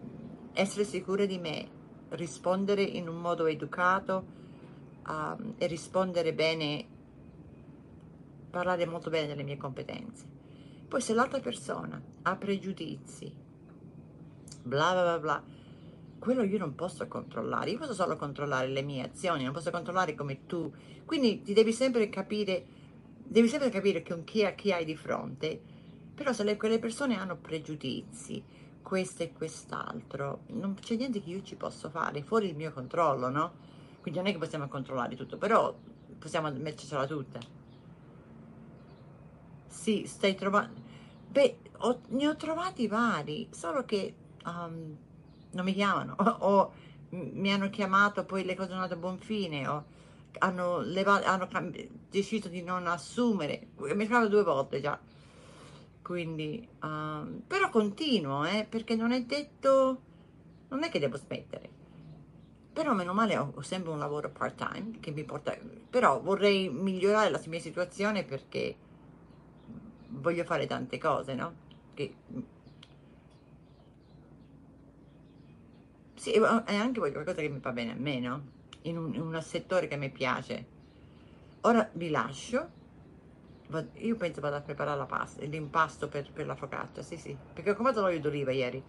essere 0.53 0.85
sicura 0.85 1.27
di 1.27 1.39
me, 1.39 1.69
rispondere 2.11 2.83
in 2.83 3.09
un 3.09 3.17
modo 3.17 3.47
educato 3.47 4.25
um, 5.07 5.55
e 5.59 5.67
rispondere 5.67 6.33
bene, 6.33 6.87
parlare 8.51 8.87
molto 8.87 9.11
bene 9.11 9.27
delle 9.27 9.43
mie 9.43 9.57
competenze. 9.57 10.25
Poi 10.87 11.01
se 11.01 11.13
l'altra 11.13 11.41
persona 11.41 12.01
ha 12.23 12.37
pregiudizi, 12.37 13.35
bla 14.63 14.93
bla 14.93 15.03
bla 15.03 15.19
bla, 15.19 15.43
quello 16.25 16.43
io 16.43 16.57
non 16.57 16.75
posso 16.75 17.07
controllare, 17.07 17.69
io 17.69 17.79
posso 17.79 17.93
solo 17.93 18.17
controllare 18.17 18.67
le 18.69 18.81
mie 18.81 19.03
azioni, 19.03 19.45
non 19.45 19.53
posso 19.53 19.71
controllare 19.71 20.15
come 20.15 20.47
tu, 20.47 20.73
quindi 21.05 21.43
ti 21.43 21.53
devi 21.53 21.71
sempre 21.71 22.09
capire, 22.09 22.65
devi 23.23 23.47
sempre 23.47 23.69
capire 23.69 24.03
con 24.03 24.25
chi, 24.25 24.43
chi 24.55 24.73
hai 24.73 24.87
di 24.87 24.97
fronte, 24.97 25.61
però 26.15 26.33
se 26.33 26.43
le, 26.45 26.57
quelle 26.57 26.79
persone 26.79 27.19
hanno 27.19 27.37
pregiudizi, 27.37 28.43
questo 28.81 29.23
e 29.23 29.33
quest'altro, 29.35 30.45
non 30.53 30.75
c'è 30.81 30.97
niente 30.97 31.23
che 31.23 31.29
io 31.29 31.43
ci 31.43 31.57
posso 31.57 31.91
fare, 31.91 32.23
fuori 32.23 32.49
il 32.49 32.57
mio 32.57 32.73
controllo, 32.73 33.29
no? 33.29 33.53
Quindi 34.01 34.19
non 34.19 34.29
è 34.29 34.33
che 34.33 34.39
possiamo 34.39 34.67
controllare 34.67 35.17
tutto, 35.17 35.37
però 35.37 35.77
possiamo 36.19 36.51
mettercela 36.51 37.07
tutta. 37.07 37.39
Sì, 39.67 40.07
stai 40.07 40.35
trovando... 40.35 40.81
Beh, 41.29 41.59
ho, 41.81 42.01
ne 42.09 42.29
ho 42.29 42.37
trovati 42.37 42.87
vari, 42.87 43.47
solo 43.51 43.85
che 43.85 44.15
um, 44.47 44.97
non 45.55 45.65
mi 45.65 45.75
chiamano, 45.75 46.15
o, 46.19 46.25
o, 46.41 46.73
mi 47.11 47.53
hanno 47.53 47.71
chiamato, 47.71 48.25
poi 48.25 48.45
le 48.45 48.55
cose 48.55 48.69
sono 48.69 48.83
andate 48.83 48.99
a 48.99 49.01
buon 49.01 49.19
fine, 49.19 49.67
o 49.67 49.85
hanno, 50.39 50.81
levato, 50.81 51.27
hanno 51.27 51.49
deciso 52.11 52.49
di 52.49 52.63
non 52.63 52.87
assumere, 52.87 53.69
mi 53.77 54.07
è 54.07 54.29
due 54.29 54.43
volte 54.43 54.81
già, 54.81 54.99
quindi 56.03 56.69
um, 56.83 57.43
però 57.47 57.71
continuo 57.71 58.45
eh, 58.45 58.67
perché 58.69 58.95
non 58.95 59.13
è 59.13 59.23
detto 59.23 60.03
non 60.69 60.83
è 60.83 60.91
che 60.91 60.99
devo 60.99 61.17
smettere. 61.17 61.71
Però 62.73 62.93
meno 62.93 63.15
male 63.15 63.39
ho, 63.39 63.53
ho 63.55 63.63
sempre 63.63 63.93
un 63.93 63.99
lavoro 63.99 64.31
part 64.31 64.57
time 64.57 64.99
che 64.99 65.13
mi 65.13 65.25
porta 65.25 65.57
però 65.89 66.21
vorrei 66.21 66.69
migliorare 66.69 67.31
la 67.31 67.41
mia 67.47 67.61
situazione 67.61 68.25
perché 68.25 68.77
voglio 70.09 70.45
fare 70.45 70.67
tante 70.67 70.99
cose 70.99 71.35
no? 71.35 71.55
Che 71.95 72.15
sì, 76.25 76.31
e 76.33 76.75
anche 76.75 77.01
voglio 77.01 77.13
qualcosa 77.13 77.43
che 77.43 77.51
mi 77.51 77.61
fa 77.61 77.73
bene 77.73 77.93
a 77.93 77.97
me 77.97 78.19
no? 78.19 78.43
In 78.83 78.97
un, 78.97 79.15
in 79.15 79.21
un 79.21 79.43
settore 79.43 79.89
che 79.89 79.97
mi 79.99 80.09
piace. 80.09 80.67
Ora 81.63 81.87
vi 81.93 82.09
lascio. 82.09 82.83
Io 83.97 84.17
penso 84.17 84.41
vado 84.41 84.57
a 84.57 84.61
preparare 84.63 84.97
la 84.97 85.05
pasta, 85.05 85.45
l'impasto 85.45 86.09
per, 86.09 86.31
per, 86.33 86.47
la 86.47 86.55
focaccia, 86.55 87.03
sì 87.03 87.17
sì, 87.17 87.37
perché 87.53 87.73
ho 87.73 87.75
comprato 87.75 88.01
l'olio 88.01 88.21
d'oliva 88.21 88.53
ieri. 88.53 88.83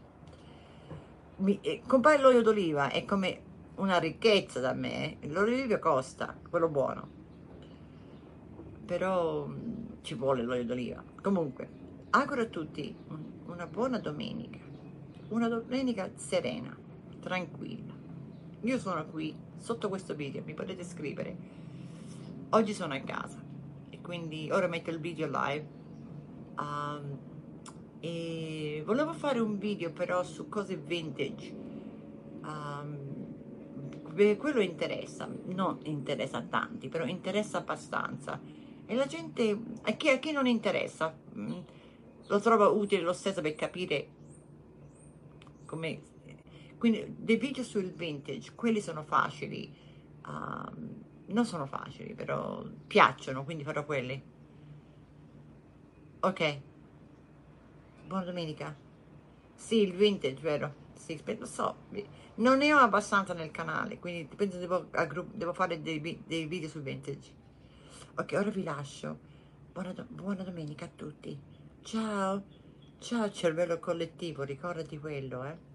Mi, 1.38 1.60
eh, 1.62 1.82
comprare 1.86 2.22
l'olio 2.22 2.42
d'oliva 2.42 2.90
è 2.90 3.04
come 3.04 3.42
una 3.76 3.98
ricchezza 3.98 4.62
da 4.62 4.74
me, 4.74 5.20
eh. 5.20 5.28
l'olio 5.28 5.58
d'oliva 5.58 5.80
costa, 5.80 6.38
quello 6.50 6.70
buono, 6.70 7.08
però 8.86 9.46
mm, 9.48 9.86
ci 10.02 10.14
vuole 10.14 10.44
l'olio 10.44 10.66
d'oliva. 10.66 11.04
Comunque, 11.22 11.68
auguro 12.12 12.42
a 12.42 12.46
tutti 12.46 12.96
una 13.48 13.66
buona 13.66 13.98
domenica, 13.98 14.60
una 15.30 15.48
domenica 15.48 16.12
serena, 16.16 16.84
tranquilla. 17.26 17.94
Io 18.62 18.78
sono 18.78 19.04
qui, 19.08 19.36
sotto 19.58 19.90
questo 19.90 20.14
video, 20.14 20.44
mi 20.46 20.54
potete 20.54 20.84
scrivere. 20.84 21.36
Oggi 22.52 22.74
sono 22.74 22.94
a 22.94 23.00
casa 23.00 23.46
quindi 24.06 24.52
ora 24.52 24.68
metto 24.68 24.92
il 24.92 25.00
video 25.00 25.28
live 25.28 25.68
um, 26.60 27.18
e 28.00 28.84
volevo 28.86 29.14
fare 29.14 29.40
un 29.40 29.58
video 29.58 29.92
però 29.92 30.22
su 30.22 30.48
cose 30.48 30.76
vintage 30.76 31.52
um, 32.44 32.98
quello 34.38 34.62
interessa 34.62 35.28
non 35.46 35.80
interessa 35.86 36.38
a 36.38 36.44
tanti 36.44 36.88
però 36.88 37.04
interessa 37.06 37.58
abbastanza 37.58 38.40
e 38.86 38.94
la 38.94 39.08
gente 39.08 39.60
a 39.82 39.92
chi, 39.94 40.10
a 40.10 40.20
chi 40.20 40.32
non 40.32 40.46
interessa 40.46 41.12
mm, 41.36 41.58
lo 42.28 42.40
trova 42.40 42.68
utile 42.68 43.02
lo 43.02 43.14
stesso 43.14 43.42
per 43.42 43.56
capire 43.56 44.08
come 45.66 46.14
quindi 46.86 47.16
dei 47.18 47.38
video 47.38 47.64
sul 47.64 47.92
vintage 47.92 48.54
quelli 48.54 48.80
sono 48.80 49.04
facili 49.04 49.74
um, 50.28 51.04
non 51.28 51.46
sono 51.46 51.66
facili, 51.66 52.14
però 52.14 52.64
piacciono, 52.86 53.44
quindi 53.44 53.64
farò 53.64 53.86
quelli. 53.86 54.22
Ok. 56.20 56.60
Buona 58.06 58.26
domenica. 58.26 58.76
Sì, 59.56 59.82
il 59.82 59.94
vintage, 59.94 60.42
vero? 60.42 60.74
Sì, 60.94 61.20
lo 61.38 61.46
so. 61.46 61.76
Non 62.36 62.58
ne 62.58 62.74
ho 62.74 62.78
abbastanza 62.78 63.34
nel 63.34 63.52
canale, 63.52 64.00
quindi 64.00 64.28
penso 64.36 64.58
devo, 64.58 64.88
devo 65.32 65.54
fare 65.54 65.82
dei, 65.82 66.22
dei, 66.26 66.46
video 66.46 66.70
sul 66.70 66.82
vintage. 66.82 67.32
Ok, 68.16 68.34
ora 68.34 68.50
vi 68.50 68.64
lascio. 68.64 69.18
Buona, 69.72 69.94
buona 70.08 70.44
domenica 70.44 70.86
a 70.86 70.90
tutti. 70.94 71.38
Ciao. 71.82 72.44
Ciao 72.98 73.32
cervello 73.32 73.80
collettivo, 73.80 74.44
ricordati 74.44 74.98
quello, 75.00 75.44
eh. 75.44 75.75